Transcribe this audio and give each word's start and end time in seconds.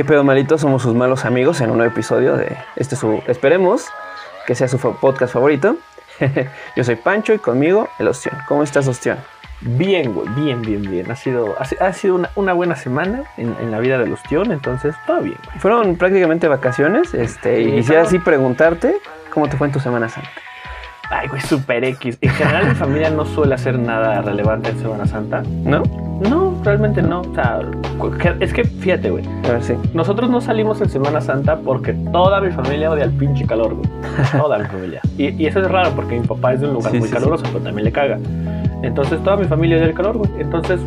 ¿Qué 0.00 0.04
pedo 0.06 0.24
malito? 0.24 0.56
Somos 0.56 0.80
sus 0.80 0.94
malos 0.94 1.26
amigos 1.26 1.60
en 1.60 1.70
un 1.70 1.76
nuevo 1.76 1.92
episodio 1.92 2.34
de 2.34 2.56
este 2.76 2.96
su 2.96 3.22
esperemos 3.26 3.84
que 4.46 4.54
sea 4.54 4.66
su 4.66 4.78
podcast 4.78 5.30
favorito. 5.34 5.76
Yo 6.74 6.84
soy 6.84 6.96
Pancho 6.96 7.34
y 7.34 7.38
conmigo 7.38 7.86
el 7.98 8.08
Ostión. 8.08 8.34
¿Cómo 8.48 8.62
estás, 8.62 8.88
Ostión? 8.88 9.18
Bien, 9.60 10.14
güey, 10.14 10.26
bien, 10.36 10.62
bien, 10.62 10.80
bien. 10.90 11.10
Ha 11.10 11.16
sido, 11.16 11.54
ha, 11.58 11.66
si- 11.66 11.76
ha 11.78 11.92
sido 11.92 12.14
una, 12.14 12.30
una 12.34 12.54
buena 12.54 12.76
semana 12.76 13.24
en, 13.36 13.54
en 13.60 13.70
la 13.70 13.78
vida 13.78 13.98
del 13.98 14.10
ostión, 14.14 14.52
entonces 14.52 14.94
todo 15.06 15.20
bien, 15.20 15.36
güey. 15.44 15.58
Fueron 15.58 15.96
prácticamente 15.96 16.48
vacaciones, 16.48 17.12
este, 17.12 17.60
y 17.60 17.72
quisiera 17.72 18.00
así 18.00 18.18
preguntarte 18.18 18.96
cómo 19.34 19.50
te 19.50 19.58
fue 19.58 19.66
en 19.66 19.74
tu 19.74 19.80
Semana 19.80 20.08
Santa. 20.08 20.30
Ay, 21.10 21.28
güey, 21.28 21.42
super 21.42 21.84
X. 21.84 22.16
En 22.22 22.30
general 22.30 22.68
mi 22.68 22.74
familia 22.74 23.10
no 23.10 23.26
suele 23.26 23.54
hacer 23.54 23.78
nada 23.78 24.22
relevante 24.22 24.70
en 24.70 24.78
Semana 24.80 25.06
Santa. 25.06 25.42
¿No? 25.64 25.82
No, 26.20 26.49
realmente 26.64 27.02
no. 27.02 27.20
O 27.22 27.34
sea, 27.34 27.60
es 28.40 28.52
que 28.52 28.64
fíjate, 28.64 29.10
güey. 29.10 29.24
A 29.48 29.52
ver, 29.52 29.62
sí. 29.62 29.74
Nosotros 29.94 30.30
no 30.30 30.40
salimos 30.40 30.80
en 30.80 30.88
Semana 30.88 31.20
Santa 31.20 31.56
porque 31.56 31.92
toda 32.12 32.40
mi 32.40 32.50
familia 32.50 32.90
odia 32.90 33.04
el 33.04 33.12
pinche 33.12 33.46
calor, 33.46 33.74
güey. 33.74 33.88
Toda 34.32 34.58
mi 34.58 34.64
familia. 34.66 35.00
Y, 35.18 35.42
y 35.42 35.46
eso 35.46 35.60
es 35.60 35.70
raro 35.70 35.90
porque 35.94 36.18
mi 36.18 36.26
papá 36.26 36.54
es 36.54 36.60
de 36.60 36.68
un 36.68 36.74
lugar 36.74 36.92
Sí, 36.92 36.98
muy 36.98 37.08
sí, 37.08 37.14
caluroso, 37.14 37.44
pero 37.52 37.60
también 37.60 37.84
le 37.84 37.92
caga. 37.92 38.18
Entonces 38.82 39.22
toda 39.22 39.36
mi 39.36 39.44
familia 39.44 39.76
odia 39.76 39.86
el 39.86 39.94
calor, 39.94 40.16
güey. 40.16 40.30
Entonces, 40.38 40.80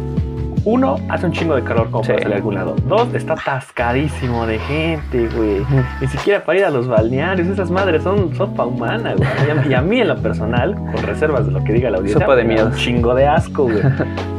uno, 0.65 0.95
hace 1.09 1.25
un 1.25 1.31
chingo 1.33 1.55
de 1.55 1.63
calor 1.63 1.89
como 1.91 2.03
Sí. 2.03 2.11
para 2.11 2.21
salir 2.23 2.33
a 2.33 2.37
algún 2.37 2.55
lado. 2.55 2.75
Dos, 2.87 3.13
está 3.13 3.33
atascadísimo 3.33 4.45
de 4.45 4.59
gente, 4.59 5.27
güey. 5.35 5.61
Ni 6.01 6.07
siquiera 6.07 6.43
para 6.43 6.59
ir 6.59 6.65
a 6.65 6.69
los 6.69 6.87
balnearios. 6.87 7.47
Esas 7.47 7.69
madres 7.71 8.03
son 8.03 8.33
sopa 8.35 8.65
humana, 8.65 9.13
güey. 9.15 9.27
Y 9.47 9.51
a, 9.51 9.67
y 9.69 9.73
a 9.73 9.81
mí 9.81 9.99
en 9.99 10.07
lo 10.07 10.17
personal, 10.17 10.75
con 10.75 11.03
reservas 11.03 11.45
de 11.45 11.51
lo 11.51 11.63
que 11.63 11.73
diga 11.73 11.89
la 11.89 11.97
audiencia, 11.97 12.21
Sopa 12.21 12.35
de 12.35 12.43
miedo. 12.45 12.67
Un 12.67 12.73
chingo 12.75 13.13
de 13.15 13.27
asco, 13.27 13.63
güey. 13.63 13.81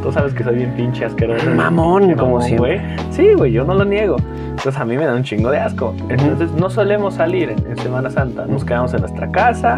Tú 0.02 0.12
sabes 0.12 0.34
que 0.34 0.44
soy 0.44 0.56
bien 0.56 0.72
pinche 0.76 1.04
asqueroso. 1.04 1.48
Mamón, 1.50 2.14
como 2.14 2.40
siempre. 2.40 2.78
güey. 2.78 2.96
Sí, 3.10 3.32
güey, 3.36 3.52
yo 3.52 3.64
no 3.64 3.74
lo 3.74 3.84
niego. 3.84 4.16
Entonces 4.50 4.76
a 4.78 4.84
mí 4.84 4.96
me 4.96 5.04
da 5.04 5.14
un 5.14 5.22
chingo 5.24 5.50
de 5.50 5.58
asco. 5.58 5.94
Entonces 6.08 6.50
no 6.52 6.70
solemos 6.70 7.14
salir 7.14 7.50
en, 7.50 7.58
en 7.70 7.76
Semana 7.78 8.10
Santa. 8.10 8.46
Nos 8.46 8.64
quedamos 8.64 8.92
en 8.94 9.00
nuestra 9.00 9.30
casa. 9.30 9.76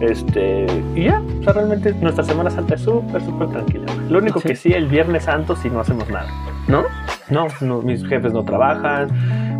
Este, 0.00 0.66
y 0.94 1.04
ya, 1.04 1.22
o 1.40 1.42
sea, 1.44 1.52
realmente 1.52 1.94
nuestra 2.00 2.24
Semana 2.24 2.50
Santa 2.50 2.74
es 2.74 2.80
súper, 2.82 3.22
súper 3.22 3.48
tranquila. 3.48 3.86
Lo 4.10 4.18
único 4.18 4.40
Sí. 4.40 4.48
que 4.48 4.56
sí, 4.56 4.72
el 4.72 4.86
Viernes 4.86 5.24
Santo 5.24 5.54
sí 5.56 5.70
no 5.70 5.80
hacemos 5.80 6.08
nada. 6.10 6.26
¿No? 6.68 6.82
No, 7.30 7.46
no, 7.60 7.80
mis 7.82 8.04
jefes 8.06 8.32
no 8.32 8.42
trabajan, 8.44 9.08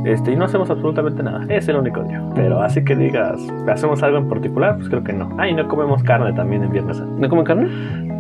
este, 0.05 0.33
y 0.33 0.37
no 0.37 0.45
hacemos 0.45 0.69
absolutamente 0.71 1.23
nada. 1.23 1.45
Es 1.49 1.69
el 1.69 1.77
único 1.77 2.03
día. 2.03 2.21
Pero 2.35 2.61
así 2.63 2.85
que 2.85 2.95
digas, 2.97 3.41
¿hacemos 3.69 4.03
algo 4.03 4.19
en 4.19 4.29
particular? 4.29 4.77
Pues 4.77 4.89
creo 4.89 5.03
que 5.05 5.13
no. 5.13 5.31
Ah, 5.39 5.49
y 5.49 5.55
no 5.55 5.67
comemos 5.69 6.03
carne 6.03 6.33
también 6.35 6.63
en 6.65 6.71
Viernes 6.73 6.97
Santo. 6.99 7.15
¿No 7.19 7.29
comen 7.29 7.45
carne? 7.45 7.69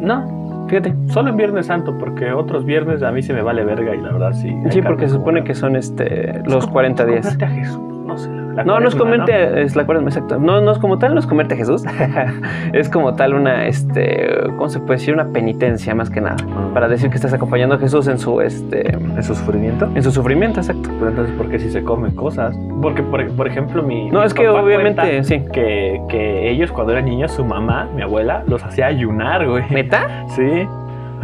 No, 0.01 0.67
Fíjate. 0.69 0.95
solo 1.09 1.31
en 1.31 1.37
Viernes 1.37 1.67
Santo, 1.67 1.97
porque 1.99 2.33
otros 2.33 2.65
viernes 2.65 3.03
a 3.03 3.11
mí 3.13 3.23
se 3.23 3.35
me 3.35 3.43
vale 3.43 3.65
verga 3.65 3.95
y 3.95 4.01
la 4.01 4.13
verdad 4.13 4.33
sí. 4.33 4.55
Sí, 4.71 4.81
porque 4.81 5.09
se 5.09 5.15
supone 5.15 5.45
que 5.45 5.55
son 5.55 5.77
este 5.77 6.39
Es 6.39 6.47
los 6.47 6.65
como 6.65 6.73
40 6.75 7.05
días. 7.05 7.21
comerte 7.27 7.45
a 7.45 7.49
Jesús, 7.49 7.79
no 8.07 8.17
sé. 8.17 8.31
La 8.55 8.65
No, 8.65 8.81
no 8.81 8.89
es 8.89 8.95
comerte, 8.95 9.63
es 9.63 9.77
la 9.77 9.85
cuaresma, 9.85 10.09
exacto. 10.09 10.39
No, 10.39 10.61
no 10.61 10.73
es 10.73 10.79
como 10.79 10.99
tal, 10.99 11.15
no 11.15 11.21
es 11.21 11.27
comerte 11.27 11.55
a 11.55 11.57
Jesús. 11.57 11.83
es 12.73 12.89
como 12.89 13.15
tal 13.15 13.35
una, 13.35 13.67
este, 13.67 14.29
¿cómo 14.57 14.69
se 14.69 14.81
puede 14.81 14.99
decir? 14.99 15.15
Una 15.15 15.27
penitencia 15.29 15.95
más 15.95 16.11
que 16.11 16.21
nada. 16.21 16.37
Para 16.73 16.89
decir 16.89 17.11
que 17.11 17.17
estás 17.17 17.33
acompañando 17.33 17.75
a 17.77 17.79
Jesús 17.79 18.09
en 18.09 18.19
su, 18.19 18.41
este, 18.41 18.95
¿En 18.95 19.23
su 19.23 19.35
sufrimiento? 19.35 19.89
en 19.95 20.03
su 20.03 20.11
sufrimiento, 20.11 20.61
exacto. 20.61 20.91
Pero 20.99 21.11
entonces, 21.11 21.35
¿por 21.37 21.49
qué 21.49 21.59
si 21.59 21.71
se 21.71 21.83
comen 21.83 22.13
cosas? 22.13 22.57
Porque, 22.81 23.03
por, 23.03 23.27
por 23.33 23.47
ejemplo, 23.47 23.83
mi. 23.83 24.11
No, 24.11 24.21
mi 24.21 24.27
es 24.27 24.35
que 24.35 24.49
obviamente, 24.49 25.25
sí. 25.25 25.43
Que, 25.53 26.01
que 26.09 26.51
ellos, 26.51 26.73
cuando 26.73 26.93
eran 26.93 27.05
niños, 27.05 27.33
su 27.33 27.45
mamá, 27.45 27.89
mi 27.95 28.03
abuela, 28.03 28.45
los 28.47 28.63
hacía 28.63 28.87
ayunar, 28.87 29.47
güey. 29.47 29.65
¿Neta? 29.71 30.25
Sí. 30.29 30.67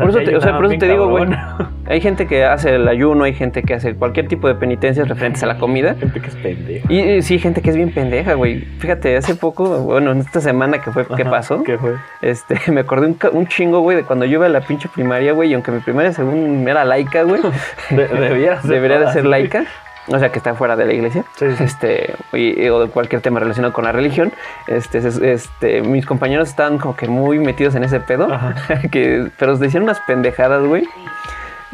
Por 0.01 0.11
eso 0.11 0.19
te- 0.21 0.37
o 0.37 0.41
sea, 0.41 0.57
por 0.57 0.67
eso 0.67 0.79
te 0.79 0.87
digo, 0.89 1.09
güey. 1.09 1.29
Hay 1.87 2.01
gente 2.01 2.27
que 2.27 2.45
hace 2.45 2.77
el 2.77 2.87
ayuno, 2.87 3.25
hay 3.25 3.35
gente 3.35 3.65
que 3.65 3.75
hace 3.75 3.97
cualquier 3.97 4.29
tipo 4.29 4.47
de 4.47 4.55
penitencias 4.55 5.09
referentes 5.09 5.43
a 5.43 5.47
la 5.47 5.59
comida. 5.59 5.97
Gente 5.97 6.21
que 6.21 6.29
es 6.29 6.37
pendeja. 6.37 6.87
Y, 6.93 7.01
y 7.01 7.23
sí, 7.23 7.41
gente 7.41 7.63
que 7.63 7.71
es 7.71 7.75
bien 7.77 7.91
pendeja, 7.93 8.35
güey. 8.35 8.61
Fíjate, 8.79 9.17
hace 9.17 9.35
poco, 9.35 9.65
bueno, 9.81 10.13
en 10.13 10.19
esta 10.19 10.41
semana 10.41 10.81
que 10.81 10.93
fue, 10.93 11.05
¿qué 11.17 11.25
pasó? 11.25 11.65
¿Qué 11.65 11.79
fue? 11.79 11.95
Este, 12.23 12.57
me 12.71 12.83
acordé 12.83 13.13
un, 13.33 13.47
chingo, 13.49 13.81
güey, 13.81 13.97
de 13.97 14.05
cuando 14.05 14.25
yo 14.25 14.35
iba 14.35 14.47
a 14.47 14.51
la 14.51 14.61
pinche 14.61 14.89
primaria, 14.89 15.33
güey, 15.33 15.51
y 15.51 15.55
aunque 15.55 15.73
mi 15.73 15.81
primaria 15.81 16.13
según 16.13 16.65
era 16.69 16.85
laica, 16.85 17.25
güey, 17.25 17.41
De- 17.91 18.07
debería 18.07 18.61
ser 18.61 18.71
debería 18.71 18.99
de 19.01 19.13
ser 19.13 19.25
laica, 19.27 19.65
o 20.13 20.19
sea, 20.19 20.31
que 20.33 20.39
está 20.39 20.55
fuera 20.55 20.77
de 20.77 20.85
la 20.87 20.93
iglesia, 20.93 21.25
Sí, 21.37 21.47
sí. 21.57 21.65
este, 21.65 22.15
y- 22.33 22.69
o 22.69 22.81
de 22.81 22.91
cualquier 22.91 23.21
tema 23.23 23.39
relacionado 23.41 23.73
con 23.73 23.85
la 23.85 23.93
religión, 23.93 24.33
este, 24.67 24.99
es- 24.99 25.19
este, 25.19 25.83
mis 25.83 26.05
compañeros 26.05 26.49
estaban 26.49 26.79
como 26.79 26.97
que 26.97 27.07
muy 27.09 27.39
metidos 27.39 27.75
en 27.77 27.85
ese 27.85 28.01
pedo, 28.01 28.27
que, 28.91 29.31
pero 29.39 29.57
decían 29.57 29.85
unas 29.85 30.01
pendejadas, 30.01 30.63
güey, 30.65 30.85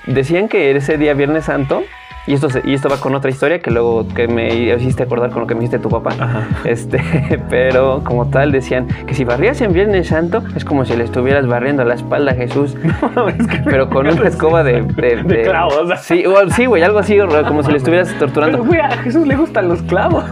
decían 0.06 0.48
que 0.48 0.70
ese 0.76 0.98
día 0.98 1.14
Viernes 1.14 1.46
Santo, 1.46 1.82
y 2.26 2.34
esto, 2.34 2.50
se- 2.50 2.62
y 2.64 2.74
esto 2.74 2.88
va 2.88 2.96
con 2.98 3.14
otra 3.14 3.30
historia 3.30 3.60
que 3.60 3.70
luego 3.70 4.06
que 4.14 4.26
me 4.28 4.52
hiciste 4.74 5.04
acordar 5.04 5.30
con 5.30 5.42
lo 5.42 5.46
que 5.46 5.54
me 5.54 5.60
dijiste 5.60 5.78
tu 5.78 5.88
papá, 5.88 6.10
Ajá. 6.18 6.42
este, 6.64 7.00
pero 7.50 8.02
como 8.04 8.26
tal 8.28 8.52
decían 8.52 8.86
que 9.06 9.14
si 9.14 9.24
barrías 9.24 9.60
en 9.60 9.72
Viernes 9.72 10.08
Santo 10.08 10.42
es 10.56 10.64
como 10.64 10.84
si 10.84 10.96
le 10.96 11.04
estuvieras 11.04 11.46
barriendo 11.46 11.84
la 11.84 11.94
espalda 11.94 12.32
a 12.32 12.34
Jesús, 12.34 12.74
Es 13.38 13.46
que- 13.46 13.58
pero 13.64 13.88
con 13.90 14.06
una 14.12 14.28
escoba 14.28 14.62
de, 14.64 14.82
de, 14.82 15.22
De 15.22 15.42
clavos. 15.42 15.90
Sí, 16.00 16.66
güey, 16.66 16.82
algo 16.82 16.98
así, 16.98 17.18
como 17.46 17.62
si 17.62 17.70
le 17.70 17.78
estuvieras 17.78 18.12
torturando. 18.18 18.58
Pero, 18.58 18.68
güey, 18.68 18.80
a 18.80 18.90
Jesús 18.98 19.26
le 19.26 19.36
gustan 19.36 19.68
los 19.68 19.82
clavos. 19.82 20.24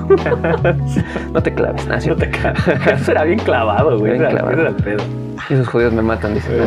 No 1.32 1.42
te 1.42 1.52
claves, 1.54 1.86
Nacio. 1.86 2.12
No 2.14 2.18
te 2.18 2.30
ca- 2.30 2.54
Jesús 2.54 3.08
era 3.08 3.24
bien 3.24 3.38
clavado, 3.38 3.98
güey. 3.98 4.12
Bien 4.12 4.22
era- 4.22 4.30
clavado. 4.30 4.60
era 4.60 4.68
el 4.70 4.74
pedo. 4.76 5.04
Esos 5.50 5.68
judíos 5.68 5.92
me 5.92 6.02
matan, 6.02 6.34
dice. 6.34 6.48
¿no? 6.56 6.64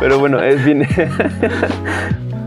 Pero 0.00 0.18
bueno, 0.18 0.40
es 0.42 0.64
bien. 0.64 0.86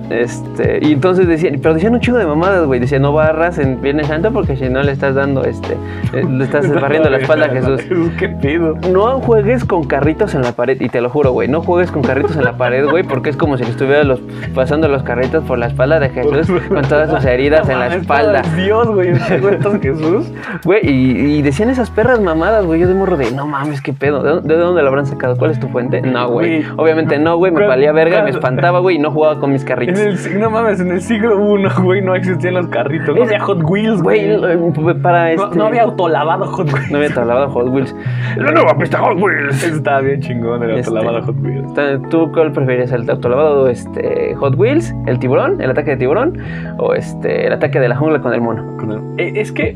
Este, 0.09 0.79
y 0.81 0.93
entonces 0.93 1.27
decían, 1.27 1.59
pero 1.61 1.73
decían 1.75 1.93
un 1.93 1.99
chingo 1.99 2.17
de 2.17 2.25
mamadas, 2.25 2.65
güey. 2.65 2.79
Decían, 2.79 3.01
no 3.01 3.13
barras 3.13 3.57
en 3.59 3.81
Viernes 3.81 4.07
Santo 4.07 4.31
porque 4.31 4.55
si 4.57 4.69
no 4.69 4.81
le 4.83 4.91
estás 4.91 5.15
dando, 5.15 5.43
este, 5.43 5.73
eh, 6.13 6.25
le 6.29 6.43
estás 6.43 6.69
barriendo 6.81 7.09
la 7.09 7.17
espalda 7.17 7.45
a 7.45 7.49
Jesús. 7.49 7.81
Qué 8.17 8.29
pedo. 8.29 8.75
No 8.91 9.19
juegues 9.19 9.65
con 9.65 9.83
carritos 9.85 10.33
en 10.35 10.41
la 10.41 10.53
pared, 10.53 10.79
y 10.81 10.89
te 10.89 11.01
lo 11.01 11.09
juro, 11.09 11.31
güey, 11.31 11.47
no 11.47 11.61
juegues 11.61 11.91
con 11.91 12.01
carritos 12.01 12.35
en 12.35 12.43
la 12.43 12.53
pared, 12.57 12.87
güey, 12.89 13.03
porque 13.03 13.29
es 13.29 13.37
como 13.37 13.57
si 13.57 13.63
le 13.63 13.69
estuvieras 13.71 14.05
los, 14.05 14.19
pasando 14.55 14.87
los 14.87 15.03
carritos 15.03 15.43
por 15.43 15.57
la 15.57 15.67
espalda 15.67 15.99
de 15.99 16.09
Jesús 16.09 16.49
con 16.69 16.81
todas 16.83 17.09
sus 17.09 17.25
heridas 17.25 17.65
No 17.67 17.73
en 17.73 17.79
la 17.79 17.95
espalda. 17.95 18.41
Dios, 18.55 18.87
güey. 18.87 19.13
¿te 19.27 19.39
cuentas 19.39 19.79
Jesús? 19.81 20.31
Güey, 20.63 20.79
y, 20.89 21.35
y 21.37 21.41
decían 21.41 21.69
esas 21.69 21.89
perras 21.91 22.19
mamadas, 22.19 22.65
güey, 22.65 22.79
yo 22.79 22.87
de 22.87 22.93
morro 22.95 23.17
de, 23.17 23.31
no 23.31 23.45
mames, 23.47 23.81
qué 23.81 23.93
pedo, 23.93 24.23
¿de, 24.23 24.29
dónde- 24.31 24.55
de 24.55 24.59
dónde 24.59 24.81
lo 24.81 24.87
habrán 24.87 25.05
sacado? 25.05 25.37
¿Cuál 25.37 25.51
es 25.51 25.59
tu 25.59 25.67
fuente? 25.69 26.01
No, 26.01 26.29
güey, 26.29 26.65
obviamente 26.77 27.17
no, 27.19 27.37
güey, 27.37 27.51
me 27.51 27.57
¿Cuál- 27.59 27.67
valía 27.69 27.91
verga, 27.91 28.23
me 28.23 28.31
espantaba, 28.31 28.79
güey, 28.79 28.95
y 28.95 28.99
no 28.99 29.11
jugaba 29.11 29.39
con 29.39 29.51
mis 29.51 29.63
carritos. 29.63 29.98
El, 29.99 30.39
no 30.39 30.49
mames, 30.49 30.79
en 30.79 30.91
el 30.91 31.01
siglo 31.01 31.57
I, 31.57 31.67
güey, 31.83 32.01
no 32.01 32.15
existían 32.15 32.55
los 32.55 32.67
carritos. 32.67 33.15
No 33.15 33.23
Es- 33.23 33.29
había 33.29 33.39
Hot 33.41 33.61
Wheels, 33.63 34.01
Güey, 34.01 34.19
eh, 34.31 34.95
para 35.01 35.31
este... 35.31 35.45
No, 35.47 35.53
no 35.55 35.65
había 35.65 35.83
autolavado 35.83 36.45
Hot 36.45 36.71
Wheels. 36.73 36.91
No 36.91 36.97
había 36.97 37.13
tablado 37.13 37.49
Hot 37.49 37.67
Wheels. 37.69 37.95
La 38.37 38.51
nueva 38.51 38.77
pista 38.77 38.99
Hot 38.99 39.17
Wheels. 39.21 39.63
Estaba 39.63 40.01
bien 40.01 40.21
chingón 40.21 40.63
el 40.63 40.71
Este- 40.77 40.89
autolavado 40.89 41.25
Hot 41.25 41.35
Wheels. 41.41 42.09
¿Tú 42.09 42.31
cuál 42.33 42.51
preferirías? 42.51 42.91
¿El 42.91 43.09
autolavado 43.09 43.67
este, 43.69 44.35
Hot 44.35 44.55
Wheels, 44.57 44.93
el 45.07 45.19
tiburón, 45.19 45.61
el 45.61 45.69
ataque 45.71 45.91
de 45.91 45.97
tiburón 45.97 46.37
o 46.77 46.93
este, 46.93 47.47
el 47.47 47.53
ataque 47.53 47.79
de 47.79 47.89
la 47.89 47.95
jungla 47.95 48.19
con 48.21 48.33
el 48.33 48.41
mono? 48.41 48.77
Con 48.77 48.91
el- 48.91 48.99
Eh, 49.17 49.33
Es 49.41 49.51
que, 49.51 49.75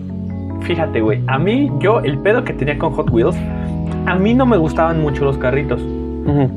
fíjate, 0.62 1.02
güey, 1.02 1.22
a 1.28 1.38
mí, 1.40 1.72
yo, 1.80 2.00
el 2.00 2.18
pedo 2.20 2.44
que 2.44 2.54
tenía 2.54 2.78
con 2.78 2.94
Hot 2.94 3.10
Wheels, 3.12 3.36
a 4.06 4.16
mí 4.16 4.34
no 4.34 4.46
me 4.46 4.58
gustaban 4.58 5.02
mucho 5.02 5.24
los 5.26 5.38
carritos. 5.38 5.82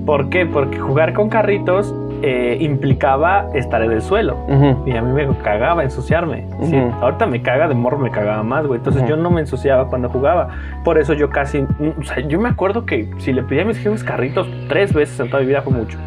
¿Por 0.05 0.28
qué? 0.31 0.47
Porque 0.47 0.78
jugar 0.78 1.12
con 1.12 1.28
carritos 1.28 1.93
eh, 2.22 2.56
implicaba 2.60 3.47
estar 3.54 3.82
en 3.82 3.93
el 3.93 4.03
suelo. 4.03 4.37
ujú. 4.49 4.82
Y 4.87 4.97
a 4.97 5.03
mí 5.03 5.12
me 5.12 5.27
cagaba 5.38 5.82
ensuciarme. 5.82 6.47
Sí, 6.62 6.77
Ujú. 6.77 6.93
ahorita 7.04 7.27
me 7.27 7.43
caga, 7.43 7.69
de 7.69 7.75
morro 7.75 7.99
me 7.99 8.10
cagaba 8.10 8.43
más, 8.43 8.66
güey. 8.66 8.78
Entonces 8.78 9.03
Ujú. 9.03 9.10
yo 9.10 9.16
no 9.16 9.31
me 9.31 9.41
ensuciaba 9.41 9.88
cuando 9.88 10.09
jugaba. 10.09 10.49
Por 10.84 10.99
eso 10.99 11.12
yo 11.15 11.31
casi. 11.31 11.62
mm, 11.62 12.00
O 12.00 12.03
sea, 12.05 12.21
yo 12.21 12.38
me 12.41 12.49
acuerdo 12.49 12.84
que 12.87 13.09
si 13.19 13.32
le 13.32 13.43
pedía 13.43 13.62
a 13.62 13.65
mis 13.66 13.78
jefes 13.78 14.05
carritos 14.05 14.49
tres 14.69 14.93
veces 14.93 15.19
en 15.21 15.31
toda 15.31 15.43
mi 15.43 15.49
vida 15.49 15.62
fue 15.62 15.73
mucho. 15.73 15.99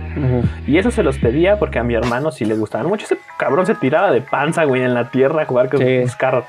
Y 0.67 0.77
eso 0.77 0.91
se 0.91 1.03
los 1.03 1.17
pedía 1.17 1.57
porque 1.59 1.79
a 1.79 1.83
mi 1.83 1.93
hermano 1.93 2.31
sí 2.31 2.43
le 2.45 2.55
gustaban 2.55 2.87
mucho. 2.87 3.05
Ese 3.05 3.17
cabrón 3.37 3.65
se 3.65 3.75
tiraba 3.75 4.11
de 4.11 4.21
panza, 4.21 4.65
güey, 4.65 4.81
en 4.83 4.93
la 4.93 5.09
tierra 5.11 5.43
a 5.43 5.45
jugar 5.45 5.69
con 5.69 5.79
Sí. 5.79 6.01
sus 6.03 6.15
carros. 6.15 6.43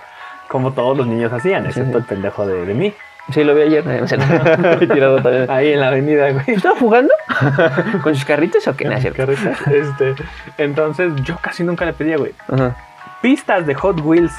Como 0.48 0.72
todos 0.72 0.96
los 0.96 1.06
niños 1.06 1.32
hacían, 1.32 1.62
Sí, 1.64 1.68
excepto 1.68 1.92
sí. 1.92 1.98
el 1.98 2.04
pendejo 2.04 2.46
de, 2.46 2.66
de 2.66 2.74
mí. 2.74 2.92
Sí, 3.32 3.44
lo 3.44 3.54
vi 3.54 3.62
ayer. 3.62 3.84
tirado 4.92 5.22
también. 5.22 5.50
Ahí 5.50 5.72
en 5.72 5.80
la 5.80 5.88
avenida, 5.88 6.30
güey. 6.30 6.44
¿Estaba 6.48 6.78
jugando? 6.78 7.12
¿Con 8.02 8.14
sus 8.14 8.24
carritos 8.24 8.66
o 8.66 8.76
qué? 8.76 8.88
Este, 9.66 10.14
entonces 10.58 11.12
yo 11.22 11.36
casi 11.40 11.64
nunca 11.64 11.84
le 11.84 11.92
pedía, 11.92 12.16
güey. 12.16 12.32
Ajá. 12.48 12.76
pistas 13.22 13.66
de 13.66 13.74
Hot 13.74 14.00
Wheels 14.00 14.32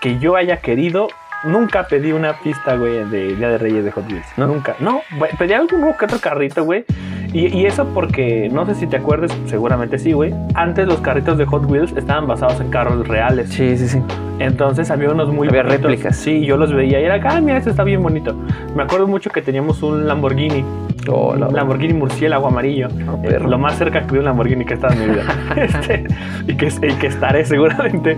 que 0.00 0.18
yo 0.18 0.36
haya 0.36 0.58
querido, 0.58 1.08
nunca 1.44 1.86
pedí 1.86 2.12
una 2.12 2.34
pista, 2.40 2.76
güey, 2.76 3.04
de 3.10 3.34
Día 3.36 3.48
de 3.48 3.58
Reyes 3.58 3.84
de 3.84 3.90
Hot 3.92 4.06
Wheels. 4.10 4.26
¿No? 4.36 4.46
Nunca. 4.46 4.76
No, 4.80 5.02
güey, 5.18 5.30
pedí 5.36 5.52
algún 5.52 5.82
que 5.98 6.04
otro 6.04 6.18
carrito, 6.18 6.64
güey. 6.64 6.84
Y, 7.32 7.46
y 7.46 7.64
eso 7.64 7.86
porque, 7.94 8.50
no 8.52 8.66
sé 8.66 8.74
si 8.74 8.86
te 8.86 8.96
acuerdas, 8.96 9.34
seguramente 9.46 9.98
sí, 9.98 10.12
güey. 10.12 10.34
Antes 10.54 10.86
los 10.86 11.00
carritos 11.00 11.38
de 11.38 11.46
Hot 11.46 11.64
Wheels 11.70 11.92
estaban 11.96 12.26
basados 12.26 12.60
en 12.60 12.68
carros 12.68 13.08
reales. 13.08 13.48
Sí, 13.48 13.76
sí, 13.78 13.88
sí. 13.88 14.02
Entonces 14.38 14.90
había 14.90 15.10
unos 15.10 15.28
muy 15.32 15.48
Había 15.48 15.62
bonitos. 15.62 15.82
réplicas. 15.90 16.16
Sí, 16.16 16.44
yo 16.44 16.56
los 16.58 16.72
veía 16.74 17.00
y 17.00 17.04
era, 17.04 17.20
ah, 17.24 17.40
mira, 17.40 17.56
este 17.58 17.70
está 17.70 17.84
bien 17.84 18.02
bonito. 18.02 18.34
Me 18.76 18.82
acuerdo 18.82 19.06
mucho 19.06 19.30
que 19.30 19.40
teníamos 19.40 19.82
un 19.82 20.06
Lamborghini 20.06 20.62
Oh, 21.08 21.34
la- 21.34 21.48
Lamborghini 21.48 21.94
murciélago 21.94 22.46
amarillo. 22.46 22.88
Oh, 23.10 23.20
Eh, 23.24 23.38
lo 23.40 23.58
más 23.58 23.76
cerca 23.76 24.02
que 24.02 24.12
vi 24.12 24.18
un 24.18 24.24
Lamborghini 24.24 24.64
que 24.64 24.74
he 24.74 24.76
estado 24.76 24.94
en 24.94 25.00
mi 25.00 25.06
vida. 25.14 25.22
Este, 25.56 26.04
y, 26.46 26.54
que, 26.56 26.66
y 26.66 26.92
que 26.94 27.06
estaré 27.08 27.44
seguramente. 27.44 28.16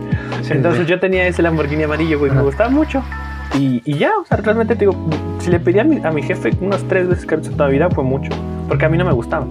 Entonces 0.50 0.82
sí. 0.84 0.90
yo 0.90 1.00
tenía 1.00 1.26
ese 1.26 1.42
Lamborghini 1.42 1.84
amarillo, 1.84 2.18
güey, 2.18 2.30
me 2.32 2.42
gustaba 2.42 2.68
mucho. 2.70 3.02
Y, 3.58 3.80
y 3.84 3.94
ya, 3.98 4.10
o 4.20 4.24
sea, 4.24 4.36
realmente 4.38 4.74
te 4.74 4.80
digo, 4.80 4.94
si 5.38 5.50
le 5.50 5.60
pedí 5.60 5.78
a 5.78 5.84
mi, 5.84 5.98
a 6.04 6.10
mi 6.10 6.22
jefe 6.22 6.50
unas 6.60 6.82
tres 6.84 7.08
veces 7.08 7.24
que 7.24 7.36
toda 7.36 7.66
la 7.66 7.72
vida 7.72 7.88
fue 7.90 8.02
mucho. 8.04 8.30
Porque 8.68 8.84
a 8.84 8.88
mí 8.88 8.98
no 8.98 9.04
me 9.04 9.12
gustaba. 9.12 9.46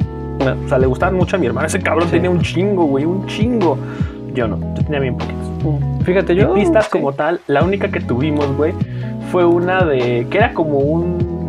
O 0.65 0.67
sea, 0.69 0.77
le 0.77 0.87
gustaban 0.87 1.15
mucho 1.15 1.35
a 1.35 1.39
mi 1.39 1.45
hermano. 1.47 1.65
Ese 1.67 1.79
cabrón 1.79 2.07
Sí. 2.09 2.15
tenía 2.15 2.29
un 2.29 2.41
chingo, 2.41 2.83
güey, 2.85 3.05
un 3.05 3.25
chingo. 3.27 3.77
Yo 4.33 4.47
no, 4.47 4.57
yo 4.75 4.83
tenía 4.83 4.99
bien 4.99 5.15
poquitos. 5.17 5.47
Fíjate, 6.03 6.35
Yo, 6.35 6.49
yo. 6.49 6.53
pistas 6.55 6.89
como 6.89 7.13
tal, 7.13 7.39
la 7.47 7.63
única 7.63 7.87
que 7.89 7.99
tuvimos, 8.01 8.47
güey, 8.57 8.73
fue 9.31 9.45
una 9.45 9.85
de. 9.85 10.27
que 10.29 10.37
era 10.37 10.53
como 10.53 10.79
un. 10.79 11.42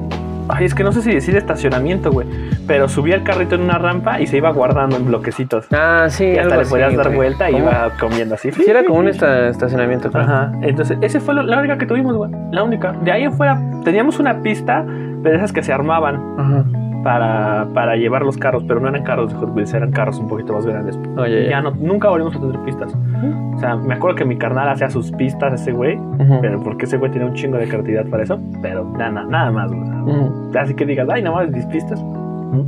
Ay, 0.48 0.66
es 0.66 0.74
que 0.74 0.84
no 0.84 0.92
sé 0.92 1.00
si 1.02 1.12
decir 1.12 1.36
estacionamiento, 1.36 2.10
güey. 2.12 2.26
Pero 2.66 2.88
subía 2.88 3.14
el 3.14 3.22
carrito 3.22 3.54
en 3.54 3.62
una 3.62 3.78
rampa 3.78 4.20
y 4.20 4.26
se 4.26 4.36
iba 4.36 4.50
guardando 4.50 4.96
en 4.96 5.06
bloquecitos. 5.06 5.66
Ah, 5.72 6.06
sí. 6.10 6.24
Y 6.24 6.38
hasta 6.38 6.56
le 6.56 6.62
así, 6.62 6.70
podías 6.70 6.94
dar 6.96 7.06
güey. 7.06 7.16
vuelta 7.16 7.48
y 7.50 7.54
¿Cómo? 7.54 7.64
iba 7.64 7.90
comiendo 7.98 8.34
así. 8.34 8.52
Sí, 8.52 8.64
era 8.68 8.84
como 8.84 8.98
un 8.98 9.08
esta- 9.08 9.48
estacionamiento. 9.48 10.10
claro. 10.10 10.26
Ajá. 10.26 10.52
Entonces, 10.62 10.98
esa 11.00 11.20
fue 11.20 11.34
la 11.34 11.58
única 11.58 11.78
que 11.78 11.86
tuvimos, 11.86 12.14
güey. 12.16 12.30
La 12.52 12.62
única. 12.62 12.92
De 13.02 13.10
ahí 13.12 13.22
en 13.24 13.32
fuera, 13.32 13.58
teníamos 13.84 14.18
una 14.18 14.42
pista 14.42 14.82
de 14.84 15.34
esas 15.36 15.52
que 15.52 15.62
se 15.62 15.72
armaban 15.72 16.20
Ajá. 16.38 16.64
Para, 17.04 17.68
para 17.74 17.96
llevar 17.96 18.22
los 18.22 18.36
carros, 18.36 18.64
pero 18.66 18.80
no 18.80 18.88
eran 18.88 19.04
carros 19.04 19.32
de 19.32 19.38
Hot 19.38 19.54
Wheels, 19.54 19.72
eran 19.74 19.92
carros 19.92 20.18
un 20.18 20.26
poquito 20.26 20.54
más 20.54 20.66
grandes. 20.66 20.98
Oye, 21.16 21.48
ya 21.48 21.60
no, 21.60 21.70
nunca 21.72 22.08
volvimos 22.08 22.34
a 22.34 22.40
tener 22.40 22.58
pistas. 22.60 22.96
O 23.54 23.58
sea, 23.60 23.76
me 23.76 23.94
acuerdo 23.94 24.16
que 24.16 24.24
mi 24.24 24.36
carnal 24.36 24.68
hacía 24.68 24.90
sus 24.90 25.12
pistas, 25.12 25.60
ese 25.60 25.72
güey, 25.72 25.98
pero 26.40 26.60
porque 26.62 26.86
ese 26.86 26.96
güey 26.96 27.12
tenía 27.12 27.28
un 27.28 27.34
chingo 27.34 27.58
de 27.58 27.68
creatividad 27.68 28.06
para 28.06 28.24
eso, 28.24 28.40
pero 28.62 28.84
nada, 28.98 29.24
nada 29.24 29.50
más. 29.52 29.70
O 29.70 30.50
sea. 30.50 30.62
Así 30.62 30.74
que 30.74 30.86
digas, 30.86 31.08
ay, 31.12 31.22
nada 31.22 31.36
más 31.36 31.50
mis 31.50 31.66
pistas. 31.66 32.02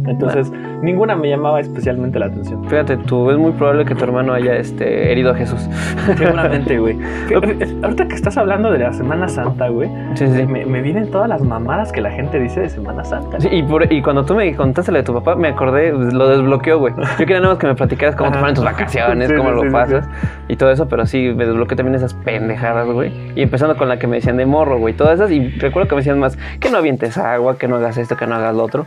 Entonces, 0.07 0.51
ninguna 0.83 1.17
me 1.17 1.29
llamaba 1.29 1.61
especialmente 1.61 2.19
la 2.19 2.27
atención. 2.27 2.65
Fíjate, 2.69 2.97
tú, 2.99 3.31
es 3.31 3.39
muy 3.39 3.53
probable 3.53 3.85
que 3.85 3.95
tu 3.95 4.05
hermano 4.05 4.33
haya 4.33 4.57
este, 4.57 5.13
herido 5.13 5.31
a 5.33 5.35
Jesús. 5.35 5.69
Seguramente, 6.17 6.79
güey. 6.79 6.97
Fíjate, 7.29 7.57
Ahorita 7.83 8.09
que 8.09 8.15
estás 8.15 8.37
hablando 8.37 8.71
de 8.71 8.79
la 8.79 8.93
Semana 8.93 9.29
Santa, 9.29 9.69
güey, 9.69 9.89
Sí, 10.15 10.27
sí. 10.29 10.47
me, 10.47 10.65
me 10.67 10.83
vienen 10.83 11.11
todas 11.11 11.29
las 11.29 11.43
mamadas 11.43 11.93
que 11.93 12.01
la 12.01 12.11
gente 12.11 12.39
dice 12.39 12.61
de 12.61 12.69
Semana 12.69 13.05
Santa. 13.05 13.41
Sí, 13.41 13.49
y, 13.51 13.63
por- 13.63 13.91
y 13.93 14.03
cuando 14.03 14.25
tú 14.25 14.35
me 14.35 14.55
contaste 14.55 14.93
lo 14.93 14.99
de 14.99 15.05
tu 15.05 15.15
papá, 15.15 15.35
me 15.37 15.49
acordé, 15.49 15.93
pues, 15.93 16.13
lo 16.13 16.29
desbloqueó, 16.29 16.79
güey. 16.79 16.95
Yo 16.97 17.17
quería 17.27 17.41
nada 17.41 17.55
más 17.55 17.59
que 17.59 17.67
me 17.67 17.75
platicaras 17.75 18.17
cómo 18.17 18.31
te 18.31 18.39
fueron 18.39 18.55
tus 18.55 18.65
vacaciones, 18.65 19.33
cómo 19.37 19.51
lo 19.51 19.71
pasas 19.71 20.09
y 20.49 20.57
todo 20.57 20.71
eso, 20.71 20.89
pero 20.89 21.07
sí, 21.07 21.33
me 21.37 21.45
desbloqueó 21.47 21.77
también 21.77 21.95
esas 21.95 22.15
pendejadas, 22.15 22.87
güey. 22.89 23.13
Y 23.35 23.43
empezando 23.43 23.77
con 23.77 23.89
la 23.89 23.99
que 23.99 24.07
me 24.07 24.17
decían 24.17 24.37
de 24.37 24.47
morro, 24.47 24.79
güey, 24.79 24.95
todas 24.95 25.15
esas. 25.15 25.31
Y 25.31 25.49
recuerdo 25.59 25.89
que 25.89 25.95
me 25.95 26.01
decían 26.01 26.19
más 26.19 26.39
que 26.61 26.71
no 26.71 26.79
avientes 26.79 27.19
agua, 27.19 27.59
que 27.59 27.69
no 27.69 27.77
hagas 27.77 27.97
esto, 27.99 28.17
que 28.17 28.27
no 28.27 28.37
hagas 28.37 28.55
lo 28.55 28.63
otro. 28.65 28.87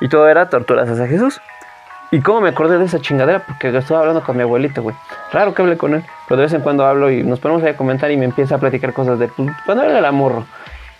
Y 0.00 0.08
todo 0.08 0.28
era 0.28 0.48
torturas 0.48 0.88
hacia 0.88 1.06
Jesús. 1.06 1.40
Y 2.12 2.20
cómo 2.20 2.40
me 2.40 2.50
acordé 2.50 2.78
de 2.78 2.84
esa 2.84 3.00
chingadera, 3.00 3.40
porque 3.40 3.76
estaba 3.76 4.00
hablando 4.00 4.22
con 4.22 4.36
mi 4.36 4.42
abuelito, 4.42 4.82
güey. 4.82 4.94
Raro 5.32 5.54
que 5.54 5.62
hable 5.62 5.76
con 5.76 5.94
él, 5.94 6.04
pero 6.28 6.36
de 6.38 6.44
vez 6.44 6.52
en 6.52 6.60
cuando 6.60 6.86
hablo 6.86 7.10
y 7.10 7.24
nos 7.24 7.40
ponemos 7.40 7.62
ahí 7.64 7.70
a 7.70 7.76
comentar 7.76 8.10
y 8.10 8.16
me 8.16 8.24
empieza 8.26 8.54
a 8.54 8.58
platicar 8.58 8.92
cosas 8.92 9.18
de 9.18 9.28
pues, 9.28 9.50
cuando 9.64 9.84
él 9.84 9.90
era 9.90 10.12
morro. 10.12 10.46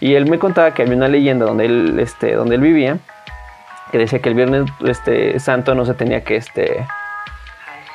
Y 0.01 0.15
él 0.15 0.29
me 0.29 0.39
contaba 0.39 0.73
que 0.73 0.83
había 0.83 0.97
una 0.97 1.09
leyenda 1.09 1.47
donde 1.47 1.67
él, 1.67 1.99
este, 2.01 2.35
donde 2.35 2.57
él 2.57 2.61
vivía, 2.61 2.99
que 3.93 3.99
decía 3.99 4.19
que 4.21 4.29
el 4.29 4.35
viernes 4.35 4.65
este, 4.85 5.39
santo 5.39 5.75
no 5.75 5.85
se 5.85 5.95
tenía 5.95 6.25
que, 6.25 6.37
este, 6.37 6.85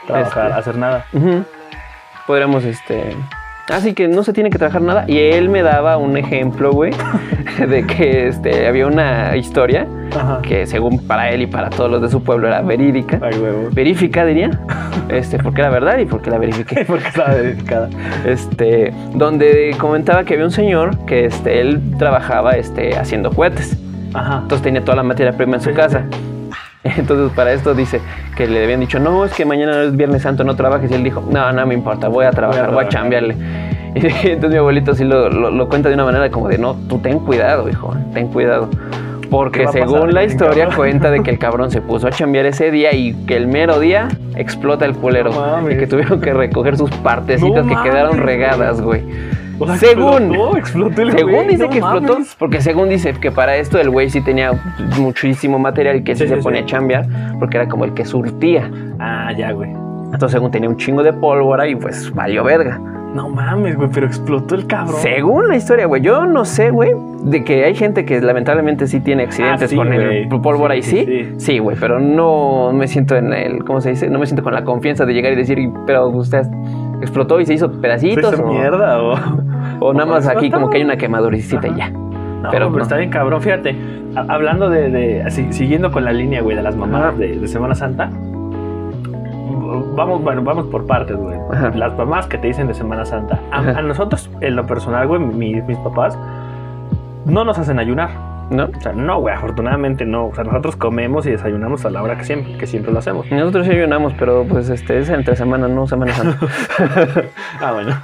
Trabajar, 0.07 0.47
Este. 0.47 0.59
hacer 0.59 0.77
nada. 0.77 1.05
podríamos, 2.25 2.63
este, 2.63 3.15
así 3.71 3.93
que 3.93 4.07
no 4.07 4.23
se 4.23 4.33
tiene 4.33 4.49
que 4.49 4.57
trabajar 4.57 4.81
nada. 4.81 5.05
Y 5.07 5.17
él 5.17 5.49
me 5.49 5.63
daba 5.63 5.97
un 5.97 6.17
ejemplo, 6.17 6.71
güey, 6.71 6.91
de 7.67 7.85
que, 7.85 8.27
este, 8.27 8.67
había 8.67 8.87
una 8.87 9.35
historia 9.37 9.87
Ajá. 10.15 10.39
que 10.41 10.65
según 10.67 10.99
para 11.07 11.29
él 11.31 11.41
y 11.43 11.47
para 11.47 11.69
todos 11.69 11.89
los 11.89 12.01
de 12.01 12.09
su 12.09 12.23
pueblo 12.23 12.47
era 12.47 12.61
verídica, 12.61 13.19
Ay, 13.21 13.37
huevo. 13.39 13.69
verífica 13.71 14.25
diría, 14.25 14.51
este, 15.09 15.37
porque 15.39 15.61
era 15.61 15.69
verdad 15.69 15.97
y 15.99 16.05
porque 16.05 16.29
la 16.29 16.37
verifiqué. 16.37 16.85
Porque 16.87 17.07
estaba 17.07 17.33
dedicada. 17.35 17.89
este, 18.25 18.93
donde 19.13 19.75
comentaba 19.79 20.23
que 20.23 20.33
había 20.33 20.45
un 20.45 20.51
señor 20.51 20.97
que 21.05 21.25
este, 21.25 21.61
él 21.61 21.79
trabajaba 21.97 22.51
este, 22.53 22.97
haciendo 22.97 23.31
cohetes. 23.31 23.77
Ajá. 24.13 24.39
Entonces 24.43 24.61
tenía 24.61 24.81
toda 24.83 24.97
la 24.97 25.03
materia 25.03 25.31
prima 25.31 25.55
en 25.55 25.61
su 25.61 25.69
Sí, 25.69 25.75
casa. 25.75 26.03
Entonces 26.97 27.31
para 27.35 27.51
esto 27.53 27.73
dice 27.75 28.01
que 28.35 28.47
le 28.47 28.63
habían 28.63 28.79
dicho, 28.79 28.99
no, 28.99 29.23
es 29.25 29.33
que 29.33 29.45
mañana 29.45 29.83
es 29.83 29.95
Viernes 29.95 30.23
Santo, 30.23 30.43
no 30.43 30.55
trabajes. 30.55 30.89
Y 30.91 30.93
él 30.95 31.03
dijo, 31.03 31.23
no, 31.29 31.51
no 31.51 31.65
me 31.67 31.73
importa, 31.73 32.07
voy 32.07 32.25
a 32.25 32.31
trabajar, 32.31 32.71
voy 32.71 32.83
a, 32.85 32.89
trabajar". 32.89 32.89
chambearle. 32.89 33.35
Y 33.93 33.99
entonces 34.29 34.51
mi 34.51 34.57
abuelito 34.57 34.95
sí 34.95 35.03
lo, 35.03 35.29
lo- 35.29 35.51
lo 35.51 35.67
cuenta 35.67 35.89
de 35.89 35.95
una 35.95 36.05
manera 36.05 36.31
como 36.31 36.47
de, 36.47 36.57
no, 36.57 36.75
tú 36.87 36.99
ten 36.99 37.19
cuidado, 37.19 37.67
hijo, 37.69 37.93
ten 38.13 38.29
cuidado. 38.29 38.69
¿Qué 39.31 39.37
Porque 39.37 39.67
según 39.69 40.13
la 40.13 40.23
historia 40.25 40.67
cuenta 40.75 41.09
de 41.09 41.23
que 41.23 41.31
el 41.31 41.39
cabrón 41.39 41.71
se 41.71 41.79
puso 41.81 42.07
a 42.07 42.11
chambear 42.11 42.45
ese 42.47 42.69
día 42.69 42.93
y 42.93 43.13
que 43.25 43.37
el 43.37 43.47
mero 43.47 43.79
día 43.79 44.09
explota 44.35 44.83
el 44.85 44.93
culero. 44.93 45.31
No 45.31 45.71
y 45.71 45.77
que 45.77 45.87
tuvieron 45.87 46.19
que 46.19 46.33
recoger 46.33 46.75
sus 46.77 46.91
partecitas 46.91 47.65
No 47.65 47.69
que 47.83 47.89
quedaron 47.89 48.17
regadas, 48.17 48.81
güey. 48.81 49.01
O 49.57 49.67
sea, 49.67 49.77
Según. 49.77 50.23
explotó, 50.23 50.57
explotó 50.57 51.01
el 51.03 51.11
Según 51.11 51.31
güey, 51.33 51.47
dice 51.47 51.63
no 51.63 51.69
que 51.69 51.77
explotó, 51.77 52.13
mames. 52.13 52.35
porque 52.37 52.61
según 52.61 52.89
dice 52.89 53.13
que 53.13 53.31
para 53.31 53.55
esto 53.57 53.79
el 53.79 53.89
güey 53.89 54.09
sí 54.09 54.19
tenía 54.21 54.51
muchísimo 54.97 55.59
material 55.59 56.03
que 56.03 56.15
sí, 56.15 56.23
Sí, 56.23 56.29
se 56.29 56.35
sí, 56.37 56.41
ponía 56.41 56.61
sí. 56.61 56.63
a 56.65 56.67
chambear, 56.67 57.05
porque 57.39 57.57
era 57.57 57.67
como 57.69 57.85
el 57.85 57.93
que 57.93 58.03
surtía. 58.03 58.69
Ah, 58.99 59.31
ya, 59.37 59.51
güey. 59.51 59.69
Entonces, 59.69 60.31
según 60.31 60.51
tenía 60.51 60.67
un 60.67 60.75
chingo 60.77 61.03
de 61.03 61.13
pólvora 61.13 61.67
y 61.67 61.75
pues 61.75 62.13
valió 62.13 62.43
verga. 62.43 62.81
No 63.15 63.27
mames, 63.27 63.75
güey, 63.75 63.89
pero 63.93 64.05
explotó 64.05 64.55
el 64.55 64.67
cabrón. 64.67 64.95
Según 65.01 65.47
la 65.49 65.55
historia, 65.57 65.85
güey, 65.85 66.01
yo 66.01 66.25
no 66.25 66.45
sé, 66.45 66.69
güey, 66.71 66.91
de 67.23 67.43
que 67.43 67.65
hay 67.65 67.75
gente 67.75 68.05
que 68.05 68.21
lamentablemente 68.21 68.87
sí 68.87 69.01
tiene 69.01 69.23
accidentes 69.23 69.63
Ah, 69.63 69.67
sí, 69.67 69.75
con 69.75 69.91
el 69.91 70.29
pólvora 70.29 70.75
Sí, 70.75 70.79
y 70.79 70.83
sí. 70.83 71.05
sí, 71.05 71.33
Sí, 71.37 71.59
güey, 71.59 71.75
pero 71.79 71.99
no 71.99 72.71
me 72.73 72.87
siento 72.87 73.15
en 73.17 73.33
el, 73.33 73.65
¿cómo 73.65 73.81
se 73.81 73.89
dice? 73.89 74.09
No 74.09 74.17
me 74.17 74.25
siento 74.27 74.43
con 74.43 74.53
la 74.53 74.63
confianza 74.63 75.05
de 75.05 75.13
llegar 75.13 75.33
y 75.33 75.35
decir, 75.35 75.59
pero 75.85 76.07
usted 76.07 76.43
explotó 77.01 77.39
y 77.41 77.45
se 77.45 77.53
hizo 77.55 77.69
¿Se 77.69 77.79
pedacitos. 77.79 78.33
hizo 78.33 78.43
o, 78.45 78.53
mierda 78.53 79.01
o...? 79.03 79.15
o 79.81 79.93
nada 79.93 80.05
más 80.05 80.27
aquí 80.27 80.49
como 80.49 80.69
que 80.69 80.77
hay 80.77 80.83
una 80.83 80.95
quemaduricita 80.95 81.67
y 81.67 81.75
ya. 81.75 81.89
No, 81.89 82.49
Pero 82.49 82.67
pero, 82.67 82.69
no. 82.69 82.81
está 82.81 82.95
bien 82.97 83.09
cabrón. 83.09 83.41
Fíjate, 83.41 83.75
hablando 84.15 84.69
de, 84.69 84.89
de- 84.89 85.21
así, 85.23 85.45
siguiendo 85.51 85.91
con 85.91 86.05
la 86.05 86.13
línea, 86.13 86.41
güey, 86.41 86.55
de 86.55 86.63
las 86.63 86.75
mamadas 86.77 87.17
de, 87.17 87.37
de 87.37 87.47
Semana 87.47 87.75
Santa. 87.75 88.09
Vamos, 89.51 90.21
bueno, 90.23 90.41
vamos 90.43 90.65
por 90.67 90.85
partes, 90.85 91.15
güey. 91.17 91.37
Ajá. 91.51 91.71
Las 91.75 91.95
mamás 91.97 92.27
que 92.27 92.37
te 92.37 92.47
dicen 92.47 92.67
de 92.67 92.73
Semana 92.73 93.05
Santa. 93.05 93.39
A, 93.51 93.61
nosotros, 93.81 94.29
en 94.41 94.55
lo 94.55 94.65
personal, 94.65 95.07
güey, 95.07 95.19
mi- 95.21 95.61
mis 95.61 95.77
papás 95.79 96.17
no 97.25 97.43
nos 97.45 97.57
hacen 97.59 97.79
ayunar. 97.79 98.09
¿No? 98.51 98.65
O 98.65 98.81
sea, 98.81 98.91
no, 98.91 99.21
güey, 99.21 99.33
afortunadamente 99.33 100.05
no. 100.05 100.25
O 100.25 100.35
sea, 100.35 100.43
nosotros 100.43 100.75
comemos 100.75 101.25
y 101.25 101.31
desayunamos 101.31 101.85
a 101.85 101.89
la 101.89 102.03
hora 102.03 102.17
que 102.17 102.25
siempre, 102.25 102.57
que 102.57 102.67
siempre 102.67 102.91
lo 102.91 102.99
hacemos. 102.99 103.25
Nosotros 103.31 103.65
sí 103.65 103.71
ayunamos, 103.71 104.13
pero 104.19 104.43
pues 104.43 104.67
este 104.69 104.99
es 104.99 105.07
entre 105.09 105.37
semana, 105.37 105.69
no 105.69 105.87
Semana 105.87 106.13
Santa. 106.13 106.37
ah, 107.61 107.71
bueno. 107.71 107.95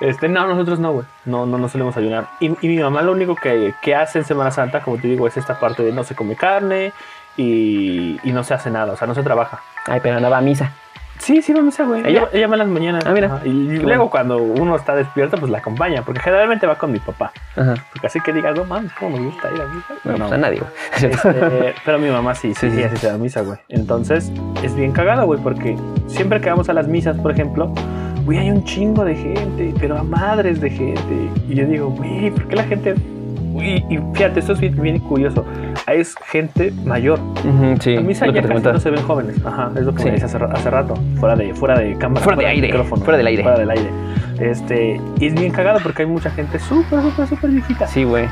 Este, 0.00 0.30
no, 0.30 0.46
nosotros 0.46 0.78
no, 0.80 0.92
güey. 0.92 1.04
No, 1.26 1.44
no, 1.44 1.58
no 1.58 1.68
solemos 1.68 1.94
ayunar. 1.98 2.24
Y, 2.40 2.46
y 2.64 2.68
mi 2.68 2.78
mamá 2.78 3.02
lo 3.02 3.12
único 3.12 3.34
que, 3.34 3.74
que 3.82 3.94
hace 3.94 4.20
en 4.20 4.24
Semana 4.24 4.50
Santa, 4.50 4.80
como 4.80 4.96
te 4.96 5.08
digo, 5.08 5.26
es 5.26 5.36
esta 5.36 5.60
parte 5.60 5.82
de 5.82 5.92
no 5.92 6.04
se 6.04 6.14
come 6.14 6.36
carne 6.36 6.94
y, 7.36 8.18
y 8.24 8.32
no 8.32 8.44
se 8.44 8.54
hace 8.54 8.70
nada. 8.70 8.94
O 8.94 8.96
sea, 8.96 9.06
no 9.06 9.14
se 9.14 9.22
trabaja. 9.22 9.60
Ay, 9.86 10.00
pero 10.02 10.20
no 10.20 10.30
va 10.30 10.38
a 10.38 10.42
misa. 10.42 10.72
Sí, 11.22 11.40
sí, 11.40 11.52
va 11.52 11.60
a 11.60 11.62
misa, 11.62 11.84
güey. 11.84 12.02
¿Ella? 12.04 12.28
Ella, 12.32 12.48
va 12.48 12.54
en 12.54 12.58
las 12.58 12.68
mañanas. 12.68 13.04
Ah, 13.06 13.12
mira. 13.12 13.28
Ajá. 13.36 13.46
Y 13.46 13.50
luego 13.52 13.84
bueno. 13.84 14.10
cuando 14.10 14.38
uno 14.38 14.74
está 14.74 14.96
despierto, 14.96 15.36
pues 15.38 15.50
la 15.52 15.58
acompaña. 15.58 16.02
Porque 16.02 16.20
generalmente 16.20 16.66
va 16.66 16.74
con 16.76 16.90
mi 16.90 16.98
papá. 16.98 17.32
Ajá. 17.56 17.74
Porque 17.92 18.08
así 18.08 18.20
que 18.20 18.32
digas, 18.32 18.56
no 18.56 18.64
mames, 18.64 18.92
cómo 18.98 19.16
nos 19.16 19.26
gusta 19.26 19.48
ir 19.54 19.60
a 19.60 19.66
misa. 19.66 19.94
No, 20.04 20.12
No. 20.12 20.18
pues 20.18 20.32
a 20.32 20.38
nadie, 20.38 20.60
güey. 20.60 21.12
Este, 21.12 21.74
pero 21.84 21.98
mi 21.98 22.10
mamá 22.10 22.34
sí, 22.34 22.54
sí, 22.54 22.70
Sí, 22.70 22.82
sí, 22.90 22.96
se 22.96 23.06
da 23.06 23.18
misa, 23.18 23.42
güey. 23.42 23.58
Entonces, 23.68 24.32
es 24.62 24.74
bien 24.74 24.90
cagado, 24.92 25.26
güey, 25.26 25.40
porque 25.40 25.76
siempre 26.08 26.40
que 26.40 26.50
vamos 26.50 26.68
a 26.68 26.72
las 26.72 26.88
misas, 26.88 27.16
por 27.18 27.30
ejemplo, 27.30 27.72
güey, 28.24 28.38
hay 28.38 28.50
un 28.50 28.64
chingo 28.64 29.04
de 29.04 29.14
gente, 29.14 29.72
pero 29.80 29.96
a 29.98 30.02
madres 30.02 30.60
de 30.60 30.70
gente. 30.70 31.30
Y 31.48 31.54
yo 31.54 31.66
digo, 31.66 31.88
güey, 31.90 32.30
¿por 32.30 32.48
qué 32.48 32.56
la 32.56 32.64
gente...? 32.64 32.94
Y, 33.60 33.84
y 33.94 33.98
fíjate, 34.14 34.40
esto 34.40 34.52
es 34.52 34.60
bien, 34.60 34.80
bien 34.80 34.98
curioso. 35.00 35.44
Es 35.86 36.14
gente 36.30 36.72
mayor. 36.84 37.18
Ujú, 37.20 37.76
sí, 37.80 37.96
A 37.96 38.00
comentaba. 38.00 38.72
no 38.72 38.80
se 38.80 38.90
ven 38.90 39.02
jóvenes. 39.02 39.44
Ajá, 39.44 39.70
es 39.76 39.82
lo 39.82 39.92
que 39.94 39.98
Sí. 40.02 40.04
me 40.06 40.12
decía 40.12 40.26
hace, 40.26 40.38
hace 40.44 40.70
rato. 40.70 40.94
Fuera 41.18 41.36
de, 41.36 41.54
fuera 41.54 41.78
de 41.78 41.96
cámara. 41.98 42.20
Fuera 42.22 42.38
de 42.38 42.46
aire, 42.46 42.66
micrófono, 42.68 43.02
fuera 43.04 43.18
del 43.18 43.26
aire. 43.26 43.42
Fuera 43.42 43.58
del 43.58 43.70
aire. 43.70 43.90
Este, 44.40 45.00
y 45.18 45.26
es 45.26 45.34
bien 45.34 45.52
cagado 45.52 45.78
porque 45.82 46.02
hay 46.02 46.08
mucha 46.08 46.30
gente 46.30 46.58
súper, 46.58 47.00
súper, 47.02 47.26
súper 47.26 47.50
viejita. 47.50 47.86
Sí, 47.86 48.04
güey. 48.04 48.26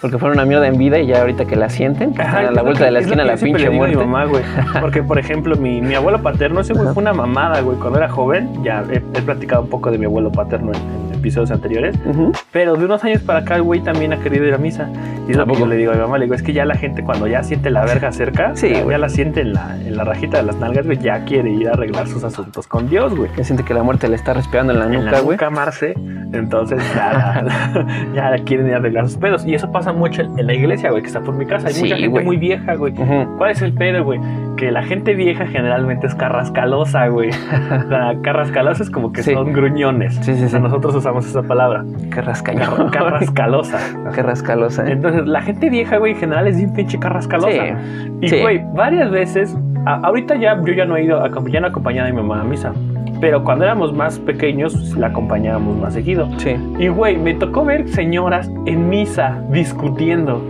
Porque 0.00 0.16
fueron 0.16 0.38
una 0.38 0.46
mierda 0.46 0.66
en 0.66 0.78
vida 0.78 0.98
y 0.98 1.06
ya 1.08 1.20
ahorita 1.20 1.44
que 1.44 1.56
la 1.56 1.68
sienten, 1.68 2.14
que 2.14 2.22
Ajá, 2.22 2.38
están 2.40 2.46
a 2.46 2.50
la 2.52 2.62
vuelta 2.62 2.78
que- 2.80 2.84
de 2.86 2.90
la 2.90 2.98
es 3.00 3.04
esquina 3.04 3.22
la 3.24 3.36
pinche 3.36 3.68
muerte. 3.68 3.96
mi 3.96 4.02
mamá, 4.02 4.24
güey. 4.24 4.42
Porque, 4.80 5.02
por 5.02 5.18
ejemplo, 5.18 5.56
mi, 5.56 5.82
mi 5.82 5.94
abuelo 5.94 6.22
paterno, 6.22 6.60
ese 6.60 6.72
güey 6.72 6.86
fue 6.94 7.02
una 7.02 7.12
mamada, 7.12 7.60
güey. 7.60 7.76
Cuando 7.78 7.98
era 7.98 8.08
joven, 8.08 8.64
ya 8.64 8.82
he, 8.90 8.96
he 8.96 9.22
platicado 9.22 9.62
un 9.62 9.68
poco 9.68 9.90
de 9.90 9.98
mi 9.98 10.06
abuelo 10.06 10.32
paterno 10.32 10.72
en, 10.72 10.76
en- 10.78 11.09
episodios 11.20 11.50
anteriores. 11.50 11.96
Ujú. 12.04 12.32
Pero 12.52 12.74
de 12.76 12.84
unos 12.84 13.04
años 13.04 13.22
para 13.22 13.40
acá, 13.40 13.56
el 13.56 13.62
güey 13.62 13.80
también 13.80 14.12
ha 14.12 14.16
querido 14.18 14.44
ir 14.46 14.54
a 14.54 14.58
misa. 14.58 14.88
Y 15.28 15.32
es 15.32 15.36
¿A 15.36 15.40
lo 15.40 15.46
que 15.46 15.58
yo 15.60 15.66
le 15.66 15.76
digo 15.76 15.92
a 15.92 15.94
mi 15.94 16.00
mamá, 16.00 16.18
le 16.18 16.24
digo, 16.24 16.34
es 16.34 16.42
que 16.42 16.52
ya 16.52 16.64
la 16.64 16.74
gente 16.74 17.04
cuando 17.04 17.26
ya 17.28 17.42
siente 17.42 17.70
la 17.70 17.84
verga 17.84 18.10
cerca, 18.12 18.52
Sí, 18.56 18.70
ya, 18.70 18.84
ya 18.84 18.98
la 18.98 19.08
siente 19.08 19.42
en 19.42 19.52
la, 19.52 19.76
en 19.76 19.96
la 19.96 20.04
rajita 20.04 20.38
de 20.38 20.42
las 20.44 20.56
nalgas, 20.56 20.84
güey, 20.86 20.98
ya 20.98 21.24
quiere 21.24 21.50
ir 21.50 21.68
a 21.68 21.72
arreglar 21.72 22.08
sus 22.08 22.24
asuntos 22.24 22.66
con 22.66 22.88
Dios, 22.88 23.14
güey. 23.14 23.30
Ya 23.36 23.44
siente 23.44 23.64
que 23.64 23.74
la 23.74 23.82
muerte 23.82 24.08
le 24.08 24.16
está 24.16 24.32
respirando 24.34 24.72
en 24.72 24.78
la 24.80 24.86
En 24.86 24.92
nuca, 24.92 25.10
la 25.12 25.20
güey. 25.20 25.36
nuca, 25.36 25.50
Marce, 25.50 25.94
entonces 26.32 26.82
ya, 26.94 27.44
ya 28.14 28.34
quieren 28.44 28.66
ir 28.68 28.74
a 28.74 28.76
arreglar 28.78 29.08
sus 29.08 29.18
pedos. 29.18 29.44
Y 29.46 29.54
eso 29.54 29.70
pasa 29.70 29.92
mucho 29.92 30.22
en 30.22 30.46
la 30.46 30.54
iglesia, 30.54 30.90
güey, 30.90 31.02
que 31.02 31.08
está 31.08 31.20
por 31.20 31.34
mi 31.34 31.46
casa. 31.46 31.68
Hay 31.68 31.74
Sí, 31.74 31.82
mucha 31.82 31.94
gente 31.96 32.08
güey. 32.08 32.24
muy 32.24 32.36
vieja, 32.36 32.74
güey. 32.74 32.92
Ujú. 32.94 33.36
¿Cuál 33.38 33.50
es 33.50 33.62
el 33.62 33.72
pedo, 33.74 34.04
güey? 34.04 34.20
Que 34.56 34.70
la 34.70 34.82
gente 34.82 35.14
vieja 35.14 35.46
generalmente 35.46 36.06
es 36.06 36.14
carrascalosa, 36.14 37.06
güey. 37.08 37.30
La 37.88 38.16
carrascalosa 38.22 38.82
es 38.82 38.90
como 38.90 39.12
que 39.12 39.22
Sí. 39.22 39.32
son 39.32 39.52
gruñones. 39.52 40.14
Sí, 40.16 40.34
sí, 40.34 40.44
O 40.44 40.48
sea, 40.48 40.58
sí. 40.58 40.62
nosotros 40.62 40.94
usamos 40.94 41.09
esa 41.18 41.42
palabra. 41.42 41.84
Carrascalosa. 42.10 43.78
Qué 44.14 44.22
rascalosa, 44.22 44.86
¿eh? 44.88 44.92
Entonces, 44.92 45.26
la 45.26 45.42
gente 45.42 45.70
vieja, 45.70 45.98
güey, 45.98 46.12
en 46.12 46.18
general 46.18 46.46
es 46.48 46.56
bien 46.56 46.72
pinche 46.72 46.98
carrascalosa. 46.98 47.50
Sí. 47.50 48.12
Y, 48.22 48.28
Sí. 48.28 48.40
güey, 48.40 48.62
varias 48.74 49.10
veces, 49.10 49.56
a- 49.86 50.00
ahorita 50.06 50.36
ya 50.36 50.60
yo 50.62 50.72
ya 50.72 50.84
no 50.84 50.96
he 50.96 51.04
ido, 51.04 51.22
a, 51.22 51.28
ya 51.50 51.60
no 51.60 51.66
a 51.68 52.04
mi 52.06 52.12
mamá 52.12 52.40
a 52.40 52.44
misa. 52.44 52.72
Pero 53.20 53.44
cuando 53.44 53.64
éramos 53.64 53.92
más 53.92 54.18
pequeños, 54.18 54.96
la 54.96 55.08
acompañábamos 55.08 55.76
más 55.78 55.92
seguido. 55.94 56.28
Sí. 56.38 56.56
Y, 56.78 56.88
güey, 56.88 57.18
me 57.18 57.34
tocó 57.34 57.64
ver 57.64 57.86
señoras 57.88 58.50
en 58.66 58.88
misa 58.88 59.42
discutiendo. 59.50 60.42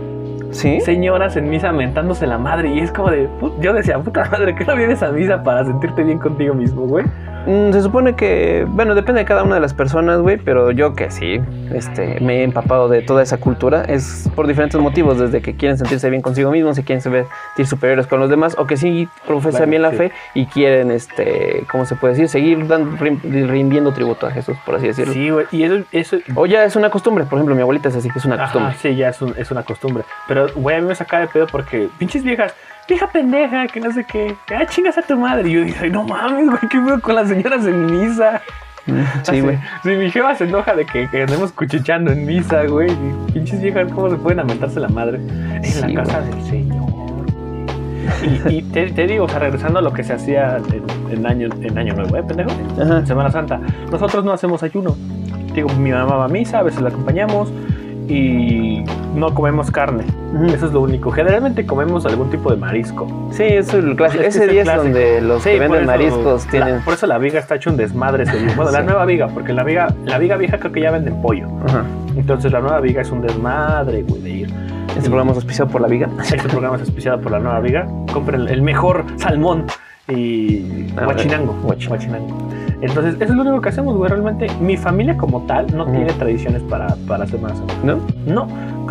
¿Sí? 0.51 0.81
Señoras 0.81 1.37
en 1.37 1.49
misa 1.49 1.71
mentándose 1.71 2.27
la 2.27 2.37
madre. 2.37 2.73
Y 2.75 2.79
es 2.79 2.91
como 2.91 3.09
de. 3.09 3.29
Yo 3.61 3.73
decía, 3.73 3.97
puta 3.99 4.27
madre, 4.31 4.53
¿qué 4.55 4.65
no 4.65 4.75
vienes 4.75 5.01
a 5.01 5.09
misa 5.11 5.43
para 5.43 5.63
sentirte 5.65 6.03
bien 6.03 6.19
contigo 6.19 6.53
mismo, 6.53 6.81
güey? 6.87 7.05
Mm, 7.47 7.71
se 7.73 7.81
supone 7.81 8.15
que, 8.15 8.65
bueno, 8.69 8.93
depende 8.93 9.21
de 9.21 9.25
cada 9.25 9.41
una 9.43 9.55
de 9.55 9.61
las 9.61 9.73
personas, 9.73 10.19
güey, 10.19 10.37
pero 10.37 10.69
yo 10.69 10.93
que 10.93 11.09
sí, 11.09 11.41
este, 11.73 12.19
me 12.21 12.37
he 12.39 12.43
empapado 12.43 12.87
de 12.87 13.01
toda 13.01 13.23
esa 13.23 13.37
cultura, 13.39 13.83
es 13.87 14.29
por 14.35 14.45
diferentes 14.45 14.79
motivos, 14.79 15.17
desde 15.19 15.41
que 15.41 15.55
quieren 15.55 15.77
sentirse 15.77 16.07
bien 16.11 16.21
consigo 16.21 16.51
mismos, 16.51 16.75
se 16.75 16.83
quieren 16.83 17.01
sentir 17.01 17.25
superiores 17.65 18.05
con 18.05 18.19
los 18.19 18.29
demás, 18.29 18.55
o 18.59 18.67
que 18.67 18.77
sí 18.77 19.09
profesan 19.25 19.51
Claro, 19.61 19.69
bien 19.71 19.81
la 19.81 19.89
sí. 19.91 19.97
fe 19.97 20.11
y 20.35 20.45
quieren, 20.45 20.91
este, 20.91 21.63
¿cómo 21.71 21.85
se 21.85 21.95
puede 21.95 22.13
decir? 22.13 22.29
Seguir 22.29 22.67
dando, 22.67 22.95
rin- 22.97 23.19
rindiendo 23.23 23.91
tributo 23.91 24.27
a 24.27 24.31
Jesús, 24.31 24.55
por 24.63 24.75
así 24.75 24.87
decirlo. 24.87 25.13
Sí, 25.13 25.29
güey. 25.31 25.47
Y 25.51 25.63
eso. 25.63 25.83
eso 25.91 26.17
O 26.35 26.45
ya 26.45 26.63
es 26.63 26.75
una 26.75 26.91
costumbre, 26.91 27.23
por 27.25 27.39
ejemplo, 27.39 27.55
mi 27.55 27.61
abuelita 27.63 27.89
es 27.89 27.95
así 27.95 28.09
que 28.11 28.19
es 28.19 28.25
una 28.25 28.35
Ajá, 28.35 28.43
costumbre. 28.45 28.75
sí, 28.79 28.95
ya 28.95 29.09
es, 29.09 29.19
un- 29.21 29.33
es 29.35 29.49
una 29.49 29.63
costumbre. 29.63 30.03
Pero, 30.27 30.45
güey, 30.55 30.75
a 30.77 30.81
mí 30.81 30.87
me 30.87 30.93
saca 30.95 31.19
de 31.19 31.27
pedo 31.27 31.47
porque 31.47 31.89
pinches 31.97 32.23
viejas, 32.23 32.53
vieja 32.91 33.07
pendeja, 33.07 33.67
que 33.67 33.79
no 33.79 33.91
sé 33.91 34.03
qué, 34.03 34.35
ah, 34.53 34.65
chingas 34.67 34.97
a 34.97 35.01
tu 35.01 35.17
madre. 35.17 35.49
Y 35.49 35.53
yo 35.53 35.61
dije, 35.63 35.89
no 35.89 36.03
mames, 36.03 36.45
güey, 36.47 36.59
qué 36.69 36.77
pedo 36.79 36.99
con 37.01 37.15
las 37.15 37.29
señoras 37.29 37.65
en 37.65 37.85
misa. 37.85 38.41
Sí, 39.23 39.39
güey. 39.41 39.59
Si 39.83 39.89
mi 39.89 40.09
jefa 40.09 40.33
se 40.33 40.45
enoja 40.45 40.73
de 40.73 40.85
que, 40.87 41.07
que 41.07 41.21
andemos 41.21 41.51
cuchicheando 41.51 42.11
en 42.11 42.25
misa, 42.25 42.63
güey. 42.65 42.89
Pinches 43.31 43.61
viejas, 43.61 43.91
¿cómo 43.93 44.09
se 44.09 44.15
pueden 44.15 44.39
aumentarse 44.39 44.79
la 44.79 44.89
madre? 44.89 45.17
En 45.19 45.63
Sí, 45.63 45.81
la 45.93 46.03
casa 46.03 46.21
del 46.21 46.41
Señor. 46.43 46.89
Y, 48.49 48.55
y 48.55 48.61
te, 48.63 48.87
te 48.91 49.05
digo, 49.05 49.25
o 49.25 49.29
sea, 49.29 49.37
regresando 49.37 49.77
a 49.79 49.81
lo 49.83 49.93
que 49.93 50.03
se 50.03 50.13
hacía 50.13 50.57
en, 50.57 50.83
en 51.15 51.25
año, 51.27 51.47
en 51.61 51.77
año 51.77 51.93
nuevo, 51.93 52.17
¿eh, 52.17 52.23
pendejo? 52.23 52.49
Ajá. 52.81 53.05
Semana 53.05 53.29
Santa. 53.31 53.59
Nosotros 53.91 54.25
no 54.25 54.33
hacemos 54.33 54.63
ayuno. 54.63 54.97
Digo, 55.53 55.69
mi 55.75 55.91
mamá 55.91 56.15
va 56.15 56.25
a 56.25 56.27
misa, 56.27 56.59
a 56.59 56.63
veces 56.63 56.81
la 56.81 56.89
acompañamos 56.89 57.53
y 58.07 58.83
no 59.15 59.33
comemos 59.33 59.69
carne. 59.71 60.03
Eso 60.53 60.65
es 60.67 60.71
lo 60.73 60.81
único. 60.81 61.11
Generalmente 61.11 61.65
comemos 61.65 62.05
algún 62.05 62.29
tipo 62.29 62.49
de 62.51 62.57
marisco. 62.57 63.07
Sí, 63.31 63.43
eso 63.43 63.77
es 63.79 63.83
el 63.85 63.95
clásico. 63.95 64.23
Ese 64.23 64.47
día 64.47 64.61
es 64.63 64.75
donde 64.75 65.21
los 65.21 65.43
Sí, 65.43 65.51
que 65.51 65.59
venden 65.59 65.81
eso 65.81 65.87
mariscos 65.91 66.45
la- 66.45 66.51
tienen... 66.51 66.81
por 66.83 66.93
eso 66.93 67.07
la 67.07 67.17
viga 67.17 67.39
está 67.39 67.55
hecho 67.55 67.69
un 67.69 67.77
desmadre 67.77 68.23
ese 68.23 68.37
día. 68.39 68.53
Bueno, 68.55 68.71
la 68.71 68.81
nueva 68.83 69.05
viga, 69.05 69.27
porque 69.27 69.53
la 69.53 69.63
viga, 69.63 69.93
la 70.05 70.17
viga 70.17 70.37
vieja 70.37 70.57
creo 70.57 70.71
que 70.71 70.81
ya 70.81 70.91
venden 70.91 71.21
pollo. 71.21 71.47
Entonces 72.15 72.51
la 72.51 72.59
nueva 72.61 72.79
viga 72.81 73.01
es 73.01 73.11
un 73.11 73.21
desmadre, 73.21 74.03
güey, 74.03 74.21
de 74.21 74.29
ir. 74.29 74.53
Este 74.89 75.09
programa 75.09 75.31
es 75.31 75.37
auspiciado 75.37 75.69
por 75.71 75.81
la 75.81 75.87
viga. 75.87 76.09
Este 76.21 76.37
programa 76.49 76.75
es 76.75 76.81
auspiciado 76.81 77.21
por 77.21 77.31
la 77.31 77.39
nueva 77.39 77.59
viga. 77.61 77.87
Compren 78.13 78.47
el 78.49 78.61
mejor 78.61 79.05
salmón 79.17 79.65
y 80.09 80.87
Ah, 80.97 81.05
guachinango. 81.05 81.55
guach- 81.63 81.87
Guachinango. 81.87 82.49
Entonces, 82.81 83.15
eso 83.15 83.25
es 83.25 83.29
lo 83.31 83.41
único 83.43 83.61
que 83.61 83.69
hacemos, 83.69 83.95
güey. 83.95 84.09
Realmente, 84.09 84.47
mi 84.59 84.75
familia 84.75 85.15
como 85.15 85.41
tal 85.43 85.67
no 85.75 85.85
tiene 85.85 86.11
tradiciones 86.13 86.63
para, 86.63 86.95
para 87.07 87.27
Semana 87.27 87.55
Santa. 87.55 87.73
¿No? 87.83 87.99
No. 88.25 88.47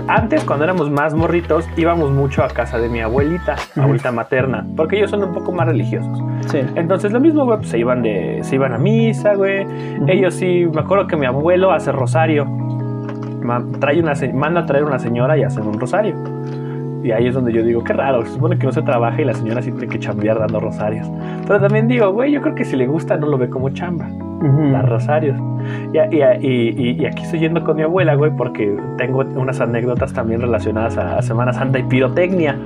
Antes, 0.06 0.44
cuando 0.44 0.64
éramos 0.64 0.90
más 0.90 1.14
morritos, 1.14 1.68
íbamos 1.76 2.10
mucho 2.12 2.44
a 2.44 2.48
casa 2.48 2.78
de 2.78 2.88
mi 2.88 3.00
abuelita, 3.00 3.56
abuelita 3.76 4.12
materna, 4.12 4.64
porque 4.76 4.96
ellos 4.96 5.10
son 5.10 5.24
un 5.24 5.34
poco 5.34 5.52
más 5.52 5.66
religiosos. 5.66 6.22
Sí. 6.46 6.60
Entonces, 6.76 7.12
lo 7.12 7.20
mismo, 7.20 7.44
güey, 7.44 7.58
pues, 7.58 7.70
se 7.70 7.78
iban 7.78 8.02
de, 8.02 8.38
se 8.42 8.54
iban 8.54 8.72
a 8.72 8.78
misa, 8.78 9.34
güey. 9.34 9.66
Ellos 10.06 10.34
sí, 10.34 10.66
me 10.72 10.80
acuerdo 10.80 11.06
que 11.06 11.16
mi 11.16 11.26
abuelo 11.26 11.72
hace 11.72 11.90
rosario. 11.90 12.46
Trae 13.80 14.00
una, 14.00 14.12
manda 14.32 14.60
a 14.60 14.66
traer 14.66 14.84
una 14.84 15.00
señora 15.00 15.36
y 15.36 15.42
hacen 15.42 15.66
un 15.66 15.80
rosario. 15.80 16.14
Y 17.02 17.12
ahí 17.12 17.26
es 17.28 17.34
donde 17.34 17.52
yo 17.52 17.62
digo, 17.62 17.82
qué 17.82 17.92
raro, 17.94 18.24
se 18.26 18.32
supone 18.32 18.58
que 18.58 18.66
no 18.66 18.72
se 18.72 18.82
trabaja 18.82 19.20
y 19.22 19.24
la 19.24 19.32
señora 19.34 19.62
sí 19.62 19.70
tiene 19.72 19.88
que 19.88 19.98
chambear 19.98 20.38
dando 20.38 20.60
rosarios. 20.60 21.10
Pero 21.46 21.60
también 21.60 21.88
digo, 21.88 22.10
güey, 22.12 22.32
yo 22.32 22.42
creo 22.42 22.54
que 22.54 22.64
si 22.64 22.76
le 22.76 22.86
gusta 22.86 23.16
no 23.16 23.26
lo 23.26 23.38
ve 23.38 23.48
como 23.48 23.70
chamba, 23.70 24.06
Ujú. 24.06 24.70
dar 24.72 24.86
rosarios. 24.88 25.38
Y, 25.92 25.98
y- 26.16 26.22
y- 26.46 26.90
y- 27.02 27.06
aquí 27.06 27.22
estoy 27.22 27.40
yendo 27.40 27.64
con 27.64 27.76
mi 27.76 27.82
abuela, 27.82 28.14
güey, 28.14 28.30
porque 28.36 28.76
tengo 28.98 29.20
unas 29.36 29.60
anécdotas 29.60 30.12
también 30.12 30.40
relacionadas 30.42 30.98
a, 30.98 31.20
Semana 31.22 31.52
Santa 31.52 31.78
y 31.78 31.84
pirotecnia. 31.84 32.56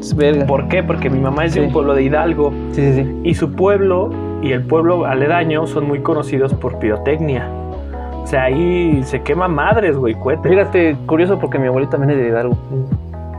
Es 0.00 0.14
verga. 0.16 0.44
¿Por 0.46 0.68
qué? 0.68 0.82
Porque 0.82 1.08
mi 1.08 1.18
mamá 1.20 1.44
es 1.44 1.54
de 1.54 1.60
Sí. 1.60 1.66
un 1.66 1.72
pueblo 1.72 1.94
de 1.94 2.02
Hidalgo 2.02 2.52
Sí, 2.72 2.82
sí, 2.92 3.02
sí. 3.04 3.20
y 3.24 3.34
su 3.34 3.52
pueblo 3.54 4.10
y 4.42 4.52
el 4.52 4.62
pueblo 4.64 5.06
aledaño 5.06 5.66
son 5.66 5.86
muy 5.86 6.00
conocidos 6.00 6.52
por 6.54 6.78
pirotecnia. 6.78 7.48
O 8.22 8.26
sea, 8.26 8.44
ahí 8.44 9.02
se 9.04 9.22
quema 9.22 9.48
madres, 9.48 9.96
güey, 9.96 10.14
cohetes. 10.14 10.50
Fíjate, 10.50 10.96
curioso 11.06 11.38
porque 11.38 11.58
mi 11.58 11.66
abuelita 11.68 11.96
viene 11.96 12.16
de 12.16 12.28
Hidalgo. 12.28 12.56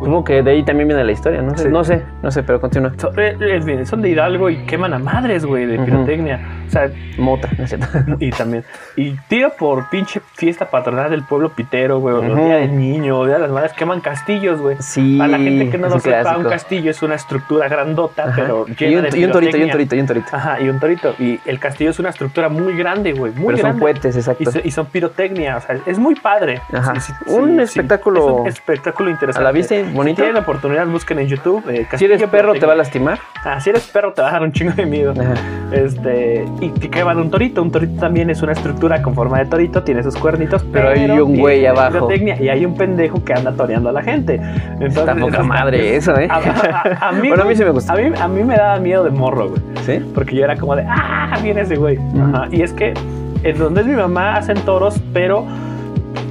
Supongo 0.06 0.24
que 0.24 0.42
de 0.44 0.52
ahí 0.52 0.64
también 0.64 0.88
viene 0.88 1.04
la 1.04 1.12
historia, 1.12 1.42
¿no? 1.42 1.58
sé, 1.58 1.64
Sí. 1.66 1.70
No 1.70 1.84
sé, 1.84 2.04
no 2.22 2.32
sé, 2.32 2.44
pero 2.44 2.62
continúa. 2.62 2.92
So- 2.98 3.12
eh, 3.18 3.36
eh, 3.40 3.60
bien, 3.66 3.86
son 3.86 4.02
de 4.02 4.10
Hidalgo 4.10 4.50
y 4.50 4.58
queman 4.66 4.94
a 4.94 5.00
madres, 5.00 5.46
güey, 5.46 5.66
de 5.66 5.80
pirotecnia. 5.80 6.40
O 6.68 6.72
sea, 6.72 6.90
Mota, 7.18 7.48
¿no 7.58 7.64
es 7.64 7.70
cierto? 7.70 7.88
y 8.20 8.30
también. 8.32 8.64
Y 8.96 9.12
tira 9.28 9.50
por 9.50 9.90
pinche 9.90 10.20
fiesta 10.34 10.70
patronal 10.70 11.10
del 11.10 11.24
pueblo 11.24 11.50
pitero, 11.50 12.00
güey. 12.00 12.16
o 12.16 12.20
Ujú. 12.20 12.36
Día 12.46 12.58
del 12.58 12.78
niño, 12.78 13.20
o 13.20 13.26
Día 13.26 13.36
de 13.36 13.42
las 13.42 13.52
madres, 13.52 13.74
queman 13.74 14.02
castillos, 14.02 14.62
güey. 14.62 14.78
Sí. 14.80 15.18
Para 15.18 15.32
la 15.32 15.38
gente 15.40 15.70
que 15.70 15.78
no 15.78 15.90
lo 15.90 15.96
un 15.96 16.02
sepa, 16.02 16.22
clásico. 16.22 16.42
un 16.42 16.50
castillo 16.50 16.92
es 16.92 17.02
una 17.04 17.16
estructura 17.16 17.68
grandota, 17.68 18.24
Ajá. 18.24 18.34
pero 18.36 18.66
y 18.68 18.96
un, 18.96 19.04
de 19.10 19.18
y 19.20 19.24
un 19.26 19.32
torito, 19.32 19.58
y 19.58 19.64
un 19.64 19.70
torito, 19.72 19.96
y 19.96 20.00
un 20.02 20.08
torito. 20.08 20.28
Ajá, 20.32 20.62
y 20.62 20.70
un 20.70 20.80
torito. 20.80 21.16
Y 21.20 21.40
el 21.46 21.60
castillo 21.60 21.90
es 21.92 22.00
una 22.00 22.10
estructura 22.10 22.50
muy 22.50 22.76
grande, 22.78 23.14
güey. 23.14 23.32
Muy 23.34 23.56
pero 23.56 23.58
son 23.58 23.62
grande. 23.80 23.82
cohetes, 23.82 24.16
Y, 24.16 24.20
exacto. 24.20 24.52
so- 24.52 24.60
y 24.64 24.72
son 24.72 24.86
pirotecnia, 24.88 25.58
o 25.58 25.62
sea, 25.62 25.78
es 25.86 25.98
muy 26.00 26.16
padre. 26.16 26.62
Ajá. 26.74 26.94
Sí, 27.00 27.12
sí, 27.26 27.34
Un 27.34 27.56
sí, 27.58 27.62
espectáculo 27.64 28.22
sí. 28.22 28.28
Es 28.36 28.40
un 28.42 28.48
espectáculo 28.48 29.10
interesante. 29.10 29.42
A 29.42 29.44
la 29.44 29.52
vista 29.52 29.76
y 29.96 29.98
Si 29.98 29.98
bonito. 29.98 30.16
tienen 30.18 30.34
la 30.36 30.42
oportunidad, 30.42 30.86
busquen 30.88 31.20
en 31.20 31.28
YouTube. 31.28 31.64
eh, 31.70 31.88
Si 31.96 32.06
eres 32.06 32.22
perro, 32.24 32.54
te 32.54 32.66
va 32.66 32.74
a 32.74 32.76
lastimar. 32.76 33.20
Ah, 33.44 33.60
si 33.60 33.70
eres 33.70 33.88
perro, 33.88 34.14
te 34.14 34.22
va 34.22 34.30
a 34.30 34.32
dar 34.34 34.44
un 34.44 34.52
chingo 34.52 34.74
de 34.74 34.86
miedo. 34.86 35.14
Ajá. 35.20 35.34
Este, 35.72 36.46
y 36.62 36.70
te 36.70 36.90
queman 36.90 37.18
un 37.18 37.30
torito. 37.32 37.62
Un 37.62 37.72
torito 37.72 38.00
también 38.00 38.30
es 38.30 38.42
una 38.42 38.52
estructura 38.54 39.02
con 39.02 39.16
forma 39.16 39.40
de 39.40 39.46
torito, 39.46 39.84
tiene 39.84 40.04
sus 40.04 40.16
cuernitos, 40.18 40.64
Pero 40.72 40.90
hay 40.90 41.10
un 41.12 41.38
güey 41.38 41.66
abajo. 41.66 42.10
Y 42.14 42.50
hay 42.50 42.66
un 42.66 42.76
pendejo 42.76 43.24
que 43.24 43.34
anda 43.34 43.52
toreando 43.54 43.90
a 43.90 43.94
la 43.94 44.02
gente. 44.04 44.36
Entonces, 44.36 44.98
Está 44.98 45.16
poca 45.16 45.44
madre 45.44 45.96
eso, 45.96 46.18
¿eh? 46.18 46.28
A, 46.30 46.36
a- 46.38 47.10
a 47.10 47.12
mí, 47.14 47.28
Bueno, 47.30 47.44
a 47.44 47.46
mí 47.46 47.56
sí 47.56 47.64
me 47.64 47.72
gusta. 47.72 47.94
A 47.94 47.96
mí, 47.98 48.12
a 48.20 48.28
mí 48.28 48.44
me 48.44 48.56
daba 48.56 48.80
miedo 48.80 49.04
de 49.04 49.10
morro, 49.12 49.50
güey. 49.50 49.62
¿Sí? 49.86 50.00
Porque 50.14 50.36
yo 50.36 50.44
era 50.44 50.56
como 50.56 50.76
de, 50.76 50.84
¡ah! 50.88 51.38
Viene 51.44 51.62
ese 51.62 51.76
güey. 51.76 51.98
Ajá. 52.22 52.48
Y 52.52 52.62
es 52.62 52.74
que 52.74 52.94
en 53.44 53.58
donde 53.58 53.82
es 53.82 53.88
mi 53.88 53.96
mamá 53.96 54.36
hacen 54.38 54.58
toros, 54.62 55.00
pero 55.14 55.46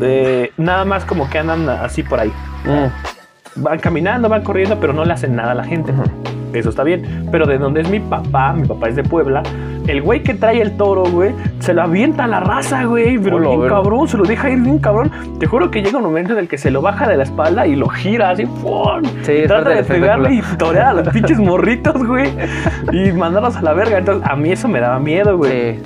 eh, 0.00 0.50
nada 0.56 0.85
más 0.85 1.04
como 1.04 1.28
que 1.30 1.38
andan 1.38 1.68
así 1.68 2.02
por 2.02 2.18
ahí. 2.21 2.33
Mm. 2.64 3.13
Van 3.57 3.79
caminando, 3.79 4.29
van 4.29 4.43
corriendo, 4.43 4.79
pero 4.81 4.93
no 4.93 5.05
le 5.05 5.13
hacen 5.13 5.37
nada 5.37 5.53
a 5.53 5.55
la 5.55 5.65
gente. 5.65 5.93
Eso 6.53 6.71
está 6.71 6.85
bien. 6.85 7.29
Pero 7.31 7.47
de 7.47 7.59
donde 7.59 7.81
es 7.81 7.91
mi 7.91 8.01
papá, 8.01 8.53
mi 8.53 8.67
papá 8.67 8.89
es 8.89 8.97
de 8.97 9.03
Puebla, 9.03 9.43
el 9.87 10.01
güey 10.01 10.23
que 10.23 10.35
trae 10.35 10.63
el 10.63 10.77
toro, 10.77 11.05
güey, 11.05 11.35
se 11.59 11.75
lo 11.75 11.83
avienta 11.83 12.25
a 12.25 12.27
la 12.27 12.41
raza, 12.41 12.85
güey. 12.85 13.19
Pero 13.19 13.37
Hola, 13.37 13.49
bien 13.51 13.69
cabrón, 13.69 14.09
se 14.09 14.17
lo 14.17 14.25
deja 14.25 14.51
ir 14.51 14.61
bien 14.61 14.79
cabrón. 14.79 15.11
Te 15.39 15.47
juro 15.47 15.71
que 15.71 15.83
llega 15.83 15.99
un 15.99 16.05
momento 16.05 16.33
en 16.33 16.39
el 16.39 16.49
que 16.49 16.57
se 16.57 16.71
lo 16.71 16.81
baja 16.81 17.07
de 17.07 17.17
la 17.17 17.25
espalda 17.25 17.67
y 17.67 17.77
lo 17.77 17.89
gira 17.89 18.31
así, 18.31 18.47
¡fum! 18.47 19.03
Sí, 19.23 19.43
Trata 19.47 19.71
de 19.71 19.85
pegarle 19.85 20.35
y 20.37 20.43
torear 20.57 20.87
a 20.87 20.93
los 20.95 21.09
pinches 21.13 21.39
morritos, 21.39 22.03
güey. 22.07 22.31
Y 22.93 23.13
mandarlos 23.13 23.57
a 23.57 23.63
la 23.63 23.75
verga. 23.75 23.99
Entonces, 23.99 24.29
a 24.29 24.37
mí 24.37 24.53
eso 24.53 24.69
me 24.69 24.81
daba 24.81 24.99
miedo, 24.99 25.37
güey. 25.37 25.79
Sí. 25.79 25.83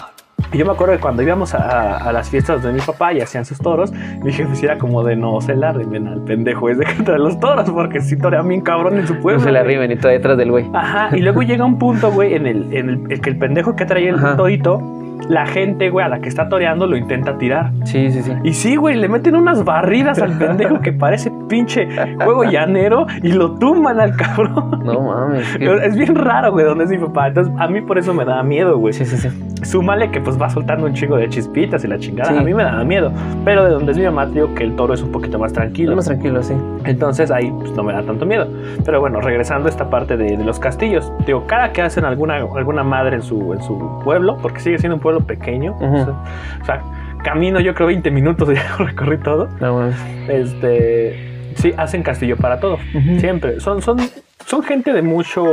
Y 0.53 0.59
yo 0.59 0.65
me 0.65 0.73
acuerdo 0.73 0.95
que 0.95 1.01
cuando 1.01 1.23
íbamos 1.23 1.53
a, 1.55 1.99
a 1.99 2.13
las 2.13 2.31
fiestas 2.31 2.63
de 2.63 2.73
mi 2.73 2.81
papá 2.81 3.13
y 3.13 3.21
hacían 3.21 3.45
sus 3.45 3.59
toros, 3.59 3.93
mi 3.93 4.33
jefe 4.33 4.65
era 4.65 4.79
como 4.79 5.05
de 5.05 5.15
no 5.15 5.41
se 5.43 5.55
la 5.55 5.71
arrimen 5.71 6.07
al 6.09 6.23
pendejo 6.23 6.71
ese 6.71 6.85
que 6.85 7.03
trae 7.03 7.19
los 7.19 7.39
toros, 7.39 7.69
porque 7.71 8.01
sí 8.01 8.17
torean 8.17 8.49
bien 8.49 8.63
cabrón 8.63 8.99
en 8.99 9.07
su 9.07 9.15
pueblo. 9.19 9.41
No 9.41 9.45
se 9.45 9.51
güey. 9.51 9.61
arriben 9.61 9.93
y 9.93 9.97
todo 9.97 10.11
detrás 10.11 10.39
del 10.39 10.51
güey. 10.51 10.65
Ajá, 10.73 11.15
y 11.17 11.21
luego 11.21 11.43
llega 11.43 11.65
un 11.67 11.79
punto, 11.79 12.11
güey, 12.11 12.35
en 12.35 12.47
el, 12.47 12.73
en 12.75 12.89
el, 12.89 13.13
el 13.13 13.21
que 13.21 13.29
el 13.31 13.37
pendejo 13.39 13.77
que 13.77 13.85
trae 13.85 14.09
el 14.09 14.15
Ajá. 14.15 14.37
torito, 14.37 14.81
la 15.29 15.47
gente, 15.47 15.91
güey, 15.91 16.05
a 16.05 16.09
la 16.09 16.21
que 16.21 16.29
está 16.29 16.49
toreando 16.49 16.87
lo 16.87 16.97
intenta 16.97 17.37
tirar. 17.39 17.71
Sí, 17.85 18.11
sí, 18.11 18.23
sí. 18.23 18.33
Y 18.45 18.53
sí, 18.55 18.77
güey, 18.77 18.97
le 18.97 19.09
meten 19.09 19.37
unas 19.37 19.65
barridas 19.65 20.21
al 20.21 20.33
pendejo 20.39 20.81
que 20.81 20.93
parece 20.93 21.31
pinche 21.49 21.89
juego 22.23 22.45
llanero 22.45 23.07
y 23.23 23.33
lo 23.33 23.53
tumban 23.59 24.01
al 24.01 24.17
cabrón. 24.17 24.83
No 24.85 25.01
mames. 25.03 25.57
qué- 25.57 25.79
Es 25.85 25.97
bien 25.97 26.15
raro, 26.15 26.53
güey, 26.53 26.65
donde 26.65 26.85
es 26.85 26.91
mi 26.91 26.99
papá. 26.99 27.29
Entonces, 27.29 27.53
a 27.59 27.67
mí 27.69 27.81
por 27.81 27.99
eso 27.99 28.15
me 28.15 28.25
daba 28.25 28.43
miedo, 28.43 28.79
güey. 28.79 28.93
Sí, 28.93 29.05
sí, 29.05 29.17
sí. 29.17 29.29
Súmale 29.63 30.11
que 30.11 30.21
pues 30.21 30.41
va 30.41 30.49
soltando 30.49 30.87
un 30.87 30.95
chingo 30.95 31.17
de 31.17 31.29
chispitas 31.29 31.85
y 31.85 31.89
la 31.89 31.99
chingada. 31.99 32.31
Sí. 32.31 32.39
A 32.39 32.43
mí 32.43 32.55
me 32.55 32.63
daba 32.63 32.85
miedo. 32.85 33.13
Pero 33.45 33.65
de 33.65 33.71
donde 33.71 33.93
es 33.93 33.99
mi 33.99 34.05
mamá, 34.05 34.27
digo 34.27 34.55
que 34.55 34.65
el 34.65 34.77
toro 34.77 34.95
es 34.95 35.03
un 35.03 35.11
poquito 35.11 35.39
más 35.39 35.53
tranquilo. 35.53 35.91
Lo 35.91 35.97
más 35.97 36.07
tranquilo, 36.07 36.43
sí. 36.43 36.55
Entonces 36.85 37.31
ahí 37.31 37.51
pues, 37.59 37.73
no 37.73 37.83
me 37.83 37.93
da 37.93 38.03
tanto 38.03 38.25
miedo. 38.25 38.47
Pero 38.85 39.01
bueno, 39.01 39.21
regresando 39.21 39.67
a 39.67 39.71
esta 39.71 39.91
parte 39.91 40.17
de, 40.17 40.37
de 40.37 40.45
los 40.45 40.59
castillos. 40.61 41.13
Digo, 41.27 41.45
cada 41.47 41.73
que 41.73 41.83
hacen 41.83 42.05
alguna, 42.05 42.37
alguna 42.37 42.83
madre 42.85 43.17
en 43.17 43.23
su, 43.23 43.53
en 43.53 43.63
su 43.63 44.01
pueblo, 44.05 44.37
porque 44.41 44.61
sigue 44.61 44.79
siendo 44.79 44.95
un 44.97 45.01
pueblo 45.01 45.08
pequeño. 45.21 45.73
Ujú. 45.73 45.97
o, 45.97 46.05
sea, 46.05 46.15
o 46.63 46.65
sea, 46.65 46.83
camino 47.25 47.61
yo 47.61 47.75
creo 47.75 47.89
20 47.89 48.11
minutos 48.11 48.49
y 48.51 48.55
ya 48.57 48.77
recorrí 48.79 49.19
todo. 49.19 49.49
No. 49.61 49.89
Este, 50.29 51.53
sí, 51.57 51.75
hacen 51.77 52.03
castillo 52.03 52.37
para 52.37 52.61
todo. 52.61 52.79
Siempre. 53.19 53.61
Son, 53.61 53.83
son, 53.83 53.99
son 54.47 54.63
gente 54.63 54.93
de 54.93 55.03
mucho, 55.03 55.45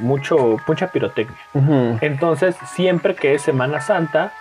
mucho, 0.00 0.56
mucha 0.66 0.88
pirotecnia. 0.88 1.36
Entonces, 2.00 2.56
siempre 2.66 3.14
que 3.14 3.34
es 3.34 3.42
Semana 3.42 3.80
Santa, 3.80 4.32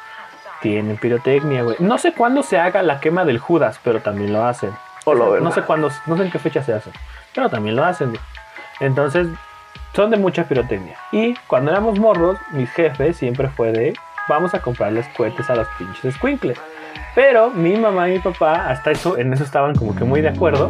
tienen 0.61 0.97
pirotecnia, 0.97 1.63
güey. 1.63 1.77
No 1.79 1.97
sé 1.97 2.13
cuándo 2.13 2.43
se 2.43 2.57
haga 2.57 2.83
la 2.83 2.99
quema 2.99 3.25
del 3.25 3.39
Judas, 3.39 3.79
pero 3.83 3.99
también 3.99 4.31
lo 4.31 4.45
hacen. 4.45 4.71
Hola, 5.05 5.25
verga. 5.25 5.43
no 5.43 5.51
sé 5.51 5.63
cuándo, 5.63 5.89
no 6.05 6.15
sé 6.17 6.23
en 6.23 6.31
qué 6.31 6.37
fecha 6.37 6.61
se 6.61 6.73
hace, 6.73 6.91
pero 7.33 7.49
también 7.49 7.75
lo 7.75 7.83
hacen. 7.83 8.09
güey. 8.09 8.21
Entonces, 8.79 9.27
son 9.93 10.11
de 10.11 10.17
mucha 10.17 10.45
pirotecnia. 10.45 10.95
Y 11.11 11.35
cuando 11.47 11.71
éramos 11.71 11.99
morros, 11.99 12.37
mis 12.51 12.69
jefes 12.71 13.17
siempre 13.17 13.49
fue 13.49 13.71
de, 13.71 13.93
vamos 14.31 14.53
a 14.53 14.59
comprarles 14.59 15.05
cohetes 15.17 15.49
a 15.49 15.55
los 15.55 15.67
pinches 15.77 16.15
squinkles. 16.15 16.57
Pero 17.15 17.49
mi 17.51 17.75
mamá 17.75 18.09
y 18.09 18.13
mi 18.13 18.19
papá, 18.19 18.69
hasta 18.69 18.91
eso, 18.91 19.17
en 19.17 19.33
eso 19.33 19.43
estaban 19.43 19.75
como 19.75 19.95
que 19.95 20.03
muy 20.03 20.21
de 20.21 20.29
acuerdo. 20.29 20.69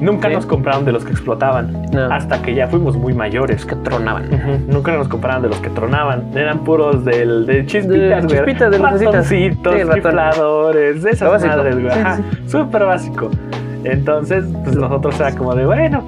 Nunca 0.00 0.28
Sí. 0.28 0.34
nos 0.34 0.46
compraron 0.46 0.84
de 0.84 0.92
los 0.92 1.04
que 1.04 1.10
explotaban. 1.10 1.82
No. 1.92 2.04
Hasta 2.12 2.40
que 2.40 2.54
ya 2.54 2.68
fuimos 2.68 2.96
muy 2.96 3.12
mayores. 3.14 3.66
que 3.66 3.74
tronaban. 3.76 4.28
Nunca 4.68 4.92
nos 4.92 5.08
compraban 5.08 5.42
de 5.42 5.48
los 5.48 5.58
que 5.58 5.70
tronaban. 5.70 6.30
Eran 6.36 6.60
puros 6.60 7.04
del, 7.04 7.44
de 7.46 7.66
chispitas, 7.66 8.22
De 8.22 8.28
güey. 8.28 8.28
chispitas, 8.28 8.70
de. 8.70 8.78
Ratoncitos, 8.78 9.26
Sí, 9.26 9.36
de 9.74 11.10
esas 11.10 11.30
básico. 11.30 11.56
madres, 11.56 11.80
güey. 11.82 11.92
Sí, 11.92 12.48
Súper 12.48 12.84
básico. 12.84 13.30
Entonces, 13.84 14.44
pues 14.64 14.76
nosotros 14.76 15.18
era 15.20 15.34
como 15.34 15.54
de, 15.54 15.66
bueno. 15.66 16.02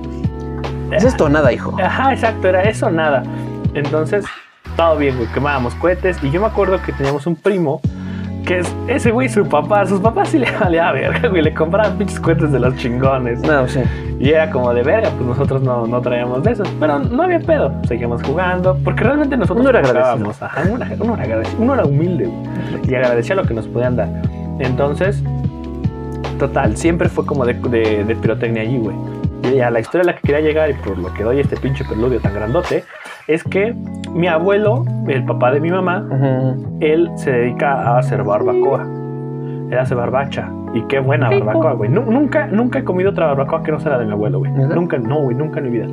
Es 0.93 1.05
esto 1.05 1.29
nada, 1.29 1.53
hijo. 1.53 1.77
Ajá, 1.83 2.13
exacto, 2.13 2.49
era 2.49 2.63
eso, 2.63 2.91
nada. 2.91 3.23
Entonces, 3.75 4.25
todo 4.81 4.97
bien, 4.97 5.15
güey. 5.17 5.29
Quemábamos 5.29 5.75
cohetes. 5.75 6.17
Y 6.25 6.31
yo 6.31 6.41
me 6.41 6.47
acuerdo 6.47 6.81
que 6.81 6.93
teníamos 6.93 7.27
un 7.27 7.37
primo 7.37 7.83
que 8.47 8.61
es 8.61 8.75
ese 8.89 9.11
güey, 9.11 9.29
su 9.29 9.47
papá. 9.47 9.85
Sus 9.85 10.01
papás 10.01 10.31
sí 10.31 10.39
le 10.39 10.51
valía 10.61 10.91
verga, 10.93 11.29
güey. 11.29 11.43
Le 11.43 11.53
compraban 11.53 11.99
pinches 11.99 12.19
cohetes 12.19 12.51
de 12.51 12.59
los 12.61 12.75
chingones. 12.77 13.41
No, 13.43 13.69
sí. 13.69 13.81
Y 14.19 14.31
era 14.31 14.51
como 14.51 14.73
de 14.73 14.83
verga, 14.83 15.11
pues 15.11 15.27
nosotros 15.27 15.61
no, 15.63 15.87
no 15.87 16.01
traíamos 16.01 16.43
de 16.43 16.53
esos. 16.53 16.67
Pero 16.81 16.99
no 16.99 17.23
había 17.25 17.41
pedo, 17.41 17.73
seguíamos 17.87 18.23
jugando, 18.23 18.79
porque 18.83 19.05
realmente 19.05 19.37
nosotros 19.37 19.67
Uno 19.67 19.79
era. 19.79 19.81
Ajá, 20.01 20.63
uno, 20.71 20.85
era- 20.85 20.97
uno 20.99 21.15
era 21.15 21.23
agradecido, 21.25 21.63
uno 21.63 21.75
era 21.75 21.85
humilde 21.85 22.25
güey, 22.27 22.91
y 22.91 22.95
agradecía 22.95 23.35
lo 23.37 23.45
que 23.45 23.53
nos 23.55 23.67
podían 23.69 23.97
dar. 23.97 24.09
Entonces, 24.61 25.23
total, 26.39 26.77
siempre 26.79 27.09
fue 27.11 27.25
como 27.27 27.45
de, 27.45 27.53
de, 27.55 28.05
de 28.05 28.17
pirotecnia 28.17 28.63
allí, 28.63 28.79
güey. 28.79 28.97
Y 29.43 29.61
a 29.61 29.71
la 29.71 29.81
historia 29.81 30.03
a 30.03 30.07
la 30.07 30.15
que 30.15 30.21
quería 30.23 30.41
llegar 30.41 30.71
y 30.71 30.75
por 30.75 30.99
lo 30.99 31.13
que 31.15 31.25
doy 31.25 31.41
este 31.41 31.57
pinche 31.57 31.85
preludio 31.85 32.21
tan 32.21 32.35
grandote, 32.35 32.85
es 33.27 33.43
que 33.45 33.75
mi 34.11 34.27
abuelo, 34.27 34.85
el 35.09 35.25
papá 35.25 35.53
de 35.53 35.61
mi 35.61 35.71
mamá, 35.71 36.07
él 36.81 37.11
se 37.17 37.31
dedica 37.31 37.73
a 37.73 37.99
hacer 37.99 38.23
barbacoa. 38.23 38.83
Él 39.71 39.79
hace 39.79 39.95
barbacha. 39.95 40.51
Y 40.73 40.83
qué 40.83 41.01
buena 41.01 41.29
barbacoa, 41.31 41.73
güey. 41.73 41.91
Nu- 41.91 42.05
Nunca, 42.11 42.47
nunca 42.47 42.79
he 42.79 42.85
comido 42.85 43.11
otra 43.11 43.27
barbacoa 43.27 43.63
que 43.65 43.73
no 43.73 43.81
sea 43.81 43.93
la 43.93 43.99
de 43.99 44.07
mi 44.07 44.13
abuelo, 44.13 44.39
güey. 44.39 44.53
Nunca, 44.53 44.99
no, 44.99 45.21
güey, 45.23 45.37
nunca 45.37 45.59
en 45.59 45.65
mi 45.65 45.71
vida. 45.79 45.87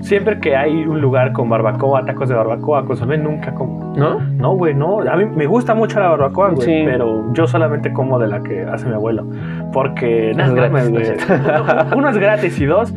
Siempre 0.00 0.38
que 0.40 0.56
hay 0.56 0.84
un 0.86 1.00
lugar 1.00 1.32
con 1.32 1.48
barbacoa, 1.50 2.04
tacos 2.06 2.28
de 2.28 2.34
barbacoa, 2.34 2.84
consomé, 2.86 3.18
nunca 3.18 3.54
como. 3.54 3.94
¿No? 3.96 4.20
No, 4.20 4.52
güey, 4.56 4.74
no. 4.74 5.00
A 5.00 5.16
mí 5.16 5.24
me 5.26 5.46
gusta 5.46 5.74
mucho 5.74 6.00
la 6.00 6.08
barbacoa, 6.08 6.50
güey. 6.50 6.66
Sí. 6.66 6.82
Pero 6.86 7.32
yo 7.34 7.46
solamente 7.46 7.92
como 7.92 8.18
de 8.18 8.28
la 8.28 8.42
que 8.42 8.62
hace 8.62 8.86
mi 8.86 8.94
abuelo. 8.94 9.24
Porque, 9.72 10.32
nada, 10.36 10.52
gratis, 10.54 10.84
¿no 10.84 10.90
güey. 10.90 11.02
es 11.02 11.08
cierto? 11.26 11.62
Uno, 11.92 11.96
uno 11.98 12.08
es 12.10 12.18
gratis 12.18 12.58
y 12.60 12.64
dos, 12.66 12.94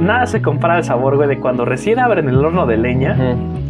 nada 0.00 0.26
se 0.26 0.40
compara 0.42 0.78
el 0.78 0.84
sabor, 0.84 1.16
güey, 1.16 1.28
de 1.28 1.38
cuando 1.40 1.64
recién 1.64 1.98
abren 1.98 2.28
el 2.28 2.42
horno 2.44 2.66
de 2.66 2.76
leña 2.76 3.16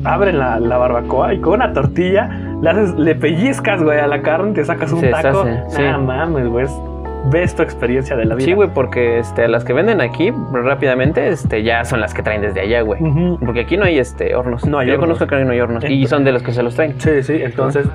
abren 0.04 0.38
la, 0.38 0.58
la 0.60 0.78
barbacoa 0.78 1.34
y 1.34 1.40
con 1.40 1.54
una 1.54 1.72
tortilla 1.74 2.30
le, 2.62 2.70
haces, 2.70 2.94
le 2.96 3.14
pellizcas, 3.14 3.82
güey, 3.82 3.98
a 4.00 4.06
la 4.06 4.22
carne, 4.22 4.52
te 4.52 4.64
sacas 4.64 4.92
un 4.92 5.00
Se 5.00 5.08
taco. 5.10 5.44
deshace, 5.44 5.76
sí. 5.76 5.82
Nah, 5.82 5.98
mames, 5.98 6.48
güey. 6.48 6.64
es- 6.64 6.80
Ves 7.26 7.54
tu 7.54 7.62
experiencia 7.62 8.16
de 8.16 8.24
la 8.24 8.34
vida. 8.34 8.44
Sí, 8.46 8.52
güey, 8.54 8.68
porque 8.72 9.18
este, 9.18 9.46
las 9.46 9.64
que 9.64 9.72
venden 9.72 10.00
aquí 10.00 10.32
rápidamente 10.52 11.28
este, 11.28 11.62
ya 11.62 11.84
son 11.84 12.00
las 12.00 12.14
que 12.14 12.22
traen 12.22 12.40
desde 12.42 12.60
allá, 12.60 12.80
güey. 12.82 13.00
Ujú. 13.02 13.38
Porque 13.44 13.60
aquí 13.60 13.76
no 13.76 13.84
hay 13.84 13.98
este 13.98 14.34
hornos. 14.34 14.64
No 14.64 14.78
hay 14.78 14.88
Yo 14.88 14.94
hornos. 14.94 15.18
conozco 15.18 15.26
que 15.26 15.44
no 15.44 15.52
hay 15.52 15.60
hornos. 15.60 15.84
Y 15.84 16.06
son 16.06 16.24
de 16.24 16.32
los 16.32 16.42
que 16.42 16.52
se 16.52 16.62
los 16.62 16.74
traen. 16.74 17.00
Sí, 17.00 17.22
sí, 17.22 17.40
entonces, 17.42 17.86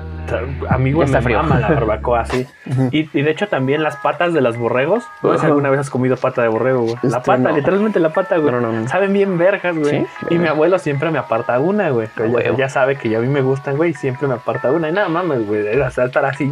a 0.68 0.78
mí, 0.78 0.92
güey, 0.92 1.08
me 1.08 1.20
frío. 1.22 1.38
mama 1.42 1.58
la 1.60 1.68
barbacoa 1.74 2.20
así. 2.20 2.46
Ujú. 2.70 2.88
Y, 2.92 3.10
y 3.12 3.22
de 3.22 3.30
hecho 3.30 3.48
también 3.48 3.82
las 3.82 3.96
patas 3.96 4.32
de 4.32 4.40
los 4.40 4.56
borregos. 4.56 5.04
No 5.22 5.32
sé 5.34 5.40
si 5.40 5.46
alguna 5.46 5.70
vez 5.70 5.80
has 5.80 5.90
comido 5.90 6.16
pata 6.16 6.42
de 6.42 6.48
borrego, 6.48 6.82
güey. 6.82 6.94
La 7.02 7.18
Este, 7.18 7.20
pata, 7.32 7.38
no. 7.50 7.56
literalmente 7.56 8.00
la 8.00 8.10
pata, 8.10 8.36
güey. 8.38 8.52
No, 8.52 8.60
no. 8.60 8.88
Saben 8.88 9.12
bien 9.12 9.36
vergas, 9.38 9.76
güey. 9.76 9.90
¿Sí? 9.90 10.06
Y 10.30 10.38
mi 10.38 10.46
abuelo 10.48 10.78
siempre 10.78 11.10
me 11.10 11.18
aparta 11.18 11.58
una, 11.60 11.90
güey. 11.90 12.08
Ya, 12.44 12.56
ya 12.56 12.68
sabe 12.68 12.96
que 12.96 13.08
ya 13.08 13.18
a 13.18 13.20
mí 13.20 13.28
me 13.28 13.42
gustan, 13.42 13.76
güey. 13.76 13.90
y 13.90 13.94
Siempre 13.94 14.28
me 14.28 14.34
aparta 14.34 14.70
una. 14.72 14.88
Y 14.88 14.92
nada 14.92 15.08
mames, 15.08 15.46
güey. 15.46 15.64
Sea, 15.90 16.04
estar 16.06 16.24
así, 16.24 16.50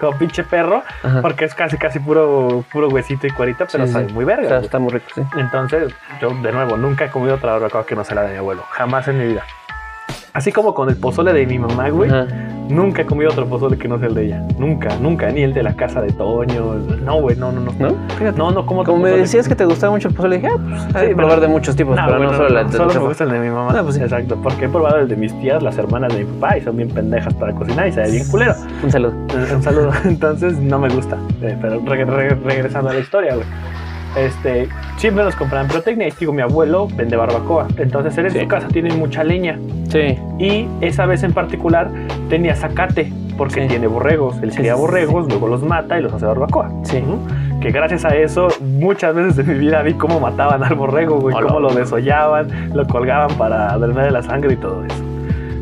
como 0.00 0.18
pinche 0.18 0.42
perro. 0.44 0.82
Ajá. 1.02 1.22
Porque 1.22 1.44
es 1.44 1.51
casi, 1.54 1.76
casi 1.78 1.98
puro, 1.98 2.64
puro 2.72 2.88
huesito 2.88 3.26
y 3.26 3.30
cuarito, 3.30 3.66
pero 3.70 3.86
Sí, 3.86 3.92
sabe 3.92 4.08
sí. 4.08 4.12
muy 4.14 4.24
verga. 4.24 4.58
Está, 4.58 4.78
muy 4.78 4.92
rico, 4.92 5.06
sí. 5.14 5.22
Entonces, 5.36 5.92
yo 6.20 6.30
de 6.30 6.52
nuevo, 6.52 6.76
nunca 6.76 7.04
he 7.06 7.10
comido 7.10 7.34
otra 7.36 7.52
barbacoa 7.52 7.86
que 7.86 7.94
no 7.94 8.04
sea 8.04 8.16
la 8.16 8.22
de 8.22 8.32
mi 8.32 8.36
abuelo. 8.38 8.64
Jamás 8.70 9.08
en 9.08 9.18
mi 9.18 9.26
vida. 9.26 9.44
Así 10.34 10.50
como 10.50 10.72
con 10.74 10.88
el 10.88 10.96
pozole 10.96 11.32
de 11.32 11.46
mi 11.46 11.58
mamá, 11.58 11.90
güey. 11.90 12.10
Ajá. 12.10 12.26
Nunca 12.68 13.02
he 13.02 13.04
comido 13.06 13.30
otro 13.30 13.44
pozole 13.46 13.76
que 13.76 13.86
no 13.86 13.98
sea 13.98 14.08
el 14.08 14.14
de 14.14 14.24
ella. 14.26 14.42
Nunca, 14.58 14.88
nunca. 14.98 15.28
Ni 15.30 15.42
el 15.42 15.52
de 15.52 15.62
la 15.62 15.74
casa 15.74 16.00
de 16.00 16.10
Toño. 16.12 16.74
No, 17.04 17.20
güey, 17.20 17.36
no, 17.36 17.52
no, 17.52 17.60
no. 17.60 17.72
¿No? 17.78 17.94
Fíjate. 18.16 18.38
No, 18.38 18.50
no, 18.50 18.64
como 18.64 18.82
Como 18.84 18.96
me 18.98 19.02
pozole. 19.10 19.20
decías 19.22 19.46
que 19.46 19.54
te 19.54 19.66
gustaba 19.66 19.92
mucho 19.92 20.08
el 20.08 20.14
pozole, 20.14 20.36
dije, 20.36 20.48
ah, 20.50 20.58
pues, 20.58 20.96
hay 20.96 21.08
Sí, 21.08 21.14
probar 21.14 21.40
de 21.40 21.48
muchos 21.48 21.76
tipos, 21.76 21.96
No, 21.96 22.02
pero 22.06 22.18
no 22.20 22.32
solo 22.34 22.48
la 22.48 22.64
de 22.64 22.72
solo 22.72 22.94
me 22.94 23.00
gusta 23.00 23.24
el 23.24 23.30
de 23.30 23.38
mi 23.40 23.50
mamá. 23.50 23.74
Ah, 23.76 23.82
pues 23.82 23.96
sí. 23.96 24.00
Exacto, 24.02 24.38
porque 24.42 24.64
he 24.64 24.68
probado 24.70 25.00
el 25.00 25.08
de 25.08 25.16
mis 25.16 25.38
tías, 25.40 25.62
las 25.62 25.76
hermanas 25.76 26.14
de 26.16 26.24
mi 26.24 26.32
papá, 26.40 26.56
y 26.56 26.62
son 26.62 26.76
bien 26.78 26.88
pendejas 26.88 27.34
para 27.34 27.52
cocinar 27.52 27.88
y 27.88 27.92
sabe 27.92 28.10
bien 28.12 28.26
culero. 28.30 28.54
Un 28.82 28.90
saludo. 28.90 29.12
Eh, 29.34 29.54
Un 29.54 29.62
saludo. 29.62 29.90
Entonces 30.04 30.58
no 30.58 30.78
me 30.78 30.88
gusta. 30.88 31.18
Eh, 31.42 31.58
pero 31.60 31.78
re- 31.84 32.04
re- 32.06 32.34
regresando 32.42 32.88
a 32.88 32.94
la 32.94 33.00
historia, 33.00 33.34
güey. 33.34 33.46
Este, 34.16 34.68
siempre 34.96 35.24
nos 35.24 35.34
compraban 35.36 35.68
pirotecnia 35.68 36.08
y 36.08 36.12
digo, 36.18 36.32
mi 36.32 36.42
abuelo 36.42 36.88
vende 36.96 37.16
barbacoa. 37.16 37.66
Entonces 37.78 38.16
él 38.18 38.26
en 38.26 38.32
Sí. 38.32 38.40
su 38.40 38.48
casa 38.48 38.68
tiene 38.68 38.94
mucha 38.94 39.24
leña. 39.24 39.58
Sí. 39.88 40.18
Y 40.38 40.66
esa 40.80 41.06
vez 41.06 41.22
en 41.22 41.32
particular 41.32 41.90
tenía 42.28 42.54
zacate, 42.54 43.12
porque 43.38 43.62
Sí. 43.62 43.68
tiene 43.68 43.86
borregos. 43.86 44.36
Él 44.42 44.50
cría 44.54 44.74
borregos, 44.74 45.28
luego 45.28 45.48
los 45.48 45.62
mata 45.62 45.98
y 45.98 46.02
los 46.02 46.12
hace 46.12 46.26
barbacoa. 46.26 46.70
Sí. 46.84 47.02
Que 47.60 47.70
gracias 47.70 48.04
a 48.04 48.14
eso, 48.16 48.48
muchas 48.60 49.14
veces 49.14 49.36
de 49.36 49.44
mi 49.44 49.54
vida 49.58 49.82
vi 49.82 49.94
cómo 49.94 50.18
mataban 50.20 50.62
al 50.64 50.74
borrego, 50.74 51.18
güey, 51.20 51.34
Hola. 51.36 51.46
cómo 51.46 51.60
lo 51.60 51.72
desollaban, 51.72 52.70
lo 52.74 52.86
colgaban 52.86 53.30
para 53.36 53.76
drenarle 53.78 54.10
la 54.10 54.22
sangre 54.22 54.54
y 54.54 54.56
todo 54.56 54.84
eso. 54.84 55.04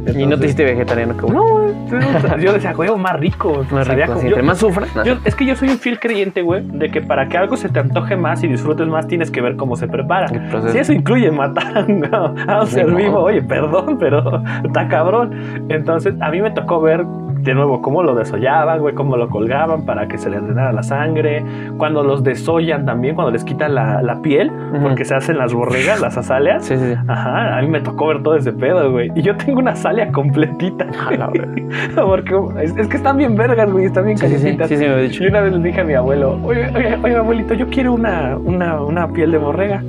Y 0.00 0.04
no 0.04 0.12
te 0.12 0.20
Entonces- 0.22 0.44
hiciste 0.46 0.64
vegetariano 0.64 1.16
como 1.16 1.32
No, 1.32 2.38
yo 2.38 2.52
decía, 2.52 2.72
güey, 2.72 2.90
más 2.96 3.18
rico. 3.20 3.64
más 3.70 3.86
Sabía 3.86 4.06
rico. 4.06 4.18
como- 4.18 4.28
yo- 4.30 4.42
más 4.42 4.58
sufra. 4.58 4.86
no. 4.94 5.04
yo- 5.04 5.16
es 5.24 5.34
que 5.34 5.44
yo 5.46 5.54
soy 5.56 5.68
un 5.70 5.78
fiel 5.78 5.98
creyente, 6.00 6.42
güey, 6.42 6.62
de 6.66 6.90
que 6.90 7.00
para 7.00 7.28
que 7.28 7.36
algo 7.38 7.56
se 7.56 7.68
te 7.68 7.80
antoje 7.80 8.16
más 8.16 8.42
y 8.42 8.48
disfrutes 8.48 8.86
más, 8.88 9.06
tienes 9.06 9.30
que 9.30 9.40
ver 9.40 9.56
cómo 9.56 9.76
se 9.76 9.88
prepara. 9.88 10.28
Si 10.68 10.78
eso 10.78 10.92
incluye 10.92 11.30
matar 11.30 11.78
a 11.78 11.80
un, 11.84 12.04
a 12.48 12.60
un 12.60 12.66
ser 12.66 12.88
no. 12.88 12.96
vivo, 12.96 13.18
oye, 13.20 13.42
perdón, 13.42 13.96
pero 13.98 14.42
está 14.64 14.88
cabrón. 14.88 15.32
Entonces, 15.68 16.14
a 16.20 16.30
mí 16.30 16.40
me 16.40 16.50
tocó 16.50 16.80
ver 16.80 17.04
de 17.40 17.54
nuevo 17.54 17.80
cómo 17.80 18.02
lo 18.02 18.14
desollaban, 18.14 18.80
güey, 18.80 18.94
cómo 18.94 19.16
lo 19.16 19.30
colgaban 19.30 19.86
para 19.86 20.08
que 20.08 20.18
se 20.18 20.28
les 20.28 20.42
drenara 20.42 20.72
la 20.72 20.82
sangre. 20.82 21.42
Cuando 21.78 22.02
los 22.02 22.22
desollan 22.22 22.84
también, 22.84 23.14
cuando 23.14 23.30
les 23.30 23.44
quitan 23.44 23.74
la, 23.74 24.02
la 24.02 24.20
piel, 24.20 24.50
Ujú. 24.74 24.82
porque 24.82 25.06
se 25.06 25.14
hacen 25.14 25.38
las 25.38 25.54
borregas, 25.54 26.02
las 26.02 26.18
azaleas. 26.18 26.66
Sí, 26.66 26.76
sí, 26.76 26.84
sí. 26.92 26.98
Ajá, 27.08 27.56
a 27.56 27.62
mí 27.62 27.68
me 27.68 27.80
tocó 27.80 28.08
ver 28.08 28.22
todo 28.22 28.36
ese 28.36 28.52
pedo, 28.52 28.90
güey. 28.92 29.10
Y 29.14 29.22
yo 29.22 29.36
tengo 29.38 29.58
una 29.58 29.74
salia 29.90 30.12
completita. 30.12 30.86
Porque 31.96 32.34
es, 32.62 32.76
es 32.76 32.88
que 32.88 32.96
están 32.96 33.16
bien 33.16 33.36
vergas, 33.36 33.70
güey, 33.70 33.86
están 33.86 34.04
bien 34.06 34.18
Sí, 34.18 34.28
sí, 34.28 34.38
sí, 34.38 34.56
sí, 34.68 34.76
sí, 34.76 34.76
me 34.76 34.90
había 34.92 35.02
dicho. 35.04 35.24
Y 35.24 35.26
una 35.28 35.40
vez 35.40 35.52
le 35.52 35.58
dije 35.62 35.80
a 35.80 35.84
mi 35.84 35.94
abuelo, 35.94 36.38
oye, 36.44 36.66
oye, 36.74 36.98
oye, 37.02 37.16
abuelito, 37.16 37.54
yo 37.54 37.66
quiero 37.68 37.92
una, 37.92 38.36
una, 38.36 38.80
una 38.80 39.08
piel 39.12 39.32
de 39.32 39.38
borrega. 39.38 39.82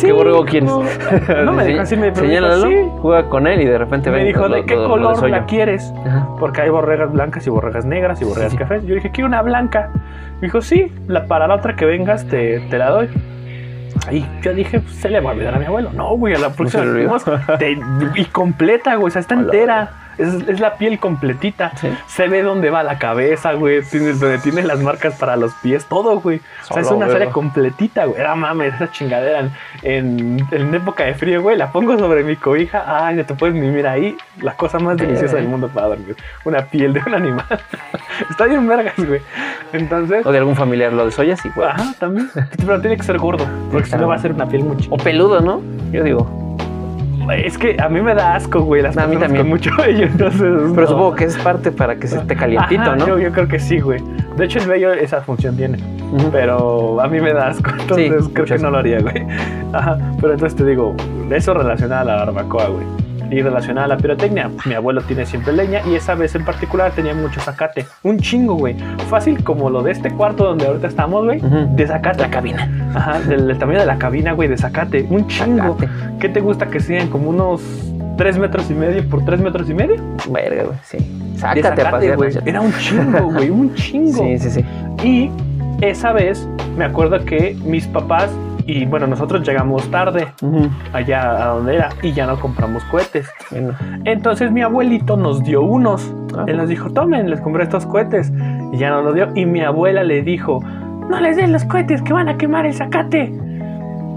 ¿Qué 0.00 0.12
borrego 0.12 0.44
quieres? 0.44 0.68
No, 0.70 0.82
no 1.44 1.52
me 1.52 1.64
dijo 1.64 1.80
así, 1.80 1.96
me 1.96 2.12
pero 2.12 2.26
me 2.26 2.28
dijo, 2.34 2.42
Señálalo, 2.50 2.68
sí. 2.68 2.76
juega 3.00 3.28
con 3.30 3.46
él 3.46 3.62
y 3.62 3.64
de 3.64 3.78
repente 3.78 4.10
Me 4.10 4.16
ven 4.18 4.26
dijo, 4.26 4.46
lo- 4.48 4.56
¿de 4.56 4.64
qué 4.64 4.74
lo- 4.74 4.82
lo 4.82 4.88
color 5.14 5.30
la 5.30 5.46
quieres? 5.46 5.92
Ajá. 6.06 6.28
Porque 6.38 6.60
hay 6.60 6.68
borregas 6.70 7.10
blancas 7.10 7.46
y 7.46 7.50
borregas 7.50 7.86
negras 7.86 8.20
y 8.20 8.24
borregas 8.24 8.50
Sí, 8.52 8.56
sí. 8.58 8.62
cafés. 8.62 8.84
Yo 8.84 8.94
dije, 8.94 9.10
quiero 9.10 9.28
una 9.28 9.40
blanca. 9.42 9.90
Me 10.40 10.48
dijo, 10.48 10.60
sí, 10.60 10.92
la, 11.06 11.24
para 11.24 11.46
la 11.48 11.54
otra 11.54 11.74
que 11.74 11.86
vengas 11.86 12.26
te, 12.26 12.60
te 12.68 12.76
la 12.78 12.90
doy. 12.90 13.08
Ahí 14.06 14.26
yo 14.42 14.54
dije, 14.54 14.80
pues, 14.80 14.94
se 14.96 15.08
le 15.08 15.20
va 15.20 15.30
a 15.30 15.32
olvidar 15.34 15.54
a 15.54 15.58
mi 15.58 15.66
abuelo. 15.66 15.90
No, 15.92 16.16
güey, 16.16 16.34
a 16.34 16.38
la 16.38 16.50
próxima 16.52 16.84
y 18.14 18.24
completa, 18.26 18.94
güey, 18.96 19.08
o 19.08 19.10
sea, 19.10 19.20
está 19.20 19.34
Hola. 19.38 19.44
entera. 19.44 19.90
Es, 20.18 20.34
es 20.48 20.60
la 20.60 20.74
piel 20.76 20.98
completita. 20.98 21.72
Sí. 21.76 21.88
Se 22.06 22.28
ve 22.28 22.42
dónde 22.42 22.70
va 22.70 22.82
la 22.82 22.98
cabeza, 22.98 23.52
güey. 23.52 23.82
Tiene, 23.82 24.12
donde 24.12 24.38
tiene 24.38 24.62
las 24.62 24.80
marcas 24.80 25.14
para 25.16 25.36
los 25.36 25.54
pies, 25.54 25.86
todo, 25.86 26.20
güey. 26.20 26.40
O 26.68 26.74
sea, 26.74 26.82
es 26.82 26.90
una 26.90 27.08
serie 27.08 27.28
completita, 27.28 28.04
güey. 28.06 28.20
Era 28.20 28.34
mames, 28.34 28.74
esa 28.74 28.90
chingadera 28.90 29.40
en, 29.40 29.50
en, 29.82 30.46
en 30.50 30.74
época 30.74 31.04
de 31.04 31.14
frío, 31.14 31.40
güey. 31.42 31.56
La 31.56 31.70
pongo 31.72 31.96
sobre 31.98 32.24
mi 32.24 32.36
cobija. 32.36 32.84
Ay, 33.06 33.16
no 33.16 33.24
te 33.24 33.34
puedes 33.34 33.54
ni 33.54 33.68
mirar 33.68 33.94
ahí. 33.94 34.16
La 34.40 34.54
cosa 34.54 34.78
más 34.78 34.96
deliciosa 34.96 35.36
del 35.36 35.48
mundo 35.48 35.68
para 35.68 35.88
dormir. 35.88 36.16
Una 36.44 36.62
piel 36.66 36.92
de 36.92 37.00
un 37.06 37.14
animal. 37.14 37.46
Está 38.30 38.46
bien 38.46 38.66
vergas, 38.66 38.94
güey. 38.96 39.20
Entonces, 39.72 40.26
O 40.26 40.32
de 40.32 40.38
algún 40.38 40.56
familiar 40.56 40.92
lo 40.92 41.04
desollas 41.04 41.44
y 41.44 41.50
güey. 41.50 41.68
ajá, 41.68 41.94
también. 41.98 42.28
Pero 42.56 42.80
tiene 42.80 42.96
que 42.96 43.02
ser 43.04 43.18
gordo. 43.18 43.46
Porque 43.70 43.88
si 43.88 43.96
no 43.96 44.08
va 44.08 44.16
a 44.16 44.18
ser 44.18 44.32
una 44.32 44.48
piel 44.48 44.64
muy 44.64 44.76
chica. 44.78 44.94
O 44.94 44.98
peludo, 44.98 45.40
¿no? 45.40 45.62
Yo 45.92 46.02
digo. 46.02 46.47
Es 47.32 47.58
que 47.58 47.76
a 47.80 47.88
mí 47.88 48.00
me 48.00 48.14
da 48.14 48.34
asco, 48.34 48.60
güey, 48.62 48.82
las 48.82 48.96
A 48.96 49.06
mí 49.06 49.16
también. 49.16 49.42
con 49.42 49.50
mucho 49.50 49.70
vello, 49.76 50.04
entonces... 50.12 50.40
Pero 50.40 50.82
no. 50.82 50.86
supongo 50.86 51.14
que 51.14 51.24
es 51.24 51.36
parte 51.38 51.70
para 51.72 51.96
que 51.96 52.06
se 52.06 52.18
esté 52.18 52.36
calientito, 52.36 52.82
Ajá, 52.82 52.96
¿no? 52.96 53.06
Yo, 53.06 53.18
yo 53.18 53.32
creo 53.32 53.48
que 53.48 53.58
sí, 53.58 53.80
güey. 53.80 54.00
De 54.36 54.44
hecho, 54.44 54.58
el 54.60 54.68
vello 54.68 54.92
esa 54.92 55.20
función 55.20 55.56
tiene. 55.56 55.78
Pero 56.32 57.00
a 57.00 57.08
mí 57.08 57.20
me 57.20 57.32
da 57.32 57.48
asco, 57.48 57.70
entonces 57.80 58.24
Sí, 58.24 58.30
creo 58.32 58.46
que 58.46 58.58
no 58.58 58.70
lo 58.70 58.78
haría, 58.78 59.00
güey. 59.00 59.26
Ajá, 59.72 59.98
pero 60.20 60.32
entonces 60.32 60.56
te 60.56 60.64
digo, 60.64 60.94
eso 61.30 61.54
relacionado 61.54 62.02
a 62.02 62.04
la 62.04 62.24
barbacoa, 62.24 62.68
güey. 62.68 63.07
Y 63.30 63.42
relacionado 63.42 63.84
a 63.84 63.88
la 63.88 63.96
pirotecnia, 63.96 64.50
mi 64.64 64.74
abuelo 64.74 65.02
tiene 65.02 65.26
siempre 65.26 65.52
leña 65.52 65.80
y 65.86 65.94
esa 65.94 66.14
vez 66.14 66.34
en 66.34 66.44
particular 66.44 66.92
tenía 66.92 67.14
mucho 67.14 67.40
zacate. 67.40 67.86
Un 68.02 68.18
chingo, 68.18 68.54
güey. 68.54 68.74
Fácil 69.10 69.44
como 69.44 69.68
lo 69.70 69.82
de 69.82 69.92
este 69.92 70.10
cuarto 70.10 70.44
donde 70.44 70.66
ahorita 70.66 70.86
estamos, 70.86 71.24
güey. 71.24 71.40
De 71.74 71.86
zacate. 71.86 72.22
La 72.22 72.30
cabina. 72.30 72.90
Ajá, 72.94 73.20
del, 73.20 73.46
del 73.46 73.58
tamaño 73.58 73.80
de 73.80 73.86
la 73.86 73.98
cabina, 73.98 74.32
güey, 74.32 74.48
de 74.48 74.56
zacate. 74.56 75.06
Un 75.10 75.26
chingo. 75.26 75.74
Zacate. 75.74 75.88
¿Qué 76.20 76.28
te 76.28 76.40
gusta 76.40 76.66
que 76.66 76.80
sean? 76.80 77.08
Como 77.08 77.30
unos 77.30 77.62
3 78.16 78.38
metros 78.38 78.70
y 78.70 78.74
medio 78.74 79.08
por 79.08 79.24
3 79.24 79.40
metros 79.40 79.68
y 79.70 79.74
medio. 79.74 79.96
Verga, 80.30 80.64
güey, 80.64 80.78
sí. 80.82 80.98
De 80.98 81.38
Sácate 81.38 81.68
a 81.68 81.76
zacate, 81.76 82.16
güey. 82.16 82.32
Era 82.46 82.60
un 82.60 82.72
chingo, 82.74 83.30
güey, 83.30 83.50
un 83.50 83.74
chingo. 83.76 84.24
Sí, 84.24 84.38
sí, 84.38 84.50
sí. 84.50 84.64
Y 85.04 85.30
esa 85.80 86.12
vez 86.12 86.48
me 86.76 86.84
acuerdo 86.84 87.24
que 87.24 87.56
mis 87.64 87.86
papás 87.86 88.30
y 88.68 88.84
bueno, 88.84 89.06
nosotros 89.06 89.48
llegamos 89.48 89.90
tarde 89.90 90.28
allá 90.92 91.42
a 91.42 91.54
donde 91.54 91.76
era 91.76 91.88
y 92.02 92.12
ya 92.12 92.26
no 92.26 92.38
compramos 92.38 92.84
cohetes. 92.84 93.26
Bueno. 93.50 93.72
Entonces 94.04 94.52
mi 94.52 94.60
abuelito 94.60 95.16
nos 95.16 95.42
dio 95.42 95.62
unos. 95.62 96.14
Ah. 96.36 96.44
Él 96.46 96.58
nos 96.58 96.68
dijo, 96.68 96.90
tomen, 96.90 97.30
les 97.30 97.40
compré 97.40 97.62
estos 97.62 97.86
cohetes. 97.86 98.30
Y 98.70 98.76
ya 98.76 98.90
nos 98.90 99.06
los 99.06 99.14
dio. 99.14 99.28
Y 99.34 99.46
mi 99.46 99.62
abuela 99.62 100.04
le 100.04 100.20
dijo, 100.20 100.60
no 101.08 101.18
les 101.18 101.38
den 101.38 101.50
los 101.50 101.64
cohetes 101.64 102.02
que 102.02 102.12
van 102.12 102.28
a 102.28 102.36
quemar 102.36 102.66
el 102.66 102.74
zacate. 102.74 103.32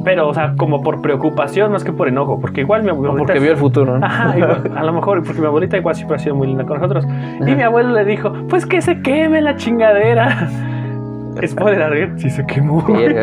Pero, 0.04 0.28
o 0.28 0.34
sea, 0.34 0.54
como 0.58 0.84
por 0.84 1.02
preocupación 1.02 1.72
más 1.72 1.86
que 1.86 1.94
por 1.94 2.10
enojo. 2.10 2.42
Porque 2.42 2.60
igual 2.60 2.84
mi 2.84 2.90
abuelita... 2.90 3.20
Porque 3.20 3.40
vio 3.40 3.52
el 3.52 3.58
futuro, 3.58 4.00
¿no? 4.00 4.06
Ajá, 4.06 4.38
igual, 4.38 4.70
a 4.76 4.84
lo 4.84 4.92
mejor, 4.92 5.24
porque 5.24 5.40
mi 5.40 5.48
abuelita 5.48 5.78
igual 5.78 5.96
siempre 5.96 6.18
ha 6.18 6.20
sido 6.20 6.36
muy 6.36 6.48
linda 6.48 6.66
con 6.66 6.76
nosotros. 6.76 7.06
Y 7.06 7.44
Ajá. 7.44 7.56
mi 7.56 7.64
abuelo 7.64 7.94
le 7.94 8.04
dijo, 8.04 8.34
pues 8.50 8.66
que 8.66 8.82
se 8.82 9.02
queme 9.02 9.40
la 9.40 9.56
chingadera. 9.56 10.50
Spoiler 11.48 11.84
alert, 11.84 12.18
sí 12.18 12.30
se 12.30 12.46
quemó. 12.46 12.82
güey. 12.82 13.16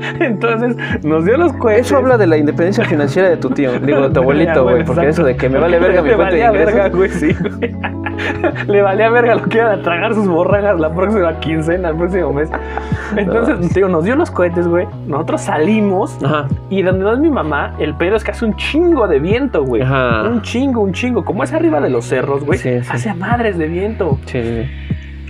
Entonces 0.20 0.76
nos 1.04 1.24
dio 1.24 1.36
los 1.36 1.52
cohetes. 1.54 1.86
Eso 1.86 1.96
habla 1.96 2.16
de 2.18 2.26
la 2.26 2.36
independencia 2.36 2.84
financiera 2.84 3.28
de 3.28 3.36
tu 3.36 3.50
tío, 3.50 3.72
digo, 3.80 4.02
de 4.02 4.10
tu 4.10 4.20
abuelito, 4.20 4.62
güey, 4.64 4.84
porque 4.84 5.08
eso 5.08 5.24
de 5.24 5.36
que 5.36 5.48
me 5.48 5.58
vale 5.58 5.78
verga 5.78 6.02
mi 6.02 6.08
Le 6.10 6.16
fuente 6.16 6.36
de 6.36 6.42
valía 6.46 6.64
verga, 6.64 6.86
ingresos. 6.88 6.96
güey, 6.96 7.10
sí, 7.10 7.36
güey. 7.58 7.76
Le 8.68 8.82
valía 8.82 9.08
verga 9.10 9.34
lo 9.36 9.44
que 9.44 9.58
iban 9.58 9.78
a 9.78 9.82
tragar 9.82 10.14
sus 10.14 10.28
borragas 10.28 10.78
la 10.78 10.92
próxima 10.94 11.38
quincena, 11.40 11.88
el 11.88 11.96
próximo 11.96 12.32
mes. 12.34 12.50
Entonces, 13.16 13.72
digo, 13.74 13.88
nos 13.88 14.04
dio 14.04 14.14
los 14.14 14.30
cohetes, 14.30 14.68
güey. 14.68 14.86
Nosotros 15.06 15.40
salimos 15.40 16.16
Ajá. 16.22 16.46
y 16.68 16.82
donde 16.82 17.04
no 17.04 17.12
es 17.14 17.18
mi 17.18 17.30
mamá, 17.30 17.74
el 17.78 17.94
pedo 17.94 18.16
es 18.16 18.24
que 18.24 18.30
hace 18.32 18.44
un 18.44 18.54
chingo 18.56 19.08
de 19.08 19.18
viento, 19.18 19.64
güey. 19.64 19.82
Ajá. 19.82 20.22
Un 20.24 20.42
chingo, 20.42 20.80
un 20.82 20.92
chingo. 20.92 21.24
Como 21.24 21.42
es 21.44 21.52
arriba 21.52 21.80
de 21.80 21.88
los 21.90 22.04
cerros, 22.04 22.44
güey, 22.44 22.58
Sí, 22.58 22.80
sí. 22.82 22.88
hace 22.90 23.14
madres 23.14 23.56
de 23.58 23.66
viento. 23.68 24.18
Sí. 24.26 24.64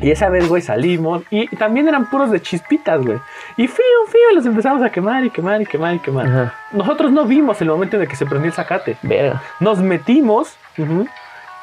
Y 0.00 0.10
esa 0.10 0.28
vez, 0.28 0.48
güey, 0.48 0.62
salimos 0.62 1.22
y 1.30 1.46
también 1.56 1.86
eran 1.88 2.08
puros 2.08 2.30
de 2.30 2.40
chispitas, 2.40 3.04
güey. 3.04 3.18
Y 3.56 3.66
fío, 3.66 3.84
fío, 4.08 4.34
los 4.34 4.46
empezamos 4.46 4.82
a 4.82 4.90
quemar 4.90 5.24
y 5.24 5.30
quemar 5.30 5.60
y 5.60 5.66
quemar 5.66 5.94
y 5.94 5.98
quemar. 5.98 6.26
Ajá. 6.26 6.54
Nosotros 6.72 7.12
no 7.12 7.24
vimos 7.24 7.60
el 7.60 7.68
momento 7.68 7.96
en 7.96 8.02
el 8.02 8.08
que 8.08 8.16
se 8.16 8.24
prendió 8.24 8.48
el 8.48 8.54
zacate. 8.54 8.96
Verga. 9.02 9.42
Nos 9.60 9.78
metimos 9.78 10.56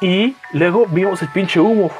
y 0.00 0.36
luego 0.52 0.86
vimos 0.86 1.20
el 1.22 1.28
pinche 1.28 1.58
humo. 1.58 1.90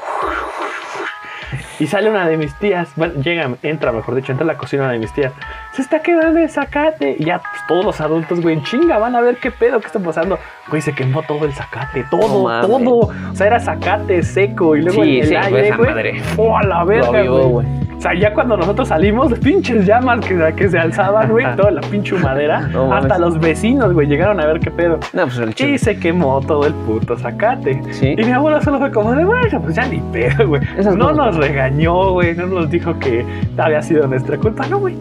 Y 1.81 1.87
sale 1.87 2.11
una 2.11 2.29
de 2.29 2.37
mis 2.37 2.55
tías, 2.55 2.90
bueno, 2.96 3.20
llega, 3.22 3.48
entra, 3.62 3.92
mejor 3.92 4.14
dicho, 4.14 4.33
entra 4.33 4.44
a 4.44 4.48
la 4.48 4.59
cocina 4.59 4.83
una 4.85 4.92
de 4.92 4.98
mis 4.98 5.12
tías. 5.12 5.33
Se 5.79 5.83
está 5.83 6.01
quedando 6.01 6.41
el 6.41 6.51
zacate. 6.51 7.14
Y 7.21 7.27
ya 7.27 7.38
pues, 7.38 7.53
todos 7.69 7.85
los 7.85 8.01
adultos, 8.01 8.41
güey, 8.41 8.57
en 8.57 8.64
chinga, 8.64 8.99
van 8.99 9.14
a 9.14 9.21
ver 9.21 9.37
qué 9.37 9.53
pedo, 9.53 9.79
qué 9.79 9.87
está 9.87 10.01
pasando. 10.01 10.37
Güey, 10.69 10.83
se 10.83 10.93
quemó 10.93 11.23
todo 11.23 11.45
el 11.45 11.53
zacate, 11.53 12.05
todo, 12.11 12.49
No 12.67 12.79
todo. 12.81 13.11
O 13.31 13.35
sea, 13.35 13.47
era 13.47 13.61
zacate 13.61 14.25
seco 14.25 14.75
y 14.75 14.83
luego 14.83 15.05
Sí, 15.05 15.21
el, 15.21 15.23
el 15.23 15.29
sí, 15.29 15.37
aire, 15.37 15.77
güey. 15.77 15.88
madre. 15.88 16.23
¡Oh, 16.37 16.59
a 16.59 16.64
la 16.64 16.83
verga, 16.83 17.23
güey! 17.23 17.67
O 17.97 18.01
sea, 18.01 18.12
ya 18.14 18.35
cuando 18.35 18.57
nosotros 18.57 18.88
salimos, 18.88 19.33
pinches 19.38 19.87
llamas 19.87 20.19
que, 20.27 20.37
que 20.57 20.69
se 20.69 20.79
alzaban, 20.81 21.31
güey, 21.31 21.47
toda 21.55 21.71
la 21.71 21.81
pinche. 21.83 22.17
No 22.73 22.88
mames. 22.88 23.05
hasta 23.05 23.19
los 23.21 23.38
vecinos, 23.38 23.93
güey, 23.93 24.09
llegaron 24.09 24.41
a 24.41 24.47
ver 24.47 24.59
qué 24.59 24.73
pedo. 24.73 24.99
No, 25.12 25.23
pues 25.27 25.38
el 25.38 25.51
Y 25.51 25.55
chido. 25.55 25.79
se 25.79 25.97
quemó 26.01 26.41
todo 26.41 26.67
el 26.67 26.75
puto 26.75 27.17
zacate. 27.17 27.81
Sí. 27.93 28.17
Y 28.19 28.25
mi 28.25 28.33
abuelo 28.33 28.61
solo 28.62 28.81
fue 28.81 28.91
como 28.91 29.12
de, 29.14 29.25
bueno, 29.25 29.62
pues 29.62 29.77
ya 29.77 29.87
ni 29.87 30.01
pedo, 30.12 30.49
güey. 30.49 30.61
No 30.97 31.12
nos 31.12 31.37
regañó, 31.37 32.11
güey. 32.14 32.35
No 32.35 32.47
nos 32.49 32.69
dijo 32.69 32.99
que 32.99 33.25
había 33.57 33.81
sido 33.81 34.09
nuestra 34.09 34.37
culpa, 34.38 34.67
no, 34.67 34.79
güey. 34.81 34.97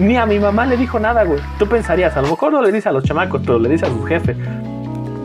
Ni 0.00 0.16
a 0.16 0.24
mi 0.24 0.38
mamá 0.38 0.64
le 0.64 0.78
dijo 0.78 0.98
nada, 0.98 1.24
güey. 1.24 1.40
Tú 1.58 1.66
pensarías, 1.66 2.16
a 2.16 2.22
lo 2.22 2.28
mejor 2.28 2.52
no 2.52 2.62
le 2.62 2.72
dice 2.72 2.88
a 2.88 2.92
los 2.92 3.04
chamacos, 3.04 3.42
pero 3.44 3.58
le 3.58 3.68
dice 3.68 3.84
a 3.84 3.88
sus 3.88 4.08
jefes. 4.08 4.34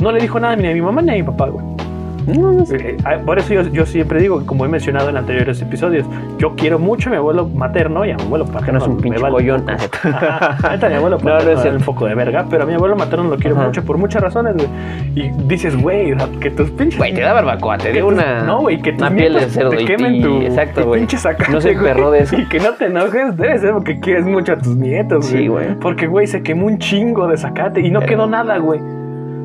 No 0.01 0.11
le 0.11 0.19
dijo 0.19 0.37
nada 0.37 0.55
ni 0.57 0.67
a 0.67 0.73
mi 0.73 0.81
mamá 0.81 1.01
ni 1.01 1.11
a 1.11 1.13
mi 1.13 1.23
papá, 1.23 1.47
güey. 1.47 1.65
No, 2.27 2.51
no. 2.51 2.63
Eh, 2.63 2.97
eh, 2.97 3.19
Por 3.25 3.37
eso 3.39 3.53
yo, 3.53 3.61
yo 3.63 3.85
siempre 3.85 4.19
digo, 4.19 4.45
como 4.45 4.65
he 4.65 4.67
mencionado 4.67 5.09
en 5.09 5.17
anteriores 5.17 5.61
episodios, 5.61 6.05
yo 6.39 6.55
quiero 6.55 6.79
mucho 6.79 7.09
a 7.09 7.11
mi 7.11 7.17
abuelo 7.17 7.47
materno 7.47 8.03
y 8.05 8.11
a 8.11 8.15
mi 8.17 8.23
abuelo 8.23 8.45
paterno. 8.45 8.65
Que 8.65 8.71
no 8.71 8.77
es 8.79 8.87
un 8.87 8.97
pinche 8.97 9.19
vale- 9.21 9.33
collón. 9.35 9.65
Neta, 9.65 10.89
mi 10.89 10.95
abuelo 10.95 11.17
No, 11.23 11.29
no 11.29 11.37
paterno 11.37 11.61
es 11.63 11.75
un 11.75 11.81
poco 11.83 12.05
de 12.07 12.15
verga, 12.15 12.45
pero 12.49 12.63
a 12.63 12.65
mi 12.65 12.73
abuelo 12.73 12.95
materno 12.95 13.25
lo 13.29 13.37
quiero 13.37 13.55
Ajá. 13.55 13.65
mucho 13.67 13.83
por 13.83 13.97
muchas 13.97 14.21
razones, 14.21 14.55
güey. 14.55 14.67
Y 15.15 15.29
dices, 15.47 15.79
güey, 15.81 16.13
que 16.39 16.51
tus 16.51 16.69
pinches... 16.71 16.97
Güey, 16.97 17.13
te 17.13 17.21
da 17.21 17.33
barbacoa, 17.33 17.77
te 17.77 17.91
dio 17.91 18.07
una. 18.07 18.43
No, 18.43 18.61
güey, 18.61 18.81
que 18.81 18.93
tus 18.93 19.07
piel 19.09 19.33
de 19.33 19.39
nietos 19.39 19.53
cerdo 19.53 19.69
te 19.71 19.81
y- 19.83 19.85
quemen 19.85 20.21
tu, 20.21 20.41
exacto, 20.41 20.81
tu 20.81 20.87
güey. 20.87 21.01
pinche 21.01 21.17
zacate, 21.17 21.51
No 21.51 21.61
se 21.61 21.73
güey. 21.73 21.87
emperró 21.87 22.11
de 22.11 22.19
eso. 22.19 22.35
Y 22.37 22.45
que 22.47 22.59
no 22.59 22.71
te 22.73 22.85
enojes, 22.85 23.37
debe 23.37 23.59
ser 23.59 23.73
porque 23.73 23.99
quieres 23.99 24.25
mucho 24.25 24.53
a 24.53 24.57
tus 24.57 24.75
nietos, 24.75 25.25
Sí, 25.27 25.47
güey. 25.47 25.75
Porque, 25.79 26.07
güey, 26.07 26.27
se 26.27 26.41
quemó 26.43 26.65
un 26.67 26.77
chingo 26.79 27.27
de 27.27 27.37
zacate 27.37 27.81
y 27.81 27.91
no 27.91 27.99
Pero- 27.99 28.09
quedó 28.09 28.27
nada, 28.27 28.57
güey. 28.57 28.79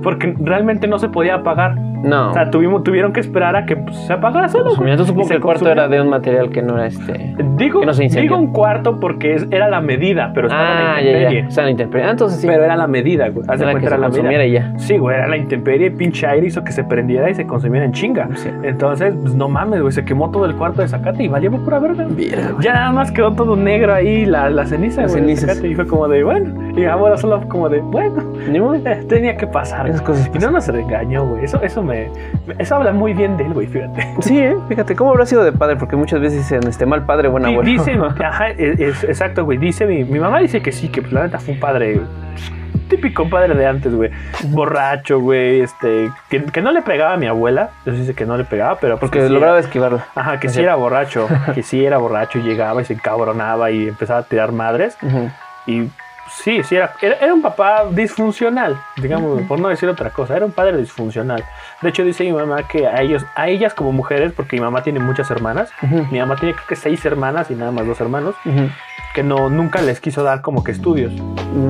Porque 0.03 0.35
realmente 0.41 0.87
no 0.89 0.99
se 0.99 1.09
podía 1.09 1.35
apagar. 1.37 1.77
No. 2.03 2.31
O 2.31 2.33
sea, 2.35 2.51
tuvimos, 2.51 2.83
tuvieron 2.83 3.13
que 3.13 3.21
esperar 3.21 3.57
a 3.57 3.67
que 3.67 3.77
pues, 3.77 3.97
se 3.97 4.13
apagara 4.13 4.49
solo. 4.49 4.71
güey. 4.71 4.85
Mira, 4.85 4.97
tú 4.97 5.03
Y 5.03 5.07
supongo 5.07 5.29
que 5.29 5.35
el 5.35 5.41
cuarto 5.41 5.71
era 5.71 5.89
de 5.89 6.01
un 6.01 6.09
material 6.09 6.51
que 6.51 6.63
no 6.63 6.75
era 6.77 6.87
este. 6.87 7.35
Digo, 7.57 7.81
que 7.81 7.87
no 7.87 7.93
se 7.93 8.05
digo 8.09 8.37
un 8.37 8.53
cuarto 8.53 8.99
porque 9.01 9.35
es- 9.35 9.47
era 9.51 9.69
la 9.69 9.81
medida, 9.81 10.33
pero 10.35 10.49
estaba 10.49 10.71
en 10.71 10.75
la 10.79 10.95
Ah, 10.97 11.01
ya, 11.03 11.09
intemperie. 11.11 11.43
ya. 11.43 11.49
O 11.49 11.51
sea, 11.51 11.65
la 11.65 11.71
intemperie. 11.71 12.07
Ah, 12.07 12.11
entonces 12.11 12.41
sí. 12.41 12.47
Pero 12.47 12.65
era 12.65 12.77
la 12.77 12.87
medida, 12.87 13.29
güey. 13.29 13.45
Haz 13.49 13.59
de 13.59 13.65
Era 13.65 13.73
cuenta, 13.73 13.81
que 13.81 13.87
era 13.87 13.97
se 13.97 14.23
la 14.23 14.29
medida. 14.29 14.45
y 14.47 14.53
ya. 14.53 14.73
Sí, 14.79 14.97
güey, 14.99 15.17
era 15.17 15.29
la 15.29 15.37
intemperie, 15.37 15.91
pinche 15.91 16.27
aire 16.27 16.47
hizo 16.47 16.65
que 16.65 16.73
se 16.73 16.85
prendiera 16.85 17.29
y 17.31 17.35
se 17.35 17.47
consumiera 17.47 17.85
en 17.85 17.93
chinga. 17.93 18.29
Sí. 18.35 18.49
Entonces, 18.63 19.15
pues 19.21 19.35
no 19.35 19.49
mames, 19.49 19.81
güey, 19.81 19.93
se 19.93 20.05
quemó 20.05 20.31
todo 20.31 20.47
el 20.47 20.55
cuarto 20.55 20.83
de 20.83 20.89
zacate 20.89 21.23
y 21.25 21.29
valió 21.29 21.51
pura 21.53 21.79
verga. 21.79 22.05
Güey. 22.05 22.31
Ya 22.61 22.73
nada 22.73 22.93
más 22.93 23.11
quedó 23.13 23.33
todo 23.33 23.57
negro 23.57 23.93
ahí, 23.93 24.25
la, 24.27 24.49
la 24.51 24.65
ceniza, 24.67 25.07
güey, 25.07 25.31
y 25.33 25.75
fue 25.75 25.87
como 25.87 26.09
de, 26.09 26.25
bueno, 26.25 26.70
y 26.77 26.85
ahora 26.85 27.17
solo 27.17 27.41
como 27.49 27.69
de, 27.69 27.81
bueno, 27.81 28.23
tenía 29.09 29.37
que 29.37 29.47
pasar. 29.47 29.89
Esas 29.89 30.03
cosas 30.03 30.31
Y 30.35 30.39
no 30.39 30.51
nos 30.51 30.67
regañó, 30.69 31.25
güey. 31.27 31.45
Eso, 31.45 31.61
eso 31.63 31.83
me, 31.83 32.09
eso 32.59 32.77
habla 32.77 32.93
muy 32.93 33.13
bien 33.15 33.37
de 33.37 33.45
él, 33.47 33.53
güey, 33.55 33.67
fíjate. 33.67 34.15
Sí, 34.21 34.39
¿eh? 34.39 34.57
fíjate, 34.69 34.95
¿cómo 34.97 35.11
habrá 35.11 35.27
sido 35.27 35.43
de 35.45 35.53
padre? 35.53 35.77
Porque 35.77 35.97
muchas 35.97 36.21
veces 36.21 36.39
dicen, 36.39 36.61
este, 36.69 36.87
mal 36.87 37.05
padre, 37.05 37.29
buen 37.29 37.45
Di- 37.45 37.51
abuelo. 37.53 37.71
Dice, 37.71 37.99
ajá, 38.25 38.49
es, 38.51 38.79
es- 38.81 39.05
exacto, 39.05 39.45
güey. 39.45 39.59
Dice 39.59 39.87
mi, 39.87 40.05
mi 40.05 40.19
mamá 40.19 40.39
dice 40.41 40.61
que 40.63 40.73
sí, 40.73 40.89
que 40.89 41.01
pues, 41.03 41.13
la 41.13 41.23
neta 41.25 41.39
fue 41.39 41.55
un 41.55 41.61
padre 41.61 42.01
típico 42.89 43.29
padre 43.31 43.55
de 43.55 43.67
antes, 43.67 43.95
güey. 43.95 44.11
Borracho, 44.49 45.21
güey, 45.21 45.61
este, 45.61 46.11
que, 46.29 46.43
que 46.45 46.61
no 46.61 46.73
le 46.73 46.83
pegaba 46.83 47.15
a 47.15 47.17
mi 47.17 47.27
abuela. 47.27 47.71
Eso 47.87 47.97
dice 47.97 48.15
que 48.15 48.27
no 48.27 48.37
le 48.37 48.45
pegaba, 48.45 48.79
pero 48.81 48.95
pues, 48.99 49.11
Porque 49.11 49.21
que 49.21 49.29
sí 49.29 49.33
lograba 49.33 49.59
era- 49.59 49.65
esquivarlo. 49.67 50.01
Ajá, 50.15 50.41
que 50.41 50.49
sí 50.49 50.61
era 50.61 50.75
borracho, 50.75 51.29
que 51.55 51.63
sí 51.63 51.85
era 51.85 51.99
borracho 51.99 52.39
y 52.41 52.43
llegaba 52.43 52.83
y 52.83 52.85
se 52.85 52.95
encabronaba 52.95 53.71
y 53.71 53.89
empezaba 53.89 54.21
a 54.21 54.23
tirar 54.25 54.51
madres. 54.53 54.97
Y 55.67 55.89
sí, 56.29 56.63
sí, 56.63 56.77
era, 56.77 56.93
era, 57.01 57.17
era 57.17 57.35
un 57.35 57.43
papá 57.43 57.85
disfuncional, 57.91 58.77
digamos, 58.97 59.43
por 59.43 59.61
no 59.61 59.69
decir 59.69 59.89
otra 59.89 60.11
cosa, 60.11 60.37
era 60.37 60.47
un 60.47 60.53
padre 60.53 60.77
disfuncional. 60.77 61.45
De 61.83 61.89
hecho, 61.89 62.05
dice 62.05 62.25
mi 62.25 62.33
mamá 62.33 62.67
que 62.69 62.87
a 62.87 63.01
ellos, 63.03 63.25
a 63.35 63.49
ellas 63.49 63.75
como 63.75 63.93
mujeres, 63.93 64.33
porque 64.33 64.57
mi 64.57 64.63
mamá 64.63 64.83
tiene 64.83 64.99
muchas 65.01 65.31
hermanas, 65.31 65.71
Ujú. 65.83 66.07
mi 66.11 66.19
mamá 66.19 66.37
tiene 66.37 66.55
creo 66.55 66.67
que 66.67 66.77
seis 66.77 67.05
hermanas 67.05 67.51
y 67.51 67.55
nada 67.55 67.71
más 67.73 67.87
dos 67.87 68.01
hermanos, 68.01 68.35
Ujú. 68.45 68.69
que 69.15 69.23
no, 69.23 69.49
nunca 69.51 69.81
les 69.83 70.01
quiso 70.01 70.23
dar 70.23 70.41
como 70.41 70.63
que 70.65 70.73
estudios. 70.73 71.13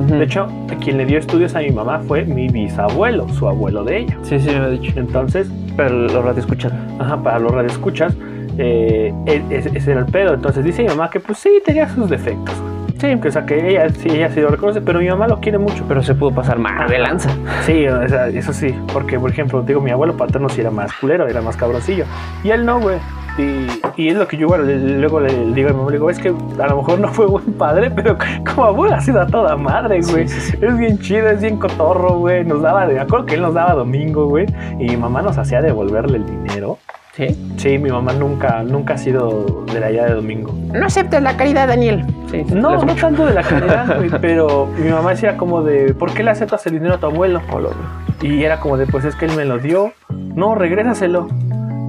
De 0.07 0.23
hecho, 0.23 0.47
a 0.71 0.75
quien 0.75 0.97
le 0.97 1.05
dio 1.05 1.17
estudios 1.17 1.55
a 1.55 1.59
mi 1.59 1.71
mamá 1.71 2.01
fue 2.07 2.23
mi 2.23 2.47
bisabuelo, 2.49 3.27
su 3.29 3.47
abuelo 3.47 3.83
de 3.83 3.97
ella. 3.99 4.17
sí, 4.21 4.39
sí, 4.39 4.49
me 4.51 4.57
ha 4.57 4.69
dicho. 4.69 4.93
Entonces, 4.99 5.49
Pero 5.75 5.89
los 5.89 6.23
radio 6.23 6.39
escuchan. 6.39 6.71
ajá, 6.99 7.17
para 7.23 7.39
los 7.39 7.51
radioescuchas, 7.51 8.13
eh, 8.59 9.11
ese 9.49 9.91
era 9.91 10.01
el 10.01 10.05
pedo. 10.05 10.33
Entonces 10.35 10.63
dice 10.63 10.83
mi 10.83 10.89
mamá 10.89 11.09
que 11.09 11.19
pues 11.19 11.39
sí, 11.39 11.49
tenía 11.65 11.89
sus 11.89 12.09
defectos. 12.09 12.53
Sí. 13.01 13.19
Que, 13.19 13.27
o 13.27 13.31
sea, 13.31 13.45
que 13.45 13.69
ella 13.69 13.89
sí, 13.89 14.09
ella 14.09 14.29
sí 14.29 14.39
lo 14.41 14.49
reconoce, 14.49 14.79
pero 14.81 14.99
mi 14.99 15.07
mamá 15.09 15.27
lo 15.27 15.39
quiere 15.39 15.57
mucho. 15.57 15.83
Pero 15.87 16.01
se 16.03 16.15
pudo 16.15 16.31
pasar 16.31 16.59
más 16.59 16.89
de 16.89 16.99
lanza. 16.99 17.29
Sí, 17.65 17.87
o 17.87 18.07
sea, 18.07 18.27
eso 18.29 18.53
sí, 18.53 18.75
porque 18.93 19.19
por 19.19 19.31
ejemplo, 19.31 19.61
digo, 19.61 19.81
mi 19.81 19.91
abuelo 19.91 20.15
paterno 20.15 20.47
sí 20.49 20.61
era 20.61 20.71
más 20.71 20.91
culero, 20.93 21.27
era 21.27 21.41
más 21.41 21.57
cabroncillo. 21.57 22.05
Y 22.43 22.49
él 22.51 22.65
no, 22.65 22.79
güey. 22.79 22.97
Y, 23.37 23.65
y 23.95 24.09
es 24.09 24.15
lo 24.17 24.27
que 24.27 24.35
yo 24.35 24.41
igual 24.47 24.67
le- 24.67 24.97
luego 24.99 25.21
le 25.21 25.33
digo 25.53 25.69
a 25.69 25.71
mi 25.71 25.77
mamá, 25.77 25.89
le 25.89 25.95
digo, 25.97 26.09
es 26.09 26.19
que 26.19 26.27
a 26.29 26.67
lo 26.67 26.75
mejor 26.75 26.99
no 26.99 27.07
fue 27.07 27.25
buen 27.27 27.53
padre, 27.53 27.89
pero 27.89 28.17
como 28.45 28.65
abuelo 28.65 28.95
ha 28.95 28.99
sido 28.99 29.21
a 29.21 29.25
toda 29.27 29.55
madre, 29.55 30.01
güey. 30.01 30.27
Sí, 30.27 30.39
sí, 30.39 30.51
sí. 30.51 30.57
Es 30.61 30.77
bien 30.77 30.99
chido, 30.99 31.29
es 31.29 31.41
bien 31.41 31.57
cotorro, 31.57 32.15
güey. 32.17 32.43
Nos 32.43 32.61
daba, 32.61 32.85
de, 32.87 32.95
me 32.95 32.99
acuerdo 32.99 33.25
que 33.25 33.35
él 33.35 33.41
nos 33.41 33.53
daba 33.53 33.73
domingo, 33.73 34.25
güey. 34.27 34.47
Y 34.79 34.89
mi 34.89 34.97
mamá 34.97 35.21
nos 35.21 35.37
hacía 35.37 35.61
devolverle 35.61 36.17
el 36.17 36.25
dinero. 36.25 36.77
Sí. 37.21 37.53
Sí, 37.57 37.77
mi 37.77 37.91
mamá 37.91 38.13
nunca, 38.13 38.63
nunca 38.63 38.95
ha 38.95 38.97
sido 38.97 39.63
de 39.71 39.79
la 39.79 39.91
idea 39.91 40.05
de 40.05 40.15
domingo. 40.15 40.57
No 40.73 40.87
aceptas 40.87 41.21
la 41.21 41.37
caridad, 41.37 41.67
Daniel. 41.67 42.03
Sí. 42.31 42.43
No, 42.51 42.83
no 42.83 42.95
tanto 42.95 43.27
de 43.27 43.35
la 43.35 43.43
caridad, 43.43 43.97
güey, 43.97 44.09
pero 44.19 44.65
mi 44.79 44.89
mamá 44.89 45.11
decía 45.11 45.37
como 45.37 45.61
de, 45.61 45.93
¿por 45.93 46.11
qué 46.15 46.23
le 46.23 46.31
aceptas 46.31 46.65
el 46.65 46.73
dinero 46.73 46.95
a 46.95 46.97
tu 46.97 47.05
abuelo? 47.05 47.39
Y 48.23 48.43
era 48.43 48.59
como 48.59 48.75
de, 48.75 48.87
pues 48.87 49.05
es 49.05 49.15
que 49.15 49.25
él 49.25 49.35
me 49.35 49.45
lo 49.45 49.59
dio. 49.59 49.93
No, 50.09 50.55
regrésaselo. 50.55 51.27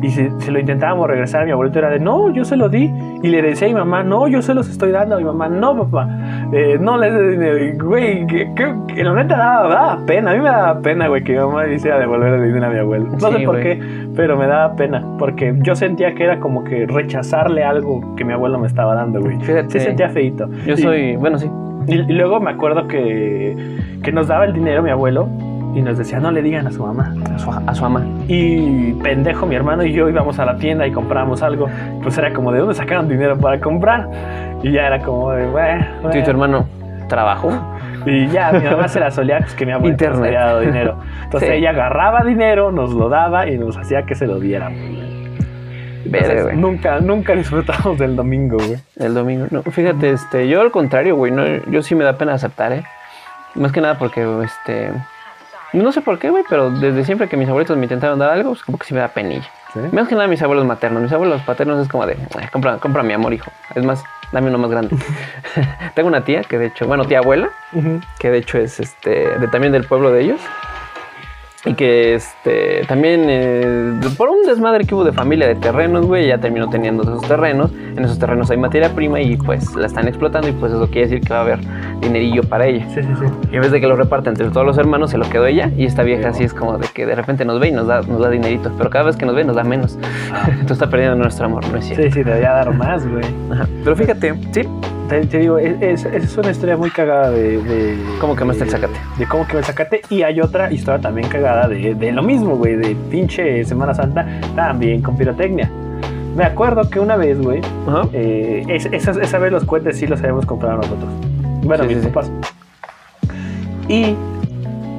Y 0.03 0.11
si, 0.11 0.29
si 0.41 0.51
lo 0.51 0.59
intentábamos 0.59 1.07
regresar, 1.09 1.45
mi 1.47 1.53
abuelito 1.53 1.79
era 1.79 1.89
de, 1.91 2.01
no, 2.01 2.31
yo 2.35 2.45
se 2.45 2.57
lo 2.57 2.69
di. 2.69 2.91
Y 3.23 3.29
le 3.29 3.41
decía 3.41 3.69
a 3.69 3.71
mi 3.71 3.77
mamá, 3.77 4.03
no, 4.03 4.27
yo 4.29 4.43
se 4.43 4.53
los 4.53 4.69
estoy 4.69 4.91
dando. 4.91 5.15
A 5.15 5.19
mi 5.19 5.25
mamá, 5.25 5.49
no, 5.49 5.77
papá, 5.89 6.09
eh, 6.53 6.77
no 6.81 6.99
le. 6.99 7.69
Y, 7.69 7.79
Güey, 7.79 8.27
que, 8.27 8.53
que- 8.55 8.75
que 8.95 9.05
la 9.05 9.15
neta 9.15 9.37
daba, 9.37 9.69
daba 9.69 10.07
pena. 10.07 10.33
A 10.33 10.35
mí 10.35 10.41
me 10.41 10.49
daba 10.49 10.81
pena, 10.81 11.09
güey, 11.09 11.23
que 11.23 11.33
mi 11.33 11.39
mamá 11.39 11.67
hiciera 11.69 11.99
devolver 11.99 12.35
el 12.35 12.45
dinero 12.47 12.67
a 12.67 12.71
mi 12.71 12.79
abuelo. 12.79 13.07
No 13.21 13.31
Sí, 13.31 13.37
sé 13.39 13.45
por 13.45 13.61
qué, 13.61 13.81
pero 14.17 14.37
me 14.37 14.47
daba 14.47 14.75
pena. 14.77 15.03
Porque 15.19 15.55
yo 15.63 15.75
sentía 15.77 16.15
que 16.15 16.25
era 16.25 16.41
como 16.41 16.65
que 16.65 16.87
rechazarle 16.87 17.63
algo 17.65 18.15
que 18.17 18.25
mi 18.25 18.33
abuelo 18.33 18.59
me 18.59 18.67
estaba 18.67 18.95
dando, 18.95 19.21
güey. 19.21 19.39
Fíjate. 19.41 19.71
Sí 19.71 19.81
sentía 19.81 20.09
feito. 20.09 20.49
Yo 20.67 20.75
Y- 20.75 20.79
soy, 20.79 21.17
bueno, 21.17 21.39
sí. 21.39 21.49
y, 21.87 21.95
y 21.95 22.13
luego 22.13 22.41
me 22.41 22.51
acuerdo 22.51 22.89
que, 22.89 23.57
que 24.03 24.11
nos 24.13 24.27
daba 24.29 24.45
el 24.47 24.53
dinero 24.53 24.83
mi 24.83 24.91
abuelo 24.91 25.29
y 25.75 25.81
nos 25.83 25.97
decía, 25.99 26.19
no 26.21 26.31
le 26.31 26.43
digan 26.43 26.67
a 26.67 26.71
su 26.71 26.85
mamá. 26.85 27.15
A 27.35 27.39
su, 27.39 27.51
a 27.51 27.75
su 27.75 27.85
ama. 27.85 28.05
Y 28.29 28.93
pendejo, 28.95 29.47
mi 29.47 29.55
hermano 29.55 29.85
y 29.85 29.93
yo 29.93 30.09
íbamos 30.09 30.39
a 30.39 30.45
la 30.45 30.57
tienda 30.57 30.87
y 30.87 30.93
comprábamos 30.93 31.43
algo. 31.43 31.67
Pues 32.03 32.17
era 32.19 32.33
como, 32.33 32.53
¿de 32.53 32.59
dónde 32.61 32.75
sacaron 32.75 33.09
dinero 33.09 33.39
para 33.39 33.59
comprar? 33.61 34.09
Y 34.63 34.73
ya 34.73 34.87
era 34.87 34.99
como 35.01 35.33
de, 35.33 35.47
bueno. 35.47 35.85
Tú 36.11 36.19
y 36.19 36.23
tu 36.23 36.31
hermano 36.31 36.67
trabajo. 37.09 37.51
Y 38.05 38.27
ya, 38.29 38.53
mi 38.53 38.65
mamá 38.65 38.89
se 38.89 38.99
la 39.01 39.11
solía, 39.11 39.39
pues 39.39 39.55
que 39.55 39.65
mi 39.65 39.73
abuelo 39.73 39.93
Internet. 39.93 40.25
había 40.27 40.41
dado 40.45 40.61
dinero. 40.61 40.97
Entonces 41.25 41.49
Sí. 41.51 41.55
ella 41.57 41.71
agarraba 41.71 42.25
dinero, 42.25 42.73
nos 42.73 42.93
lo 42.93 43.09
daba 43.09 43.49
y 43.49 43.57
nos 43.59 43.77
hacía 43.79 44.03
que 44.05 44.15
se 44.15 44.27
lo 44.27 44.41
diéramos. 44.41 44.79
Entonces, 46.05 46.57
nunca, 46.57 47.01
nunca 47.01 47.35
disfrutamos 47.35 47.97
del 47.99 48.17
domingo, 48.17 48.57
güey. 48.59 48.77
El 48.97 49.15
domingo. 49.15 49.47
No, 49.51 49.63
fíjate, 49.63 50.11
este, 50.11 50.49
yo 50.49 50.61
al 50.61 50.71
contrario, 50.71 51.17
güey, 51.17 51.33
no, 51.33 51.45
yo 51.71 51.81
sí 51.83 51.95
me 51.95 52.05
da 52.05 52.15
pena 52.15 52.35
aceptar, 52.35 52.73
¿eh? 52.73 52.83
Más 53.55 53.71
que 53.73 53.81
nada 53.81 53.99
porque, 53.99 54.27
este, 54.45 54.91
no 55.81 55.93
sé 55.93 56.01
por 56.03 56.19
qué, 56.19 56.31
güey, 56.31 56.45
pero 56.49 56.71
desde 56.71 57.05
siempre 57.05 57.29
que 57.29 57.37
mis 57.37 57.49
abuelitos 57.49 57.77
me 57.77 57.85
intentaron 57.85 58.19
dar 58.19 58.31
algo, 58.31 58.51
pues 58.51 58.63
como 58.63 58.79
que 58.79 58.87
sí 58.87 58.95
me 58.95 59.01
da 59.01 59.09
penilla. 59.09 59.49
¿Sí? 59.73 59.81
Más 59.93 60.07
que 60.07 60.15
nada 60.15 60.27
mis 60.29 60.43
abuelos 60.43 60.67
maternos. 60.67 61.03
Mis 61.03 61.13
abuelos 61.13 61.41
paternos 61.43 61.81
es 61.81 61.89
como 61.89 62.07
de, 62.07 62.17
"Ay, 62.39 62.47
compra, 62.53 62.77
compra 62.77 63.03
mi 63.03 63.15
amor, 63.15 63.33
hijo. 63.33 63.51
Es 63.75 63.83
más, 63.83 64.05
dame 64.33 64.49
uno 64.49 64.59
más 64.59 64.71
grande. 64.71 64.95
Tengo 65.95 66.09
una 66.09 66.25
tía 66.25 66.43
que 66.43 66.59
de 66.59 66.67
hecho, 66.67 66.87
bueno, 66.87 67.07
tía 67.07 67.19
abuela, 67.21 67.51
que 68.19 68.31
de 68.31 68.39
hecho 68.39 68.59
es 68.59 68.81
este, 68.81 69.39
de, 69.39 69.49
también 69.49 69.73
del 69.73 69.85
pueblo 69.85 70.11
de 70.11 70.23
ellos. 70.23 70.41
Y 71.65 71.75
que 71.75 72.15
este 72.17 72.85
también 72.89 73.27
eh, 73.29 73.93
por 74.19 74.29
un 74.31 74.43
desmadre 74.43 74.85
que 74.85 74.97
hubo 74.97 75.05
de 75.05 75.13
familia 75.13 75.47
de 75.47 75.55
terrenos, 75.55 76.07
güey, 76.07 76.27
ya 76.27 76.39
terminó 76.39 76.69
teniendo 76.69 77.05
esos 77.05 77.23
terrenos. 77.23 77.71
En 77.73 78.05
esos 78.05 78.19
terrenos 78.19 78.51
hay 78.51 78.57
materia 78.57 78.93
prima 78.93 79.21
y 79.21 79.37
pues 79.37 79.73
la 79.77 79.87
están 79.87 80.09
explotando 80.09 80.49
y 80.49 80.53
pues 80.53 80.73
eso 80.73 80.85
quiere 80.89 81.03
decir 81.09 81.21
que 81.21 81.33
va 81.33 81.39
a 81.39 81.43
haber 81.43 81.61
dinerillo 82.03 82.43
para 82.43 82.67
ella. 82.67 82.87
Sí, 82.91 83.03
sí, 83.03 83.09
sí. 83.19 83.27
Y 83.53 83.57
en 83.57 83.63
vez 83.63 83.71
de 83.73 83.81
que 83.81 83.87
lo 83.87 83.97
reparta 83.97 84.29
entre 84.31 84.49
todos 84.51 84.67
los 84.67 84.77
hermanos, 84.79 85.11
se 85.11 85.19
lo 85.19 85.29
quedó 85.31 85.47
ella. 85.47 85.71
Y 85.77 85.87
esta 85.87 86.03
vieja 86.03 86.29
así 86.29 86.45
es 86.45 86.53
como 86.55 86.77
de 86.79 86.87
que 86.93 87.07
de 87.07 87.15
repente 87.15 87.45
nos 87.45 87.59
ve 87.61 87.69
y 87.69 87.73
nos 87.73 87.87
da, 87.87 88.03
nos 88.03 88.21
da 88.21 88.29
dinerito. 88.31 88.71
Pero 88.77 88.91
cada 88.91 89.05
vez 89.07 89.17
que 89.17 89.25
nos 89.27 89.35
ve 89.35 89.45
nos 89.45 89.57
da 89.57 89.65
menos. 89.65 89.99
Entonces 90.47 90.71
está 90.73 90.91
perdiendo 90.91 91.17
nuestro 91.17 91.47
amor, 91.47 91.67
no 91.71 91.79
es 91.79 91.85
cierto. 91.87 92.03
Sí, 92.05 92.11
sí, 92.11 92.23
debería 92.23 92.51
dar 92.53 92.75
más, 92.75 93.07
güey. 93.09 93.25
Ajá. 93.51 93.67
Pero 93.85 93.97
fíjate, 93.97 94.35
sí, 94.53 94.63
Te, 95.09 95.27
te 95.27 95.39
digo, 95.39 95.59
es, 95.59 95.81
es- 95.81 96.05
es 96.07 96.37
una 96.39 96.51
historia 96.51 96.77
muy 96.77 96.91
cagada 96.91 97.31
de... 97.31 97.59
de 97.63 97.97
¿Cómo 98.21 98.35
quemaste 98.37 98.65
el 98.65 98.71
de- 98.71 98.77
zacate? 98.77 98.99
De 99.19 99.27
cómo 99.27 99.47
quemé 99.47 99.59
el 99.61 99.65
zacate. 99.65 100.01
Y 100.11 100.23
hay 100.23 100.41
otra 100.41 100.73
historia 100.73 101.01
también 101.01 101.29
cagada 101.29 101.69
de, 101.69 101.95
de 101.95 102.13
lo 102.13 102.23
mismo, 102.23 102.57
güey, 102.57 102.77
de 102.77 102.97
pinche 103.11 103.65
Semana 103.65 103.95
Santa, 103.95 104.27
también 104.57 105.03
con 105.03 105.17
pirotecnia. 105.17 105.71
Me 106.35 106.45
acuerdo 106.45 106.89
que 106.89 106.99
una 106.99 107.17
vez, 107.17 107.39
güey, 107.43 107.61
Ajá. 107.87 108.09
eh, 108.15 108.65
es- 108.69 108.87
esa, 108.91 109.11
esa 109.11 109.39
vez 109.39 109.53
los 109.53 109.65
cohetes 109.65 109.99
sí 109.99 110.07
los 110.07 110.21
habíamos 110.21 110.47
comprado 110.47 110.79
nosotros. 110.79 111.11
Bueno, 111.63 111.85
Sí, 111.85 111.95
mis 111.95 112.05
sí, 112.05 112.09
papás. 112.09 112.33
Y 113.89 114.15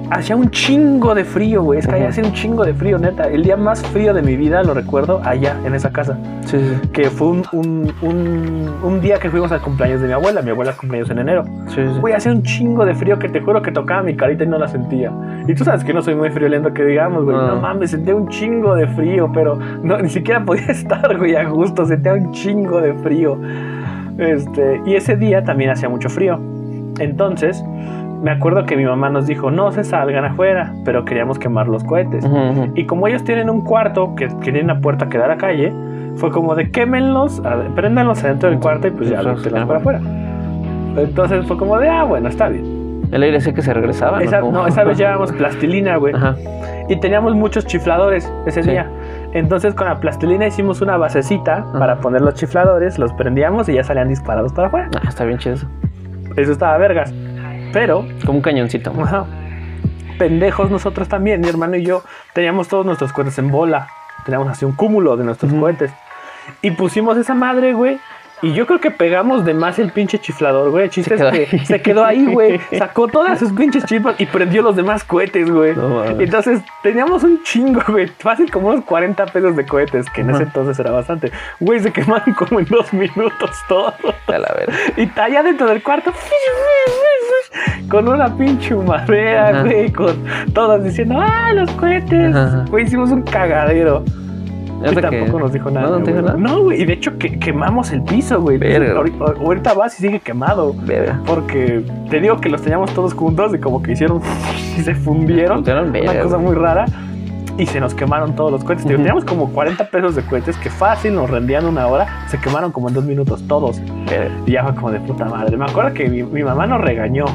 hacía 0.10 0.36
un 0.36 0.50
chingo 0.52 1.16
de 1.16 1.24
frío, 1.24 1.64
güey. 1.64 1.80
Es 1.80 1.88
que 1.88 1.96
allá 1.96 2.10
hacía 2.10 2.24
un 2.24 2.34
chingo 2.34 2.64
de 2.64 2.74
frío, 2.74 2.98
neta. 3.00 3.24
El 3.24 3.44
día 3.44 3.58
más 3.58 3.82
frío 3.88 4.14
de 4.14 4.22
mi 4.22 4.36
vida 4.36 4.64
lo 4.64 4.74
recuerdo 4.74 5.22
allá, 5.24 5.56
en 5.66 5.74
esa 5.74 5.92
casa 5.92 6.18
Sí, 6.46 6.60
que 6.92 7.10
fue 7.10 7.30
un, 7.30 7.44
un, 7.54 7.94
un, 8.02 8.70
un 8.84 9.02
día 9.02 9.18
que 9.18 9.30
fuimos 9.30 9.52
al 9.52 9.62
cumpleaños 9.62 10.02
de 10.02 10.08
mi 10.08 10.14
abuela. 10.14 10.42
Mi 10.42 10.52
abuela 10.52 10.74
cumpleaños 10.74 11.10
en 11.10 11.20
enero. 11.20 11.44
Sí, 11.68 11.76
sí, 11.76 11.82
sí. 11.94 12.00
Güey, 12.00 12.14
hacía 12.14 12.32
un 12.32 12.44
chingo 12.44 12.86
de 12.86 12.94
frío 12.94 13.18
que 13.18 13.30
te 13.30 13.42
juro 13.42 13.62
que 13.62 13.72
tocaba 13.72 14.04
mi 14.04 14.16
carita 14.16 14.44
y 14.44 14.48
no 14.48 14.58
la 14.60 14.68
sentía. 14.68 15.12
Y 15.48 15.56
tú 15.56 15.64
sabes 15.64 15.84
que 15.84 15.94
no 15.94 16.02
soy 16.02 16.16
muy 16.16 16.30
friolento 16.30 16.74
que 16.74 16.84
digamos, 16.84 17.24
güey. 17.24 17.36
No. 17.36 17.48
No 17.56 17.62
mames, 17.62 17.92
sentía 17.92 18.16
un 18.16 18.28
chingo 18.30 18.76
de 18.76 18.88
frío, 18.88 19.32
pero 19.34 19.58
no, 19.82 19.98
ni 19.98 20.10
siquiera 20.10 20.44
podía 20.46 20.66
estar, 20.68 21.18
güey, 21.18 21.36
a 21.36 21.46
gusto. 21.50 21.86
Sentía 21.86 22.14
un 22.14 22.32
chingo 22.32 22.82
de 22.82 22.94
frío. 22.96 23.40
Este, 24.18 24.82
y 24.86 24.96
ese 24.96 25.16
día 25.16 25.44
también 25.44 25.72
hacía 25.72 25.90
mucho 25.90 26.10
frío. 26.10 26.40
Entonces, 27.00 27.64
me 28.22 28.32
acuerdo 28.32 28.66
que 28.66 28.78
mi 28.78 28.86
mamá 28.86 29.10
nos 29.10 29.28
dijo, 29.28 29.52
no 29.52 29.72
se 29.72 29.84
salgan 29.84 30.26
afuera, 30.26 30.74
pero 30.86 31.04
queríamos 31.06 31.40
quemar 31.40 31.68
los 31.68 31.84
cohetes. 31.84 32.26
Y 32.76 32.86
como 32.86 33.08
ellos 33.08 33.24
tienen 33.24 33.50
un 33.50 33.62
cuarto 33.62 34.16
que, 34.16 34.28
que 34.28 34.52
tiene 34.52 34.62
una 34.64 34.80
puerta 34.80 35.10
que 35.10 35.18
da 35.18 35.26
a 35.26 35.30
la 35.30 35.38
calle, 35.38 35.74
fue 36.16 36.32
como 36.32 36.56
de 36.56 36.70
quémenlos, 36.72 37.42
préndanlos 37.76 38.24
adentro 38.24 38.50
del 38.50 38.60
cuarto 38.60 38.88
y 38.88 38.92
pues 38.92 39.10
ya 39.10 39.22
los 39.24 39.42
para 39.48 39.64
ajá. 39.64 39.76
afuera. 39.78 40.00
Entonces 40.98 41.46
fue 41.48 41.58
como 41.58 41.78
de, 41.80 41.90
ah, 41.90 42.04
bueno, 42.04 42.30
está 42.30 42.50
bien. 42.50 42.84
El 43.12 43.22
aire 43.24 43.42
sé 43.42 43.54
que 43.54 43.62
se 43.62 43.74
regresaba. 43.74 44.24
Esa, 44.24 44.40
¿Cómo? 44.42 44.52
no, 44.54 44.68
esa 44.68 44.84
vez 44.84 44.98
llevábamos 44.98 45.32
plastilina, 45.32 45.98
güey. 45.98 46.14
Y 46.90 46.96
teníamos 47.00 47.36
muchos 47.36 47.66
chifladores 47.66 48.32
ese 48.46 48.64
Sí. 48.64 48.72
día. 48.72 48.88
Entonces 49.34 49.74
con 49.74 49.88
la 49.88 50.00
plastilina 50.00 50.48
hicimos 50.48 50.82
una 50.82 50.98
basecita 50.98 51.66
para 51.78 51.98
poner 51.98 52.22
los 52.22 52.36
chifladores, 52.36 53.00
los 53.00 53.12
prendíamos 53.14 53.70
y 53.70 53.74
ya 53.74 53.84
salían 53.84 54.10
disparados 54.10 54.54
para 54.54 54.68
afuera. 54.68 54.90
Ah, 54.96 55.10
está 55.10 55.26
bien 55.26 55.38
chido 55.40 55.56
eso. 55.56 55.68
Eso 56.36 56.52
estaba 56.52 56.78
vergas. 56.78 57.14
Pero 57.72 58.06
Como 58.26 58.38
un 58.38 58.42
cañoncito. 58.42 58.94
Ajá. 59.02 59.26
Pendejos 60.18 60.70
nosotros 60.70 61.08
también, 61.10 61.42
mi 61.42 61.48
hermano 61.50 61.76
y 61.76 61.84
yo 61.84 62.04
teníamos 62.34 62.68
todos 62.68 62.86
nuestros 62.86 63.12
cohetes 63.14 63.38
en 63.40 63.50
bola. 63.50 63.88
Teníamos 64.26 64.48
así 64.50 64.64
un 64.64 64.74
cúmulo 64.74 65.18
de 65.18 65.24
nuestros 65.26 65.52
Ujú. 65.52 65.62
cohetes. 65.62 65.92
Y 66.62 66.72
pusimos 66.72 67.18
esa 67.18 67.34
madre, 67.34 67.74
güey. 67.74 68.00
Y 68.44 68.54
yo 68.54 68.68
creo 68.68 68.80
que 68.82 68.92
pegamos 68.92 69.46
de 69.46 69.54
más 69.54 69.80
el 69.80 69.92
pinche 69.92 70.20
chiflador, 70.20 70.70
güey. 70.70 70.84
El 70.84 70.90
chiste 70.90 71.18
Se 71.18 71.24
es 71.24 71.32
quedó 71.32 71.32
que 71.32 71.56
ahí. 71.56 71.66
se 71.66 71.82
quedó 71.82 72.06
ahí, 72.06 72.26
güey. 72.26 72.60
Sacó 72.78 73.08
todas 73.08 73.40
sus 73.40 73.54
pinches 73.54 73.86
chispas 73.86 74.20
y 74.20 74.26
prendió 74.26 74.62
los 74.62 74.76
demás 74.76 75.06
cohetes, 75.06 75.50
güey. 75.50 75.74
No. 75.76 76.04
Entonces 76.04 76.62
teníamos 76.84 77.24
un 77.24 77.42
chingo, 77.44 77.82
güey. 77.88 78.08
Fácil 78.20 78.52
como 78.52 78.68
unos 78.68 78.84
40 78.84 79.26
pesos 79.28 79.56
de 79.56 79.66
cohetes, 79.66 80.10
que 80.10 80.22
en 80.22 80.32
ese 80.32 80.44
entonces 80.44 80.78
era 80.78 80.92
bastante. 80.92 81.32
Güey, 81.62 81.80
se 81.80 81.94
quemaron 81.94 82.34
como 82.36 82.60
en 82.60 82.66
dos 82.66 82.92
minutos 82.94 83.52
todos. 83.70 83.94
A 84.28 84.38
la 84.38 84.54
verga. 84.58 84.74
Y 84.98 85.04
está 85.04 85.24
allá 85.24 85.42
dentro 85.42 85.68
del 85.68 85.82
cuarto. 85.82 86.12
Con 87.90 88.08
una 88.10 88.36
pinche 88.36 88.76
humadera, 88.76 89.62
güey. 89.64 89.92
Con 89.92 90.22
todos 90.54 90.84
diciendo, 90.84 91.16
¡ah, 91.18 91.54
los 91.54 91.72
cohetes! 91.72 92.36
Güey, 92.70 92.86
hicimos 92.86 93.10
un 93.12 93.22
cagadero. 93.22 94.04
Y 94.84 94.88
Hasta 94.88 95.02
tampoco 95.02 95.38
que- 95.38 95.44
nos 95.44 95.54
dijo 95.54 95.72
nada. 95.72 95.88
No, 95.88 96.00
no 96.00 96.06
dijo 96.06 96.22
nada. 96.22 96.38
No, 96.38 96.62
güey. 96.64 96.82
Y 96.82 96.86
de 96.86 96.94
hecho, 96.94 97.18
que, 97.18 97.40
quemamos 97.40 97.92
el 97.92 98.04
piso, 98.04 98.42
güey. 98.42 98.58
Verga. 98.58 98.96
Ahorita, 98.98 99.26
ahorita 99.40 99.74
vas 99.74 99.98
y 100.00 100.02
sigue 100.04 100.20
quemado. 100.20 100.74
Verga. 100.86 101.20
Porque 101.26 101.84
te 102.10 102.20
digo 102.20 102.38
que 102.42 102.50
los 102.50 102.62
teníamos 102.62 102.92
todos 102.94 103.14
juntos 103.14 103.54
y 103.56 103.60
como 103.60 103.82
que 103.82 103.94
hicieron 103.94 104.22
y 104.78 104.82
se 104.82 104.94
fundieron. 104.96 105.60
Una 105.60 105.82
verga, 105.84 106.22
cosa 106.24 106.36
güey. 106.38 106.48
muy 106.48 106.56
rara. 106.56 106.86
Y 107.58 107.68
se 107.68 107.80
nos 107.80 107.94
quemaron 107.94 108.36
todos 108.36 108.52
los 108.52 108.64
cohetes. 108.64 108.84
Teníamos 108.86 109.24
como 109.26 109.48
40 109.54 109.86
pesos 109.92 110.16
de 110.16 110.24
cohetes 110.24 110.58
que 110.58 110.72
fácil 110.72 111.14
nos 111.14 111.30
rendían 111.30 111.66
una 111.68 111.86
hora. 111.86 112.26
Se 112.28 112.40
quemaron 112.40 112.72
como 112.72 112.88
en 112.90 112.96
dos 112.96 113.04
minutos 113.06 113.44
todos. 113.48 113.80
Verga. 114.10 114.32
Y 114.48 114.52
ya 114.54 114.64
fue 114.64 114.74
como 114.76 114.92
de 114.92 115.00
puta 115.02 115.26
madre. 115.26 115.56
Me 115.56 115.66
acuerdo 115.66 115.94
que 115.94 116.10
mi, 116.10 116.24
mi 116.24 116.44
mamá 116.44 116.66
nos 116.66 116.82
regañó. 116.82 117.26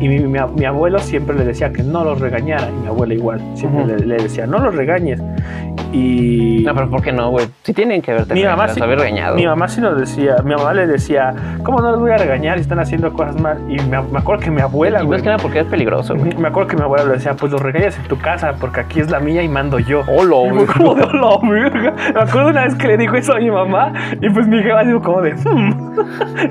Y 0.00 0.08
mi, 0.08 0.18
mi- 0.20 0.38
mi 0.56 0.64
abuelo 0.64 0.98
siempre 0.98 1.36
le 1.36 1.44
decía 1.44 1.72
que 1.72 1.82
no 1.82 2.04
los 2.04 2.20
regañara. 2.20 2.68
Y 2.70 2.72
mi 2.82 2.86
abuela 2.86 3.14
igual. 3.14 3.40
Siempre 3.54 3.86
le, 3.86 3.98
le 4.06 4.16
decía, 4.22 4.46
no 4.46 4.58
los 4.58 4.74
regañes. 4.74 5.20
Y 5.92 6.62
No, 6.64 6.74
pero 6.74 6.90
¿por 6.90 7.02
qué 7.02 7.12
no, 7.12 7.30
güey? 7.30 7.46
Sí 7.62 7.72
tienen 7.72 8.02
que 8.02 8.10
haberte 8.12 8.34
Mi 8.34 8.44
mamá 8.44 8.66
las 8.66 8.74
sí- 8.74 8.82
haber 8.82 8.98
regañado. 8.98 9.36
mi 9.36 9.46
mamá 9.46 9.68
sí 9.68 9.80
nos 9.80 9.98
decía, 9.98 10.36
mi 10.44 10.54
mamá 10.54 10.74
le 10.74 10.86
decía, 10.86 11.32
¿cómo 11.62 11.80
no 11.80 11.90
los 11.92 12.00
voy 12.00 12.10
a 12.10 12.16
regañar 12.16 12.56
si 12.56 12.62
están 12.62 12.80
haciendo 12.80 13.12
cosas 13.12 13.40
mal? 13.40 13.58
Y 13.68 13.76
me, 13.88 14.02
me 14.02 14.18
acuerdo 14.18 14.42
que 14.42 14.50
mi 14.50 14.60
abuela, 14.60 15.02
y 15.02 15.06
más 15.06 15.22
que 15.22 15.28
nada 15.28 15.38
porque 15.40 15.60
es 15.60 15.66
peligroso, 15.66 16.14
güey. 16.16 16.36
me 16.36 16.48
acuerdo 16.48 16.68
que 16.70 16.76
mi 16.76 16.82
abuela 16.82 17.04
le 17.04 17.12
decía, 17.12 17.34
pues 17.34 17.52
los 17.52 17.60
regañas 17.62 17.96
en 17.98 18.04
tu 18.08 18.18
casa 18.18 18.54
porque 18.60 18.80
aquí 18.80 19.00
es 19.00 19.10
la 19.10 19.20
mía 19.20 19.42
y 19.42 19.48
mando 19.48 19.78
yo. 19.78 20.02
Y 20.08 20.66
hola, 20.88 21.38
verga. 21.48 21.94
Me 22.14 22.20
acuerdo 22.20 22.48
una 22.50 22.64
vez 22.64 22.74
que 22.74 22.88
le 22.88 22.96
dijo 22.96 23.14
eso 23.16 23.34
a 23.34 23.38
mi 23.38 23.50
mamá 23.50 23.92
y 24.20 24.28
pues 24.30 24.46
mi 24.48 24.62
jefa 24.62 24.82
dijo 24.82 25.00
como 25.00 25.22
de 25.22 25.32
"Hmm". 25.34 25.94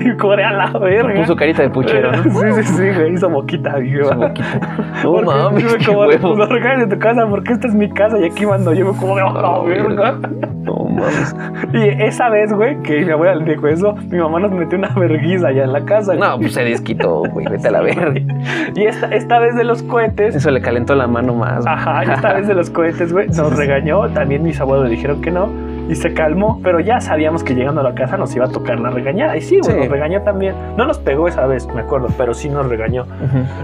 y 0.00 0.16
como 0.16 0.36
de 0.36 0.44
a 0.44 0.52
la 0.52 0.70
verga. 0.78 1.14
Puso 1.20 1.36
carita 1.36 1.62
de 1.62 1.70
puchero, 1.70 2.12
¿no? 2.12 2.22
Sí, 2.54 2.62
sí, 2.62 2.62
sí, 2.64 2.90
güey, 2.96 3.13
hizo 3.14 3.28
jefa. 3.46 4.12
Su 4.12 4.14
boquita. 4.18 4.48
No 5.04 5.22
mames, 5.22 5.74
qué 5.76 5.84
como 5.86 6.02
de, 6.02 6.16
huevo. 6.16 6.34
pues 6.36 6.48
en 6.64 6.88
tu 6.88 6.98
casa 6.98 7.26
porque 7.28 7.52
esta 7.52 7.66
es 7.68 7.74
mi 7.74 7.90
casa 7.90 8.18
y 8.18 8.24
aquí 8.24 8.46
mando 8.46 8.72
yo. 8.72 8.92
Como 8.94 9.16
de 9.16 9.22
Oh, 9.22 9.64
verga. 9.64 10.14
No 10.62 10.74
mames. 10.90 11.36
Y 11.74 11.88
esa 12.02 12.28
vez, 12.30 12.52
güey, 12.52 12.80
que 12.82 13.04
mi 13.04 13.10
abuela 13.10 13.34
le 13.34 13.44
dijo 13.54 13.66
eso, 13.66 13.94
mi 14.10 14.18
mamá 14.18 14.38
nos 14.40 14.52
metió 14.52 14.78
una 14.78 14.88
verguiza 14.90 15.48
allá 15.48 15.64
en 15.64 15.72
la 15.72 15.84
casa. 15.84 16.14
No, 16.14 16.38
pues 16.38 16.54
se 16.54 16.62
desquitó, 16.64 17.22
güey. 17.32 17.46
Vete 17.50 17.68
a 17.68 17.70
la 17.72 17.80
verga. 17.80 18.12
Y 18.76 18.84
esta, 18.84 19.06
esta 19.08 19.38
vez 19.38 19.54
de 19.56 19.64
los 19.64 19.82
cohetes, 19.82 20.34
Eso 20.36 20.50
le 20.50 20.60
calentó 20.60 20.94
la 20.94 21.06
mano 21.06 21.34
más. 21.34 21.64
güey. 21.64 21.74
ajá, 21.74 22.02
esta 22.14 22.32
vez 22.34 22.46
de 22.48 22.54
los 22.54 22.70
cohetes, 22.70 23.12
güey, 23.12 23.26
nos 23.28 23.56
regañó. 23.56 24.08
También 24.10 24.42
mis 24.42 24.60
abuelos 24.60 24.86
le 24.88 24.92
dijeron 24.92 25.20
que 25.20 25.30
no. 25.30 25.48
Y 25.88 25.94
se 25.96 26.14
calmó, 26.14 26.60
pero 26.62 26.80
ya 26.80 27.00
sabíamos 27.00 27.44
que 27.44 27.54
llegando 27.54 27.80
a 27.80 27.84
la 27.84 27.94
casa 27.94 28.16
nos 28.16 28.34
iba 28.34 28.46
a 28.46 28.48
tocar 28.48 28.80
la 28.80 28.90
regañada. 28.90 29.36
Y 29.36 29.42
sí, 29.42 29.58
güey, 29.60 29.72
Sí. 29.74 29.78
nos 29.80 29.88
regañó 29.88 30.22
también. 30.22 30.54
No 30.76 30.86
nos 30.86 30.98
pegó 30.98 31.28
esa 31.28 31.46
vez, 31.46 31.66
me 31.74 31.80
acuerdo, 31.82 32.08
pero 32.16 32.32
sí 32.34 32.48
nos 32.48 32.66
regañó. 32.68 33.06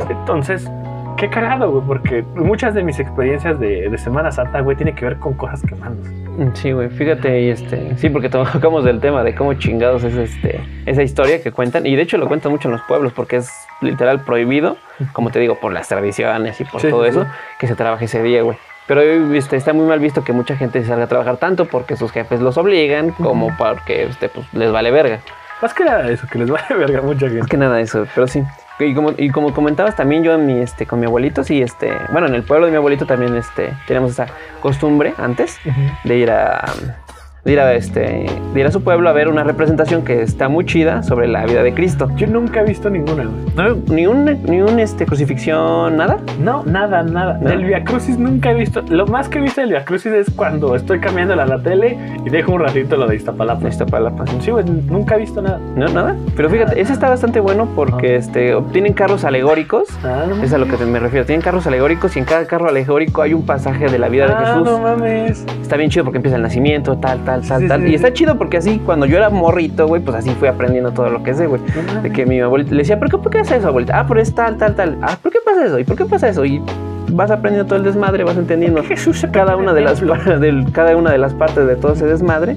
Entonces, 0.09 0.71
qué 1.17 1.29
cagado, 1.29 1.71
güey, 1.71 1.85
porque 1.87 2.25
muchas 2.35 2.75
de 2.75 2.83
mis 2.83 2.99
experiencias 2.99 3.59
de, 3.61 3.89
de 3.91 3.99
Semana 3.99 4.31
Santa, 4.33 4.61
güey, 4.61 4.77
tiene 4.77 4.95
que 4.95 5.05
ver 5.05 5.17
con 5.19 5.35
cosas 5.35 5.63
quemadas. 5.63 5.97
Sí, 6.55 6.73
güey, 6.73 6.89
fíjate, 6.89 7.41
y 7.43 7.51
este, 7.51 7.97
sí, 7.99 8.09
porque 8.09 8.29
tocamos 8.31 8.85
del 8.85 9.01
tema 9.01 9.23
de 9.23 9.35
cómo 9.35 9.53
chingados 9.55 10.05
es 10.05 10.15
este, 10.17 10.61
esa 10.87 11.03
historia 11.03 11.43
que 11.43 11.53
cuentan, 11.53 11.85
y 11.87 11.95
de 11.97 12.03
hecho 12.03 12.17
lo 12.17 12.29
cuentan 12.29 12.53
mucho 12.53 12.69
en 12.69 12.73
los 12.73 12.83
pueblos, 12.83 13.13
porque 13.13 13.37
es 13.37 13.51
literal 13.83 14.21
prohibido, 14.25 14.77
como 15.13 15.31
te 15.31 15.39
digo, 15.41 15.57
por 15.61 15.73
las 15.73 15.89
tradiciones 15.89 16.61
y 16.61 16.65
por 16.65 16.81
Sí, 16.81 16.89
todo 16.89 17.03
sí, 17.05 17.11
eso, 17.11 17.27
que 17.59 17.67
se 17.67 17.75
trabaje 17.75 18.07
ese 18.07 18.23
día, 18.23 18.43
güey. 18.43 18.57
Pero 18.91 19.03
este, 19.03 19.55
está 19.55 19.73
muy 19.73 19.87
mal 19.87 20.01
visto 20.01 20.25
que 20.25 20.33
mucha 20.33 20.57
gente 20.57 20.85
salga 20.85 21.05
a 21.05 21.07
trabajar 21.07 21.37
tanto 21.37 21.67
porque 21.67 21.95
sus 21.95 22.11
jefes 22.11 22.41
los 22.41 22.59
obligan, 22.59 23.13
como 23.13 23.57
porque 23.57 24.03
este, 24.03 24.29
pues, 24.29 24.53
les 24.53 24.73
vale 24.73 24.91
verga. 24.91 25.21
Más 25.63 25.73
que 25.73 25.85
nada 25.85 26.11
eso, 26.11 26.27
que 26.27 26.41
les 26.41 26.51
vale 26.51 26.75
verga 26.75 27.01
mucha 27.01 27.27
Más 27.27 27.35
gente. 27.35 27.49
que 27.49 27.57
nada 27.57 27.81
eso, 27.81 28.05
pero 28.17 28.27
sí. 28.27 28.43
Y 28.81 28.93
como, 28.93 29.13
y 29.17 29.31
como 29.31 29.55
comentabas 29.55 29.95
también 29.95 30.25
yo 30.25 30.35
en 30.35 30.45
mi, 30.45 30.59
este, 30.59 30.87
con 30.87 30.99
mi 30.99 31.07
abuelito, 31.07 31.45
sí, 31.45 31.63
este, 31.63 31.93
bueno, 32.11 32.27
en 32.27 32.35
el 32.35 32.43
pueblo 32.43 32.67
de 32.67 32.73
mi 32.73 32.79
abuelito 32.79 33.07
también 33.07 33.37
este, 33.37 33.73
tenemos 33.87 34.11
esa 34.11 34.27
costumbre 34.61 35.15
antes 35.19 35.61
de 36.03 36.17
ir 36.17 36.33
a 36.33 36.65
de 37.45 37.53
ir 37.53 37.61
a 37.61 37.73
este 37.75 38.27
de 38.55 38.61
ir 38.61 38.67
a 38.67 38.71
su 38.71 38.83
pueblo 38.83 39.09
a 39.09 39.13
ver 39.13 39.29
una 39.29 39.45
representación 39.45 40.03
que 40.03 40.23
está 40.23 40.49
muy 40.49 40.65
chida 40.67 41.03
sobre 41.03 41.29
la 41.29 41.45
vida 41.47 41.63
de 41.63 41.73
Cristo. 41.73 42.11
Yo 42.17 42.27
nunca 42.27 42.61
he 42.61 42.65
visto 42.65 42.91
ninguna. 42.91 43.25
No, 43.57 43.77
ni 43.95 44.07
un 44.07 44.25
ni 44.45 44.61
un 44.61 44.79
este 44.81 45.07
crucifixión 45.07 45.97
nada. 45.97 46.19
No, 46.41 46.63
nada, 46.65 47.03
nada. 47.03 47.39
¿No? 47.41 47.49
Del 47.49 47.65
Via 47.65 47.85
Crucis 47.85 48.19
nunca 48.19 48.51
he 48.51 48.55
visto. 48.55 48.83
Lo 48.89 49.07
más 49.07 49.29
que 49.29 49.39
he 49.39 49.41
visto 49.43 49.61
del 49.61 49.71
Via 49.71 49.85
Crucis 49.85 50.13
es 50.13 50.31
cuando 50.31 50.75
estoy 50.75 50.99
cambiando 51.01 51.35
la, 51.37 51.47
la 51.47 51.63
tele 51.63 51.97
y 52.25 52.31
dejo 52.31 52.53
un 52.53 52.61
ratito 52.61 52.97
lo 52.97 53.07
de 53.07 53.17
Iztapalapa. 53.17 53.61
Paz. 54.17 54.31
Sí, 54.41 54.51
güey, 54.51 54.65
nunca 54.65 55.15
he 55.17 55.19
visto 55.21 55.41
nada. 55.41 55.59
No, 55.77 55.87
nada. 55.89 56.17
Pero 56.37 56.51
fíjate, 56.51 56.81
ese 56.81 56.93
está 56.93 57.09
bastante 57.09 57.41
bueno 57.41 57.69
porque 57.75 58.17
este 58.17 58.55
obtienen 58.55 58.93
carros 58.93 59.25
alegóricos. 59.25 59.89
Ah, 60.05 60.25
no 60.29 60.43
Es 60.43 60.53
a 60.53 60.59
lo 60.59 60.67
que 60.67 60.77
me 60.85 60.99
refiero. 60.99 61.25
Tienen 61.27 61.43
carros 61.43 61.67
alegóricos 61.67 62.17
y 62.17 62.19
en 62.19 62.25
cada 62.25 62.45
carro 62.47 62.69
alegórico 62.69 63.23
hay 63.23 63.35
un 63.35 63.47
pasaje 63.47 63.87
de 63.89 63.99
la 63.99 64.09
vida 64.09 64.27
de 64.27 64.33
Ah, 64.35 64.45
Jesús. 64.47 64.65
no 64.65 64.79
mames. 64.81 65.45
Está 65.63 65.77
bien 65.77 65.91
chido 65.91 66.05
porque 66.05 66.19
empieza 66.19 66.37
el 66.37 66.43
nacimiento, 66.43 66.99
tal, 66.99 67.23
tal, 67.25 67.30
tal, 67.41 67.61
Sí, 67.63 67.69
tal. 67.69 67.83
sí, 67.83 67.89
y 67.89 67.95
está 67.95 68.13
chido 68.13 68.37
porque 68.39 68.57
así, 68.57 68.81
cuando 68.85 69.07
yo 69.07 69.17
era 69.17 69.31
morrito, 69.31 69.87
güey, 69.87 70.03
pues 70.03 70.17
así 70.17 70.31
fui 70.31 70.49
aprendiendo 70.49 70.91
todo 70.93 71.09
lo 71.11 71.23
que 71.23 71.35
sé, 71.35 71.47
güey. 71.47 71.61
De 72.03 72.11
que 72.11 72.27
mi 72.27 72.41
abuelita 72.41 72.73
le 72.73 72.79
decía, 72.79 72.99
¿pero 72.99 73.11
qué, 73.11 73.19
por 73.19 73.31
qué 73.33 73.39
hace 73.39 73.57
eso, 73.57 73.69
abuelita? 73.69 73.99
Ah, 73.99 74.07
por 74.07 74.19
es 74.19 74.35
tal, 74.35 74.57
tal, 74.57 74.75
tal. 74.75 74.99
Ah, 75.03 75.17
¿por 75.23 75.31
qué 75.33 75.39
pasa 75.45 75.65
eso? 75.67 75.79
¿Y 75.79 75.85
por 75.85 75.97
qué 75.97 76.05
pasa 76.05 76.29
eso? 76.29 76.45
Y 76.45 76.63
vas 77.13 77.31
aprendiendo 77.31 77.67
todo 77.69 77.79
el 77.79 77.85
desmadre, 77.85 78.25
vas 78.25 78.37
entendiendo 78.37 78.83
Jesús 78.85 79.27
cada 79.33 79.57
una 79.57 79.73
de 79.73 79.81
las 79.81 80.01
del- 80.01 80.71
cada 80.73 80.97
una 80.97 81.11
de 81.13 81.19
las 81.19 81.35
partes 81.35 81.67
de 81.67 81.77
todo 81.77 81.93
ese 81.93 82.07
desmadre 82.07 82.57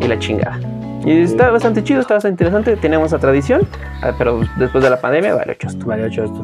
y 0.00 0.08
la 0.08 0.18
chingada. 0.18 0.58
Y 1.06 1.20
está 1.20 1.50
bastante 1.50 1.84
chido, 1.84 2.00
está 2.00 2.14
bastante 2.14 2.32
interesante. 2.42 2.76
Tenemos 2.76 3.08
esa 3.08 3.18
tradición, 3.18 3.62
ah, 4.02 4.12
pero 4.16 4.40
después 4.58 4.82
de 4.82 4.88
la 4.90 4.98
pandemia, 5.00 5.34
vale, 5.34 5.52
ocho 5.52 5.68
esto. 5.68 5.86
Vale, 5.86 6.04
ocho 6.04 6.24
esto. 6.24 6.42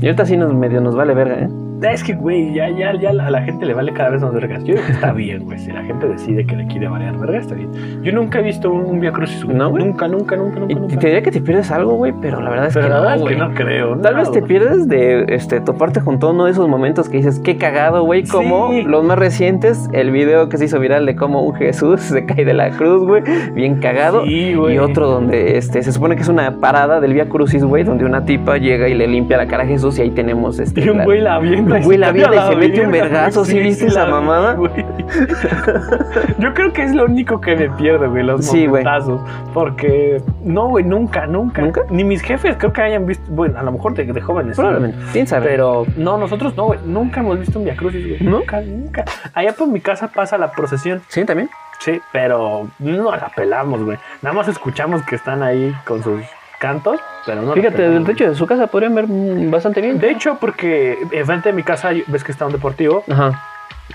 Y 0.00 0.06
ahorita 0.06 0.24
sí 0.26 0.36
nos 0.36 0.52
medio 0.52 0.80
nos 0.80 0.96
vale 0.96 1.14
verga, 1.14 1.34
¿eh? 1.44 1.48
Es 1.82 2.04
que, 2.04 2.14
güey, 2.14 2.52
ya, 2.54 2.68
ya, 2.70 2.94
ya 2.94 3.10
a 3.10 3.30
la 3.30 3.42
gente 3.42 3.64
le 3.66 3.74
vale 3.74 3.92
cada 3.92 4.10
vez 4.10 4.22
más 4.22 4.32
vergas. 4.32 4.62
Yo 4.64 4.74
digo 4.74 4.86
que 4.86 4.92
está 4.92 5.12
bien, 5.12 5.44
güey. 5.44 5.58
Si 5.58 5.70
la 5.72 5.82
gente 5.82 6.06
decide 6.08 6.44
que 6.44 6.56
le 6.56 6.66
quiere 6.66 6.88
variar 6.88 7.16
verga, 7.18 7.38
está 7.38 7.54
bien. 7.54 7.70
Yo 8.02 8.12
nunca 8.12 8.40
he 8.40 8.42
visto 8.42 8.70
un, 8.72 8.84
un 8.86 9.00
Via 9.00 9.12
Crucis. 9.12 9.44
¿No, 9.46 9.70
güey? 9.70 9.84
Nunca, 9.84 10.06
nunca, 10.08 10.36
nunca, 10.36 10.60
nunca. 10.60 10.72
Y 10.72 10.76
nunca. 10.76 10.98
te 10.98 11.06
diría 11.06 11.22
que 11.22 11.30
te 11.30 11.40
pierdes 11.40 11.70
algo, 11.70 11.94
güey, 11.94 12.12
pero 12.20 12.40
la 12.40 12.50
verdad 12.50 12.66
es 12.66 12.74
Pero 12.74 12.86
que 12.86 12.90
la 12.90 13.00
verdad 13.00 13.16
no, 13.16 13.22
es 13.22 13.28
que 13.28 13.36
güey. 13.36 13.48
no 13.48 13.54
creo. 13.54 13.96
Tal 13.98 14.12
no, 14.14 14.18
vez 14.20 14.30
te 14.30 14.42
pierdes 14.42 14.88
de 14.88 15.24
este, 15.28 15.60
toparte 15.60 16.00
junto 16.00 16.28
a 16.28 16.30
uno 16.32 16.44
de 16.46 16.52
esos 16.52 16.68
momentos 16.68 17.08
que 17.08 17.16
dices, 17.18 17.40
qué 17.40 17.56
cagado, 17.56 18.04
güey, 18.04 18.24
como 18.24 18.70
Sí. 18.70 18.82
los 18.82 19.02
más 19.04 19.18
recientes, 19.18 19.88
el 19.92 20.10
video 20.10 20.48
que 20.48 20.58
se 20.58 20.66
hizo 20.66 20.78
viral 20.80 21.06
de 21.06 21.16
cómo 21.16 21.42
un 21.42 21.54
Jesús 21.54 22.00
se 22.00 22.24
cae 22.26 22.44
de 22.44 22.54
la 22.54 22.70
cruz, 22.70 23.06
güey, 23.06 23.22
bien 23.54 23.76
cagado. 23.80 24.24
Sí, 24.24 24.54
güey. 24.54 24.74
y 24.74 24.78
otro 24.78 25.08
donde 25.08 25.56
este, 25.56 25.82
se 25.82 25.92
supone 25.92 26.14
que 26.16 26.22
es 26.22 26.28
una 26.28 26.56
parada 26.60 27.00
del 27.00 27.14
Vía 27.14 27.28
Crucis, 27.28 27.64
güey, 27.64 27.84
donde 27.84 28.04
una 28.04 28.24
tipa 28.24 28.58
llega 28.58 28.88
y 28.88 28.94
le 28.94 29.06
limpia 29.06 29.36
la 29.36 29.46
cara 29.46 29.64
a 29.64 29.66
Jesús 29.66 29.98
y 29.98 30.02
ahí 30.02 30.10
tenemos 30.10 30.58
este. 30.58 30.80
Y 30.84 30.88
un 30.88 30.98
la- 30.98 31.04
güey 31.04 31.20
la. 31.20 31.38
Un 31.38 31.69
güey 31.78 31.98
la 31.98 32.10
y 32.10 32.20
se 32.20 32.56
mete 32.56 32.80
un 32.84 32.90
verga, 32.92 33.08
vergazo, 33.08 33.44
¿sí 33.44 33.58
viste 33.58 33.86
esa 33.86 34.06
mamada? 34.06 34.54
güey. 34.54 34.84
Yo 36.38 36.54
creo 36.54 36.72
que 36.72 36.82
es 36.82 36.94
lo 36.94 37.04
único 37.04 37.40
que 37.40 37.56
me 37.56 37.70
pierdo, 37.70 38.10
güey, 38.10 38.24
los 38.24 38.44
Sí, 38.44 38.66
güey. 38.66 38.84
momentazos. 38.84 39.20
Porque, 39.52 40.22
no, 40.44 40.68
güey, 40.68 40.84
nunca, 40.84 41.26
nunca. 41.26 41.62
¿Nunca? 41.62 41.82
Ni 41.90 42.04
mis 42.04 42.22
jefes 42.22 42.56
creo 42.58 42.72
que 42.72 42.82
hayan 42.82 43.06
visto, 43.06 43.24
bueno, 43.30 43.58
a 43.58 43.62
lo 43.62 43.72
mejor 43.72 43.94
de, 43.94 44.04
de 44.04 44.20
jóvenes. 44.20 44.56
Probablemente, 44.56 44.98
quién 45.12 45.26
sabe. 45.26 45.46
Pero 45.46 45.86
no, 45.96 46.18
nosotros 46.18 46.56
no, 46.56 46.66
güey. 46.66 46.78
Nunca 46.84 47.20
hemos 47.20 47.38
visto 47.38 47.58
un 47.58 47.64
Via 47.64 47.76
Crucis, 47.76 48.06
güey. 48.06 48.20
¿No? 48.22 48.38
Nunca, 48.38 48.60
nunca. 48.60 49.04
Allá 49.34 49.52
por 49.52 49.68
mi 49.68 49.80
casa 49.80 50.08
pasa 50.08 50.38
la 50.38 50.52
procesión. 50.52 51.02
sí, 51.08 51.24
también. 51.24 51.48
Sí, 51.80 51.98
pero 52.12 52.68
no 52.78 53.10
la 53.10 53.30
pelamos, 53.34 53.82
güey. 53.82 53.96
Nada 54.20 54.36
más 54.36 54.48
escuchamos 54.48 55.02
que 55.04 55.16
están 55.16 55.42
ahí 55.42 55.74
con 55.86 56.02
sus 56.02 56.20
cantos, 56.60 57.00
pero 57.26 57.42
no 57.42 57.52
Fíjate, 57.54 57.88
del 57.88 58.04
techo 58.04 58.28
de 58.28 58.34
su 58.34 58.46
casa 58.46 58.66
podrían 58.68 58.94
ver 58.94 59.06
bastante 59.50 59.80
bien. 59.80 59.98
De 59.98 60.10
hecho, 60.10 60.36
porque 60.40 60.98
enfrente 61.10 61.48
de 61.48 61.54
mi 61.54 61.62
casa 61.62 61.88
hay- 61.88 62.04
ves 62.06 62.22
que 62.22 62.32
está 62.32 62.46
un 62.46 62.52
deportivo 62.52 63.02
Ajá. 63.10 63.42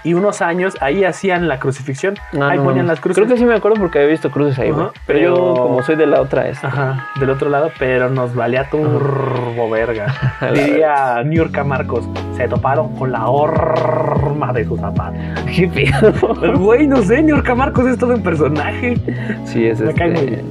y 0.04 0.14
unos 0.16 0.42
años 0.42 0.76
ahí 0.82 1.04
hacían 1.06 1.48
la 1.48 1.60
crucifixión. 1.60 2.16
No, 2.34 2.46
ahí 2.48 2.58
no 2.58 2.64
ponían 2.66 2.88
las 2.88 3.00
cruces. 3.00 3.16
Creo 3.24 3.28
que 3.34 3.38
sí 3.40 3.46
me 3.46 3.54
acuerdo 3.56 3.80
porque 3.80 4.00
había 4.00 4.10
visto 4.12 4.30
cruces 4.32 4.58
ahí. 4.60 4.70
Ajá, 4.72 4.92
Pero, 5.06 5.20
yo, 5.36 5.54
como 5.54 5.84
soy 5.84 5.96
de 5.96 6.08
la 6.08 6.22
otra, 6.22 6.48
este, 6.50 6.66
Ajá, 6.68 7.08
del 7.20 7.30
otro 7.30 7.50
lado, 7.50 7.72
pero 7.80 8.10
nos 8.10 8.34
valía 8.36 8.70
turbo 8.70 9.70
verga. 9.70 10.14
Diría 10.54 11.22
New 11.24 11.34
York 11.38 11.64
Marcos, 11.64 12.10
se 12.36 12.48
toparon 12.48 12.96
con 12.96 13.12
la 13.12 13.28
horma 13.28 14.52
de 14.54 14.66
sus 14.66 14.80
zapatos. 14.80 15.20
¿Qué 15.56 15.68
pedo? 15.68 16.14
Güey, 16.58 16.88
no 16.88 17.02
sé, 17.04 17.22
New 17.22 17.36
York 17.36 17.56
Marcos 17.56 17.86
es 17.86 17.98
todo 17.98 18.16
un 18.16 18.24
personaje. 18.24 18.96
Sí, 19.46 19.66
es 19.68 19.80
Me 19.82 19.94
cae 19.94 20.10
muy 20.12 20.20
este. 20.20 20.44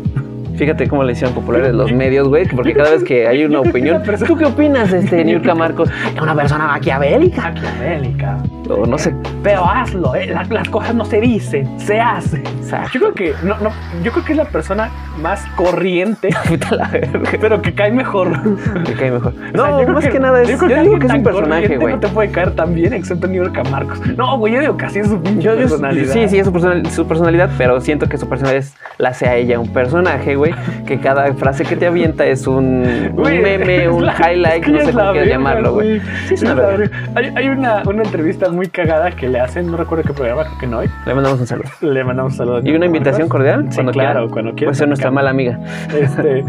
Fíjate 0.56 0.88
cómo 0.88 1.02
le 1.02 1.12
hicieron 1.12 1.34
populares 1.34 1.74
los 1.74 1.90
medios, 1.92 2.28
güey, 2.28 2.46
porque 2.46 2.74
cada 2.74 2.90
vez 2.90 3.02
que 3.04 3.26
hay 3.26 3.44
una 3.44 3.54
Yo 3.54 3.62
que 3.64 3.68
opinión. 3.70 4.02
¿Tú 4.26 4.36
qué 4.36 4.44
opinas, 4.44 4.92
este, 4.92 5.24
Niurka 5.24 5.54
Marcos? 5.54 5.90
Es 6.14 6.20
una 6.20 6.34
persona 6.34 6.66
maquiavélica. 6.66 7.42
Maquiavélica. 7.50 8.38
O 8.70 8.86
no 8.86 8.96
sé. 8.96 9.14
Pero 9.42 9.64
hazlo, 9.68 10.14
¿eh? 10.14 10.26
La- 10.26 10.44
las 10.48 10.68
cosas 10.68 10.94
no 10.94 11.04
se 11.04 11.20
dicen, 11.20 11.68
se 11.78 12.00
hacen. 12.00 12.42
Exacto. 12.46 12.90
Yo 12.94 13.00
creo 13.00 13.14
que 13.14 13.34
no, 13.46 13.58
no, 13.58 13.70
yo 14.02 14.10
creo 14.12 14.24
que 14.24 14.32
es 14.32 14.38
la 14.38 14.44
persona 14.46 14.90
más 15.20 15.44
corriente, 15.56 16.30
pero 17.40 17.60
que 17.60 17.74
cae 17.74 17.92
mejor. 17.92 18.30
Me 18.74 18.92
cae 18.94 19.10
mejor. 19.10 19.32
O 19.34 19.40
sea, 19.40 19.50
No, 19.70 19.82
yo 19.82 19.88
más 19.92 20.06
que, 20.08 20.18
nada 20.20 20.40
es. 20.42 20.48
Yo, 20.48 20.56
creo 20.58 20.68
digo 20.68 20.80
alguien 20.80 20.98
que 21.00 21.06
es 21.06 21.12
un 21.14 21.22
personaje, 21.22 21.76
güey. 21.76 21.94
No 21.94 22.00
te 22.00 22.08
puede 22.08 22.30
caer 22.30 22.52
tan 22.52 22.74
bien, 22.74 22.92
excepto 22.92 23.26
New 23.26 23.42
York 23.44 23.68
Marcos. 23.70 24.00
No, 24.16 24.38
güey, 24.38 24.54
yo 24.54 24.60
digo 24.60 24.76
que 24.76 24.86
así 24.86 25.00
es 25.00 25.08
su 25.08 25.20
Yo, 25.22 25.54
yo- 25.54 25.56
personalidad. 25.60 26.12
sí, 26.12 26.28
sí, 26.28 26.38
es 26.38 26.46
su, 26.46 26.52
personal- 26.52 26.86
su 26.90 27.06
personalidad, 27.06 27.50
pero 27.58 27.80
siento 27.80 28.08
que 28.08 28.16
su 28.18 28.28
personalidad 28.28 28.64
es, 28.64 28.74
la 28.98 29.10
hace 29.10 29.26
a 29.28 29.36
ella 29.36 29.58
un 29.58 29.72
personaje, 29.72 30.36
güey. 30.36 30.43
Que 30.86 30.98
cada 30.98 31.32
frase 31.34 31.64
que 31.64 31.76
te 31.76 31.86
avienta 31.86 32.26
es 32.26 32.46
un, 32.46 32.82
meme, 33.16 33.88
un 33.88 34.06
la- 34.06 34.14
highlight, 34.14 34.60
es 34.60 34.66
que 34.66 34.72
no 34.72 34.80
sé 34.80 34.92
cómo 34.92 35.10
quieras 35.12 35.28
llamarlo, 35.28 35.72
güey. 35.74 36.00
Sí, 36.28 36.34
es 36.34 36.42
una 36.42 36.54
verga. 36.54 36.90
Hay, 37.14 37.32
hay 37.34 37.48
una, 37.48 37.82
una 37.86 38.02
entrevista 38.02 38.48
muy 38.50 38.68
cagada 38.68 39.10
que 39.12 39.28
le 39.28 39.40
hacen, 39.40 39.70
no 39.70 39.76
recuerdo 39.76 40.04
qué 40.04 40.12
programa, 40.12 40.44
creo 40.44 40.58
que 40.58 40.66
no 40.66 40.78
hoy. 40.78 40.90
Le 41.06 41.14
mandamos 41.14 41.40
un 41.40 41.46
saludo. 41.46 41.68
Le 41.80 42.04
mandamos 42.04 42.32
un 42.32 42.38
saludo. 42.38 42.60
Y 42.64 42.74
una 42.74 42.86
invitación 42.86 43.28
cordial. 43.28 43.66
Sí, 43.70 43.76
cuando 43.76 43.92
claro, 43.92 44.12
quieran. 44.12 44.28
cuando 44.30 44.50
quieran. 44.52 44.66
Puede 44.70 44.74
ser 44.78 44.88
nuestra 44.88 45.10
mala 45.10 45.30
amiga. 45.30 45.58
Este, 45.94 46.44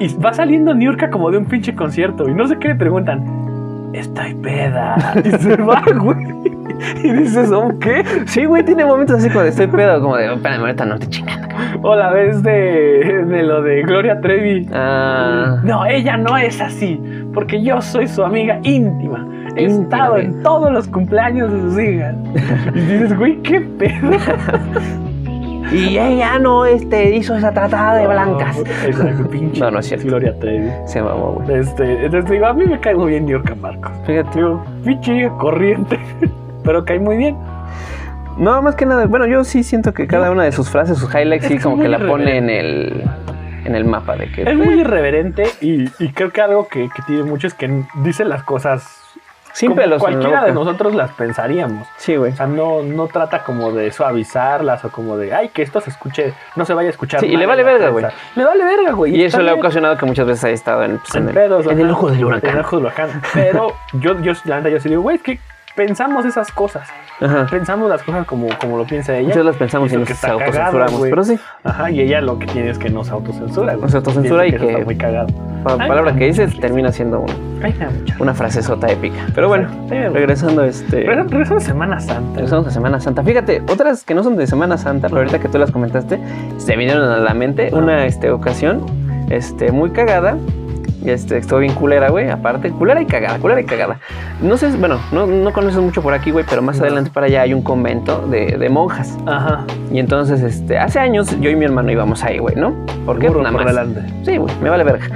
y 0.00 0.14
va 0.16 0.32
saliendo 0.32 0.74
Niurka 0.74 1.10
como 1.10 1.30
de 1.30 1.38
un 1.38 1.44
pinche 1.46 1.74
concierto 1.74 2.28
y 2.28 2.34
no 2.34 2.46
sé 2.46 2.58
qué 2.58 2.68
le 2.68 2.74
preguntan. 2.74 3.90
Estoy 3.92 4.34
peda. 4.34 4.96
Y 5.24 5.30
se 5.30 5.56
va, 5.56 5.82
güey. 5.94 6.16
Y 7.02 7.12
dices, 7.12 7.50
¿oh 7.52 7.70
qué? 7.80 8.04
Sí, 8.26 8.44
güey, 8.44 8.64
tiene 8.64 8.84
momentos 8.84 9.16
así 9.18 9.30
cuando 9.30 9.50
estoy 9.50 9.68
pedo, 9.68 10.00
como 10.00 10.16
de, 10.16 10.32
espérame, 10.34 10.60
ahorita 10.62 10.84
no 10.84 10.98
te 10.98 11.06
chingando. 11.08 11.48
cabrón". 11.48 11.80
O 11.82 11.94
la 11.94 12.10
vez 12.10 12.42
de, 12.42 12.50
de 12.50 12.93
lo 13.54 13.62
de 13.62 13.82
Gloria 13.82 14.20
Trevi. 14.20 14.66
Ah, 14.72 15.60
No, 15.62 15.86
ella 15.86 16.16
no 16.16 16.36
es 16.36 16.60
así, 16.60 17.00
porque 17.32 17.62
yo 17.62 17.80
soy 17.80 18.08
su 18.08 18.24
amiga 18.24 18.58
íntima. 18.62 19.26
He 19.56 19.66
estado 19.66 20.18
en 20.18 20.42
todos 20.42 20.72
los 20.72 20.88
cumpleaños 20.88 21.52
de 21.52 21.60
sus 21.60 21.78
hijas. 21.80 22.14
Y 22.74 22.80
dices, 22.80 23.16
güey, 23.16 23.36
qué 23.42 23.60
pedo. 23.60 24.10
Y 25.72 25.98
ella 25.98 26.38
no 26.38 26.66
este, 26.66 27.16
hizo 27.16 27.34
esa 27.34 27.50
tratada 27.50 27.96
de 27.96 28.06
blancas. 28.06 28.58
Exacto, 28.84 29.28
pinche. 29.30 29.60
No, 29.60 29.70
no 29.70 29.78
es 29.80 29.86
cierto. 29.86 30.06
Gloria 30.06 30.38
Trevi. 30.38 30.70
Se 30.86 31.02
mamó, 31.02 31.32
güey. 31.32 31.60
Este, 31.60 32.04
entonces 32.04 32.30
digo, 32.30 32.46
a 32.46 32.52
mí 32.52 32.66
me 32.66 32.78
cae 32.78 32.94
muy 32.94 33.12
bien 33.12 33.26
Yorka 33.26 33.54
Marcos. 33.56 33.90
Fíjate. 34.06 34.38
Digo, 34.38 34.62
pinche 34.84 35.28
corriente, 35.38 35.98
pero 36.64 36.84
cae 36.84 37.00
muy 37.00 37.16
bien. 37.16 37.36
No, 38.36 38.60
más 38.62 38.74
que 38.74 38.84
nada, 38.84 39.06
bueno, 39.06 39.26
yo 39.26 39.42
sí 39.42 39.62
siento 39.62 39.94
que 39.94 40.06
cada 40.06 40.30
una 40.30 40.42
de 40.44 40.52
sus 40.52 40.68
frases, 40.68 40.98
sus 40.98 41.12
highlights, 41.12 41.46
sí 41.46 41.58
como 41.58 41.80
que 41.80 41.88
la 41.88 42.00
pone 42.00 42.36
en 42.36 42.50
el, 42.50 43.04
en 43.64 43.74
el 43.74 43.84
mapa 43.84 44.16
de 44.16 44.30
que... 44.30 44.42
Es 44.42 44.56
muy 44.56 44.80
irreverente 44.80 45.48
y, 45.60 45.84
y 46.02 46.12
creo 46.12 46.30
que 46.32 46.40
algo 46.40 46.68
que, 46.68 46.88
que 46.94 47.02
tiene 47.02 47.22
mucho 47.24 47.46
es 47.46 47.54
que 47.54 47.84
dice 47.96 48.24
las 48.24 48.42
cosas 48.42 49.00
Sin 49.52 49.70
como 49.70 49.82
pelos 49.82 50.00
cualquiera 50.00 50.44
de 50.44 50.52
nosotros 50.52 50.94
las 50.94 51.12
pensaríamos. 51.12 51.86
Sí, 51.96 52.16
güey. 52.16 52.32
O 52.32 52.36
sea, 52.36 52.46
no, 52.46 52.82
no 52.82 53.06
trata 53.06 53.44
como 53.44 53.70
de 53.72 53.92
suavizarlas 53.92 54.84
o 54.84 54.90
como 54.90 55.16
de, 55.16 55.32
ay, 55.32 55.48
que 55.50 55.62
esto 55.62 55.80
se 55.80 55.90
escuche, 55.90 56.34
no 56.56 56.64
se 56.64 56.74
vaya 56.74 56.88
a 56.88 56.90
escuchar. 56.90 57.20
Sí, 57.20 57.26
y 57.26 57.36
le 57.36 57.46
vale 57.46 57.62
verga, 57.62 57.92
prensa. 57.92 58.12
Le 58.34 58.44
vale 58.44 58.64
verga, 58.64 58.92
güey. 58.92 59.14
Y 59.14 59.24
eso 59.24 59.40
le 59.42 59.50
ha 59.50 59.54
ocasionado 59.54 59.96
que 59.96 60.06
muchas 60.06 60.26
veces 60.26 60.44
haya 60.44 60.54
estado 60.54 60.82
en, 60.84 60.98
pues, 60.98 61.14
en 61.14 61.28
en 61.28 61.36
el, 61.38 61.80
en 61.80 61.90
ojo 61.90 62.10
del 62.10 62.16
En 62.16 62.20
el 62.20 62.24
huracán. 62.26 62.58
ojo 62.58 62.76
del 62.76 62.86
huracán. 62.86 63.22
Pero 63.32 63.74
yo, 63.92 64.20
yo, 64.20 64.32
la 64.44 64.56
neta, 64.56 64.70
yo 64.70 64.80
sí 64.80 64.88
digo, 64.88 65.02
güey, 65.02 65.16
es 65.16 65.22
que 65.22 65.38
pensamos 65.76 66.24
esas 66.24 66.50
cosas. 66.50 66.88
Ajá. 67.20 67.46
Pensamos 67.50 67.88
las 67.88 68.02
cosas 68.02 68.26
como, 68.26 68.48
como 68.60 68.76
lo 68.76 68.84
piensa 68.84 69.16
ella. 69.16 69.28
Muchas 69.28 69.44
las 69.44 69.56
pensamos 69.56 69.88
y 69.90 69.94
eso 69.94 70.00
nos 70.00 70.08
que 70.20 70.26
autocensuramos. 70.26 71.00
Pero 71.02 71.24
sí, 71.24 71.38
Ajá, 71.62 71.90
y 71.90 72.00
ella 72.00 72.20
lo 72.20 72.38
que 72.38 72.46
tiene 72.46 72.70
es 72.70 72.78
que 72.78 72.90
no 72.90 73.04
se 73.04 73.12
autocensura. 73.12 73.76
Se 73.88 73.96
autocensura 73.96 74.46
y 74.46 74.50
que- 74.52 74.66
Está 74.70 74.84
muy 74.84 74.96
cagado. 74.96 75.28
pa- 75.62 75.76
Ay, 75.78 75.88
palabra 75.88 76.14
que 76.14 76.26
dices 76.26 76.58
termina 76.58 76.90
siendo 76.92 77.20
un- 77.20 77.60
Ay, 77.62 77.74
una 78.18 78.34
frasezota 78.34 78.88
épica. 78.90 79.16
Pero 79.34 79.48
bueno, 79.48 79.68
regresando 79.88 80.64
este... 80.64 80.96
Regresamos 80.96 81.30
regresamos 81.32 81.62
a 81.62 81.66
Semana 81.66 82.00
Santa. 82.00 82.34
Regresamos 82.36 82.66
a 82.66 82.70
Semana 82.70 83.00
Santa. 83.00 83.22
Fíjate, 83.22 83.62
otras 83.70 84.04
que 84.04 84.14
no 84.14 84.22
son 84.22 84.36
de 84.36 84.46
Semana 84.46 84.76
Santa, 84.76 85.08
pero 85.08 85.20
ahorita 85.20 85.38
que 85.38 85.48
tú 85.48 85.58
las 85.58 85.70
comentaste, 85.70 86.18
se 86.58 86.76
vinieron 86.76 87.08
a 87.08 87.18
la 87.18 87.34
mente 87.34 87.70
una 87.72 88.06
este, 88.06 88.30
ocasión 88.30 88.82
este, 89.30 89.70
muy 89.72 89.90
cagada. 89.90 90.36
Este, 91.04 91.36
estuvo 91.38 91.58
bien 91.60 91.74
culera, 91.74 92.08
güey. 92.10 92.30
Aparte, 92.30 92.70
culera 92.70 93.00
y 93.00 93.06
cagada, 93.06 93.38
culera 93.38 93.60
y 93.60 93.64
cagada. 93.64 93.98
No 94.40 94.56
sé, 94.56 94.70
bueno, 94.76 94.98
no, 95.12 95.26
no 95.26 95.52
conoces 95.52 95.80
mucho 95.80 96.02
por 96.02 96.14
aquí, 96.14 96.30
güey, 96.30 96.44
pero 96.48 96.62
más 96.62 96.78
No. 96.78 96.84
adelante 96.84 97.10
para 97.12 97.26
allá 97.26 97.42
hay 97.42 97.52
un 97.54 97.62
convento 97.62 98.26
de, 98.28 98.56
de 98.58 98.68
monjas. 98.70 99.16
Ajá. 99.26 99.64
Y 99.92 99.98
entonces, 99.98 100.40
este, 100.42 100.78
hace 100.78 100.98
años 100.98 101.38
yo 101.40 101.50
y 101.50 101.56
mi 101.56 101.64
hermano 101.66 101.90
íbamos 101.92 102.24
ahí, 102.24 102.38
güey, 102.38 102.56
¿no? 102.56 102.72
¿Por 103.04 103.18
qué? 103.18 103.28
Burro 103.28 103.42
Nada 103.42 103.52
por 103.52 103.64
más. 103.64 103.74
delante. 103.74 104.00
Sí, 104.24 104.36
güey, 104.38 104.52
me 104.62 104.70
vale 104.70 104.84
verga. 104.84 105.06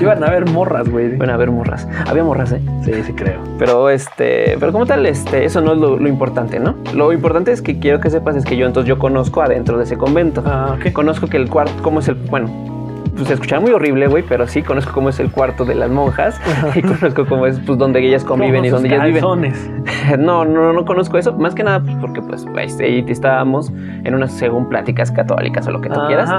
Iban 0.00 0.22
a 0.24 0.30
ver 0.30 0.48
morras, 0.48 0.88
güey. 0.88 1.16
Bueno, 1.16 1.32
a 1.34 1.36
ver, 1.36 1.50
morras. 1.50 1.86
Había 2.08 2.22
morras, 2.24 2.52
¿eh? 2.52 2.60
Sí, 2.84 2.92
sí 3.04 3.12
creo. 3.12 3.40
Pero 3.58 3.90
este, 3.90 4.56
pero 4.60 4.72
como 4.72 4.86
tal, 4.86 5.04
este, 5.06 5.44
eso 5.44 5.60
no 5.60 5.72
es 5.72 5.78
lo, 5.78 5.96
lo 5.98 6.08
importante, 6.08 6.58
¿no? 6.60 6.76
Lo 6.94 7.12
importante 7.12 7.50
es 7.52 7.62
que 7.62 7.78
quiero 7.78 8.00
que 8.00 8.10
sepas 8.10 8.36
es 8.36 8.44
que 8.44 8.56
yo 8.56 8.66
entonces 8.66 8.88
yo 8.88 8.98
conozco 8.98 9.42
adentro 9.42 9.76
de 9.78 9.84
ese 9.84 9.96
convento. 9.98 10.42
Ah, 10.46 10.76
ok. 10.78 10.92
Conozco 10.92 11.26
que 11.26 11.36
el 11.36 11.48
cuarto, 11.50 11.72
cómo 11.82 12.00
es 12.00 12.08
el, 12.08 12.14
bueno, 12.14 12.48
pues 13.14 13.28
se 13.28 13.34
escucha 13.34 13.60
muy 13.60 13.72
horrible, 13.72 14.06
güey, 14.06 14.22
pero 14.26 14.46
sí 14.46 14.62
conozco 14.62 14.92
cómo 14.92 15.08
es 15.10 15.20
el 15.20 15.30
cuarto 15.30 15.64
de 15.64 15.74
las 15.74 15.90
monjas 15.90 16.40
y 16.74 16.82
conozco 16.82 17.26
cómo 17.26 17.46
es, 17.46 17.60
pues, 17.60 17.78
donde 17.78 18.00
ellas 18.06 18.24
conviven 18.24 18.64
y 18.64 18.70
donde 18.70 18.88
ellas 18.88 19.04
viven. 19.06 19.22
No, 20.18 20.44
no, 20.44 20.72
no 20.72 20.84
conozco 20.84 21.16
eso, 21.18 21.32
más 21.34 21.54
que 21.54 21.62
nada 21.62 21.80
pues, 21.80 21.96
porque, 22.00 22.22
pues, 22.22 22.46
ahí 22.80 23.04
estábamos 23.08 23.70
en 24.04 24.14
unas, 24.14 24.32
según 24.32 24.68
pláticas 24.68 25.12
católicas 25.12 25.66
o 25.68 25.70
lo 25.70 25.80
que 25.80 25.88
tú 25.88 26.00
quieras. 26.06 26.30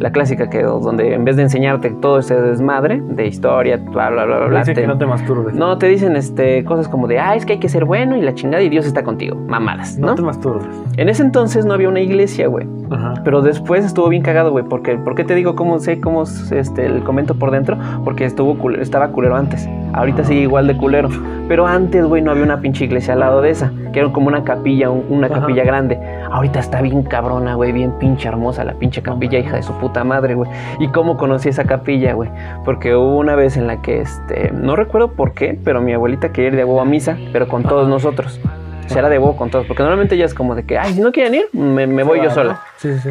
Ajá. 0.00 0.10
La 0.10 0.12
clásica 0.12 0.48
que 0.48 0.62
donde 0.62 1.14
en 1.14 1.24
vez 1.24 1.36
de 1.36 1.42
enseñarte 1.42 1.90
todo 1.90 2.18
ese 2.18 2.34
desmadre 2.40 3.00
de 3.02 3.26
historia, 3.26 3.76
bla, 3.76 4.10
bla, 4.10 4.24
bla, 4.24 4.46
bla, 4.46 4.62
te- 4.64 4.72
que 4.74 4.86
no 4.86 4.96
te 4.98 5.06
masturbes. 5.06 5.54
no, 5.54 5.76
te 5.78 5.86
dicen 5.88 6.16
este, 6.16 6.64
cosas 6.64 6.88
como 6.88 7.06
de, 7.06 7.18
ah, 7.18 7.34
es 7.36 7.44
que 7.46 7.54
hay 7.54 7.58
que 7.58 7.68
ser 7.68 7.84
bueno 7.84 8.16
y 8.16 8.22
la 8.22 8.34
chingada 8.34 8.62
y 8.62 8.68
Dios 8.70 8.86
está 8.86 9.02
contigo. 9.04 9.36
Mamadas, 9.46 9.98
No 9.98 10.08
¿no? 10.08 10.14
te 10.14 10.22
masturbes. 10.22 10.66
En 10.96 11.08
ese 11.08 11.22
entonces 11.22 11.66
no 11.66 11.74
había 11.74 11.88
una 11.88 12.00
iglesia, 12.00 12.48
güey. 12.48 12.66
Ajá. 12.90 13.14
Pero 13.24 13.42
después 13.42 13.84
estuvo 13.84 14.08
bien 14.08 14.22
cagado, 14.22 14.50
güey. 14.50 14.64
Porque, 14.64 14.96
¿Por 14.96 15.14
qué 15.14 15.22
te 15.24 15.34
digo 15.34 15.54
cómo 15.54 15.78
sé 15.78 16.00
cómo 16.00 16.22
es 16.24 16.50
este, 16.50 16.86
el 16.86 17.02
comento 17.04 17.34
por 17.36 17.50
dentro? 17.50 17.76
Porque 18.04 18.24
estuvo 18.24 18.56
cule- 18.58 18.80
estaba 18.80 19.08
culero 19.08 19.36
antes. 19.36 19.68
Ahorita 19.92 20.24
sigue 20.24 20.40
igual 20.42 20.66
de 20.66 20.76
culero. 20.76 21.08
Pero 21.46 21.66
antes, 21.66 22.04
güey, 22.04 22.22
no 22.22 22.30
había 22.30 22.42
una 22.44 22.60
pinche 22.60 22.84
iglesia 22.84 23.14
al 23.14 23.20
lado 23.20 23.40
de 23.42 23.50
esa. 23.50 23.70
Que 23.92 24.00
era 24.00 24.10
como 24.12 24.28
una 24.28 24.42
capilla, 24.44 24.90
un- 24.90 25.04
una 25.10 25.26
Ajá. 25.28 25.40
capilla 25.40 25.64
grande. 25.64 25.98
Ahorita 26.30 26.60
está 26.60 26.80
bien 26.80 27.02
cabrona, 27.02 27.54
güey. 27.54 27.72
Bien 27.72 27.92
pinche 27.98 28.28
hermosa 28.28 28.64
la 28.64 28.74
pinche 28.74 29.02
capilla, 29.02 29.38
hija 29.38 29.56
de 29.56 29.62
su 29.62 29.72
puta 29.74 30.04
madre, 30.04 30.34
güey. 30.34 30.50
¿Y 30.78 30.88
cómo 30.88 31.16
conocí 31.16 31.48
esa 31.48 31.64
capilla, 31.64 32.12
güey? 32.14 32.30
Porque 32.64 32.94
hubo 32.94 33.16
una 33.16 33.34
vez 33.34 33.56
en 33.56 33.66
la 33.66 33.82
que, 33.82 34.00
este, 34.00 34.50
no 34.52 34.76
recuerdo 34.76 35.12
por 35.12 35.34
qué, 35.34 35.58
pero 35.64 35.80
mi 35.80 35.92
abuelita 35.92 36.32
quería 36.32 36.50
ir 36.50 36.56
de 36.56 36.64
huevo 36.64 36.80
a 36.80 36.84
misa, 36.84 37.16
pero 37.32 37.48
con 37.48 37.62
todos 37.64 37.88
nosotros. 37.88 38.40
O 38.86 38.88
sea, 38.88 39.00
era 39.00 39.08
de 39.08 39.18
huevo 39.18 39.36
con 39.36 39.50
todos. 39.50 39.66
Porque 39.66 39.82
normalmente 39.82 40.14
ella 40.14 40.24
es 40.26 40.34
como 40.34 40.54
de 40.54 40.64
que, 40.64 40.78
ay, 40.78 40.94
si 40.94 41.00
no 41.00 41.12
quieren 41.12 41.34
ir, 41.34 41.44
me, 41.52 41.86
me 41.86 42.02
voy 42.04 42.20
yo 42.22 42.30
sola. 42.30 42.60
Sí, 42.76 42.92
sí, 42.94 43.10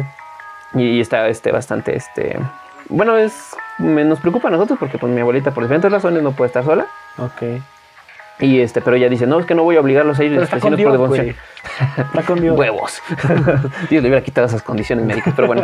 Y, 0.78 0.82
y 0.96 1.00
está 1.00 1.26
este, 1.28 1.52
bastante, 1.52 1.96
este... 1.96 2.38
Bueno, 2.88 3.16
es... 3.16 3.54
me- 3.78 4.04
nos 4.04 4.18
preocupa 4.20 4.48
a 4.48 4.50
nosotros 4.50 4.78
porque 4.78 4.98
pues 4.98 5.12
mi 5.12 5.20
abuelita 5.20 5.52
por 5.52 5.62
diferentes 5.62 5.90
razones 5.92 6.22
no 6.22 6.32
puede 6.32 6.48
estar 6.48 6.64
sola. 6.64 6.86
Ok. 7.18 7.60
Y 8.40 8.60
este, 8.60 8.80
pero 8.80 8.96
ella 8.96 9.08
dice, 9.08 9.26
no, 9.26 9.38
es 9.38 9.46
que 9.46 9.54
no 9.54 9.62
voy 9.62 9.76
a 9.76 9.80
obligarlos 9.80 10.18
a 10.18 10.24
ir 10.24 10.30
Pero 10.30 10.44
está 10.44 10.58
con 10.60 10.74
es 10.74 10.82
por 10.82 10.92
Dios, 10.92 10.92
devoción. 10.92 11.36
Está 11.98 12.22
con 12.22 12.40
Dios. 12.40 12.58
Huevos. 12.58 13.02
Dios 13.90 14.02
le 14.02 14.08
hubiera 14.08 14.22
quitado 14.22 14.46
esas 14.46 14.62
condiciones 14.62 15.04
médicas, 15.04 15.34
pero 15.36 15.46
bueno. 15.46 15.62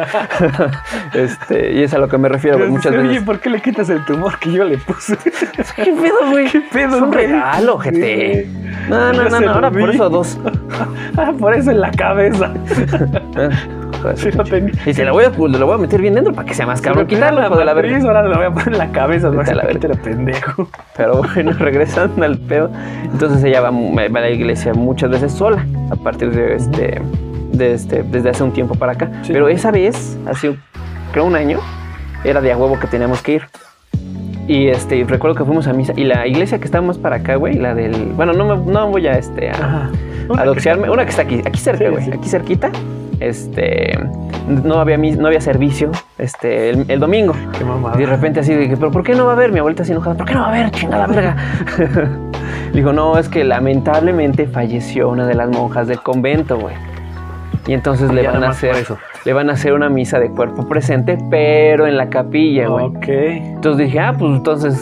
este, 1.15 1.73
y 1.73 1.83
es 1.83 1.95
a 1.95 1.99
lo 1.99 2.09
que 2.09 2.19
me 2.19 2.29
refiero, 2.29 2.59
güey, 2.59 2.71
muchas 2.71 2.93
Oye, 2.93 3.03
veces. 3.03 3.23
¿por 3.23 3.41
qué 3.41 3.51
le 3.51 3.61
quitas 3.61 3.89
el 3.89 4.05
tumor 4.05 4.39
que 4.39 4.53
yo 4.53 4.65
le 4.65 4.77
puse? 4.79 5.17
¿Qué 5.77 5.85
pedo, 5.85 6.31
güey? 6.31 6.49
¿Qué 6.51 6.61
pedo, 6.61 6.97
Es 6.97 7.03
un 7.03 7.11
güey? 7.11 7.27
regalo, 7.27 7.79
gente. 7.79 8.47
No, 8.89 9.13
no, 9.13 9.29
no, 9.29 9.41
no, 9.41 9.51
ahora 9.53 9.71
por 9.71 9.91
eso 9.91 10.11
dos. 10.11 10.39
Ah, 11.17 11.33
por 11.39 11.55
eso 11.55 11.71
en 11.71 11.81
la 11.81 11.91
cabeza. 11.91 12.53
Ah, 14.09 14.15
joder, 14.19 14.47
Sí, 14.47 14.51
tenía. 14.51 14.73
Y 14.87 14.95
se 14.95 15.05
la 15.05 15.13
voy 15.13 15.25
a, 15.25 15.31
pues, 15.31 15.53
lo 15.53 15.67
voy 15.67 15.75
a 15.75 15.79
meter 15.79 16.01
bien 16.01 16.15
dentro 16.15 16.33
para 16.33 16.47
que 16.47 16.55
sea 16.55 16.67
más 16.67 16.81
cabrón. 16.81 17.07
Quitarlo, 17.07 17.45
hijo 17.45 17.57
de 17.57 17.65
la 17.65 17.75
matriz, 17.75 17.93
verga. 17.93 18.07
Ahora 18.09 18.23
lo 18.29 18.37
voy 18.37 18.47
a 18.47 18.51
poner 18.51 18.69
en 18.69 18.79
la 18.79 18.91
cabeza. 18.91 19.29
Vete 19.31 19.51
a 19.53 19.55
la 19.55 19.65
verga. 19.65 19.95
pendejo. 20.03 20.69
Pero 20.97 21.23
bueno, 21.23 21.53
regresando 21.59 22.25
al 22.25 22.39
pedo. 22.39 22.71
Entonces 23.05 23.43
ella 23.45 23.61
va, 23.61 23.71
va 23.71 24.03
a 24.03 24.23
la 24.23 24.31
iglesia 24.31 24.75
muchas 24.75 25.11
veces 25.11 25.33
sola, 25.33 25.67
a 25.91 25.97
partir 25.97 26.31
de 26.31 26.55
este, 26.55 27.01
de 27.53 27.75
este, 27.75 28.03
desde 28.03 28.31
hace 28.31 28.43
un 28.43 28.53
tiempo 28.53 28.75
para 28.75 28.93
acá. 28.93 29.11
Sí. 29.23 29.33
Pero 29.33 29.49
esa 29.49 29.71
vez, 29.71 30.19
hace 30.27 30.57
creo 31.13 31.25
un 31.25 31.37
año, 31.37 31.59
era 32.25 32.41
de 32.41 32.53
a 32.53 32.57
huevo 32.57 32.79
que 32.79 32.87
teníamos 32.87 33.23
que 33.23 33.35
ir. 33.35 33.43
Y 34.49 34.69
este, 34.69 35.05
recuerdo 35.09 35.37
que 35.37 35.45
fuimos 35.45 35.67
a 35.67 35.73
misa. 35.73 35.93
Y 35.97 36.05
la 36.05 36.27
iglesia 36.27 36.59
que 36.59 36.67
está 36.67 36.81
más 36.81 36.99
para 36.99 37.17
acá, 37.17 37.35
güey, 37.35 37.55
la 37.55 37.75
del. 37.75 38.13
Bueno, 38.15 38.33
no, 38.33 38.57
me, 38.57 38.73
no 38.73 38.89
voy 38.91 39.07
a 39.09 39.19
este 39.19 39.51
a, 39.51 39.91
a 40.37 40.45
doxearme. 40.45 40.89
Una 40.89 41.05
que 41.05 41.11
está 41.11 41.23
aquí, 41.23 41.41
aquí 41.45 41.59
cerca, 41.59 41.85
Sí, 41.87 41.91
güey, 41.91 42.05
sí. 42.05 42.11
aquí 42.13 42.29
cerquita. 42.29 42.71
Este, 43.21 43.99
no 44.47 44.81
había, 44.81 44.97
no 44.99 45.27
había 45.27 45.41
servicio 45.41 45.91
este, 46.19 46.71
el, 46.71 46.91
el 46.91 47.01
domingo. 47.01 47.35
Qué 47.59 47.65
mamada. 47.65 47.97
Y 47.97 48.01
de 48.01 48.07
repente 48.07 48.41
así 48.41 48.55
que, 48.55 48.77
pero 48.77 48.91
¿por 48.91 49.03
qué 49.03 49.15
no 49.15 49.25
va 49.25 49.33
a 49.33 49.35
haber? 49.37 49.53
Mi 49.53 49.59
abuelita 49.59 49.83
así 49.83 49.93
enojada, 49.93 50.17
¿por 50.17 50.27
qué 50.27 50.35
no 50.35 50.41
va 50.41 50.47
a 50.47 50.51
haber? 50.51 50.71
Chingada 50.71 51.07
verga. 51.07 51.37
Le 52.73 52.81
digo, 52.81 52.93
no, 52.93 53.19
es 53.19 53.29
que 53.29 53.45
lamentablemente 53.45 54.47
falleció 54.47 55.09
una 55.09 55.27
de 55.27 55.35
las 55.35 55.49
monjas 55.49 55.89
del 55.89 56.01
convento, 56.01 56.59
güey. 56.59 56.75
Y 57.67 57.73
entonces 57.73 58.13
le 58.13 58.27
van 58.27 58.45
a 58.45 58.51
hacer, 58.51 58.77
eso. 58.77 58.97
le 59.25 59.33
van 59.33 59.51
a 59.51 59.55
hacer 59.55 59.73
una 59.73 59.89
misa 59.89 60.21
de 60.21 60.31
cuerpo 60.31 60.69
presente, 60.69 61.19
pero 61.31 61.87
en 61.87 61.97
la 61.97 62.09
capilla, 62.11 62.69
güey. 62.69 62.85
Ok. 62.87 63.09
Entonces 63.09 63.87
dije, 63.87 63.99
ah, 63.99 64.15
pues 64.17 64.31
entonces, 64.37 64.75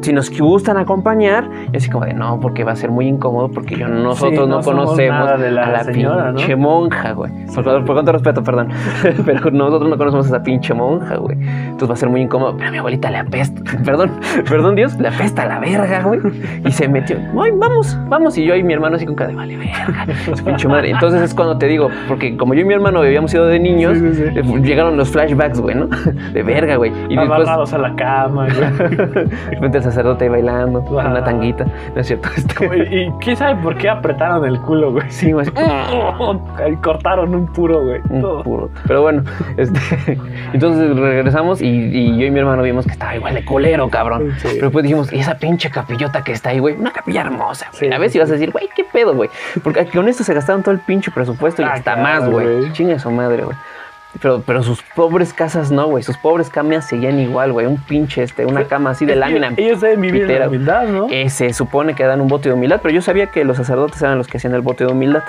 si 0.00 0.12
nos 0.12 0.30
gustan 0.38 0.76
acompañar, 0.76 1.48
y 1.72 1.76
así 1.76 1.90
como 1.90 2.04
de, 2.04 2.14
no, 2.14 2.40
porque 2.40 2.64
va 2.64 2.72
a 2.72 2.76
ser 2.76 2.90
muy 2.90 3.06
incómodo, 3.06 3.48
porque 3.50 3.76
yo, 3.76 3.88
nosotros 3.88 4.48
no 4.48 4.60
conocemos 4.60 5.18
nada 5.18 5.36
de 5.36 5.50
la 5.50 5.64
a 5.64 5.70
la 5.70 5.84
señora, 5.84 6.32
¿no? 6.32 6.36
pinche 6.36 6.56
monja, 6.56 7.12
güey. 7.12 7.32
Por, 7.54 7.64
por 7.84 7.94
cuanto 7.94 8.12
respeto, 8.12 8.42
perdón. 8.42 8.68
pero 9.24 9.50
nosotros 9.50 9.90
no 9.90 9.96
conocemos 9.96 10.26
a 10.26 10.28
esa 10.28 10.42
pinche 10.42 10.74
monja, 10.74 11.16
güey. 11.16 11.36
Entonces 11.40 11.90
va 11.90 11.94
a 11.94 11.96
ser 11.96 12.08
muy 12.08 12.20
incómodo. 12.22 12.54
Pero 12.56 12.68
a 12.68 12.72
mi 12.72 12.78
abuelita 12.78 13.10
le 13.10 13.18
apesta, 13.18 13.62
perdón, 13.84 14.12
perdón 14.48 14.76
Dios, 14.76 14.98
le 14.98 15.08
apesta 15.08 15.42
a 15.42 15.46
la 15.46 15.58
verga, 15.58 16.02
güey. 16.02 16.20
Y 16.64 16.72
se 16.72 16.88
metió, 16.88 17.16
ay, 17.40 17.52
vamos, 17.54 17.96
vamos. 18.08 18.36
Y 18.38 18.44
yo 18.44 18.54
y 18.54 18.62
mi 18.62 18.72
hermano 18.72 18.96
así 18.96 19.06
con 19.06 19.14
cara 19.14 19.30
de, 19.30 19.36
vale, 19.36 19.56
verga, 19.56 20.06
su 20.24 20.44
pinche 20.44 20.68
madre. 20.68 20.90
Entonces 20.90 21.22
es 21.22 21.34
cuando 21.34 21.58
te 21.58 21.66
digo, 21.66 21.88
porque 22.08 22.36
como 22.36 22.54
yo 22.54 22.60
y 22.60 22.64
mi 22.64 22.74
hermano 22.74 23.00
habíamos 23.00 23.32
ido 23.34 23.46
de 23.46 23.58
niños, 23.58 23.98
Sí, 23.98 24.22
eh, 24.22 24.42
llegaron 24.62 24.96
los 24.96 25.10
flashbacks, 25.10 25.60
güey, 25.60 25.76
¿no? 25.76 25.86
De 26.32 26.42
verga, 26.42 26.76
güey. 26.76 26.90
Y 27.08 27.16
después... 27.16 27.40
Amarrados 27.40 27.72
a 27.72 27.78
la 27.78 27.94
cama, 27.94 28.46
güey. 28.46 29.60
Repente 29.68 29.78
el 29.78 29.84
sacerdote 29.84 30.24
ahí 30.24 30.30
bailando, 30.30 30.82
con 30.82 31.04
Ah. 31.04 31.10
una 31.10 31.22
tanguita. 31.22 31.64
No 31.94 32.00
es 32.00 32.06
cierto. 32.06 32.28
Y, 32.90 33.10
quién 33.20 33.36
sabe 33.36 33.60
por 33.62 33.76
qué 33.76 33.88
apretaron 33.90 34.44
el 34.46 34.58
culo, 34.60 34.92
güey. 34.92 35.04
sí, 35.10 35.30
Ahí 36.64 36.76
cortaron 36.76 37.34
un 37.34 37.46
puro, 37.52 37.84
güey. 37.84 38.00
un 38.08 38.42
puro. 38.42 38.70
Pero 38.86 39.02
bueno, 39.02 39.22
este, 39.56 39.78
entonces 40.52 40.96
regresamos 40.96 41.60
y, 41.60 41.66
y 41.66 42.18
yo 42.18 42.26
y 42.26 42.30
mi 42.30 42.38
hermano 42.40 42.62
vimos 42.62 42.86
que 42.86 42.92
estaba 42.92 43.14
igual 43.14 43.34
de 43.34 43.44
colero, 43.44 43.88
cabrón. 43.90 44.32
Sí. 44.38 44.48
Pero 44.54 44.66
después 44.66 44.82
dijimos, 44.84 45.12
¿y 45.12 45.18
esa 45.18 45.34
pinche 45.38 45.70
capillota 45.70 46.22
que 46.24 46.32
está 46.32 46.50
ahí, 46.50 46.58
güey? 46.60 46.74
Una 46.76 46.90
capilla 46.92 47.20
hermosa, 47.22 47.66
güey. 47.72 47.88
Sí. 47.90 47.94
A 47.94 47.98
ver 47.98 48.08
si 48.10 48.18
vas 48.18 48.30
a 48.30 48.32
decir, 48.32 48.50
güey, 48.50 48.68
¿qué 48.74 48.84
pedo, 48.84 49.14
güey? 49.14 49.28
Porque 49.62 49.84
con 49.86 50.08
esto 50.08 50.24
se 50.24 50.32
gastaron 50.34 50.62
todo 50.62 50.72
el 50.74 50.80
pinche 50.80 51.10
presupuesto 51.10 51.60
y 51.62 51.64
Ah, 51.66 51.72
hasta 51.74 51.94
claro, 51.94 52.02
más, 52.22 52.30
güey. 52.30 52.46
güey. 52.60 52.72
Chinga 52.72 52.98
su 52.98 53.10
madre, 53.10 53.44
güey. 53.44 53.56
Pero, 54.20 54.42
pero 54.44 54.62
sus 54.62 54.82
pobres 54.96 55.32
casas 55.32 55.70
no, 55.70 55.86
güey. 55.86 56.02
Sus 56.02 56.16
pobres 56.16 56.50
camas 56.50 56.86
seguían 56.88 57.18
igual, 57.20 57.52
güey. 57.52 57.66
Un 57.66 57.76
pinche, 57.76 58.22
este, 58.22 58.44
una 58.46 58.64
cama 58.64 58.90
así 58.90 59.06
de 59.06 59.12
que 59.14 59.18
lámina. 59.20 59.52
Ellos 59.56 59.80
deben 59.80 60.00
vivir 60.00 60.30
en 60.30 60.38
la 60.40 60.48
humildad, 60.48 60.88
¿no? 60.88 61.06
Eh, 61.10 61.28
se 61.30 61.52
supone 61.52 61.94
que 61.94 62.04
dan 62.04 62.20
un 62.20 62.28
bote 62.28 62.48
de 62.48 62.54
humildad, 62.54 62.80
pero 62.82 62.94
yo 62.94 63.02
sabía 63.02 63.26
que 63.28 63.44
los 63.44 63.56
sacerdotes 63.56 64.00
eran 64.02 64.18
los 64.18 64.26
que 64.26 64.38
hacían 64.38 64.54
el 64.54 64.60
bote 64.62 64.84
de 64.84 64.92
humildad. 64.92 65.22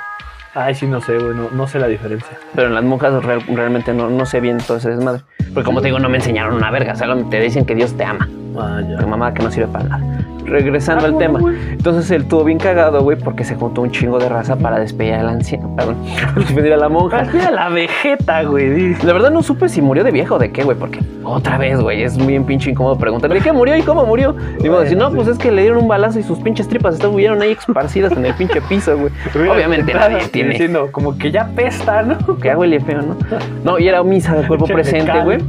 Ay, 0.56 0.74
sí, 0.74 0.88
no 0.88 1.00
sé, 1.00 1.14
güey, 1.18 1.36
no, 1.36 1.50
no 1.52 1.68
sé 1.68 1.78
la 1.78 1.88
diferencia. 1.88 2.36
Pero 2.56 2.68
en 2.70 2.74
las 2.74 2.84
monjas 2.84 3.24
real- 3.24 3.44
realmente 3.48 3.94
no, 3.94 4.10
no 4.10 4.26
sé 4.26 4.40
bien 4.40 4.58
todo 4.58 4.78
ese 4.78 4.90
desmadre. 4.90 5.22
Porque 5.54 5.64
como 5.66 5.82
te 5.82 5.88
digo, 5.88 6.00
no 6.00 6.10
me 6.10 6.18
enseñaron 6.18 6.56
una 6.56 6.72
verga. 6.72 6.96
Solo 6.96 7.18
te 7.30 7.40
dicen 7.40 7.66
que 7.66 7.76
Dios 7.76 7.96
te 7.96 8.04
ama. 8.04 8.28
Ah, 8.58 8.82
ya. 8.90 8.98
Tu 8.98 9.08
mamá 9.08 9.32
que 9.34 9.44
no 9.44 9.52
sirve 9.52 9.68
para 9.68 9.84
nada. 9.86 10.04
Regresando 10.50 11.06
Ah, 11.06 11.10
al 11.10 11.18
tema. 11.18 11.40
Entonces 11.72 12.10
él 12.12 12.26
tuvo 12.26 12.44
bien 12.44 12.58
cagado, 12.58 13.02
güey, 13.02 13.18
porque 13.18 13.44
se 13.44 13.56
juntó 13.56 13.82
un 13.82 13.92
chingo 13.92 14.20
de 14.20 14.28
raza 14.30 14.56
para 14.58 14.80
despedir 14.80 15.14
a 15.14 15.24
la 15.24 15.32
anciana. 15.32 15.68
Perdón, 15.76 15.96
despedir 16.36 16.74
a 16.74 16.78
la 16.78 16.90
monja. 16.90 17.24
Mira 17.32 17.52
la 17.52 17.70
vegeta, 17.70 18.44
güey. 18.44 18.96
La 19.04 19.14
verdad 19.14 19.32
no 19.32 19.44
supe 19.44 19.70
si 19.70 19.82
murió 19.82 20.04
de 20.04 20.12
viejo 20.12 20.36
o 20.36 20.40
de 20.40 20.52
qué, 20.52 20.64
güey, 20.64 20.78
porque 20.78 21.00
otra 21.24 21.58
vez, 21.58 21.80
güey, 21.80 22.04
es 22.04 22.18
bien 22.26 22.44
pinche 22.46 22.72
incómodo 22.72 22.98
preguntar 22.98 23.32
de 23.32 23.40
qué 23.40 23.52
murió 23.52 23.78
y 23.78 23.82
cómo 23.84 24.06
murió. 24.06 24.34
Digo, 24.34 24.76
Bueno, 24.76 24.80
decir, 24.80 24.98
no, 24.98 25.12
pues 25.12 25.28
es 25.28 25.38
que 25.38 25.52
le 25.52 25.62
dieron 25.62 25.80
un 25.80 25.88
balazo 25.88 26.20
y 26.20 26.24
sus 26.24 26.40
pinches 26.40 26.68
tripas 26.68 26.96
estuvieron 26.96 27.42
ahí 27.42 27.52
esparcidas 27.52 28.12
en 28.14 28.26
el 28.26 28.34
pinche 28.34 28.62
piso, 28.62 28.98
güey. 28.98 29.12
Obviamente 29.50 29.94
nadie 29.94 30.20
tiene. 30.32 30.52
Diciendo, 30.52 30.90
como 30.92 31.18
que 31.18 31.32
ya 31.32 31.48
pesta, 31.56 32.02
¿no? 32.04 32.18
Que 32.42 32.56
huele 32.56 32.80
feo, 32.80 33.02
¿no? 33.02 33.18
No, 33.64 33.80
y 33.80 33.88
era 33.88 34.02
misa 34.04 34.36
de 34.36 34.48
cuerpo 34.48 34.66
presente, 34.66 35.22
güey. 35.24 35.40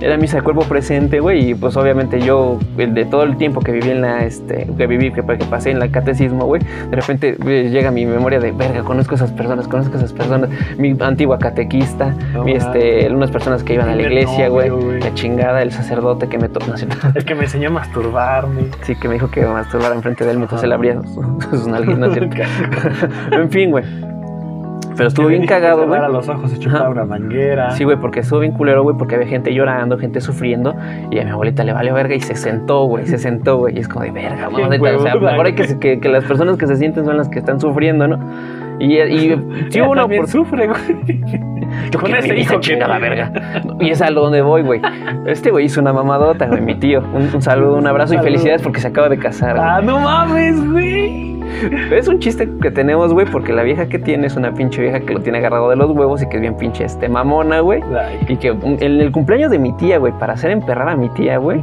Era 0.00 0.16
misa 0.16 0.38
de 0.38 0.42
cuerpo 0.42 0.62
presente, 0.62 1.20
güey. 1.20 1.50
Y 1.50 1.54
pues 1.54 1.76
obviamente 1.76 2.20
yo, 2.20 2.58
el 2.78 2.94
de 2.94 3.04
todo 3.04 3.22
el 3.22 3.36
tiempo 3.36 3.60
que 3.60 3.72
viví 3.72 3.90
en 3.90 4.00
la, 4.00 4.24
este, 4.40 4.66
que 4.76 4.86
viví, 4.86 5.12
que, 5.12 5.22
que 5.22 5.44
pasé 5.44 5.70
en 5.70 5.78
la 5.78 5.90
catecismo, 5.90 6.46
güey, 6.46 6.62
de 6.62 6.96
repente 6.96 7.36
eh, 7.46 7.68
llega 7.70 7.90
mi 7.90 8.06
memoria 8.06 8.40
de, 8.40 8.52
verga, 8.52 8.82
conozco 8.82 9.14
a 9.14 9.16
esas 9.16 9.32
personas, 9.32 9.68
conozco 9.68 9.94
a 9.94 9.98
esas 9.98 10.12
personas. 10.12 10.50
Mi 10.78 10.96
antigua 11.00 11.38
catequista, 11.38 12.14
No 12.32 12.44
mi, 12.44 12.52
este, 12.52 13.10
unas 13.12 13.30
personas 13.30 13.62
que 13.62 13.74
iban 13.74 13.88
a 13.88 13.94
la 13.94 14.02
El 14.02 14.12
iglesia, 14.12 14.48
güey. 14.48 14.70
La 15.00 15.14
chingada, 15.14 15.62
el 15.62 15.72
sacerdote 15.72 16.28
que 16.28 16.38
me 16.38 16.48
tocó. 16.48 16.74
El 17.14 17.24
que 17.24 17.34
me 17.34 17.44
enseñó 17.44 17.68
a 17.68 17.72
masturbarme. 17.72 18.62
Sí, 18.82 18.94
que 18.96 19.08
me 19.08 19.14
dijo 19.14 19.30
que 19.30 19.44
masturbara 19.44 19.94
enfrente 19.94 20.24
de 20.24 20.32
él 20.32 20.38
mientras 20.38 20.62
él 20.62 20.72
abría 20.72 21.00
sus, 21.02 21.44
sus 21.50 21.66
nalguitas, 21.66 21.98
¿no 21.98 22.06
es 22.06 22.12
cierto? 22.12 22.36
en 23.32 23.50
fin, 23.50 23.70
güey. 23.70 23.84
Pero 25.00 25.08
estuvo 25.08 25.28
bien 25.28 25.46
cagado, 25.46 25.86
güey. 25.86 25.98
los 26.12 26.28
ojos 26.28 26.52
una 26.66 27.06
manguera. 27.06 27.70
Sí, 27.70 27.84
güey, 27.84 27.96
porque 27.96 28.20
estuvo 28.20 28.40
bien 28.40 28.52
culero, 28.52 28.82
güey, 28.82 28.94
porque 28.98 29.14
había 29.14 29.26
gente 29.26 29.54
llorando, 29.54 29.96
gente 29.96 30.20
sufriendo, 30.20 30.74
y 31.10 31.18
a 31.18 31.24
mi 31.24 31.30
abuelita 31.30 31.64
le 31.64 31.72
valió 31.72 31.94
verga 31.94 32.14
y 32.14 32.20
se 32.20 32.34
sentó, 32.34 32.84
güey, 32.84 33.06
se 33.06 33.16
sentó, 33.16 33.56
güey, 33.56 33.76
y 33.76 33.80
es 33.80 33.88
como 33.88 34.04
de 34.04 34.10
verga, 34.10 34.50
neta, 34.68 34.96
o 34.96 34.98
sea, 35.00 35.14
mejor 35.14 35.46
hay 35.46 35.54
que, 35.54 35.64
güey. 35.64 35.78
que, 35.78 36.00
que 36.00 36.08
las 36.10 36.24
personas 36.24 36.58
que 36.58 36.66
se 36.66 36.76
sienten 36.76 37.06
son 37.06 37.16
las 37.16 37.30
que 37.30 37.38
están 37.38 37.58
sufriendo, 37.60 38.08
¿no? 38.08 38.18
Y, 38.78 38.98
y 38.98 39.68
sí 39.70 39.80
hubo 39.80 39.92
una 39.92 40.04
oportunidad. 40.04 40.26
sufre, 40.26 40.66
güey. 40.66 41.40
Yo 41.90 41.98
con 41.98 42.10
quiero 42.10 42.18
ese 42.24 42.32
mi 42.34 42.40
hijo 42.40 42.60
chingada 42.60 42.98
verga. 42.98 43.32
Y 43.80 43.90
es 43.90 44.00
a 44.02 44.10
lo 44.10 44.22
donde 44.22 44.42
voy, 44.42 44.62
güey. 44.62 44.80
Este 45.26 45.50
güey 45.50 45.66
hizo 45.66 45.80
una 45.80 45.92
mamadota, 45.92 46.46
güey, 46.46 46.60
mi 46.60 46.74
tío. 46.74 47.00
Un, 47.14 47.28
un 47.34 47.42
saludo, 47.42 47.76
un 47.76 47.86
abrazo 47.86 48.14
y 48.14 48.16
Saludo. 48.16 48.30
felicidades 48.32 48.62
porque 48.62 48.80
se 48.80 48.88
acaba 48.88 49.08
de 49.08 49.18
casar. 49.18 49.56
Ah, 49.58 49.80
no 49.82 49.98
mames, 50.00 50.70
güey. 50.70 51.40
Es 51.90 52.06
un 52.08 52.20
chiste 52.20 52.48
que 52.62 52.70
tenemos, 52.70 53.12
güey, 53.12 53.26
porque 53.26 53.52
la 53.52 53.62
vieja 53.62 53.88
que 53.88 53.98
tiene 53.98 54.26
es 54.28 54.36
una 54.36 54.54
pinche 54.54 54.80
vieja 54.80 55.00
que 55.00 55.12
lo 55.14 55.20
tiene 55.20 55.38
agarrado 55.38 55.68
de 55.68 55.76
los 55.76 55.90
huevos 55.90 56.22
y 56.22 56.28
que 56.28 56.36
es 56.36 56.40
bien 56.40 56.56
pinche 56.56 56.84
este 56.84 57.08
mamona, 57.08 57.60
güey. 57.60 57.82
Y 58.28 58.36
que 58.36 58.48
en 58.48 59.00
el 59.00 59.10
cumpleaños 59.10 59.50
de 59.50 59.58
mi 59.58 59.72
tía, 59.76 59.98
güey, 59.98 60.12
para 60.18 60.34
hacer 60.34 60.50
emperrar 60.52 60.88
a 60.88 60.96
mi 60.96 61.08
tía, 61.10 61.38
güey, 61.38 61.60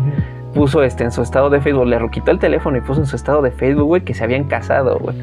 puso 0.57 0.83
este 0.83 1.03
en 1.03 1.11
su 1.11 1.21
estado 1.21 1.49
de 1.49 1.61
Facebook, 1.61 1.87
le 1.87 1.97
quitó 2.09 2.31
el 2.31 2.39
teléfono 2.39 2.77
y 2.77 2.81
puso 2.81 2.99
en 2.99 3.05
su 3.05 3.15
estado 3.15 3.41
de 3.41 3.51
Facebook, 3.51 3.85
güey, 3.85 4.01
que 4.01 4.13
se 4.13 4.23
habían 4.23 4.45
casado, 4.45 4.97
güey. 4.99 5.15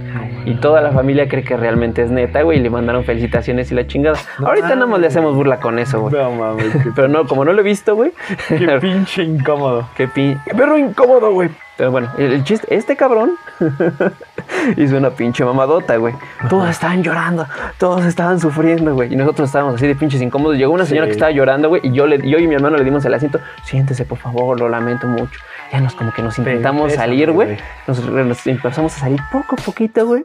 Y 0.44 0.54
toda 0.54 0.80
la 0.80 0.92
familia 0.92 1.28
cree 1.28 1.44
que 1.44 1.56
realmente 1.56 2.02
es 2.02 2.10
neta, 2.10 2.42
güey, 2.42 2.58
y 2.58 2.62
le 2.62 2.70
mandaron 2.70 3.04
felicitaciones 3.04 3.70
y 3.72 3.74
la 3.74 3.86
chingada. 3.86 4.18
No 4.38 4.46
Ahorita 4.48 4.74
nada 4.74 4.86
más 4.86 5.00
le 5.00 5.06
hacemos 5.06 5.34
burla 5.34 5.58
con 5.58 5.78
eso, 5.78 6.00
güey. 6.00 6.14
No 6.14 6.30
mames, 6.32 6.72
Pero 6.96 7.08
no, 7.08 7.26
como 7.26 7.44
no 7.44 7.52
lo 7.52 7.60
he 7.60 7.64
visto, 7.64 7.94
güey. 7.94 8.12
qué 8.48 8.66
pinche 8.80 9.22
incómodo. 9.22 9.88
Qué 9.96 10.08
pin... 10.08 10.38
qué 10.44 10.54
perro 10.54 10.78
incómodo, 10.78 11.32
güey. 11.32 11.50
Pero 11.76 11.90
bueno, 11.90 12.08
el, 12.18 12.32
el 12.32 12.44
chiste, 12.44 12.72
este 12.74 12.96
cabrón 12.96 13.32
hizo 14.76 14.96
una 14.96 15.10
pinche 15.10 15.44
mamadota, 15.44 15.96
güey. 15.96 16.14
Todos 16.48 16.68
estaban 16.68 17.02
llorando, 17.02 17.46
todos 17.78 18.04
estaban 18.04 18.38
sufriendo, 18.38 18.94
güey. 18.94 19.12
Y 19.12 19.16
nosotros 19.16 19.48
estábamos 19.48 19.74
así 19.74 19.86
de 19.88 19.96
pinches 19.96 20.22
incómodos. 20.22 20.56
Llegó 20.56 20.72
una 20.72 20.86
señora 20.86 21.06
Sí. 21.06 21.10
que 21.10 21.14
estaba 21.14 21.32
llorando, 21.32 21.68
güey, 21.68 21.80
y 21.84 21.90
yo, 21.92 22.06
le, 22.06 22.18
yo 22.28 22.38
y 22.38 22.46
mi 22.46 22.54
hermano 22.54 22.76
le 22.76 22.84
dimos 22.84 23.04
el 23.04 23.14
asiento. 23.14 23.40
Siéntese, 23.64 24.04
por 24.04 24.18
favor, 24.18 24.58
lo 24.60 24.68
lamento 24.68 25.08
mucho. 25.08 25.40
Ya 25.72 25.80
nos 25.80 25.94
como 25.94 26.12
que 26.12 26.22
nos 26.22 26.38
intentamos 26.38 26.92
Pésame, 26.92 27.06
salir, 27.06 27.32
güey. 27.32 27.48
güey. 27.48 27.58
Nos, 27.88 28.00
nos 28.08 28.46
empezamos 28.46 28.94
a 28.96 29.00
salir 29.00 29.20
poco 29.32 29.56
a 29.58 29.62
poquito, 29.64 30.06
güey. 30.06 30.24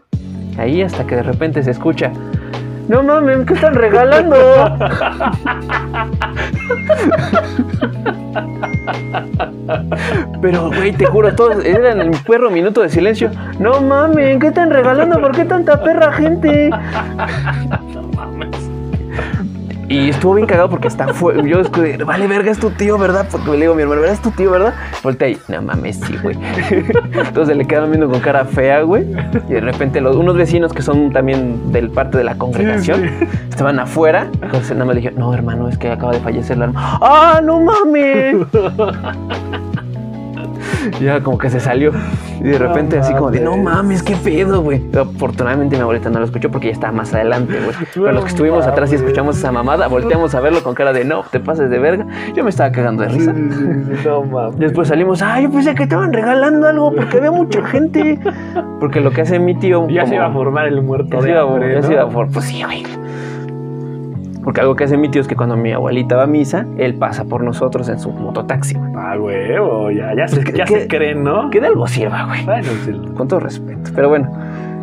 Ahí 0.60 0.84
hasta 0.84 1.08
que 1.08 1.16
de 1.16 1.24
repente 1.24 1.64
se 1.64 1.72
escucha. 1.72 2.12
No 2.88 3.02
mames, 3.04 3.46
¿qué 3.48 3.54
están 3.54 3.74
regalando? 3.74 4.36
Pero, 10.42 10.70
güey, 10.70 10.94
te 10.94 11.06
juro, 11.06 11.36
todos 11.36 11.64
eran 11.66 12.00
el 12.00 12.12
perro 12.26 12.50
minuto 12.50 12.82
de 12.82 12.90
silencio. 12.90 13.32
No 13.60 13.82
mames, 13.82 14.40
¿qué 14.40 14.48
están 14.48 14.70
regalando? 14.70 15.20
¿Por 15.20 15.32
qué 15.34 15.46
tanta 15.46 15.82
perra 15.82 16.12
gente? 16.14 16.70
No 17.94 18.04
mames. 18.16 18.70
Y 19.90 20.10
estuvo 20.10 20.36
bien 20.36 20.46
cagado 20.46 20.70
porque 20.70 20.88
está 20.88 21.08
fue, 21.16 21.42
yo 21.50 21.60
es 21.62 21.70
que, 21.70 21.98
vale, 22.04 22.28
verga, 22.28 22.52
es 22.52 22.60
tu 22.60 22.70
tío, 22.70 23.00
¿verdad? 23.00 23.26
Porque 23.30 23.50
le 23.50 23.62
digo 23.62 23.74
a 23.74 23.76
mi 23.76 23.82
hermano, 23.82 24.02
¿verdad? 24.02 24.16
Es 24.16 24.22
tu 24.22 24.30
tío, 24.30 24.52
¿verdad? 24.52 24.76
Voltea 25.02 25.30
y, 25.30 25.38
no 25.48 25.64
mames, 25.64 26.00
sí, 26.00 26.16
güey. 26.22 26.38
Entonces 27.12 27.58
le 27.58 27.66
quedaron 27.66 27.90
viendo 27.90 28.08
con 28.08 28.20
cara 28.20 28.46
fea, 28.46 28.84
güey. 28.84 29.08
Y 29.50 29.54
de 29.54 29.62
repente 29.62 30.00
los, 30.00 30.16
unos 30.16 30.38
vecinos 30.38 30.74
que 30.74 30.84
son 30.84 31.12
también 31.12 31.72
del 31.72 31.90
parte 31.90 32.20
de 32.20 32.24
la 32.24 32.36
congregación 32.36 33.10
Sí, 33.20 33.28
estaban 33.50 33.80
afuera. 33.80 34.28
Entonces 34.44 34.74
nada 34.74 34.86
más 34.86 34.96
le 34.96 35.02
dije, 35.02 35.14
no, 35.18 35.34
hermano, 35.34 35.68
es 35.68 35.78
que 35.80 35.90
acaba 35.90 36.12
de 36.12 36.20
fallecer 36.20 36.58
la 36.58 36.66
hermana. 36.66 37.00
¡Ah, 37.02 37.42
no 37.44 37.60
mames! 37.60 38.46
Ya 41.02 41.22
como 41.22 41.38
que 41.38 41.50
se 41.50 41.60
salió. 41.60 41.92
Y 42.40 42.44
de 42.44 42.58
repente 42.58 42.96
No 42.98 43.02
así 43.04 43.14
como 43.14 43.32
de, 43.32 43.40
no 43.42 43.58
mames. 43.58 44.02
qué 44.04 44.16
pedo, 44.16 44.62
güey. 44.62 44.82
Afortunadamente 44.98 45.76
mi 45.76 45.82
abuelita 45.82 46.10
no 46.10 46.20
lo 46.20 46.26
escuchó 46.26 46.50
porque 46.50 46.68
ya 46.68 46.74
estaba 46.74 46.94
más 46.94 47.14
adelante, 47.14 47.54
güey. 47.64 47.76
Pero 47.94 48.12
los 48.12 48.24
que 48.24 48.30
estuvimos 48.30 48.66
atrás 48.66 48.92
y 48.92 48.96
escuchamos 48.96 49.38
esa 49.38 49.52
mamada, 49.52 49.88
volteamos 49.88 50.34
a 50.36 50.40
verlo 50.42 50.64
con 50.64 50.74
cara 50.76 50.94
de, 50.94 51.04
no, 51.06 51.24
te 51.24 51.40
pases 51.40 51.70
de 51.70 51.80
verga. 51.80 52.06
Yo 52.36 52.44
me 52.44 52.50
estaba 52.50 52.72
cagando 52.72 53.04
de 53.04 53.10
risa. 53.10 53.34
no 53.34 54.24
mames. 54.24 54.58
Después 54.60 54.88
salimos, 54.88 55.22
ay, 55.22 55.44
yo 55.44 55.52
pensé 55.52 55.76
que 55.76 55.84
estaban 55.84 56.14
regalando 56.14 56.68
algo 56.68 56.94
porque 56.96 57.18
había 57.18 57.32
mucha 57.32 57.66
gente. 57.66 58.20
Porque 58.80 59.00
lo 59.02 59.12
que 59.12 59.22
hace 59.22 59.40
mi 59.40 59.56
tío... 59.56 59.88
Ya 59.90 60.06
se 60.06 60.16
iba 60.16 60.28
a 60.28 60.32
formar 60.32 60.68
el 60.68 60.82
muerto 60.82 61.10
ya 61.18 61.20
se 61.22 61.26
de 61.28 61.32
iba 61.34 61.42
hambre, 61.42 61.74
ya 61.74 61.82
se 61.82 61.94
iba 61.94 62.04
a 62.04 62.08
for- 62.08 62.30
Pues 62.32 62.46
sí, 62.46 62.64
güey. 62.64 62.84
Porque 64.44 64.62
algo 64.62 64.76
que 64.76 64.86
hace 64.86 64.96
mi 64.98 65.10
tío 65.10 65.22
es 65.22 65.28
que 65.28 65.36
cuando 65.36 65.58
mi 65.58 65.72
abuelita 65.74 66.16
va 66.16 66.24
a 66.24 66.28
misa, 66.28 66.66
él 66.78 66.96
pasa 66.96 67.26
por 67.26 67.44
nosotros 67.44 67.90
en 67.90 68.00
su 68.00 68.10
mototaxi, 68.12 68.76
güey. 68.76 68.92
Ah, 68.96 69.16
huevo, 69.20 69.92
ya, 69.92 70.14
ya, 70.16 70.28
se, 70.28 70.44
ya 70.54 70.64
¿qué- 70.66 70.82
se 70.82 70.88
creen, 70.88 71.24
¿no? 71.24 71.50
Que 71.50 71.60
de 71.60 71.68
algo 71.68 71.88
sirva, 71.88 72.26
güey. 72.26 72.46
Bueno, 72.46 72.70
sí. 72.86 72.94
Con 73.18 73.28
todo 73.28 73.42
respeto. 73.42 73.92
Pero 73.94 74.10
bueno. 74.10 74.32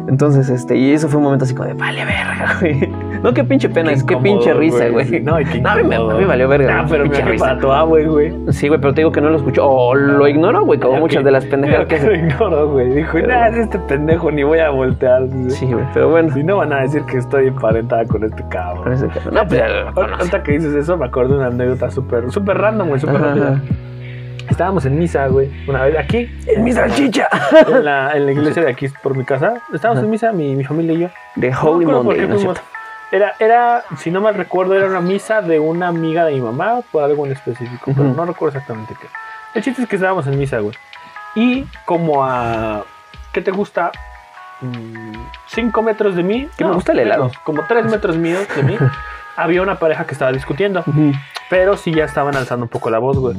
Entonces, 0.09 0.48
este, 0.50 0.76
y 0.76 0.92
eso 0.92 1.09
fue 1.09 1.18
un 1.18 1.24
momento 1.24 1.44
así 1.44 1.54
como 1.54 1.68
de, 1.68 1.74
vale, 1.74 2.04
verga, 2.04 2.57
güey. 2.61 2.92
No, 3.22 3.34
qué 3.34 3.42
pinche 3.44 3.68
pena, 3.68 3.90
es 3.92 4.04
que 4.04 4.14
incómodo, 4.14 4.34
pinche 4.40 4.54
risa, 4.54 4.88
güey. 4.88 5.20
No, 5.22 5.36
qué 5.38 5.61
No, 5.61 5.70
a 5.70 5.76
mí 5.76 5.82
me, 5.84 5.96
a 5.96 6.00
mí 6.00 6.24
valió 6.24 6.48
verga. 6.48 6.78
Ah, 6.78 6.80
güey, 6.82 6.90
pero 6.90 7.04
pinche 7.04 7.24
me 7.24 7.30
risa. 7.32 7.44
para 7.46 7.59
tu 7.59 7.72
abue, 7.72 8.04
güey. 8.07 8.32
Sí, 8.50 8.68
güey, 8.68 8.80
pero 8.80 8.94
te 8.94 9.00
digo 9.00 9.11
que 9.11 9.20
no 9.20 9.30
lo 9.30 9.36
escuchó. 9.36 9.68
O 9.68 9.94
lo 9.94 10.28
ignoró, 10.28 10.64
güey, 10.64 10.78
como 10.78 10.94
Ya 10.94 11.00
muchas 11.00 11.24
de 11.24 11.30
las 11.30 11.44
pendejadas 11.46 11.86
que 11.86 11.98
Lo 11.98 12.02
hace. 12.12 12.16
ignoró, 12.18 12.70
güey. 12.72 12.90
Dijo, 12.90 13.18
nah, 13.20 13.48
es 13.48 13.57
este 13.57 13.78
pendejo, 13.80 14.30
ni 14.30 14.42
voy 14.44 14.59
a 14.61 14.70
voltear. 14.70 15.22
Sí, 15.48 15.66
güey, 15.66 15.84
pero 15.92 16.11
bueno. 16.11 16.32
Si 16.32 16.42
no 16.44 16.59
van 16.59 16.72
a 16.72 16.82
decir 16.82 17.02
que 17.04 17.16
estoy 17.18 17.48
emparentada 17.48 18.04
con 18.04 18.22
este 18.22 18.42
Con 18.42 18.50
cabrón. 18.50 18.92
ese 18.92 19.09
cabrón. 19.09 19.34
No, 19.34 19.46
pues 19.46 19.61
ya 19.61 19.68
lo. 19.68 19.88
Ahorita 20.00 20.42
que 20.42 20.52
dices 20.52 20.74
eso, 20.74 20.96
me 20.96 21.07
acuerdo 21.07 21.32
de 21.34 21.38
una 21.38 21.46
anécdota 21.48 21.90
súper 21.90 22.30
súper 22.30 22.59
random, 22.59 22.88
güey, 22.88 23.00
súper 23.00 23.20
rápida. 23.20 23.61
Estábamos 24.49 24.84
en 24.86 24.99
misa, 24.99 25.26
güey, 25.28 25.51
una 25.68 25.84
vez 25.84 25.97
aquí, 25.99 26.30
En 26.47 26.64
mi 26.64 26.72
salchicha. 26.72 27.28
en 27.66 27.84
la, 27.84 28.12
en 28.16 28.26
la 28.26 28.32
iglesia 28.32 28.62
de 28.62 28.70
aquí 28.70 28.88
por 29.03 29.16
mi 29.16 29.24
casa. 29.24 29.55
Estábamos 29.72 30.03
en 30.03 30.11
misa, 30.11 30.32
mi, 30.32 30.55
mi 30.55 30.64
familia 30.64 30.94
y 30.94 30.99
yo. 31.01 31.09
De 31.34 31.51
No 31.51 31.61
Holy 31.62 31.84
por 31.86 32.03
Monday, 32.05 32.26
¿no? 32.28 32.55
Era, 33.12 33.34
era, 33.38 33.84
si 33.99 34.11
no 34.11 34.20
mal 34.20 34.34
recuerdo, 34.34 34.74
era 34.74 34.86
una 34.86 35.01
misa 35.01 35.40
de 35.40 35.61
una 35.61 35.88
amiga 35.88 36.24
de 36.24 36.32
mi 36.32 36.40
mamá, 36.40 36.80
por 36.90 37.05
algo 37.05 37.24
en 37.24 37.32
específico, 37.32 37.92
pero 37.97 38.09
no 38.09 38.24
recuerdo 38.24 38.59
exactamente 38.59 38.94
qué. 39.01 39.07
El 39.55 39.62
chiste 39.62 39.82
es 39.82 39.88
que 39.88 39.97
estábamos 39.97 40.26
en 40.26 40.38
misa, 40.38 40.59
güey. 40.59 40.74
Y 41.36 41.64
como 41.84 42.24
a, 42.24 42.84
¿qué 43.32 43.42
te 43.42 43.51
gusta? 43.53 43.92
Mm, 44.61 45.12
cinco 45.47 45.82
metros 45.82 46.16
de 46.16 46.22
mí. 46.22 46.49
Que 46.57 46.64
me 46.64 46.72
gusta 46.72 46.92
el 46.92 47.01
helado. 47.01 47.24
menos, 47.24 47.38
como 47.38 47.62
tres 47.68 47.86
metros 47.86 48.16
míos 48.16 48.47
de 48.57 48.62
mí. 48.62 48.76
había 49.37 49.62
una 49.62 49.78
pareja 49.78 50.07
que 50.07 50.12
estaba 50.12 50.32
discutiendo, 50.32 50.82
pero 51.49 51.76
sí 51.76 51.93
ya 51.93 52.05
estaban 52.05 52.34
alzando 52.37 52.64
un 52.64 52.70
poco 52.70 52.91
la 52.91 52.99
voz, 52.99 53.18
güey. 53.18 53.37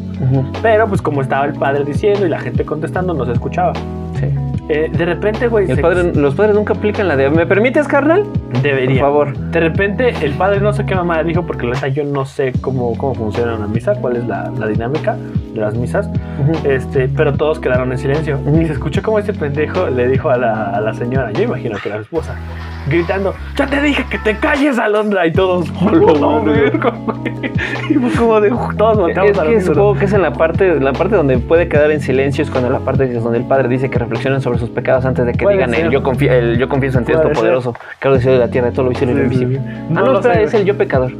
Pero 0.61 0.87
pues 0.87 1.01
como 1.01 1.21
estaba 1.21 1.45
el 1.45 1.53
padre 1.53 1.83
diciendo 1.83 2.25
y 2.25 2.29
la 2.29 2.39
gente 2.39 2.65
contestando, 2.65 3.13
no 3.13 3.25
se 3.25 3.33
escuchaba. 3.33 3.73
Sí. 4.19 4.46
Eh, 4.69 4.89
de 4.91 5.05
repente, 5.05 5.47
güey, 5.47 5.65
padre, 5.79 6.11
los 6.13 6.35
padres 6.35 6.53
nunca 6.53 6.73
aplican 6.73 7.07
la 7.07 7.15
de 7.15 7.29
¿me 7.29 7.45
permites, 7.45 7.87
carnal? 7.87 8.25
debería. 8.61 9.01
Por 9.01 9.09
favor. 9.09 9.37
De 9.37 9.59
repente, 9.59 10.13
el 10.21 10.33
padre 10.33 10.59
no 10.59 10.73
sé 10.73 10.85
qué 10.85 10.93
mamá 10.95 11.23
dijo, 11.23 11.45
porque 11.45 11.65
la 11.65 11.73
neta 11.75 11.87
yo 11.87 12.03
no 12.03 12.25
sé 12.25 12.51
cómo, 12.59 12.97
cómo 12.97 13.15
funciona 13.15 13.55
una 13.55 13.67
misa, 13.67 13.93
cuál 13.95 14.17
es 14.17 14.25
la, 14.27 14.51
la 14.57 14.67
dinámica 14.67 15.15
de 15.53 15.61
las 15.61 15.75
misas. 15.75 16.09
Este, 16.63 17.07
pero 17.07 17.33
todos 17.33 17.59
quedaron 17.59 17.91
en 17.91 17.97
silencio. 17.97 18.39
Ujú. 18.45 18.61
Y 18.61 18.65
se 18.65 18.73
escuchó 18.73 19.01
como 19.01 19.19
este 19.19 19.33
pendejo 19.33 19.87
le 19.89 20.07
dijo 20.07 20.29
a 20.29 20.37
la, 20.37 20.71
a 20.71 20.81
la 20.81 20.93
señora, 20.93 21.31
yo 21.31 21.43
imagino 21.43 21.77
que 21.81 21.87
era 21.89 21.97
la 21.97 22.03
esposa, 22.03 22.35
gritando, 22.89 23.33
ya 23.55 23.67
te 23.67 23.81
dije 23.81 24.05
que 24.09 24.17
te 24.19 24.35
calles, 24.37 24.77
Alondra. 24.79 25.25
Y 25.27 25.31
todos, 25.33 25.67
Hola, 25.81 26.13
"Oh, 26.21 26.41
madre". 26.41 26.61
verga, 26.61 26.89
güey". 27.05 27.51
Y 27.89 27.93
fue 27.95 28.11
como 28.17 28.41
de, 28.41 28.49
todos 28.77 28.97
volteamos 28.97 29.31
Es 29.31 29.39
a 29.39 29.43
que 29.43 29.61
supongo 29.61 29.95
que 29.95 30.05
es 30.05 30.13
en 30.13 30.21
la 30.21 30.33
parte, 30.33 30.79
la 30.79 30.93
parte 30.93 31.15
donde 31.15 31.37
puede 31.37 31.67
quedar 31.69 31.91
en 31.91 32.01
silencio 32.01 32.43
es 32.43 32.49
cuando 32.49 32.69
la 32.69 32.79
parte 32.79 33.07
donde 33.13 33.37
el 33.39 33.45
padre 33.45 33.67
dice 33.69 33.89
que 33.89 33.97
reflexionen 33.99 34.41
sobre 34.41 34.56
sus 34.57 34.69
pecados 34.69 35.05
antes 35.05 35.25
de 35.25 35.33
que 35.33 35.47
digan 35.47 35.73
el 35.73 35.89
yo, 35.91 36.03
confío, 36.03 36.31
el 36.31 36.57
yo 36.57 36.67
confieso 36.69 36.99
Dios 37.01 37.21
ser. 37.21 37.33
poderoso, 37.33 37.73
que 37.99 38.07
ahora 38.07 38.19
de 38.19 38.37
la 38.37 38.47
tierra, 38.49 38.71
todo 38.71 38.83
lo 38.83 38.89
visible 38.89 39.13
y 39.13 39.17
lo 39.17 39.29
Sí, 39.29 39.35
sí, 39.37 39.43
invisible. 39.43 39.59
sí. 39.71 39.83
Ah, 39.89 39.93
No 39.93 40.05
no, 40.05 40.13
espera, 40.19 40.41
es 40.41 40.53
el 40.53 40.65
yo 40.65 40.77
pecador. 40.77 41.11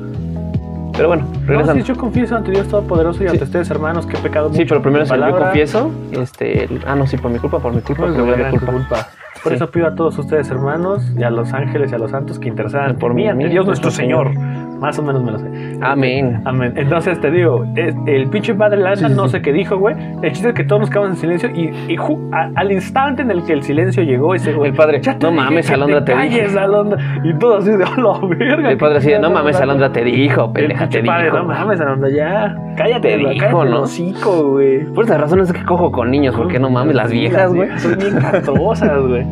Pero 0.94 1.10
bueno, 1.10 1.26
No, 1.32 1.48
regresando. 1.48 1.84
sí, 1.84 1.88
yo 1.88 1.96
confieso 1.96 2.36
ante 2.36 2.50
Dios 2.52 2.68
Todopoderoso 2.68 3.24
y 3.24 3.28
Sí. 3.28 3.32
ante 3.34 3.44
ustedes, 3.44 3.70
hermanos, 3.70 4.08
que 4.08 4.18
he 4.18 4.20
pecado 4.20 4.50
Sí, 4.52 4.60
mucho 4.62 4.70
pero 4.70 4.82
primero 4.82 5.04
es 5.04 5.12
el 5.12 5.20
yo 5.20 5.38
confieso. 5.38 5.92
Este, 6.12 6.64
el- 6.64 6.82
ah, 6.88 6.96
no, 6.96 7.06
sí, 7.06 7.18
por 7.18 7.30
mi 7.30 7.38
culpa, 7.38 7.60
por 7.60 7.72
mi 7.74 7.82
culpa, 7.82 8.08
por 8.08 8.16
por 8.16 8.26
mi 8.38 8.44
culpa. 8.50 8.72
culpa. 8.72 9.08
Por 9.44 9.52
Sí. 9.52 9.56
eso 9.58 9.70
pido 9.70 9.86
a 9.88 9.94
todos 9.94 10.18
ustedes, 10.18 10.50
hermanos, 10.50 11.12
y 11.16 11.22
a 11.24 11.30
los 11.30 11.54
ángeles 11.54 11.92
y 11.92 11.96
a 11.96 12.00
los 12.00 12.10
santos 12.10 12.40
que 12.40 12.48
intercedan 12.50 12.96
por 12.96 13.14
mí 13.14 13.28
ante 13.28 13.48
Dios 13.50 13.68
nuestro 13.68 13.90
nuestro 13.90 13.92
Señor. 13.92 14.32
Más 14.80 14.98
o 15.00 15.02
menos 15.04 15.24
me 15.24 15.32
lo 15.32 15.40
sé. 15.40 15.48
Amén. 15.82 16.42
Amén. 16.46 16.74
Entonces 16.76 17.20
te 17.20 17.32
digo, 17.32 17.66
es- 17.76 17.96
el 18.06 18.28
pinche 18.30 18.54
padre 18.54 18.78
la 18.78 18.92
neta 18.96 19.10
no 19.10 19.28
sé 19.28 19.42
qué 19.42 19.52
dijo, 19.52 19.78
güey. 19.78 19.96
El 20.22 20.32
chiste 20.34 20.50
es 20.50 20.54
que 20.54 20.64
todos 20.64 20.82
nos 20.82 20.90
quedamos 20.90 21.12
en 21.12 21.18
silencio 21.18 21.50
y, 21.54 21.72
y 21.92 21.98
ju- 21.98 22.30
a- 22.32 22.52
al 22.60 22.72
instante 22.72 23.22
en 23.24 23.32
el 23.32 23.44
que 23.44 23.54
el 23.54 23.64
silencio 23.64 24.04
llegó, 24.04 24.36
ese 24.36 24.54
güey. 24.54 24.70
El 24.70 24.76
padre, 24.76 25.02
"Ya 25.02 25.18
te 25.18 25.26
no 25.26 25.32
dije 25.32 25.44
mames, 25.44 25.72
Alondra, 25.72 26.06
te 26.06 26.12
dije". 26.16 26.28
calles, 26.40 26.56
Alondra. 26.56 27.00
Y 27.24 27.34
todo 27.36 27.58
así 27.58 27.72
de, 27.72 27.84
a 27.84 27.96
la 27.98 28.20
verga. 28.38 28.72
El 28.72 28.78
padre 28.78 28.98
así 28.98 29.10
de, 29.12 29.20
no 29.20 29.32
mames, 29.32 29.60
Alondra 29.60 29.92
te 29.92 30.04
dijo, 30.04 30.46
El 30.46 30.52
pendeja, 30.54 30.90
te 30.90 31.04
padre, 31.04 31.26
dijo. 31.26 31.38
no 31.38 31.44
mames, 31.46 31.82
Alondra, 31.82 32.10
ya. 32.10 32.56
Cállate, 32.78 33.08
Te 33.10 33.18
güey, 33.24 33.34
dijo, 33.34 33.46
cállate 33.50 33.70
¿no? 33.72 33.82
hocico, 33.82 34.52
güey. 34.52 34.84
Por 34.94 35.06
esa 35.06 35.18
razón 35.18 35.40
es 35.42 35.52
que 35.52 35.64
cojo 35.66 35.92
con 35.92 36.12
niños, 36.12 36.36
porque 36.36 36.60
no 36.60 36.70
mames, 36.70 36.96
las 36.96 37.12
viejas, 37.12 37.52
güey. 37.54 37.70
Son 37.80 37.98
bien 37.98 38.16
castrosas, 38.22 39.02
güey. 39.02 39.26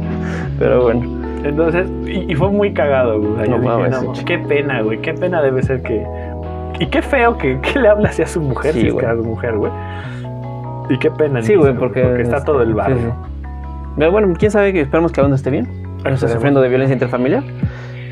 Pero 0.58 0.84
bueno. 0.84 1.25
Entonces, 1.46 1.88
y, 2.06 2.32
y 2.32 2.36
fue 2.36 2.50
muy 2.50 2.74
cagado, 2.74 3.20
güey. 3.20 3.32
O 3.32 3.36
sea, 3.36 3.46
No 3.46 3.52
yo 3.52 3.62
dije, 3.62 3.74
mames, 3.74 4.04
no, 4.04 4.16
sí. 4.16 4.26
qué 4.26 4.40
pena, 4.40 4.82
güey. 4.82 5.00
Qué 5.00 5.14
pena 5.14 5.42
debe 5.42 5.62
ser 5.64 5.82
que. 5.84 6.06
Y 6.80 6.88
qué 6.88 7.02
feo 7.02 7.38
que, 7.38 7.60
que 7.74 7.80
le 7.80 7.88
habla 7.88 8.10
así 8.10 8.22
a 8.22 8.28
su 8.28 8.42
mujer, 8.42 8.74
Sí, 8.74 8.82
si 8.82 8.88
es 8.88 8.94
que 8.96 9.06
a 9.06 9.16
su 9.16 9.24
mujer, 9.24 9.56
güey. 9.56 9.72
Y 10.90 10.98
qué 10.98 11.12
pena. 11.12 11.40
en 11.40 11.46
Sí, 11.46 11.56
güey, 11.56 11.74
porque, 11.74 12.02
está 12.22 12.38
este, 12.38 12.46
todo 12.46 12.62
el 12.62 12.74
barrio. 12.74 12.98
sí, 12.98 13.04
sí. 13.04 13.48
Pero 13.98 14.12
bueno, 14.12 14.34
quién 14.38 14.52
sabe 14.52 14.74
que 14.74 14.82
esperemos 14.82 15.12
que 15.12 15.22
Alondra 15.22 15.38
esté 15.38 15.52
bien. 15.52 15.68
No 16.04 16.10
está 16.12 16.28
sufriendo 16.28 16.62
de 16.62 16.70
violencia 16.70 16.94
interfamiliar. 16.94 17.44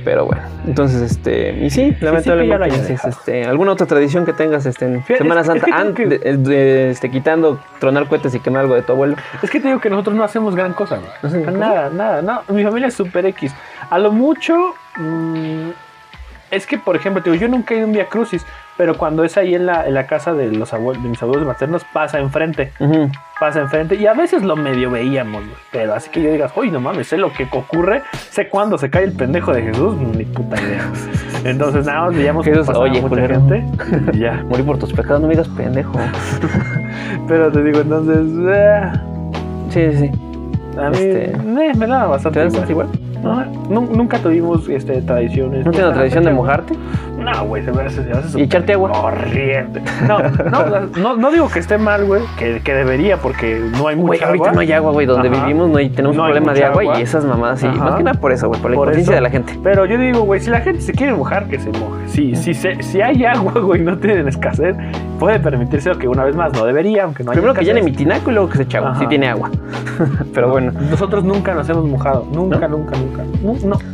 Pero 0.04 0.26
bueno, 0.26 0.42
entonces, 0.68 1.02
este, 1.02 1.52
y 1.66 1.70
sí, 1.70 1.96
lamentablemente, 2.02 2.72
sí, 2.82 2.88
dejado. 2.94 3.10
este, 3.10 3.46
¿alguna 3.46 3.72
otra 3.72 3.86
tradición 3.88 4.26
que 4.26 4.34
tengas 4.34 4.66
este, 4.66 4.86
en 4.86 5.02
Fíjate, 5.04 5.18
Semana 5.24 5.42
es 5.42 5.48
es 5.48 5.54
Santa, 5.54 5.66
que 5.66 5.72
que- 5.94 6.06
de- 6.08 6.38
de- 6.38 6.90
este, 6.92 7.10
quitando, 7.10 7.60
tronar 7.80 8.08
cohetes 8.08 8.36
y 8.36 8.40
quemar 8.40 8.62
algo 8.62 8.76
de 8.76 8.82
tu 8.82 8.92
abuelo? 8.94 9.16
Es 9.42 9.50
que 9.50 9.60
te 9.60 9.68
digo 9.68 9.80
que 9.80 9.90
nosotros 9.90 10.16
no 10.16 10.24
hacemos 10.24 10.56
gran 10.56 10.74
cosa, 10.74 10.98
güey. 10.98 11.10
¿No 11.22 11.30
cosa? 11.30 11.58
nada, 11.58 11.90
nada, 11.90 12.22
no. 12.22 12.42
Mi 12.54 12.64
familia 12.64 12.88
es 12.88 12.94
super 12.94 13.26
X. 13.28 13.54
A 13.90 14.00
lo 14.00 14.12
mucho. 14.12 14.74
mm, 14.98 15.70
es 16.56 16.66
que, 16.68 16.78
por 16.78 16.96
ejemplo, 16.96 17.22
te 17.24 17.32
digo, 17.32 17.42
yo 17.42 17.48
nunca 17.50 17.74
he 17.74 17.78
ido 17.78 17.86
a 17.86 17.88
un 17.88 17.94
Via 17.94 18.08
Crucis, 18.08 18.46
pero 18.78 18.98
cuando 18.98 19.24
es 19.24 19.38
ahí 19.38 19.54
en 19.56 19.66
la, 19.66 19.88
en 19.88 19.94
la 19.94 20.08
casa 20.08 20.34
de 20.34 20.52
los 20.52 20.74
abuelos, 20.74 21.04
de 21.04 21.10
mis 21.10 21.22
abuelos 21.22 21.46
maternos, 21.46 21.84
pasa 21.94 22.20
enfrente. 22.20 22.72
Pasa 23.40 23.60
enfrente 23.62 23.96
y 23.96 24.08
a 24.08 24.14
veces 24.14 24.44
lo 24.44 24.56
medio 24.56 24.90
veíamos, 24.90 25.44
pero 25.72 25.94
así 25.94 26.10
que 26.10 26.22
yo 26.22 26.32
digas, 26.32 26.52
uy, 26.56 26.72
no 26.72 26.80
mames, 26.80 27.08
sé 27.08 27.18
lo 27.18 27.34
que 27.34 27.48
ocurre, 27.52 28.02
sé 28.30 28.48
cuándo 28.48 28.78
se 28.78 28.90
cae 28.90 29.04
el 29.04 29.12
pendejo 29.14 29.52
de 29.54 29.64
Jesús, 29.64 29.96
ni 29.98 30.24
puta 30.26 30.62
idea. 30.62 30.86
Entonces 31.44 31.86
nada 31.86 32.06
más 32.06 32.16
veíamos 32.16 32.46
que 32.46 32.52
Jesús, 32.52 32.68
pasaba 32.68 32.86
oye, 32.86 33.02
mucha 33.02 33.10
culero. 33.10 33.36
gente 33.48 33.66
y 34.14 34.20
ya. 34.20 34.44
Morí 34.48 34.64
por 34.64 34.78
tus 34.80 34.94
pecados, 34.94 35.22
no 35.22 35.28
me 35.28 35.34
digas 35.36 35.50
pendejo. 35.50 35.94
Pero 37.28 37.52
te 37.52 37.64
digo, 37.64 37.80
entonces, 37.82 38.18
eh, 38.48 38.92
Sí, 39.70 39.92
sí, 39.92 39.98
sí. 39.98 40.80
a 40.80 40.90
mí 40.90 40.98
Este, 40.98 41.32
eh, 41.32 41.38
me 41.76 41.88
daba 41.88 42.08
bastante 42.08 42.48
¿Te 42.48 42.60
das 42.60 42.70
igual? 42.70 42.88
No, 43.24 43.82
nunca 43.82 44.20
tuvimos 44.20 44.68
este, 44.68 45.02
tradiciones. 45.02 45.66
¿No 45.66 45.72
Nada, 45.72 45.94
tradición 45.94 46.26
de 46.26 46.34
mojarte? 46.34 46.76
No, 47.24 47.46
güey, 47.46 47.64
se 47.64 47.72
me 47.72 47.82
hace, 47.84 48.04
se 48.04 48.10
me 48.10 48.12
hace 48.18 48.40
¿Y 48.40 48.44
echarte 48.44 48.74
agua? 48.74 48.92
corriente. 48.92 49.82
No, 50.08 50.20
no, 50.20 50.80
no, 50.98 51.16
no 51.18 51.32
digo 51.32 51.50
que 51.50 51.60
esté 51.60 51.78
mal, 51.78 52.06
güey, 52.06 52.22
que, 52.38 52.60
que 52.64 52.74
debería, 52.74 53.18
porque 53.18 53.60
no 53.72 53.88
hay 53.88 53.96
Güey, 53.96 54.20
mucha 54.20 54.26
ahorita 54.28 54.44
agua. 54.46 54.52
no 54.56 54.60
hay 54.62 54.72
agua, 54.72 54.92
güey. 54.92 55.06
Donde 55.06 55.30
Ajá. 55.30 55.42
vivimos 55.46 55.70
no 55.70 55.78
hay, 55.78 55.90
tenemos 55.90 56.16
No 56.18 56.24
hay 56.26 56.32
problema 56.34 56.54
de 56.54 56.64
agua, 56.66 56.82
agua. 56.82 57.00
y 57.00 57.04
esas 57.04 57.26
mamadas. 57.26 57.64
Ajá. 57.64 57.78
Más 57.84 57.96
que 57.96 58.04
nada 58.04 58.20
por 58.20 58.32
eso, 58.32 58.48
güey, 58.48 58.62
por 58.62 58.72
la 58.72 58.92
eso. 58.92 59.12
de 59.12 59.22
la 59.22 59.30
gente. 59.30 59.58
Pero 59.64 59.86
yo 59.86 59.98
digo, 59.98 60.22
güey, 60.22 60.40
si 60.40 60.50
la 60.50 60.62
gente 60.62 60.82
se 60.82 60.92
quiere 60.94 61.14
mojar, 61.14 61.48
que 61.48 61.60
se 61.60 61.70
moje. 61.72 62.08
Si, 62.08 62.36
si, 62.36 62.54
se- 62.54 62.82
si 62.84 63.02
hay 63.02 63.24
agua, 63.26 63.54
güey, 63.62 63.82
no 63.82 63.98
tienen 63.98 64.28
escasez, 64.28 64.76
puede 65.20 65.40
permitirse 65.40 65.92
que 65.94 66.08
una 66.08 66.24
vez 66.24 66.36
más 66.36 66.54
no 66.54 66.66
debería, 66.66 67.04
aunque 67.04 67.24
no 67.24 67.32
haya 67.32 67.40
Primero 67.42 67.54
que 67.58 67.66
llene 67.66 67.82
mi 67.82 67.92
tinaco 67.92 68.30
y 68.32 68.34
luego 68.34 68.50
que 68.50 68.58
se 68.58 68.64
eche 68.64 68.78
agua, 68.78 68.96
si 69.00 69.08
tiene 69.08 69.30
agua. 69.30 69.50
Pero 70.34 70.50
bueno. 70.50 70.72
Nosotros 70.90 71.24
nunca 71.24 71.54
nos 71.54 71.68
hemos 71.70 71.86
mojado. 71.86 72.26
Nunca, 72.34 72.68
nunca, 72.68 72.96
nunca. 72.98 73.24
No. 73.44 73.54
no. 73.70 73.93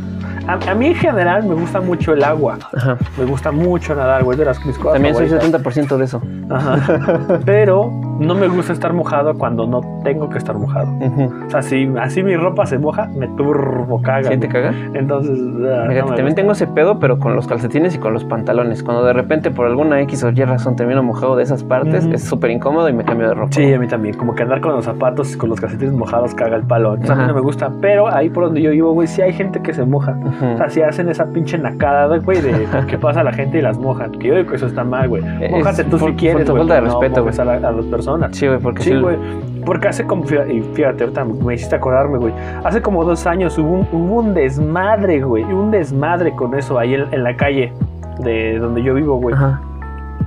A, 0.50 0.70
a 0.70 0.74
mí 0.74 0.86
en 0.88 0.94
general 0.94 1.44
me 1.44 1.54
gusta 1.54 1.80
mucho 1.80 2.12
el 2.12 2.24
agua. 2.24 2.58
Ajá. 2.76 2.96
Me 3.18 3.24
gusta 3.24 3.52
mucho 3.52 3.94
nadar, 3.94 4.24
güey, 4.24 4.36
de 4.36 4.44
las 4.44 4.64
mis 4.66 4.76
cosas 4.76 4.94
También 4.94 5.14
soy 5.14 5.28
favoritas. 5.28 5.62
70% 5.62 5.96
de 5.96 6.04
eso. 6.04 6.22
Ajá. 6.50 7.38
Pero 7.44 7.90
no 8.18 8.34
me 8.34 8.48
gusta 8.48 8.72
estar 8.72 8.92
mojado 8.92 9.34
cuando 9.38 9.66
no 9.66 9.80
tengo 10.04 10.28
que 10.28 10.38
estar 10.38 10.56
mojado. 10.58 10.90
Ujú. 10.92 11.32
O 11.46 11.50
sea, 11.50 11.62
si 11.62 11.90
así 12.00 12.22
mi 12.22 12.36
ropa 12.36 12.66
se 12.66 12.78
moja, 12.78 13.06
me 13.16 13.28
turbo 13.28 14.02
caga. 14.02 14.30
¿Sí 14.30 14.36
te 14.38 14.48
caga? 14.48 14.74
Entonces, 14.94 15.38
ah, 15.38 15.84
Fíjate, 15.88 16.00
no 16.00 16.06
también 16.08 16.24
gusta. 16.26 16.34
tengo 16.34 16.52
ese 16.52 16.66
pedo, 16.66 16.98
pero 16.98 17.18
con 17.18 17.34
los 17.36 17.46
calcetines 17.46 17.94
y 17.94 17.98
con 17.98 18.12
los 18.12 18.24
pantalones. 18.24 18.82
Cuando 18.82 19.04
de 19.04 19.12
repente 19.12 19.50
por 19.50 19.66
alguna 19.66 20.00
X 20.02 20.24
o 20.24 20.30
Y 20.30 20.44
razón 20.44 20.76
termino 20.76 21.02
mojado 21.02 21.36
de 21.36 21.44
esas 21.44 21.62
partes, 21.64 22.04
Ujú. 22.04 22.14
es 22.14 22.24
súper 22.24 22.50
incómodo 22.50 22.88
y 22.88 22.92
me 22.92 23.04
cambio 23.04 23.28
de 23.28 23.34
ropa. 23.34 23.52
Sí, 23.52 23.72
a 23.72 23.78
mí 23.78 23.86
también. 23.86 24.16
Como 24.16 24.34
que 24.34 24.42
andar 24.42 24.60
con 24.60 24.72
los 24.72 24.84
zapatos 24.84 25.34
y 25.34 25.38
con 25.38 25.48
los 25.48 25.60
calcetines 25.60 25.94
mojados 25.94 26.34
caga 26.34 26.56
el 26.56 26.64
palo. 26.64 26.94
Entonces, 26.94 27.16
a 27.16 27.20
mí 27.20 27.26
no 27.28 27.34
me 27.34 27.40
gusta. 27.40 27.70
Pero 27.80 28.08
ahí 28.08 28.28
por 28.30 28.44
donde 28.44 28.60
yo 28.60 28.70
vivo, 28.72 28.92
güey, 28.92 29.06
sí 29.06 29.22
hay 29.22 29.32
gente 29.32 29.60
que 29.62 29.72
se 29.72 29.84
moja. 29.86 30.16
Ujú. 30.40 30.54
O 30.54 30.56
sea, 30.56 30.70
si 30.70 30.82
hacen 30.82 31.08
esa 31.08 31.26
pinche 31.32 31.58
nacada, 31.58 32.16
güey, 32.18 32.40
de 32.40 32.66
que 32.88 32.98
pasa 32.98 33.20
a 33.20 33.24
la 33.24 33.32
gente 33.32 33.58
y 33.58 33.62
las 33.62 33.78
mojan. 33.78 34.12
Que 34.12 34.28
yo 34.28 34.36
digo 34.36 34.48
que 34.50 34.56
eso 34.56 34.66
está 34.66 34.84
mal, 34.84 35.08
güey. 35.08 35.22
Mójate 35.50 35.84
tú 35.84 35.98
por- 35.98 36.10
si 36.10 36.16
quieres, 36.16 36.48
güey. 36.48 36.58
falta 36.60 36.74
de 36.74 36.80
no 36.80 36.86
respeto, 36.86 37.20
mojes 37.20 37.38
a, 37.40 37.44
la- 37.44 37.68
a 37.68 37.72
las 37.72 37.84
personas. 37.86 38.36
Sí, 38.36 38.46
güey, 38.46 38.58
porque 38.58 38.82
Sí, 38.82 38.90
sí- 38.92 38.98
güey. 39.00 39.16
Porque 39.64 39.88
hace 39.88 40.06
como, 40.06 40.24
y 40.24 40.62
fíjate, 40.74 41.04
ahorita 41.04 41.24
me 41.24 41.54
hiciste 41.54 41.76
acordarme, 41.76 42.16
güey. 42.18 42.32
Hace 42.64 42.80
como 42.80 43.04
dos 43.04 43.26
años 43.26 43.58
hubo 43.58 43.72
un, 43.72 43.88
hubo 43.92 44.14
un 44.20 44.32
desmadre, 44.34 45.20
güey. 45.20 45.44
Un 45.44 45.70
desmadre 45.70 46.32
con 46.34 46.54
eso 46.58 46.78
ahí 46.78 46.94
en, 46.94 47.04
en 47.12 47.22
la 47.22 47.36
calle 47.36 47.72
de 48.20 48.58
donde 48.58 48.82
yo 48.82 48.94
vivo, 48.94 49.16
güey. 49.20 49.34
Ajá. 49.34 49.60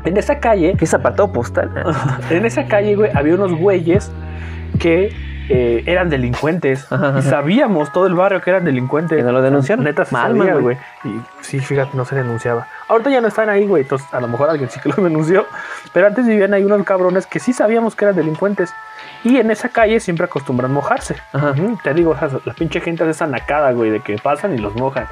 En 0.06 0.18
esa 0.18 0.40
calle, 0.40 0.76
¿Qué 0.78 0.86
es 0.86 0.94
apartado 0.94 1.32
postal? 1.32 1.72
en 2.30 2.46
esa 2.46 2.66
calle, 2.66 2.96
güey, 2.96 3.10
había 3.16 3.34
unos 3.36 3.54
güeyes 3.56 4.12
que 4.80 5.10
eh, 5.50 5.84
eran 5.86 6.10
delincuentes. 6.10 6.88
Y 7.20 7.22
sabíamos 7.24 7.92
todo 7.92 8.08
el 8.08 8.14
barrio 8.14 8.42
que 8.42 8.50
eran 8.50 8.66
delincuentes. 8.66 9.18
¿Que 9.18 9.24
no 9.24 9.32
lo 9.32 9.42
denunciaron? 9.42 9.84
Neta, 9.84 10.06
se 10.06 10.14
Mal, 10.14 10.38
sabía, 10.38 10.56
güey. 10.56 10.78
Y 11.04 11.20
sí, 11.42 11.60
fíjate, 11.60 11.96
no 11.96 12.06
se 12.06 12.16
denunciaba. 12.16 12.68
Ahorita 12.88 13.10
ya 13.10 13.22
no 13.22 13.28
están 13.28 13.50
ahí, 13.50 13.66
güey. 13.66 13.84
Entonces, 13.84 14.08
a 14.14 14.20
lo 14.20 14.28
mejor 14.28 14.50
alguien 14.50 14.70
sí 14.70 14.80
que 14.80 14.90
los 14.90 14.98
denunció. 15.04 15.46
Pero 15.92 16.08
antes 16.08 16.26
vivían 16.26 16.54
ahí 16.54 16.64
unos 16.64 16.84
cabrones 16.84 17.28
que 17.28 17.40
sí 17.40 17.54
sabíamos 17.54 17.96
que 17.96 18.06
eran 18.06 18.16
delincuentes. 18.16 18.74
Y 19.24 19.38
en 19.38 19.52
esa 19.52 19.70
calle 19.70 20.00
siempre 20.00 20.26
acostumbran 20.26 20.72
mojarse. 20.72 21.16
Ajá. 21.32 21.54
Te 21.84 21.94
digo, 21.94 22.16
la 22.46 22.54
pinche 22.54 22.82
gente 22.82 23.04
hace 23.04 23.12
esa 23.12 23.28
nacada, 23.28 23.72
güey, 23.72 23.90
de 23.90 24.00
que 24.00 24.18
pasan 24.18 24.54
y 24.54 24.58
los 24.58 24.76
mojan. 24.76 25.08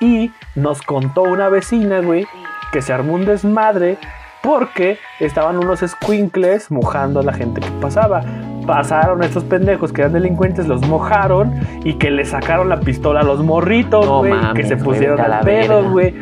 Y 0.00 0.32
nos 0.54 0.82
contó 0.82 1.22
una 1.22 1.48
vecina, 1.48 2.00
güey, 2.00 2.26
que 2.72 2.82
se 2.82 2.92
armó 2.92 3.14
un 3.14 3.24
desmadre 3.24 3.96
porque 4.42 4.98
estaban 5.20 5.56
unos 5.58 5.80
squinkles 5.80 6.70
mojando 6.70 7.20
a 7.20 7.22
la 7.22 7.32
gente 7.32 7.60
que 7.60 7.70
pasaba. 7.80 8.22
Pasaron 8.68 9.22
estos 9.24 9.44
pendejos 9.44 9.94
que 9.94 10.02
eran 10.02 10.12
delincuentes, 10.12 10.68
los 10.68 10.86
mojaron 10.86 11.54
y 11.84 11.94
que 11.94 12.10
le 12.10 12.26
sacaron 12.26 12.68
la 12.68 12.80
pistola 12.80 13.20
a 13.20 13.22
los 13.22 13.42
morritos, 13.42 14.06
güey, 14.06 14.34
que 14.54 14.64
se 14.64 14.76
pusieron 14.76 15.18
al 15.18 15.40
pedo, 15.42 15.90
güey. 15.90 16.14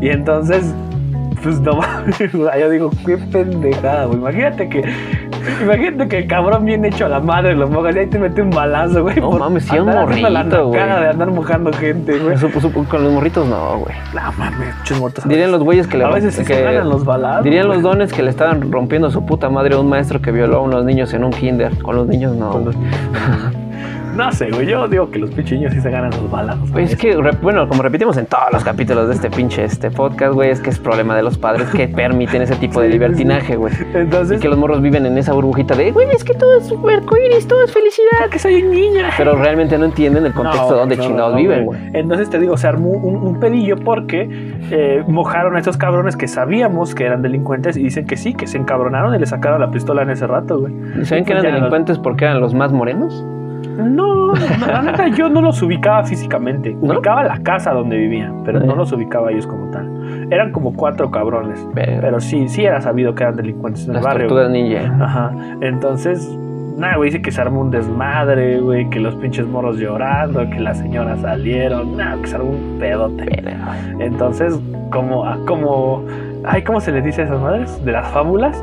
Y 0.00 0.08
entonces, 0.10 0.72
pues 1.42 1.60
no 1.60 1.74
mames, 1.76 2.18
yo 2.18 2.70
digo, 2.70 2.90
qué 3.06 3.16
pendejada, 3.18 4.04
güey. 4.06 4.18
Imagínate 4.18 4.68
que, 4.68 4.82
imagínate 5.62 6.08
que 6.08 6.18
el 6.18 6.26
cabrón 6.26 6.64
bien 6.64 6.84
hecho 6.84 7.06
a 7.06 7.08
la 7.08 7.20
madre 7.20 7.54
lo 7.54 7.68
mojas 7.68 7.94
y 7.96 7.98
ahí 8.00 8.06
te 8.06 8.18
mete 8.18 8.42
un 8.42 8.50
balazo, 8.50 9.02
güey. 9.02 9.16
No 9.16 9.32
mames, 9.32 9.64
sí, 9.64 9.78
un 9.78 9.86
morrito, 9.86 10.68
güey. 10.68 10.80
de 10.84 11.08
andar 11.08 11.30
mojando 11.30 11.72
gente, 11.72 12.18
güey. 12.18 12.36
Supo- 12.36 12.84
con 12.88 13.04
los 13.04 13.12
morritos 13.12 13.46
no, 13.46 13.78
güey. 13.78 13.94
No 14.14 14.32
mames, 14.38 14.76
muchos 14.78 14.98
muertos. 14.98 15.28
Dirían 15.28 15.50
los 15.52 15.62
güeyes 15.62 15.86
que 15.86 15.96
le 15.98 16.04
A 16.04 16.08
veces 16.10 16.34
sí 16.34 16.44
que- 16.44 16.54
se 16.54 16.62
ganan 16.62 16.88
los 16.88 17.04
balazos. 17.04 17.44
Dirían 17.44 17.68
los 17.68 17.82
dones 17.82 18.12
que 18.12 18.22
le 18.22 18.30
estaban 18.30 18.70
rompiendo 18.72 19.10
su 19.10 19.24
puta 19.24 19.48
madre 19.48 19.74
a 19.74 19.78
un 19.78 19.88
maestro 19.88 20.20
que 20.20 20.32
violó 20.32 20.58
a 20.58 20.60
unos 20.62 20.84
niños 20.84 21.12
en 21.14 21.24
un 21.24 21.30
kinder. 21.32 21.76
Con 21.82 21.96
los 21.96 22.06
niños 22.06 22.34
no. 22.36 22.50
Con 22.50 22.64
los- 22.66 22.76
No 24.18 24.32
sé, 24.32 24.50
güey. 24.50 24.66
Yo 24.66 24.88
digo 24.88 25.10
que 25.10 25.20
los 25.20 25.30
pichiños 25.30 25.72
sí 25.72 25.80
se 25.80 25.90
ganan 25.90 26.12
sus 26.12 26.28
balazos. 26.28 26.68
Pues 26.72 26.92
es 26.92 26.98
que, 26.98 27.16
bueno, 27.40 27.68
como 27.68 27.82
repetimos 27.82 28.16
en 28.16 28.26
todos 28.26 28.52
los 28.52 28.64
capítulos 28.64 29.06
de 29.08 29.14
este 29.14 29.30
pinche 29.30 29.62
este 29.62 29.92
podcast, 29.92 30.34
güey, 30.34 30.50
es 30.50 30.60
que 30.60 30.70
es 30.70 30.78
problema 30.80 31.14
de 31.14 31.22
los 31.22 31.38
padres 31.38 31.68
que 31.68 31.86
permiten 31.86 32.42
ese 32.42 32.56
tipo 32.56 32.80
de 32.80 32.88
libertinaje, 32.88 33.54
güey. 33.54 33.72
Y 33.94 33.96
Entonces, 33.96 34.40
que 34.40 34.48
los 34.48 34.58
morros 34.58 34.82
viven 34.82 35.06
en 35.06 35.16
esa 35.16 35.32
burbujita 35.32 35.76
de, 35.76 35.92
güey, 35.92 36.08
es 36.10 36.24
que 36.24 36.34
todo 36.34 36.58
es 36.58 36.70
arcoíris, 36.72 37.46
todo 37.46 37.62
es 37.62 37.72
felicidad. 37.72 38.28
que 38.30 38.38
soy 38.40 38.60
niña. 38.62 39.10
Pero 39.16 39.36
realmente 39.36 39.78
no 39.78 39.84
entienden 39.84 40.26
el 40.26 40.32
contexto 40.34 40.70
No, 40.72 40.76
donde 40.78 40.96
no, 40.96 41.02
chingados 41.04 41.32
no, 41.34 41.38
viven, 41.38 41.64
güey. 41.64 41.80
Entonces 41.92 42.28
te 42.28 42.40
digo, 42.40 42.56
se 42.56 42.66
armó 42.66 42.90
un, 42.90 43.16
un 43.16 43.38
pedillo 43.38 43.76
porque 43.76 44.28
eh, 44.70 45.04
mojaron 45.06 45.54
a 45.54 45.58
estos 45.60 45.76
cabrones 45.76 46.16
que 46.16 46.26
sabíamos 46.26 46.94
que 46.96 47.04
eran 47.04 47.22
delincuentes 47.22 47.76
y 47.76 47.84
dicen 47.84 48.06
que 48.06 48.16
sí, 48.16 48.34
que 48.34 48.48
se 48.48 48.58
encabronaron 48.58 49.14
y 49.14 49.18
le 49.18 49.26
sacaron 49.26 49.60
la 49.60 49.70
pistola 49.70 50.02
en 50.02 50.10
ese 50.10 50.26
rato, 50.26 50.58
güey. 50.58 50.72
¿Y 51.00 51.04
¿Saben 51.04 51.24
que 51.24 51.32
eran 51.32 51.44
Ya, 51.44 51.52
delincuentes 51.52 51.98
porque 51.98 52.24
eran 52.24 52.40
los 52.40 52.52
más 52.52 52.72
morenos? 52.72 53.24
No, 53.76 54.32
la 54.66 54.82
neta 54.82 55.08
yo 55.08 55.28
no 55.28 55.40
los 55.40 55.62
ubicaba 55.62 56.04
físicamente. 56.04 56.76
¿No? 56.80 56.94
Ubicaba 56.94 57.24
la 57.24 57.38
casa 57.38 57.72
donde 57.72 57.96
vivían, 57.96 58.42
pero 58.44 58.60
no 58.60 58.74
los 58.74 58.92
ubicaba 58.92 59.30
ellos 59.30 59.46
como 59.46 59.70
tal. 59.70 59.88
Eran 60.30 60.52
como 60.52 60.74
cuatro 60.74 61.10
cabrones. 61.10 61.66
Pero, 61.74 62.00
Pero 62.00 62.20
sí, 62.20 62.48
sí 62.48 62.64
era 62.64 62.80
sabido 62.80 63.14
que 63.14 63.22
eran 63.24 63.36
delincuentes 63.36 63.84
en 63.84 63.90
el 63.90 63.94
las 63.96 64.04
barrio. 64.04 64.28
tortugas 64.28 64.50
ninja. 64.50 64.92
Ajá. 65.00 65.32
Entonces, 65.60 66.28
nada, 66.76 66.96
güey, 66.96 67.10
dice 67.10 67.22
que 67.22 67.30
se 67.30 67.40
armó 67.40 67.60
un 67.60 67.70
desmadre, 67.70 68.60
güey, 68.60 68.88
que 68.90 69.00
los 69.00 69.14
pinches 69.16 69.46
morros 69.46 69.78
llorando, 69.78 70.48
que 70.50 70.60
las 70.60 70.78
señoras 70.78 71.20
salieron, 71.20 71.96
nada, 71.96 72.20
que 72.20 72.26
se 72.26 72.36
armó 72.36 72.50
un 72.50 72.76
pedote. 72.78 73.24
Pero, 73.42 73.56
Entonces, 74.04 74.58
como, 74.90 75.24
como, 75.46 76.04
ay, 76.44 76.62
¿cómo 76.62 76.80
se 76.80 76.92
les 76.92 77.04
dice 77.04 77.22
a 77.22 77.24
esas 77.26 77.40
madres? 77.40 77.84
De 77.84 77.92
las 77.92 78.08
fábulas. 78.08 78.62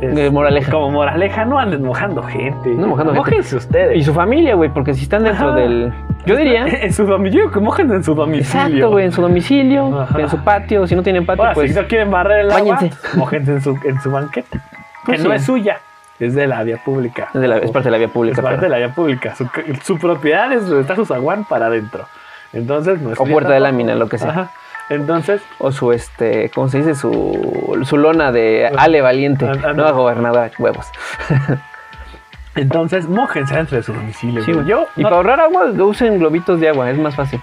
Es 0.00 0.32
moraleja. 0.32 0.70
Como 0.72 0.90
moraleja, 0.90 1.44
no 1.44 1.58
anden 1.58 1.82
mojando 1.82 2.22
gente. 2.22 2.68
No 2.70 2.88
mojando 2.88 3.12
gente. 3.14 3.30
Mójense 3.30 3.56
ustedes. 3.56 3.96
Y 3.96 4.02
su 4.04 4.12
familia, 4.12 4.54
güey, 4.54 4.68
porque 4.70 4.92
si 4.94 5.04
están 5.04 5.24
dentro 5.24 5.48
Ajá. 5.48 5.56
del... 5.56 5.92
Yo 6.26 6.36
diría... 6.36 6.66
En 6.66 6.92
su 6.92 7.06
domicilio, 7.06 7.50
que 7.50 7.60
mojen 7.60 7.90
en 7.92 8.04
su 8.04 8.14
domicilio. 8.14 8.66
Exacto, 8.66 8.90
güey, 8.90 9.06
en 9.06 9.12
su 9.12 9.22
domicilio, 9.22 10.00
Ajá. 10.02 10.20
en 10.20 10.28
su 10.28 10.38
patio. 10.44 10.86
Si 10.86 10.94
no 10.94 11.02
tienen 11.02 11.24
patio, 11.24 11.44
Ahora, 11.44 11.54
pues... 11.54 11.72
si 11.72 11.80
no 11.80 11.86
quieren 11.86 12.10
barrer 12.10 12.40
el 12.40 12.50
agua, 12.52 12.74
báñense. 12.76 12.98
mojense 13.18 13.52
en 13.52 13.60
su, 13.62 13.78
en 13.84 14.00
su 14.00 14.10
banqueta. 14.10 14.58
Pues 15.06 15.18
que 15.18 15.24
no 15.28 15.30
sí. 15.30 15.36
es 15.36 15.44
suya, 15.44 15.78
es 16.18 16.34
de 16.34 16.46
la 16.46 16.62
vía 16.64 16.78
pública. 16.84 17.28
Es, 17.32 17.40
de 17.40 17.48
la- 17.48 17.58
es 17.58 17.70
parte 17.70 17.86
de 17.88 17.92
la 17.92 17.98
vía 17.98 18.06
Es 18.08 18.12
pública. 18.12 18.42
parte 18.42 18.58
pero- 18.58 18.72
de 18.74 18.80
la 18.80 18.86
vía 18.86 18.94
pública. 18.94 19.34
Su, 19.34 19.48
su 19.82 19.98
propiedad 19.98 20.52
es 20.52 20.66
donde 20.66 20.80
está 20.82 20.94
su 20.96 21.06
zaguán 21.06 21.44
para 21.44 21.66
adentro. 21.66 22.04
Entonces, 22.52 23.00
no 23.00 23.12
es 23.12 23.20
O 23.20 23.24
puerta 23.24 23.52
de 23.52 23.60
lámina, 23.60 23.94
lo 23.94 24.08
que 24.08 24.18
sea. 24.18 24.30
Ajá. 24.30 24.50
Entonces, 24.88 25.42
O 25.58 25.72
su, 25.72 25.90
este, 25.92 26.50
¿cómo 26.54 26.68
se 26.68 26.78
dice? 26.78 26.94
Su, 26.94 27.80
su 27.84 27.96
lona 27.96 28.30
de 28.32 28.70
Ale 28.76 29.00
Valiente. 29.02 29.44
Ah, 29.46 29.52
ah, 29.68 29.72
Nueva 29.72 29.90
gobernadora, 29.92 30.50
huevos. 30.58 30.86
entonces, 32.54 33.08
mójense 33.08 33.54
dentro 33.54 33.76
de 33.76 33.82
su 33.82 33.92
domicilio. 33.92 34.42
Sí, 34.44 34.52
güey. 34.52 34.66
Yo, 34.66 34.86
Y 34.96 35.00
no- 35.02 35.08
para 35.08 35.16
ahorrar 35.16 35.40
agua, 35.40 35.66
usen 35.84 36.18
globitos 36.18 36.60
de 36.60 36.68
agua, 36.68 36.90
es 36.90 36.98
más 36.98 37.14
fácil. 37.14 37.40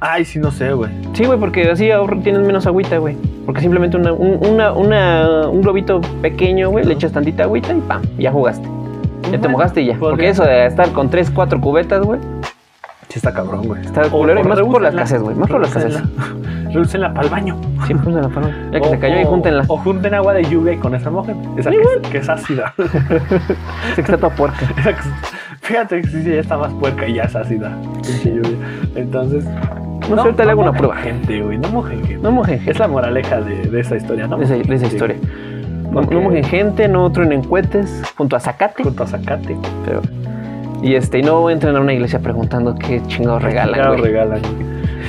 ay, 0.00 0.24
sí, 0.24 0.38
no 0.38 0.50
sé, 0.50 0.72
güey. 0.72 0.90
Sí, 1.14 1.24
güey, 1.24 1.38
porque 1.38 1.70
así 1.70 1.88
ahorr- 1.88 2.22
tienes 2.22 2.42
menos 2.42 2.66
agüita, 2.66 2.98
güey. 2.98 3.16
Porque 3.44 3.60
simplemente 3.60 3.96
una, 3.96 4.12
un, 4.12 4.38
una, 4.46 4.72
una- 4.72 5.48
un 5.48 5.62
globito 5.62 6.00
pequeño, 6.22 6.70
güey, 6.70 6.84
le 6.84 6.94
echas 6.94 7.12
tantita 7.12 7.44
agüita 7.44 7.72
y 7.74 7.80
pam, 7.80 8.02
ya 8.18 8.32
jugaste. 8.32 8.66
Ya 9.30 9.40
te 9.40 9.48
mojaste 9.48 9.82
y 9.82 9.86
ya. 9.86 9.96
Porque 9.98 10.28
eso 10.28 10.44
de 10.44 10.66
estar 10.66 10.88
con 10.92 11.10
3, 11.10 11.30
4 11.30 11.60
cubetas, 11.60 12.00
güey, 12.02 12.20
Sí 13.08 13.18
está 13.18 13.32
cabrón, 13.32 13.66
güey. 13.66 13.82
está 13.82 14.02
culero. 14.10 14.40
Y 14.40 14.44
más 14.44 14.60
por 14.60 14.82
la 14.82 14.88
escasez, 14.90 15.20
güey. 15.22 15.36
Más 15.36 15.48
por 15.48 15.60
la 15.60 15.66
escasez. 15.68 16.02
Reúsenla 16.72 17.14
para 17.14 17.24
el 17.26 17.30
baño. 17.30 17.56
Sí, 17.86 17.94
úsenla, 17.94 18.28
para- 18.28 18.48
Ya 18.72 18.80
que 18.80 18.86
O- 18.86 18.90
se 18.90 18.98
cayó 18.98 19.20
y 19.20 19.24
o- 19.24 19.28
júntenla. 19.28 19.64
O 19.68 19.76
junten 19.78 20.12
agua 20.14 20.34
de 20.34 20.44
lluvia 20.44 20.72
y 20.72 20.76
con 20.78 20.94
esa 20.94 21.08
mojen. 21.10 21.36
Esa 21.56 21.70
que, 21.70 21.76
es, 21.76 22.10
que 22.10 22.18
es 22.18 22.28
ácida. 22.28 22.74
Sí, 22.78 23.94
que 23.94 24.00
está 24.02 24.16
toda 24.16 24.34
puerca. 24.34 24.58
Esa 24.78 24.92
que- 24.92 25.02
Fíjate 25.62 26.00
que 26.02 26.08
sí, 26.08 26.22
ya 26.24 26.40
está 26.40 26.56
más 26.58 26.72
puerca 26.74 27.06
y 27.08 27.14
ya 27.14 27.22
es 27.24 27.34
ácida. 27.34 27.72
Entonces. 28.94 29.44
No 30.08 30.16
sé, 30.16 30.20
ahorita 30.20 30.44
le 30.44 30.50
hago 30.52 30.62
una 30.62 30.72
prueba. 30.72 30.96
Gente, 30.96 31.40
güey. 31.42 31.58
No 31.58 31.68
mojen 31.70 31.98
gente. 32.04 32.18
No 32.22 32.30
mojen 32.32 32.56
gente. 32.58 32.70
Es 32.72 32.78
la 32.78 32.88
moraleja 32.88 33.40
de, 33.40 33.62
de 33.68 33.80
esa 33.80 33.96
historia, 33.96 34.26
¿no? 34.26 34.36
De 34.38 34.44
esa, 34.44 34.54
de 34.54 34.74
esa 34.74 34.86
Sí. 34.86 34.94
historia. 34.94 35.16
No, 35.90 36.02
no 36.02 36.20
mojen 36.20 36.44
gente, 36.44 36.88
no 36.88 37.10
truenen 37.10 37.42
cohetes 37.42 38.02
junto 38.16 38.36
a 38.36 38.40
Zacate. 38.40 38.82
Junto 38.84 39.02
a 39.04 39.06
Zacate. 39.06 39.56
Pero, 39.84 40.02
y 40.86 40.94
este, 40.94 41.18
y 41.18 41.22
no 41.22 41.48
entren 41.50 41.74
a 41.76 41.80
una 41.80 41.92
iglesia 41.92 42.18
preguntando 42.20 42.74
qué 42.76 43.02
chingados 43.06 43.42
regalan, 43.42 43.74
Claro, 43.74 43.92
güey. 43.92 44.04
regalan. 44.04 44.40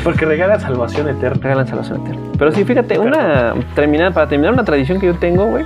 Porque 0.03 0.25
regalan 0.25 0.59
salvación 0.59 1.07
eterna. 1.09 1.39
Regalan 1.41 1.67
salvación 1.67 2.01
eterna. 2.01 2.21
Pero 2.37 2.51
sí, 2.51 2.63
fíjate, 2.63 2.97
una 2.99 3.53
terminar, 3.75 4.13
para 4.13 4.27
terminar 4.27 4.53
una 4.53 4.63
tradición 4.63 4.99
que 4.99 5.07
yo 5.07 5.15
tengo, 5.15 5.45
güey. 5.47 5.65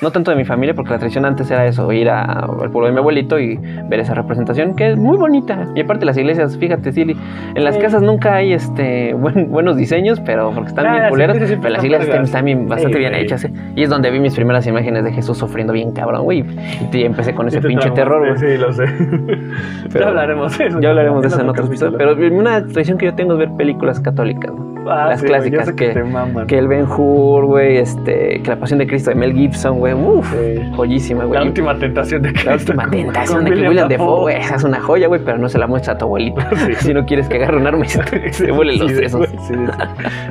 No 0.00 0.12
tanto 0.12 0.30
de 0.30 0.36
mi 0.36 0.44
familia, 0.44 0.74
porque 0.74 0.90
la 0.92 0.98
tradición 0.98 1.24
antes 1.24 1.50
era 1.50 1.66
eso, 1.66 1.90
ir 1.92 2.08
a- 2.08 2.22
al 2.22 2.70
pueblo 2.70 2.86
de 2.86 2.92
mi 2.92 2.98
abuelito 2.98 3.38
y 3.40 3.58
ver 3.88 3.98
esa 3.98 4.14
representación, 4.14 4.76
que 4.76 4.90
es 4.90 4.96
muy 4.96 5.16
bonita. 5.16 5.66
Y 5.74 5.80
aparte 5.80 6.04
las 6.04 6.16
iglesias, 6.16 6.56
fíjate, 6.56 6.92
sí, 6.92 7.02
en 7.02 7.64
las 7.64 7.74
Sí. 7.74 7.80
casas 7.80 8.00
nunca 8.02 8.34
hay 8.36 8.52
este 8.52 9.14
buen- 9.14 9.50
buenos 9.50 9.76
diseños, 9.76 10.20
pero 10.20 10.52
porque 10.52 10.68
están 10.68 10.86
Ah, 10.86 10.90
bien 10.90 11.02
las 11.02 11.10
culeras, 11.10 11.36
pero 11.60 11.68
las 11.70 11.82
iglesias 11.82 12.18
están 12.24 12.44
bien, 12.44 12.68
bastante 12.68 12.96
bien 12.98 13.12
hechas, 13.16 13.44
¿eh? 13.44 13.52
Y 13.74 13.82
es 13.82 13.90
donde 13.90 14.10
vi 14.12 14.20
mis 14.20 14.34
primeras 14.36 14.66
imágenes 14.68 15.02
de 15.02 15.12
Jesús 15.12 15.36
sufriendo 15.36 15.72
bien 15.72 15.90
cabrón, 15.92 16.22
güey. 16.22 16.44
Y 16.92 17.02
empecé 17.02 17.34
con 17.34 17.48
ese 17.48 17.56
Sí 17.56 17.62
te 17.62 17.68
pinche 17.68 17.90
terror, 17.90 18.20
güey. 18.24 18.38
Sí, 18.38 18.56
lo 18.56 18.72
sé. 18.72 18.84
Pero- 19.92 20.04
ya 20.04 20.08
hablaremos 20.08 20.56
de 20.58 20.66
eso. 20.66 20.80
Ya 20.80 20.90
hablaremos 20.90 21.22
de 21.22 21.28
eso 21.28 21.36
en 21.40 21.48
otro 21.48 21.64
otros 21.64 21.68
episodios. 21.68 21.96
Pero 21.98 22.36
una 22.38 22.64
tradición 22.66 22.98
que 22.98 23.06
yo 23.06 23.14
tengo 23.14 23.32
es 23.32 23.38
ver 23.40 23.50
películas 23.56 23.98
católicas, 23.98 24.52
güey. 24.52 24.68
Ah, 24.90 25.08
las 25.08 25.22
clásicas. 25.22 25.70
Que 25.72 26.58
el 26.58 26.66
Ben 26.68 26.86
Hur, 26.86 27.44
güey, 27.44 27.76
este, 27.76 28.40
que 28.42 28.48
la 28.48 28.56
pasión 28.56 28.78
de 28.78 28.86
Cristo 28.86 29.10
de 29.10 29.16
Mel 29.16 29.34
Gibson, 29.34 29.78
güey, 29.80 29.87
uff, 29.94 30.32
Sí. 30.32 30.70
joyísima, 30.76 31.24
güey. 31.24 31.38
La 31.40 31.46
última 31.46 31.78
tentación 31.78 32.22
de 32.22 32.32
Cristo. 32.32 32.50
La 32.50 32.56
última 32.56 32.90
tentación 32.90 33.44
de 33.44 33.50
que 33.50 33.54
William 33.56 33.68
William. 33.70 33.88
Defoe, 33.88 34.20
güey, 34.20 34.36
esa 34.36 34.56
es 34.56 34.64
una 34.64 34.80
joya, 34.80 35.08
güey, 35.08 35.20
pero 35.24 35.38
no 35.38 35.48
se 35.48 35.58
la 35.58 35.66
muestra 35.66 35.94
a 35.94 35.98
tu 35.98 36.04
abuelito. 36.06 36.40
Sí. 36.58 36.74
Si 36.76 36.94
no 36.94 37.06
quieres 37.06 37.28
que 37.28 37.36
agarre 37.36 37.56
un 37.56 37.66
arma 37.66 37.84
y 37.84 37.88
se 37.88 38.00
te, 38.02 38.32
se 38.32 38.46
los 38.48 38.90
sesos. 38.92 39.26
sí. 39.46 39.54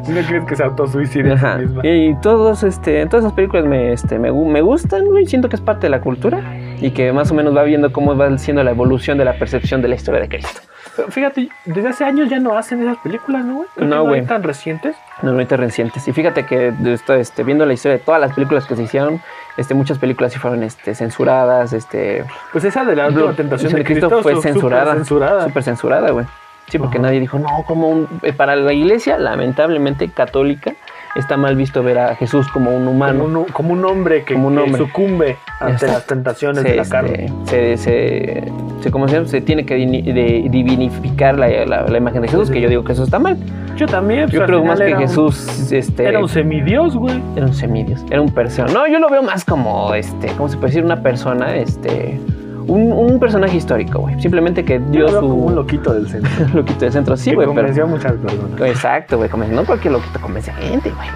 Si 0.03 0.11
no 0.11 0.21
quieres 0.21 0.43
que 0.45 0.55
se 0.55 0.63
autosuicide 0.63 1.33
Ajá. 1.33 1.59
Y 1.83 2.15
todos, 2.21 2.63
este, 2.63 3.05
todas 3.05 3.25
esas 3.25 3.33
películas 3.33 3.65
me, 3.65 3.93
este, 3.93 4.19
me, 4.19 4.31
me 4.31 4.61
gustan, 4.61 5.05
güey. 5.05 5.25
Siento 5.25 5.49
que 5.49 5.55
es 5.55 5.61
parte 5.61 5.87
de 5.87 5.89
la 5.91 6.01
cultura 6.01 6.41
y 6.79 6.91
que 6.91 7.11
más 7.13 7.31
o 7.31 7.33
menos 7.33 7.55
va 7.55 7.63
viendo 7.63 7.91
cómo 7.91 8.15
va 8.15 8.37
siendo 8.37 8.63
la 8.63 8.71
evolución 8.71 9.17
de 9.17 9.25
la 9.25 9.33
percepción 9.33 9.81
de 9.81 9.87
la 9.87 9.95
historia 9.95 10.21
de 10.21 10.29
Cristo. 10.29 10.61
Fíjate, 11.09 11.49
desde 11.65 11.89
hace 11.89 12.03
años 12.05 12.29
ya 12.29 12.39
no 12.39 12.57
hacen 12.57 12.81
esas 12.81 12.97
películas, 12.97 13.45
¿no, 13.45 13.55
güey? 13.57 13.67
No, 13.77 14.03
güey. 14.03 14.25
tan 14.25 14.41
recientes. 14.43 14.95
Normalmente 15.21 15.55
recientes. 15.57 16.07
Y 16.07 16.11
fíjate 16.13 16.45
que 16.45 16.71
de 16.71 16.93
esto, 16.93 17.13
este, 17.13 17.43
viendo 17.43 17.65
la 17.65 17.73
historia 17.73 17.97
de 17.99 18.03
todas 18.03 18.19
las 18.19 18.33
películas 18.33 18.65
que 18.65 18.75
se 18.75 18.83
hicieron, 18.83 19.21
este, 19.57 19.73
muchas 19.73 19.97
películas 19.99 20.31
sí 20.31 20.39
fueron 20.39 20.63
este, 20.63 20.95
censuradas, 20.95 21.73
este, 21.73 22.23
Pues 22.51 22.63
esa 22.63 22.85
de 22.85 22.95
la 22.95 23.09
tentación 23.35 23.73
de 23.73 23.83
Cristo 23.83 24.07
Cristo, 24.09 24.23
fue 24.23 24.35
su- 24.35 24.41
censurada. 24.41 24.85
súper 24.85 24.97
censurada. 24.99 25.43
Súper 25.45 25.63
censurada, 25.63 26.11
güey. 26.11 26.25
Sí, 26.69 26.77
porque 26.79 26.97
Ajá. 26.97 27.07
nadie 27.07 27.19
dijo, 27.21 27.39
no, 27.39 27.63
como 27.65 27.87
un... 27.89 28.07
eh, 28.23 28.33
Para 28.33 28.55
la 28.55 28.73
iglesia, 28.73 29.17
lamentablemente 29.17 30.09
católica, 30.09 30.73
está 31.15 31.37
mal 31.37 31.55
visto 31.55 31.81
ver 31.83 31.97
a 31.99 32.15
Jesús 32.15 32.47
como 32.49 32.75
un 32.75 32.87
humano. 32.87 33.23
Como 33.25 33.39
un, 33.39 33.45
como 33.45 33.73
un 33.73 33.85
hombre 33.85 34.23
que, 34.23 34.33
Como 34.33 34.47
un 34.49 34.55
que 34.55 34.61
hombre. 34.61 34.77
sucumbe 34.77 35.37
ante 35.59 35.73
Exacto. 35.73 35.93
las 35.93 36.07
tentaciones 36.07 36.61
se, 36.63 36.69
de 36.69 36.75
la 36.75 36.81
este, 36.83 36.91
carne. 36.91 37.33
se, 37.45 37.77
se, 37.77 38.43
se- 38.81 38.91
¿cómo 38.91 39.07
se 39.07 39.15
llama? 39.15 39.27
Se 39.27 39.41
tiene 39.41 39.65
que 39.65 39.75
divinificar 39.75 41.37
la, 41.37 41.47
la- 41.65 41.83
la 41.87 41.97
imagen 41.97 42.21
de 42.21 42.27
Jesús, 42.27 42.47
Sí, 42.47 42.53
que 42.53 42.61
yo 42.61 42.69
digo 42.69 42.83
que 42.83 42.93
eso 42.93 43.03
está 43.03 43.19
mal. 43.19 43.37
Yo 43.75 43.85
también. 43.85 44.23
pues, 44.23 44.33
Yo 44.33 44.45
creo 44.45 44.63
más 44.63 44.79
que 44.79 44.93
un- 44.93 44.99
Jesús 44.99 45.71
este, 45.71 46.05
Era 46.07 46.19
un 46.19 46.29
semidios, 46.29 46.95
güey. 46.95 47.21
era 47.35 47.45
un 47.45 47.53
semidios, 47.53 48.03
era 48.09 48.21
un 48.21 48.29
persona. 48.33 48.71
No, 48.73 48.87
yo 48.87 48.99
lo 48.99 49.09
veo 49.09 49.21
más 49.23 49.45
como, 49.45 49.93
este, 49.93 50.27
¿cómo 50.37 50.49
se 50.49 50.57
puede 50.57 50.69
decir? 50.69 50.83
Una 50.85 51.01
persona, 51.01 51.55
este, 51.55 52.19
un, 52.67 52.91
un 52.91 53.19
personaje 53.19 53.57
histórico, 53.57 53.99
güey. 53.99 54.19
Simplemente 54.21 54.63
que 54.63 54.79
dio 54.79 55.07
su 55.09 55.19
como 55.19 55.33
un 55.35 55.55
loquito 55.55 55.93
del 55.93 56.07
centro. 56.07 56.31
loquito 56.53 56.85
de 56.85 56.91
centro. 56.91 57.17
Sí, 57.17 57.33
güey, 57.33 57.47
pero... 57.47 57.55
convenció 57.55 57.83
a 57.83 57.87
muchas 57.87 58.13
personas. 58.13 58.61
Exacto, 58.61 59.17
güey. 59.17 59.29
No 59.51 59.65
cualquier 59.65 59.93
loquito 59.93 60.19
convence 60.19 60.51
a 60.51 60.55
gente, 60.55 60.91
güey. 60.91 61.07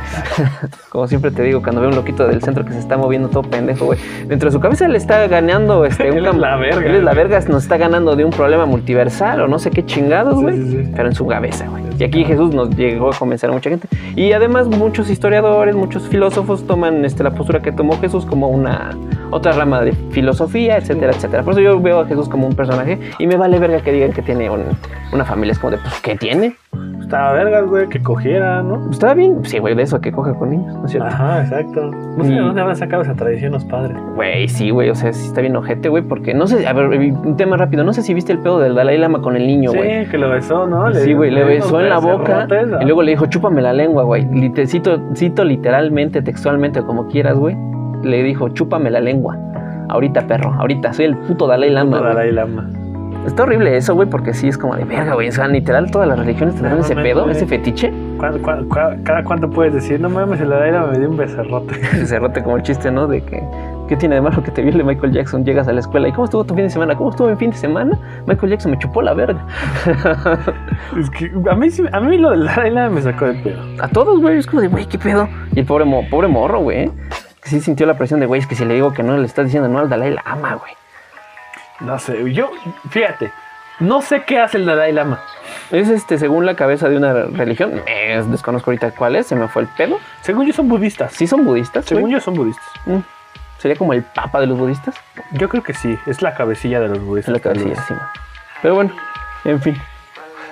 Como 0.90 1.08
siempre 1.08 1.32
te 1.32 1.44
digo, 1.44 1.62
cuando 1.62 1.82
veo 1.82 1.90
un 1.90 1.96
loquito 1.96 2.28
del 2.28 2.42
centro 2.42 2.66
que 2.66 2.74
se 2.74 2.80
está 2.80 2.98
moviendo 2.98 3.30
todo 3.30 3.44
pendejo, 3.44 3.86
güey. 3.86 4.00
Dentro 4.28 4.50
de 4.50 4.54
su 4.54 4.60
cabeza 4.60 4.88
le 4.88 4.98
está 4.98 5.28
ganando 5.28 5.86
este, 5.86 6.12
un 6.12 6.18
Él 6.20 6.26
es 6.28 6.36
la 6.36 6.56
verga, 6.56 6.86
Él 6.86 6.96
es 6.96 7.04
la 7.04 7.14
verga, 7.14 7.40
nos 7.48 7.64
está 7.64 7.78
ganando 7.78 8.16
de 8.16 8.26
un 8.26 8.32
problema 8.32 8.66
multiversal 8.66 9.42
o 9.42 9.48
no 9.48 9.60
sé 9.60 9.72
qué 9.72 9.86
chingados, 9.86 10.36
Sí, 10.38 10.42
güey. 10.42 10.58
sí, 10.58 10.72
sí. 10.72 10.92
Pero 10.96 11.10
en 11.10 11.16
su 11.16 11.26
cabeza, 11.28 11.68
güey. 11.68 11.91
Y 12.02 12.04
aquí 12.04 12.26
Jesús 12.26 12.52
nos 12.52 12.76
llegó 12.76 13.12
a 13.12 13.16
convencer 13.16 13.52
a 13.52 13.54
mucha 13.54 13.70
gente. 13.70 13.88
Y 14.16 14.32
además 14.32 14.68
muchos 14.68 15.08
historiadores, 15.12 15.76
muchos 15.76 16.08
filósofos 16.08 16.66
toman 16.66 17.06
este, 17.06 17.22
la 17.24 17.30
postura 17.30 17.62
que 17.62 17.72
tomó 17.72 17.96
Jesús 18.02 18.26
como 18.26 18.48
una 18.48 18.98
otra 19.30 19.52
rama 19.52 19.82
de 19.82 19.92
filosofía, 20.10 20.78
etcétera, 20.78 21.14
etcétera. 21.14 21.44
Por 21.44 21.54
eso 21.54 21.62
yo 21.62 21.80
veo 21.80 22.00
a 22.00 22.08
Jesús 22.08 22.28
como 22.28 22.48
un 22.48 22.56
personaje 22.56 23.00
y 23.20 23.28
me 23.28 23.36
vale 23.36 23.60
verga 23.60 23.82
que 23.82 23.92
digan 23.92 24.14
que 24.14 24.24
tiene 24.24 24.50
un- 24.50 24.66
una 25.14 25.26
familia. 25.26 25.52
Es 25.52 25.60
como 25.60 25.70
de, 25.70 25.78
pues, 25.78 26.02
¿qué 26.02 26.16
tiene? 26.16 26.56
Estaba 27.12 27.34
vergas, 27.34 27.68
güey, 27.68 27.90
que 27.90 28.02
cogiera, 28.02 28.64
¿no? 28.64 28.80
Pues, 28.80 28.92
Estaba 28.92 29.16
bien. 29.16 29.44
Sí, 29.44 29.60
güey, 29.60 29.76
de 29.76 29.84
eso 29.84 30.00
que 30.00 30.14
coge 30.14 30.34
con 30.34 30.50
niños, 30.50 30.74
¿no 30.76 30.86
es 30.86 30.92
cierto? 30.92 31.10
Ajá, 31.10 31.42
exacto. 31.42 31.92
No 31.92 32.24
sé 32.24 32.32
de 32.32 32.40
dónde 32.40 32.62
habrán 32.62 32.78
sacado 32.78 33.02
esa 33.02 33.14
tradición 33.16 33.52
los 33.52 33.66
padres. 33.66 33.98
Güey, 34.16 34.48
sí, 34.48 34.70
güey, 34.70 34.90
o 34.90 34.96
sea, 34.96 35.12
sí 35.12 35.28
está 35.28 35.42
bien 35.42 35.54
ojete, 35.58 35.90
güey, 35.90 36.04
porque 36.04 36.34
no 36.34 36.48
sé, 36.48 36.66
a 36.66 36.72
ver, 36.72 36.86
un 36.88 37.36
tema 37.36 37.58
rápido, 37.58 37.84
no 37.84 37.92
sé 37.92 38.02
si 38.02 38.14
viste 38.14 38.32
el 38.32 38.40
pedo 38.40 38.60
del 38.60 38.76
Dalai 38.76 38.98
Lama 38.98 39.22
con 39.22 39.36
el 39.36 39.46
niño, 39.46 39.74
güey. 39.74 40.06
Sí, 40.06 40.10
que 40.10 40.18
lo 40.18 40.30
besó, 40.30 40.68
¿no? 40.68 40.94
Sí, 40.94 41.12
güey, 41.14 41.32
le 41.32 41.44
besó 41.44 41.82
en 41.82 41.90
la 41.90 42.00
boca 42.00 42.48
y 42.80 42.86
luego 42.86 43.04
le 43.04 43.12
dijo, 43.12 43.26
chúpame 43.26 43.62
la 43.62 43.74
lengua, 43.74 44.04
güey. 44.04 44.26
Cito, 44.66 44.98
cito 45.14 45.44
literalmente, 45.44 46.22
textualmente, 46.22 46.82
como 46.82 47.08
quieras, 47.08 47.38
güey. 47.38 47.58
Le 48.04 48.24
dijo, 48.24 48.48
chúpame 48.48 48.90
la 48.90 49.02
lengua. 49.02 49.38
Ahorita, 49.90 50.28
perro, 50.28 50.54
ahorita, 50.54 50.94
soy 50.94 51.08
el 51.08 51.18
puto 51.18 51.46
Dalai 51.46 51.72
Lama, 51.72 51.98
Puto. 51.98 52.08
Dalai 52.08 52.32
Lama. 52.32 52.70
Está 53.26 53.44
horrible 53.44 53.78
eso, 53.78 53.94
güey, 53.94 54.10
porque 54.10 54.34
sí 54.34 54.48
es 54.48 54.58
como 54.58 54.76
de 54.76 54.84
verga, 54.84 55.14
güey. 55.14 55.30
O 55.30 55.32
sea, 55.32 55.48
literal, 55.48 55.92
todas 55.92 56.08
las 56.08 56.18
religiones 56.20 56.56
tendrán 56.56 56.78
No 56.80 56.84
ese 56.84 56.96
pedo, 56.96 57.30
ese 57.30 57.46
fetiche. 57.46 57.94
¿Cuándo- 58.18 58.42
cuándo- 58.42 58.66
cua- 58.68 59.02
cada 59.04 59.24
cuánto 59.24 59.50
puedes 59.50 59.74
decir? 59.74 60.00
No 60.00 60.10
mames, 60.10 60.42
el 60.42 60.50
Lama 60.50 60.88
me 60.92 61.00
dio 61.00 61.10
un 61.10 61.18
becerrote. 61.18 61.76
Ese 61.94 62.06
cerrote 62.08 62.44
como 62.44 62.58
el 62.58 62.64
chiste, 62.64 62.90
¿no? 62.92 63.08
De 63.08 63.24
que, 63.24 63.44
¿qué 63.88 63.96
tiene 63.96 64.16
de 64.16 64.22
malo 64.22 64.42
que 64.44 64.50
te 64.52 64.62
viole 64.64 64.84
Michael 64.84 65.12
Jackson? 65.14 65.46
Llegas 65.46 65.68
a 65.68 65.72
la 65.74 65.80
escuela 65.82 66.08
y 66.08 66.12
¿cómo 66.12 66.26
estuvo 66.26 66.44
tu 66.44 66.56
fin 66.56 66.64
de 66.66 66.70
semana? 66.72 66.96
¿Cómo 66.96 67.12
estuvo 67.12 67.28
mi 67.30 67.36
fin 67.36 67.52
de 67.52 67.58
semana? 67.58 67.98
Michael 68.28 68.52
Jackson 68.52 68.72
me 68.72 68.80
chupó 68.80 69.02
la 69.04 69.14
verga. 69.14 69.46
Es 71.00 71.10
que 71.12 71.32
a 71.50 71.56
mí, 71.56 71.68
a 71.92 72.00
mí 72.00 72.18
lo 72.18 72.32
del 72.32 72.46
Lama 72.46 72.90
me 72.90 73.02
sacó 73.02 73.26
de 73.28 73.34
pedo. 73.36 73.62
A 73.82 73.88
todos, 73.88 74.20
güey. 74.20 74.38
Es 74.40 74.48
como 74.48 74.62
de, 74.62 74.68
güey, 74.68 74.86
¿qué 74.88 74.98
pedo? 74.98 75.28
Y 75.56 75.60
el 75.60 75.66
pobre, 75.66 75.86
mo- 75.86 76.04
pobre 76.10 76.28
morro, 76.28 76.60
güey. 76.60 76.90
Que 77.42 77.50
sí 77.50 77.60
sintió 77.60 77.86
la 77.88 77.98
presión 77.98 78.20
de, 78.20 78.26
güey, 78.26 78.42
es 78.42 78.48
que 78.48 78.56
si 78.56 78.66
le 78.66 78.74
digo 78.74 78.94
que 78.94 79.04
no, 79.04 79.18
le 79.18 79.26
estás 79.26 79.46
diciendo 79.46 79.68
no 79.70 79.80
al 79.80 79.90
Dalai 79.90 80.12
Lama, 80.14 80.56
güey. 80.56 80.74
No 81.82 81.98
sé, 82.00 82.32
yo, 82.34 82.52
fíjate, 82.90 83.32
no 83.80 84.02
sé 84.02 84.24
qué 84.24 84.40
hace 84.40 84.58
el 84.58 84.66
Dalai 84.66 84.92
Lama. 84.94 85.20
Es 85.72 85.90
este, 85.90 86.18
según 86.20 86.46
la 86.46 86.56
cabeza 86.56 86.88
de 86.90 86.98
una 86.98 87.14
religión. 87.14 87.82
eh, 87.88 88.24
desconozco 88.28 88.70
ahorita 88.72 88.92
cuál 88.92 89.16
es, 89.16 89.28
se 89.28 89.36
me 89.36 89.48
fue 89.48 89.64
el 89.64 89.68
pedo. 89.70 89.98
Según 90.22 90.46
yo 90.46 90.54
son 90.54 90.68
budistas. 90.70 91.14
Sí 91.14 91.26
son 91.28 91.44
budistas, 91.46 91.86
Según 91.86 92.04
güey. 92.04 92.14
yo 92.14 92.20
son 92.22 92.36
budistas. 92.36 92.66
Mm. 92.86 92.98
Sería 93.58 93.78
como 93.78 93.94
el 93.94 94.04
papa 94.04 94.40
de 94.40 94.48
los 94.48 94.58
budistas. 94.58 94.96
Yo 95.32 95.48
creo 95.50 95.64
que 95.64 95.74
sí, 95.74 95.98
es 96.08 96.22
la 96.22 96.34
cabecilla 96.34 96.80
de 96.80 96.88
los 96.90 96.98
Es 97.00 97.04
budistas. 97.06 97.34
la 97.34 97.40
cabecilla, 97.40 97.76
sí. 97.88 97.94
Pero 98.62 98.76
bueno, 98.76 98.92
en 99.46 99.62
fin. 99.62 99.76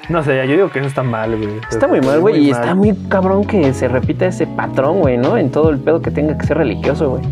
No 0.09 0.23
sé, 0.23 0.35
yo 0.47 0.53
digo 0.55 0.69
que 0.71 0.79
eso 0.79 0.87
está 0.87 1.03
mal, 1.03 1.35
güey. 1.35 1.59
Está 1.69 1.87
muy 1.87 2.01
mal, 2.01 2.19
güey. 2.19 2.47
Y 2.47 2.51
mal. 2.51 2.61
está 2.61 2.73
muy 2.75 2.95
cabrón 3.09 3.45
que 3.45 3.73
se 3.75 3.87
repita 3.87 4.25
ese 4.25 4.47
patrón, 4.47 4.99
güey, 5.01 5.17
¿no? 5.17 5.37
En 5.37 5.51
todo 5.51 5.69
el 5.69 5.77
pedo 5.79 6.01
que 6.01 6.09
tenga 6.09 6.35
que 6.37 6.47
ser 6.47 6.57
religioso, 6.57 7.09
güey. 7.11 7.23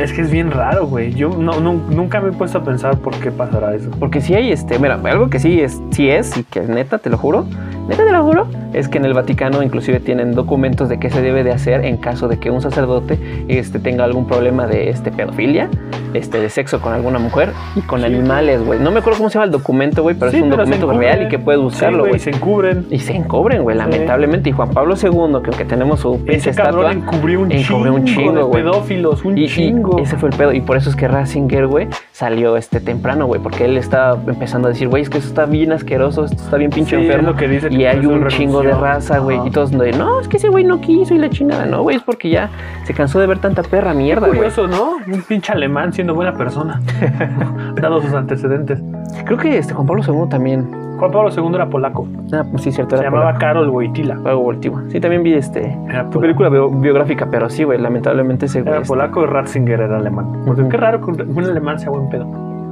Es 0.00 0.12
que 0.12 0.22
es 0.22 0.30
bien 0.30 0.50
raro, 0.50 0.86
güey. 0.86 1.12
Yo 1.14 1.28
no, 1.28 1.60
nu- 1.60 1.82
nunca 1.90 2.20
me 2.20 2.30
he 2.30 2.32
puesto 2.32 2.58
a 2.58 2.64
pensar 2.64 2.96
por 2.98 3.14
qué 3.16 3.30
pasará 3.30 3.74
eso. 3.74 3.90
Porque 3.98 4.20
si 4.20 4.34
hay, 4.34 4.50
este, 4.50 4.78
mira, 4.78 4.98
algo 5.04 5.28
que 5.28 5.38
sí 5.38 5.60
es, 5.60 5.78
sí 5.90 6.08
es, 6.08 6.36
y 6.38 6.44
que 6.44 6.60
neta, 6.62 6.98
te 6.98 7.10
lo 7.10 7.18
juro, 7.18 7.44
neta 7.88 8.04
te 8.04 8.12
lo 8.12 8.22
juro, 8.22 8.46
es 8.72 8.88
que 8.88 8.98
en 8.98 9.04
el 9.06 9.14
Vaticano 9.14 9.62
inclusive 9.62 10.00
tienen 10.00 10.34
documentos 10.34 10.88
de 10.88 10.98
qué 10.98 11.10
se 11.10 11.22
debe 11.22 11.42
de 11.44 11.52
hacer 11.52 11.84
en 11.84 11.96
caso 11.96 12.28
de 12.28 12.38
que 12.38 12.50
un 12.50 12.60
sacerdote 12.60 13.18
este, 13.48 13.78
tenga 13.78 14.04
algún 14.04 14.26
problema 14.26 14.66
de 14.66 14.90
este, 14.90 15.10
pedofilia, 15.10 15.68
este, 16.14 16.40
de 16.40 16.48
sexo 16.50 16.80
con 16.80 16.92
alguna 16.92 17.18
mujer 17.18 17.50
y 17.76 17.80
con 17.80 18.00
Sí. 18.00 18.06
animales, 18.06 18.64
güey. 18.64 18.78
No 18.78 18.90
me 18.90 19.00
acuerdo 19.00 19.18
cómo 19.18 19.30
se 19.30 19.34
llama 19.34 19.46
el 19.46 19.50
documento, 19.52 20.02
güey, 20.02 20.14
pero 20.18 20.30
Sí, 20.30 20.36
es 20.38 20.42
un 20.42 20.50
pero 20.50 20.62
documento 20.64 20.92
real 20.98 21.22
y 21.24 21.28
que 21.28 21.38
puedes 21.38 21.60
buscarlo, 21.60 22.04
Sí, 22.04 22.08
güey. 22.10 22.20
se 22.20 22.30
encubren. 22.30 22.86
y 22.90 22.98
se 23.00 23.14
encubren, 23.16 23.62
güey, 23.62 23.76
lamentablemente. 23.76 24.50
Y 24.50 24.52
Juan 24.52 24.70
Pablo 24.70 24.94
II, 24.94 25.10
que 25.42 25.50
aunque 25.50 25.64
tenemos 25.64 26.00
su 26.00 26.22
pinche 26.24 26.50
estatua, 26.50 26.92
encubrió 26.92 27.40
un 27.40 27.52
encubrió 27.52 27.92
chingo, 27.92 27.94
un 27.96 28.04
chingo, 28.04 28.46
de 28.48 28.52
pedófilos, 28.62 29.24
un 29.24 29.36
y, 29.38 29.44
y 29.44 29.48
chingo. 29.48 29.98
ese 29.98 30.16
fue 30.16 30.28
el 30.30 30.36
pedo. 30.36 30.52
Y 30.52 30.60
por 30.60 30.76
eso 30.76 30.90
es 30.90 30.96
que 30.96 31.08
Ratzinger, 31.08 31.66
güey, 31.66 31.88
salió 32.12 32.56
este 32.56 32.80
temprano, 32.80 33.26
güey. 33.26 33.40
Porque 33.40 33.64
él 33.64 33.76
estaba 33.76 34.18
empezando 34.26 34.68
a 34.68 34.70
decir, 34.72 34.88
güey, 34.88 35.02
es 35.02 35.10
que 35.10 35.18
eso 35.18 35.28
está 35.28 35.46
bien 35.46 35.72
asqueroso, 35.72 36.24
esto 36.24 36.42
está 36.42 36.56
bien 36.56 36.70
pinche 36.70 36.96
es 36.96 37.02
enfermo. 37.02 37.30
lo 37.30 37.36
que 37.36 37.48
dice 37.48 37.68
y 37.78 37.84
hay 37.84 38.04
un 38.06 38.26
chingo 38.28 38.62
de 38.62 38.72
raza, 38.72 39.18
güey. 39.18 39.38
Y 39.46 39.50
todos 39.50 39.70
de, 39.70 39.92
no, 39.92 40.20
es 40.20 40.28
que 40.28 40.36
ese 40.38 40.48
güey 40.48 40.64
no 40.64 40.80
quiso 40.80 41.14
y 41.14 41.18
la 41.18 41.30
chingada. 41.30 41.66
No, 41.66 41.82
güey, 41.82 41.96
es 41.96 42.02
porque 42.02 42.30
ya 42.30 42.50
se 42.84 42.94
cansó 42.94 43.18
de 43.20 43.26
ver 43.26 43.38
tanta 43.38 43.62
perra 43.62 43.94
mierda, 43.94 44.26
güey. 44.26 44.38
Curioso, 44.38 44.66
¿no? 44.66 44.96
Un 45.12 45.22
pinche 45.22 45.52
alemán 45.52 45.92
siendo 45.92 46.14
buena 46.14 46.32
persona. 46.34 46.80
dado 47.80 48.00
sus 48.00 48.12
antecedentes. 48.12 48.80
Creo 49.24 49.38
que 49.38 49.58
este 49.58 49.74
Juan 49.74 49.86
Pablo 49.86 50.02
II 50.06 50.28
también. 50.28 50.68
Juan 50.98 51.12
Pablo 51.12 51.30
II 51.30 51.54
era 51.54 51.68
polaco. 51.70 52.08
Ah, 52.32 52.44
pues 52.50 52.64
sí, 52.64 52.72
cierto. 52.72 52.96
Se 52.96 53.02
era 53.02 53.10
llamaba 53.10 53.26
polaco. 53.34 53.40
Karol 53.40 53.68
Wojtyla. 53.70 54.14
Algo 54.24 54.42
voltivo. 54.42 54.80
Sí, 54.88 55.00
también 55.00 55.22
vi 55.22 55.34
este. 55.34 55.76
Polaco. 55.86 56.20
película 56.20 56.48
bio- 56.48 56.70
biográfica, 56.70 57.28
pero 57.30 57.48
sí, 57.48 57.62
güey, 57.64 57.78
lamentablemente 57.80 58.46
ese 58.46 58.60
güey. 58.62 58.72
Era 58.72 58.82
este- 58.82 58.88
polaco 58.88 59.22
y 59.22 59.26
Ratzinger 59.26 59.80
era 59.80 59.98
alemán. 59.98 60.42
Porque 60.44 60.66
qué 60.68 60.76
raro 60.76 61.00
que 61.00 61.10
un 61.12 61.38
un 61.38 61.44
alemán 61.44 61.78
sea 61.78 61.90
buen 61.90 62.08
pedo. 62.08 62.26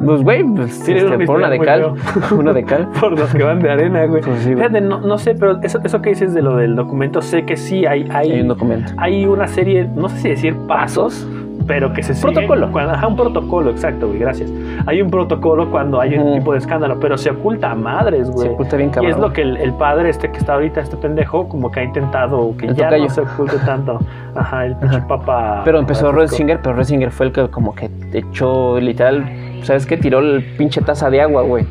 Pues, 0.04 0.22
güey, 0.22 0.44
pues, 0.44 0.88
este, 0.88 1.04
una 1.04 1.24
por 1.24 1.36
una 1.38 1.50
de 1.50 1.58
cal. 1.58 1.94
una 2.36 2.52
de 2.52 2.64
cal. 2.64 2.88
Por 3.00 3.18
los 3.18 3.34
que 3.34 3.42
van 3.42 3.60
de 3.60 3.70
arena, 3.70 4.04
güey. 4.06 4.22
Pues 4.22 4.40
sí, 4.40 4.52
güey. 4.52 4.56
Fíjate, 4.56 4.80
no, 4.80 5.00
no 5.00 5.18
sé, 5.18 5.34
pero 5.34 5.60
eso, 5.62 5.80
eso 5.82 6.02
que 6.02 6.10
dices 6.10 6.34
de 6.34 6.42
lo 6.42 6.56
del 6.56 6.76
documento, 6.76 7.22
sé 7.22 7.44
que 7.44 7.56
sí 7.56 7.86
hay, 7.86 8.06
hay, 8.10 8.32
Hay 8.32 8.40
un 8.40 8.48
documento. 8.48 8.92
hay 8.98 9.26
una 9.26 9.48
serie, 9.48 9.88
no 9.94 10.08
sé 10.08 10.18
si 10.18 10.28
decir 10.28 10.56
pasos, 10.68 11.26
pero 11.66 11.92
que 11.92 12.02
se 12.02 12.14
siguen 12.14 12.34
Protocolo. 12.34 12.70
Cuando, 12.72 12.92
ajá, 12.92 13.06
un 13.08 13.16
protocolo, 13.16 13.70
exacto, 13.70 14.06
güey, 14.08 14.18
gracias. 14.20 14.52
Hay 14.86 15.02
un 15.02 15.10
protocolo 15.10 15.70
cuando 15.70 16.00
hay 16.00 16.16
un 16.16 16.34
tipo 16.38 16.52
de 16.52 16.58
escándalo, 16.58 16.98
pero 17.00 17.18
se 17.18 17.30
oculta 17.30 17.72
a 17.72 17.74
madres, 17.74 18.28
Se 18.28 18.32
güey. 18.32 18.48
oculta 18.50 18.76
bien 18.76 18.90
Y 18.90 18.92
cabrón. 18.92 19.12
es 19.12 19.18
lo 19.18 19.32
que 19.32 19.42
el, 19.42 19.56
el 19.56 19.72
padre 19.74 20.10
este 20.10 20.30
que 20.30 20.38
está 20.38 20.54
ahorita, 20.54 20.80
este 20.80 20.96
pendejo, 20.96 21.48
como 21.48 21.70
que 21.70 21.80
ha 21.80 21.84
intentado 21.84 22.54
que 22.56 22.66
El 22.66 22.74
ya 22.76 22.84
tocayo. 22.86 23.04
no 23.04 23.10
se 23.10 23.20
oculte 23.22 23.58
tanto. 23.66 23.98
Ajá, 24.34 24.66
el 24.66 24.76
pinche 24.76 25.00
papa. 25.02 25.62
Pero 25.64 25.78
empezó. 25.78 26.12
Ratzinger, 26.12 26.60
pero 26.62 26.76
Ratzinger 26.76 27.10
fue 27.10 27.26
el 27.26 27.32
que 27.32 27.48
como 27.48 27.74
que 27.74 27.90
echó 28.12 28.78
literal, 28.80 29.24
¿sabes 29.62 29.86
qué? 29.86 29.96
Tiró 29.96 30.20
el 30.20 30.44
pinche 30.56 30.80
taza 30.82 31.10
de 31.10 31.20
agua, 31.20 31.42
güey. 31.42 31.64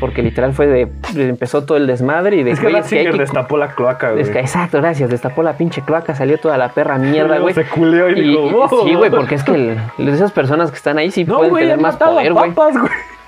Porque 0.00 0.22
literal 0.22 0.52
fue 0.54 0.66
de, 0.66 0.88
empezó 1.14 1.64
todo 1.64 1.76
el 1.76 1.86
desmadre 1.86 2.36
y 2.36 2.42
de 2.42 2.52
Es 2.52 2.58
que 2.60 2.70
güey, 2.70 2.80
es 2.80 2.88
que 2.88 3.10
que- 3.10 3.18
destapó 3.18 3.56
la 3.58 3.74
cloaca, 3.74 4.10
güey. 4.12 4.22
es 4.22 4.30
que- 4.30 4.40
exacto, 4.40 4.78
gracias, 4.78 5.10
destapó 5.10 5.42
la 5.42 5.52
pinche 5.52 5.82
cloaca, 5.82 6.14
salió 6.14 6.38
toda 6.38 6.56
la 6.56 6.70
perra 6.70 6.96
mierda, 6.98 7.38
güey. 7.38 7.54
Se 7.54 7.64
culeó 7.66 8.08
y, 8.10 8.18
Y, 8.18 8.22
dijo, 8.30 8.66
"Oh". 8.70 8.84
sí, 8.86 8.94
güey, 8.94 9.10
porque 9.10 9.34
es 9.34 9.44
que 9.44 9.52
el- 9.98 10.08
esas 10.08 10.32
personas 10.32 10.70
que 10.70 10.76
están 10.78 10.96
ahí 10.98 11.10
sí 11.10 11.24
No, 11.24 11.36
pueden 11.36 11.50
güey, 11.50 11.62
tener 11.64 11.74
han 11.76 11.82
más 11.82 11.94
matado 11.94 12.14
poder, 12.14 12.32
güey. 12.32 12.50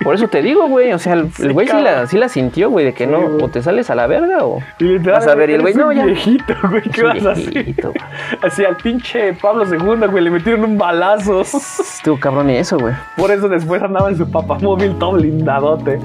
Por 0.05 0.15
eso 0.15 0.29
te 0.29 0.43
digo, 0.43 0.67
güey, 0.69 0.93
o 0.93 0.99
sea, 0.99 1.15
el, 1.15 1.31
Sí, 1.33 1.49
güey 1.49 1.67
sí 1.69 1.81
la, 1.81 2.07
sí 2.07 2.19
la 2.19 2.29
sintió, 2.29 2.71
güey, 2.71 2.85
de 2.87 2.95
que 2.95 3.05
Sí, 3.07 3.11
no, 3.11 3.21
güey. 3.21 3.43
o 3.43 3.49
te 3.49 3.63
sales 3.63 3.91
a 3.91 3.95
la 3.95 4.07
verga 4.07 4.45
o... 4.45 4.61
Y 4.79 4.99
Vas 4.99 5.27
a 5.27 5.35
ver, 5.35 5.51
y 5.51 5.55
el 5.55 5.63
güey, 5.63 5.75
no, 5.75 5.93
ya. 5.93 6.05
viejito, 6.07 6.55
güey, 6.69 6.83
¿qué 6.83 7.03
vas 7.03 7.25
a 7.27 7.33
hacer? 7.33 7.75
Así 8.43 8.65
al 8.65 8.77
pinche 8.77 9.33
Pablo 9.35 9.65
II, 9.65 10.07
güey, 10.11 10.25
le 10.25 10.31
metieron 10.31 10.65
un 10.65 10.79
balazo. 10.79 11.41
Estuvo 11.43 12.19
cabrón 12.19 12.51
y 12.51 12.57
eso, 12.57 12.79
güey. 12.79 12.95
Por 13.17 13.31
eso 13.31 13.49
después 13.49 13.83
andaba 13.83 14.09
en 14.11 14.17
su 14.17 14.31
papamóvil 14.31 14.95
todo 14.99 15.13
blindadote. 15.13 15.99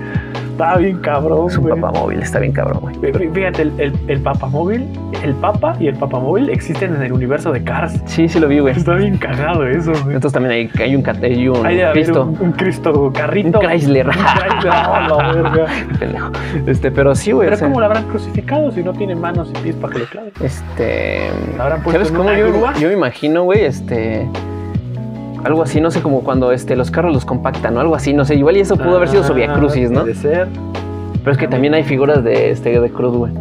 Estaba 0.51 0.77
bien 0.77 0.97
cabrón, 1.01 1.51
Su 1.51 1.61
güey. 1.61 1.79
papá 1.79 1.99
móvil 1.99 2.19
está 2.19 2.39
bien 2.39 2.51
cabrón, 2.51 2.79
güey. 2.81 2.95
Fí- 2.95 3.31
Fíjate, 3.31 3.61
el, 3.61 3.73
el, 3.79 3.93
el 4.07 4.19
papamóvil, 4.21 4.87
el 5.23 5.35
papa 5.35 5.75
y 5.79 5.85
el 5.87 5.95
papamóvil 5.95 6.49
existen 6.49 6.95
en 6.95 7.03
el 7.03 7.13
universo 7.13 7.51
de 7.51 7.63
Cars. 7.63 8.01
Sí, 8.05 8.27
sí 8.27 8.39
lo 8.39 8.47
vi, 8.47 8.57
güey. 8.57 8.75
Está 8.75 8.95
bien 8.95 9.17
cagado 9.19 9.67
eso, 9.67 9.91
güey. 9.91 10.15
Entonces 10.15 10.33
también 10.33 10.53
hay, 10.53 10.83
hay 10.83 10.95
un, 10.95 11.03
hay 11.07 11.83
un 11.83 11.91
Cristo. 11.91 12.23
un, 12.23 12.41
un 12.41 12.51
Cristo 12.53 13.11
carrito. 13.13 13.59
Un 13.59 13.65
Chrysler. 13.87 14.07
Un 14.07 14.13
Chrysler, 14.13 14.71
ah, 14.73 15.07
la 15.09 15.31
verga. 15.33 15.65
Pendejo. 15.99 16.31
Este, 16.65 16.91
pero 16.91 17.15
sí, 17.15 17.31
güey. 17.31 17.45
Pero 17.47 17.55
o 17.55 17.59
sea, 17.59 17.67
¿cómo 17.67 17.79
lo 17.79 17.85
habrán 17.85 18.03
crucificado 18.05 18.71
si 18.71 18.83
no 18.83 18.93
tiene 18.93 19.15
manos 19.15 19.49
y 19.49 19.59
pies 19.63 19.75
para 19.75 19.93
que 19.93 19.99
le 19.99 20.05
claven? 20.05 20.31
Este. 20.41 21.29
¿Lo 21.55 21.63
habrán 21.63 21.81
puesto 21.83 22.03
¿Sabes 22.03 22.11
cómo 22.17 22.31
yo, 22.33 22.47
grúa? 22.51 22.73
yo 22.79 22.87
me 22.89 22.93
imagino, 22.93 23.43
güey? 23.43 23.65
Este. 23.65 24.27
Algo 25.43 25.63
así, 25.63 25.79
no 25.79 25.91
sé, 25.91 26.01
como 26.01 26.23
cuando 26.23 26.51
este, 26.51 26.75
los 26.75 26.91
carros 26.91 27.13
los 27.13 27.23
compactan 27.23 27.77
o 27.77 27.79
algo 27.79 27.95
así, 27.95 28.13
no 28.13 28.25
sé. 28.25 28.35
Igual 28.35 28.57
y 28.57 28.61
eso 28.61 28.75
pudo 28.75 28.97
haber 28.97 29.07
sido 29.09 29.23
su 29.23 29.33
Via 29.33 29.51
Ah, 29.51 29.57
Crucis, 29.57 29.89
¿no? 29.91 30.01
Puede 30.01 30.15
ser. 30.15 30.47
Pero 31.19 31.31
es 31.31 31.37
que 31.37 31.47
también 31.47 31.73
hay 31.73 31.83
figuras 31.83 32.23
de, 32.23 32.51
este, 32.51 32.79
de 32.79 32.89
cruz, 32.89 33.15
güey. 33.15 33.31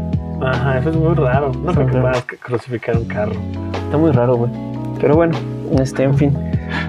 Ajá, 0.42 0.78
eso 0.78 0.90
es 0.90 0.96
muy 0.96 1.14
raro. 1.14 1.50
No 1.64 1.72
creo 1.72 1.86
que 1.86 1.92
puedas 1.98 2.22
crucificar 2.40 2.96
un 2.96 3.06
carro. 3.06 3.32
Está 3.84 3.96
muy 3.96 4.10
raro, 4.12 4.36
güey. 4.36 4.50
Pero 5.00 5.14
bueno, 5.16 5.36
este, 5.78 6.02
en 6.04 6.14
fin. 6.16 6.36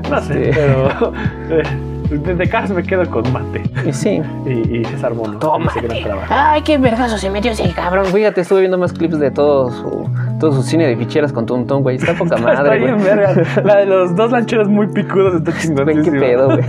No 0.10 0.20
sé, 0.22 0.50
Este- 0.50 0.62
pero 0.62 1.14
desde 2.10 2.48
casa 2.50 2.74
me 2.74 2.84
quedo 2.84 3.10
con 3.10 3.32
Mate 3.32 3.64
Y 3.86 3.94
sí. 3.94 4.22
y, 4.46 4.78
y 4.80 4.86
César 4.86 5.14
Mono. 5.14 5.38
Toma. 5.40 5.72
Ay, 6.30 6.62
qué 6.62 6.78
vergazo 6.78 7.18
se 7.18 7.30
metió 7.30 7.52
ese 7.52 7.70
cabrón. 7.74 8.06
Fíjate, 8.06 8.42
estuve 8.42 8.62
viendo 8.62 8.78
más 8.78 8.94
clips 8.94 9.20
de 9.20 9.32
todo 9.32 9.72
su, 9.72 10.10
todo 10.40 10.52
su 10.54 10.64
cine 10.64 10.88
de 10.88 10.96
ficheras 10.96 11.34
con 11.34 11.46
Tuntún, 11.46 11.84
güey. 11.84 11.98
Está 11.98 12.14
poca 12.14 12.36
Está 12.38 12.54
madre, 12.54 12.80
bien, 12.80 12.96
güey. 12.96 13.06
verga. 13.06 13.44
La 13.64 13.78
de 13.78 13.86
los 13.86 14.16
dos 14.16 14.32
lancheros 14.32 14.68
muy 14.68 14.88
picudos 14.88 15.36
está 15.36 15.52
chingonísima. 15.60 16.04
qué 16.04 16.20
pedo, 16.20 16.48
güey. 16.48 16.64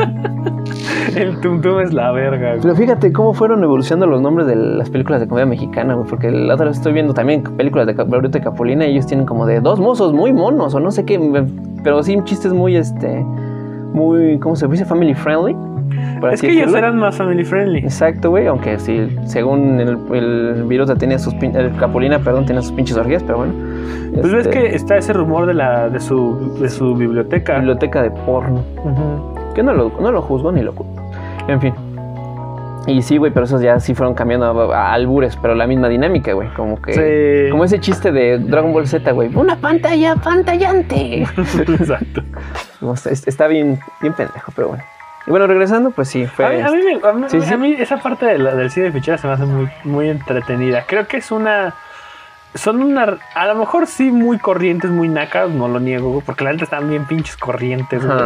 El 1.17 1.41
Tum 1.41 1.61
Tum 1.61 1.81
es 1.81 1.93
la 1.93 2.13
verga. 2.13 2.51
güey. 2.51 2.61
Pero 2.61 2.77
fíjate 2.77 3.13
cómo 3.13 3.33
fueron 3.33 3.63
evolucionando 3.65 4.07
los 4.07 4.21
nombres 4.21 4.47
de 4.47 4.57
las 4.57 4.91
películas 4.91 5.21
de 5.21 5.29
comedia 5.29 5.47
mexicana, 5.47 5.95
güey. 5.95 6.09
Porque 6.09 6.31
la 6.31 6.55
otra 6.55 6.67
vez 6.67 6.77
estoy 6.77 6.93
viendo 6.93 7.15
también 7.15 7.43
películas 7.43 7.87
de 7.87 7.95
Gabriel 7.95 8.31
Capulina 8.43 8.87
y 8.87 8.93
ellos 8.93 9.07
tienen 9.07 9.27
como 9.27 9.47
de 9.47 9.61
dos 9.61 9.81
mozos 9.81 10.13
muy 10.13 10.33
monos 10.33 10.75
o 10.75 10.81
no 10.81 10.91
sé 10.91 11.05
qué. 11.05 11.19
Pero 11.83 12.03
sí, 12.03 12.19
chistes 12.25 12.53
muy, 12.53 12.77
este, 12.77 13.25
muy, 13.99 14.39
¿cómo 14.39 14.57
se 14.57 14.67
dice? 14.69 14.85
Family 14.85 15.15
friendly. 15.15 15.55
Es 16.33 16.41
que 16.41 16.51
ellos 16.51 16.75
eran 16.75 16.99
más 16.99 17.17
family 17.17 17.45
friendly. 17.45 17.79
Exacto, 17.79 18.31
güey, 18.31 18.47
aunque 18.47 18.79
sí, 18.79 19.17
según 19.25 19.81
el, 19.81 19.99
el 20.15 20.65
virus 20.65 20.93
tenía 20.99 21.19
sus 21.19 21.35
pin- 21.35 21.55
el 21.57 21.73
Capulina, 21.77 22.19
perdón, 22.19 22.45
tenía 22.47 22.61
sus 22.63 22.73
pinches 22.73 22.97
orgías, 22.97 23.23
pero 23.23 23.39
bueno. 23.39 23.53
Pues 24.15 24.33
ves 24.33 24.47
Este, 24.47 24.51
que 24.51 24.75
está 24.75 24.97
ese 24.97 25.13
rumor 25.13 25.47
de 25.47 25.55
la 25.55 25.89
de 25.89 26.01
su 26.01 26.57
de 26.61 26.69
su 26.69 26.95
biblioteca. 26.95 27.57
biblioteca 27.57 28.03
de 28.03 28.11
porno. 28.11 28.63
Que 29.55 29.63
no 29.63 29.73
lo, 29.75 29.93
no 30.01 30.11
lo 30.13 30.23
juzgo 30.23 30.51
ni 30.53 30.63
lo 30.63 30.73
culpo. 30.75 31.01
En 31.49 31.61
fin. 31.61 31.73
Y 32.89 33.03
sí, 33.03 33.19
güey, 33.19 33.31
pero 33.33 33.45
esos 33.45 33.61
ya 33.61 33.79
sí 33.81 33.95
fueron 33.95 34.15
cambiando 34.15 34.73
a, 34.73 34.77
a 34.89 34.93
albures, 34.95 35.37
pero 35.37 35.55
la 35.55 35.67
misma 35.67 35.89
dinámica, 35.89 36.33
güey. 36.33 36.49
Como 36.55 36.81
que. 36.81 36.95
Sí. 36.95 37.51
Como 37.51 37.65
ese 37.65 37.79
chiste 37.81 38.11
de 38.13 38.39
Dragon 38.39 38.73
Ball 38.73 38.89
Z, 38.89 39.11
güey. 39.13 39.31
Una 39.35 39.57
pantalla 39.57 40.17
pantallante. 40.17 41.23
Exacto. 41.69 42.23
No 42.81 42.95
está 42.95 43.47
bien, 43.47 43.79
bien 44.01 44.15
pendejo, 44.15 44.53
pero 44.57 44.69
bueno. 44.69 44.83
Y 45.27 45.31
bueno, 45.31 45.47
regresando, 45.47 45.91
pues 45.91 46.09
sí, 46.09 46.27
fue. 46.27 46.47
A 46.47 46.49
mí, 46.51 46.61
a 46.63 46.71
mí 46.71 46.79
me- 46.83 47.07
a 47.09 47.13
mí- 47.13 47.25
Sí, 47.29 47.41
sí. 47.43 47.53
a 47.53 47.57
mí 47.59 47.77
esa 47.79 47.99
parte 47.99 48.25
de 48.25 48.39
la- 48.39 48.55
del 48.55 48.71
cine 48.71 48.87
de 48.87 48.93
ficheras 48.93 49.21
se 49.21 49.27
me 49.27 49.35
hace 49.35 49.45
muy, 49.45 49.69
muy 49.85 50.09
entretenida. 50.09 50.85
Creo 50.87 51.07
que 51.07 51.19
es 51.19 51.31
una. 51.31 51.75
Son 52.55 52.83
una. 52.83 53.19
A 53.35 53.47
lo 53.47 53.55
mejor 53.57 53.87
sí 53.87 54.11
muy 54.11 54.39
corrientes, 54.39 54.91
muy 54.91 55.09
nacas, 55.09 55.51
no 55.51 55.69
lo 55.69 55.79
niego, 55.81 56.09
güey, 56.11 56.23
porque 56.25 56.45
la 56.45 56.53
neta 56.53 56.65
están 56.65 56.89
bien 56.89 57.05
pinches 57.05 57.37
corrientes, 57.37 58.07
güey. 58.07 58.19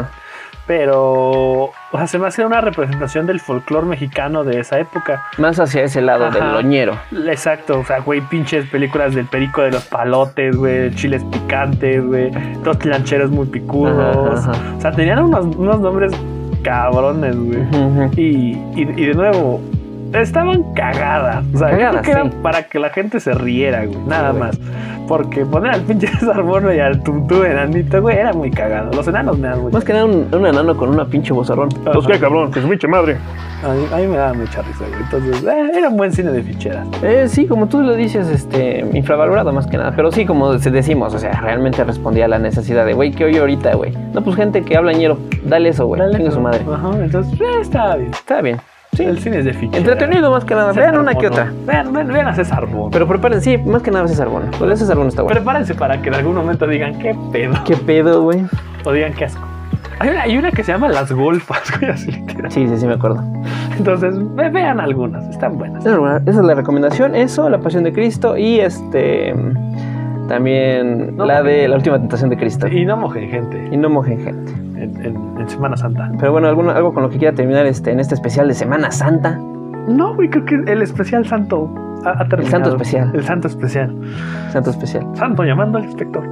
Pero 0.66 1.61
O 1.92 1.98
sea, 1.98 2.06
se 2.06 2.18
me 2.18 2.26
hace 2.26 2.44
una 2.44 2.62
representación 2.62 3.26
del 3.26 3.38
folclore 3.38 3.86
mexicano 3.86 4.44
de 4.44 4.60
esa 4.60 4.78
época. 4.78 5.22
Más 5.36 5.60
hacia 5.60 5.84
ese 5.84 6.00
lado 6.00 6.30
del 6.30 6.52
loñero. 6.52 6.98
Exacto, 7.26 7.80
o 7.80 7.84
sea, 7.84 8.00
güey, 8.00 8.22
pinches 8.22 8.66
películas 8.70 9.14
del 9.14 9.26
perico 9.26 9.60
de 9.60 9.72
los 9.72 9.84
palotes, 9.84 10.56
güey, 10.56 10.90
chiles 10.94 11.22
picantes, 11.24 12.04
güey, 12.04 12.30
dos 12.62 12.82
lancheros 12.84 13.30
muy 13.30 13.46
picudos. 13.46 14.38
Ajá, 14.38 14.52
ajá. 14.52 14.76
O 14.76 14.80
sea, 14.80 14.92
tenían 14.92 15.22
unos, 15.22 15.54
unos 15.56 15.80
nombres 15.80 16.12
cabrones, 16.62 17.36
güey. 17.36 17.62
Y, 18.16 18.56
y, 18.74 18.82
y 18.96 19.06
de 19.06 19.14
nuevo, 19.14 19.60
estaban 20.14 20.74
cagadas. 20.74 21.44
O 21.54 21.58
sea, 21.58 21.70
Cagadas, 21.70 22.02
creo 22.02 22.02
que 22.02 22.10
era 22.10 22.30
sí. 22.30 22.36
para 22.42 22.62
que 22.64 22.78
la 22.78 22.90
gente 22.90 23.20
se 23.20 23.34
riera, 23.34 23.84
güey, 23.86 23.98
nada 24.06 24.30
güey. 24.30 24.42
más. 24.42 24.58
Porque 25.08 25.44
poner 25.44 25.72
al 25.72 25.80
pinche 25.82 26.06
Sarbono 26.20 26.72
y 26.72 26.78
al 26.78 27.02
tuntú 27.02 27.42
enanito, 27.42 28.00
güey, 28.00 28.16
era 28.16 28.32
muy 28.32 28.50
cagado. 28.50 28.92
Los 28.92 29.06
enanos 29.08 29.36
me 29.38 29.48
dan 29.48 29.60
mucha 29.60 29.74
Más 29.76 29.84
que 29.84 29.92
nada 29.92 30.04
un, 30.06 30.28
un 30.32 30.46
enano 30.46 30.76
con 30.76 30.88
una 30.90 31.04
pinche 31.06 31.32
bozarrón. 31.32 31.68
Pues 31.70 32.06
qué 32.06 32.18
cabrón, 32.18 32.50
que 32.50 32.60
su 32.62 32.68
pinche 32.68 32.86
madre. 32.88 33.16
A 33.64 33.68
mí, 33.74 33.86
a 33.92 33.96
mí 33.96 34.06
me 34.06 34.16
daba 34.16 34.32
mucha 34.34 34.62
risa, 34.62 34.84
güey. 34.88 35.02
Entonces, 35.02 35.44
eh, 35.44 35.70
era 35.78 35.88
un 35.88 35.96
buen 35.96 36.12
cine 36.12 36.30
de 36.32 36.42
ficheras. 36.42 36.86
Eh, 37.02 37.26
sí, 37.28 37.46
como 37.46 37.68
tú 37.68 37.80
lo 37.82 37.94
dices, 37.94 38.28
este, 38.28 38.84
infravalorado 38.92 39.52
más 39.52 39.66
que 39.66 39.76
nada. 39.76 39.92
Pero 39.94 40.10
sí, 40.10 40.24
como 40.24 40.52
decimos, 40.54 41.14
o 41.14 41.18
sea, 41.18 41.32
realmente 41.40 41.82
respondía 41.84 42.24
a 42.24 42.28
la 42.28 42.38
necesidad 42.38 42.84
de, 42.86 42.94
güey, 42.94 43.12
¿qué 43.12 43.24
oye 43.24 43.38
ahorita, 43.40 43.74
güey? 43.74 43.92
No, 44.12 44.22
pues 44.22 44.36
gente 44.36 44.62
que 44.62 44.76
habla 44.76 44.92
ñero, 44.92 45.18
dale 45.44 45.68
eso, 45.70 45.86
güey. 45.86 46.00
Dale, 46.00 46.16
Chinga 46.16 46.30
su 46.30 46.40
madre. 46.40 46.60
Ajá, 46.72 46.90
entonces, 47.00 47.40
eh, 47.40 47.44
estaba 47.60 47.96
bien. 47.96 48.10
Está 48.10 48.40
bien. 48.40 48.58
Sí. 48.94 49.04
El 49.04 49.18
cine 49.20 49.38
es 49.38 49.46
de 49.46 49.54
ficheras. 49.54 49.78
Entretenido 49.78 50.30
más 50.30 50.44
que 50.44 50.54
nada. 50.54 50.72
Vean 50.72 50.98
una 50.98 51.14
que 51.14 51.26
otra. 51.28 51.50
Vean, 51.66 51.92
vean, 51.94 52.08
vean 52.08 52.28
a 52.28 52.34
César 52.34 52.66
Bono. 52.66 52.90
Pero 52.90 53.08
prepárense, 53.08 53.56
sí, 53.56 53.58
más 53.58 53.82
que 53.82 53.90
nada 53.90 54.06
César 54.06 54.28
Bono. 54.28 54.50
Pues 54.58 54.78
César 54.78 54.96
Bono 54.98 55.08
está 55.08 55.22
bueno. 55.22 55.34
Prepárense 55.34 55.74
para 55.74 56.02
que 56.02 56.08
en 56.10 56.14
algún 56.16 56.34
momento 56.34 56.66
digan 56.66 56.98
qué 56.98 57.16
pedo. 57.32 57.54
¿Qué 57.64 57.74
pedo, 57.76 58.22
güey? 58.22 58.44
O 58.84 58.92
digan 58.92 59.14
qué 59.14 59.24
asco. 59.24 59.40
Hay 59.98 60.10
una, 60.10 60.22
hay 60.22 60.36
una 60.36 60.50
que 60.50 60.62
se 60.62 60.72
llama 60.72 60.88
Las 60.88 61.10
Golfas, 61.10 61.62
güey, 61.78 61.90
así 61.90 62.10
literal. 62.12 62.52
Sí, 62.52 62.68
sí, 62.68 62.76
sí, 62.76 62.86
me 62.86 62.94
acuerdo. 62.94 63.22
Entonces, 63.78 64.14
ve- 64.34 64.50
vean 64.50 64.78
algunas, 64.78 65.24
están 65.28 65.56
buenas. 65.56 65.86
Esa 65.86 66.28
es 66.28 66.36
la 66.36 66.54
recomendación. 66.54 67.14
Eso, 67.14 67.48
La 67.48 67.58
Pasión 67.60 67.84
de 67.84 67.94
Cristo 67.94 68.36
y 68.36 68.60
este. 68.60 69.34
También 70.28 71.16
No, 71.16 71.26
la 71.26 71.42
de. 71.42 71.68
La 71.68 71.76
Última 71.76 71.98
Tentación 71.98 72.30
de 72.30 72.36
Cristo. 72.36 72.68
Y 72.68 72.84
no 72.84 72.96
mojen 72.96 73.28
gente 73.28 73.68
Y 73.70 73.76
no 73.76 73.88
mojen 73.90 74.18
gente. 74.20 74.52
en, 74.76 75.04
en- 75.04 75.32
en 75.40 75.48
Semana 75.48 75.76
Santa. 75.76 76.10
Pero 76.18 76.32
bueno, 76.32 76.46
¿alguno, 76.48 76.70
algo 76.70 76.94
con 76.94 77.02
lo 77.02 77.10
que 77.10 77.18
quiera 77.18 77.34
terminar 77.34 77.66
este, 77.66 77.90
en 77.90 77.98
este 78.00 78.14
especial 78.14 78.46
de 78.48 78.54
Semana 78.54 78.90
Santa. 78.92 79.38
No, 79.88 80.14
güey, 80.14 80.28
creo 80.30 80.44
que 80.44 80.54
el 80.70 80.80
especial 80.82 81.26
santo 81.26 81.68
ha, 82.04 82.22
ha 82.22 82.28
terminado. 82.28 82.50
santo 82.50 82.68
especial. 82.76 83.10
El 83.14 83.24
santo 83.24 83.48
especial. 83.48 83.92
Santo 84.52 84.70
especial. 84.70 85.04
Santo 85.14 85.42
llamando 85.44 85.78
al 85.78 85.84
inspector. 85.84 86.22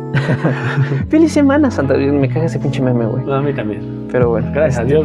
Feliz 1.08 1.32
Semana 1.32 1.70
Santa. 1.70 1.94
Me 1.96 2.28
caga 2.28 2.46
ese 2.46 2.58
pinche 2.60 2.80
meme, 2.82 3.04
güey. 3.06 3.24
No, 3.24 3.34
a 3.34 3.42
mí 3.42 3.52
también. 3.52 4.06
Pero 4.12 4.30
bueno. 4.30 4.48
Gracias 4.54 4.78
a 4.78 4.84
Dios, 4.84 5.04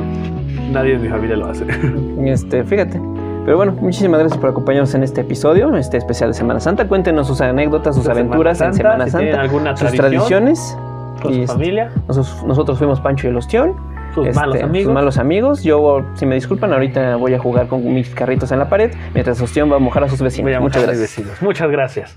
nadie 0.71 0.93
en 0.95 1.01
mi 1.01 1.07
familia 1.09 1.36
lo 1.38 1.47
hace. 1.47 1.65
Este, 2.25 2.63
fíjate. 2.63 2.99
Pero 3.45 3.57
bueno, 3.57 3.73
muchísimas 3.73 4.19
gracias 4.19 4.39
por 4.41 4.49
acompañarnos 4.49 4.93
en 4.95 5.03
este 5.03 5.21
episodio, 5.21 5.75
este 5.77 5.97
especial 5.97 6.31
de 6.31 6.33
Semana 6.33 6.59
Santa. 6.59 6.87
Cuéntenos 6.87 7.27
sus 7.27 7.41
anécdotas, 7.41 7.95
sus 7.95 8.07
aventuras 8.07 8.57
Semana 8.57 8.71
en 8.71 8.77
Semana 8.77 9.05
si 9.05 9.11
Santa, 9.11 9.23
tienen 9.23 9.39
alguna 9.39 9.77
sus 9.77 9.91
tradiciones. 9.93 10.77
Con 11.21 11.31
Y 11.31 11.35
su 11.35 11.41
este, 11.43 11.53
familia, 11.53 11.91
Nosotros, 12.07 12.43
nosotros 12.45 12.77
fuimos 12.77 12.99
Pancho 12.99 13.27
y 13.27 13.29
el 13.29 13.37
Ostión. 13.37 13.73
sus 14.15 14.27
este, 14.27 14.39
malos 14.39 14.61
amigos. 14.61 14.83
Sus 14.85 14.93
malos 14.93 15.17
amigos. 15.17 15.63
Yo, 15.63 16.01
si 16.15 16.25
me 16.25 16.35
disculpan, 16.35 16.73
ahorita 16.73 17.15
voy 17.17 17.33
a 17.35 17.39
jugar 17.39 17.67
con 17.67 17.93
mis 17.93 18.09
carritos 18.09 18.51
en 18.51 18.59
la 18.59 18.67
pared, 18.67 18.91
mientras 19.13 19.39
Ostión 19.41 19.71
va 19.71 19.75
a 19.75 19.79
mojar 19.79 20.03
a 20.03 20.09
sus 20.09 20.21
vecinos. 20.21 20.45
Voy 20.49 20.53
a 20.55 20.59
Muchas 20.59 20.81
mojar 20.81 20.89
a 20.89 20.91
mis 20.93 20.99
gracias. 20.99 21.17
vecinos. 21.17 21.41
Muchas 21.41 21.69
gracias. 21.69 22.13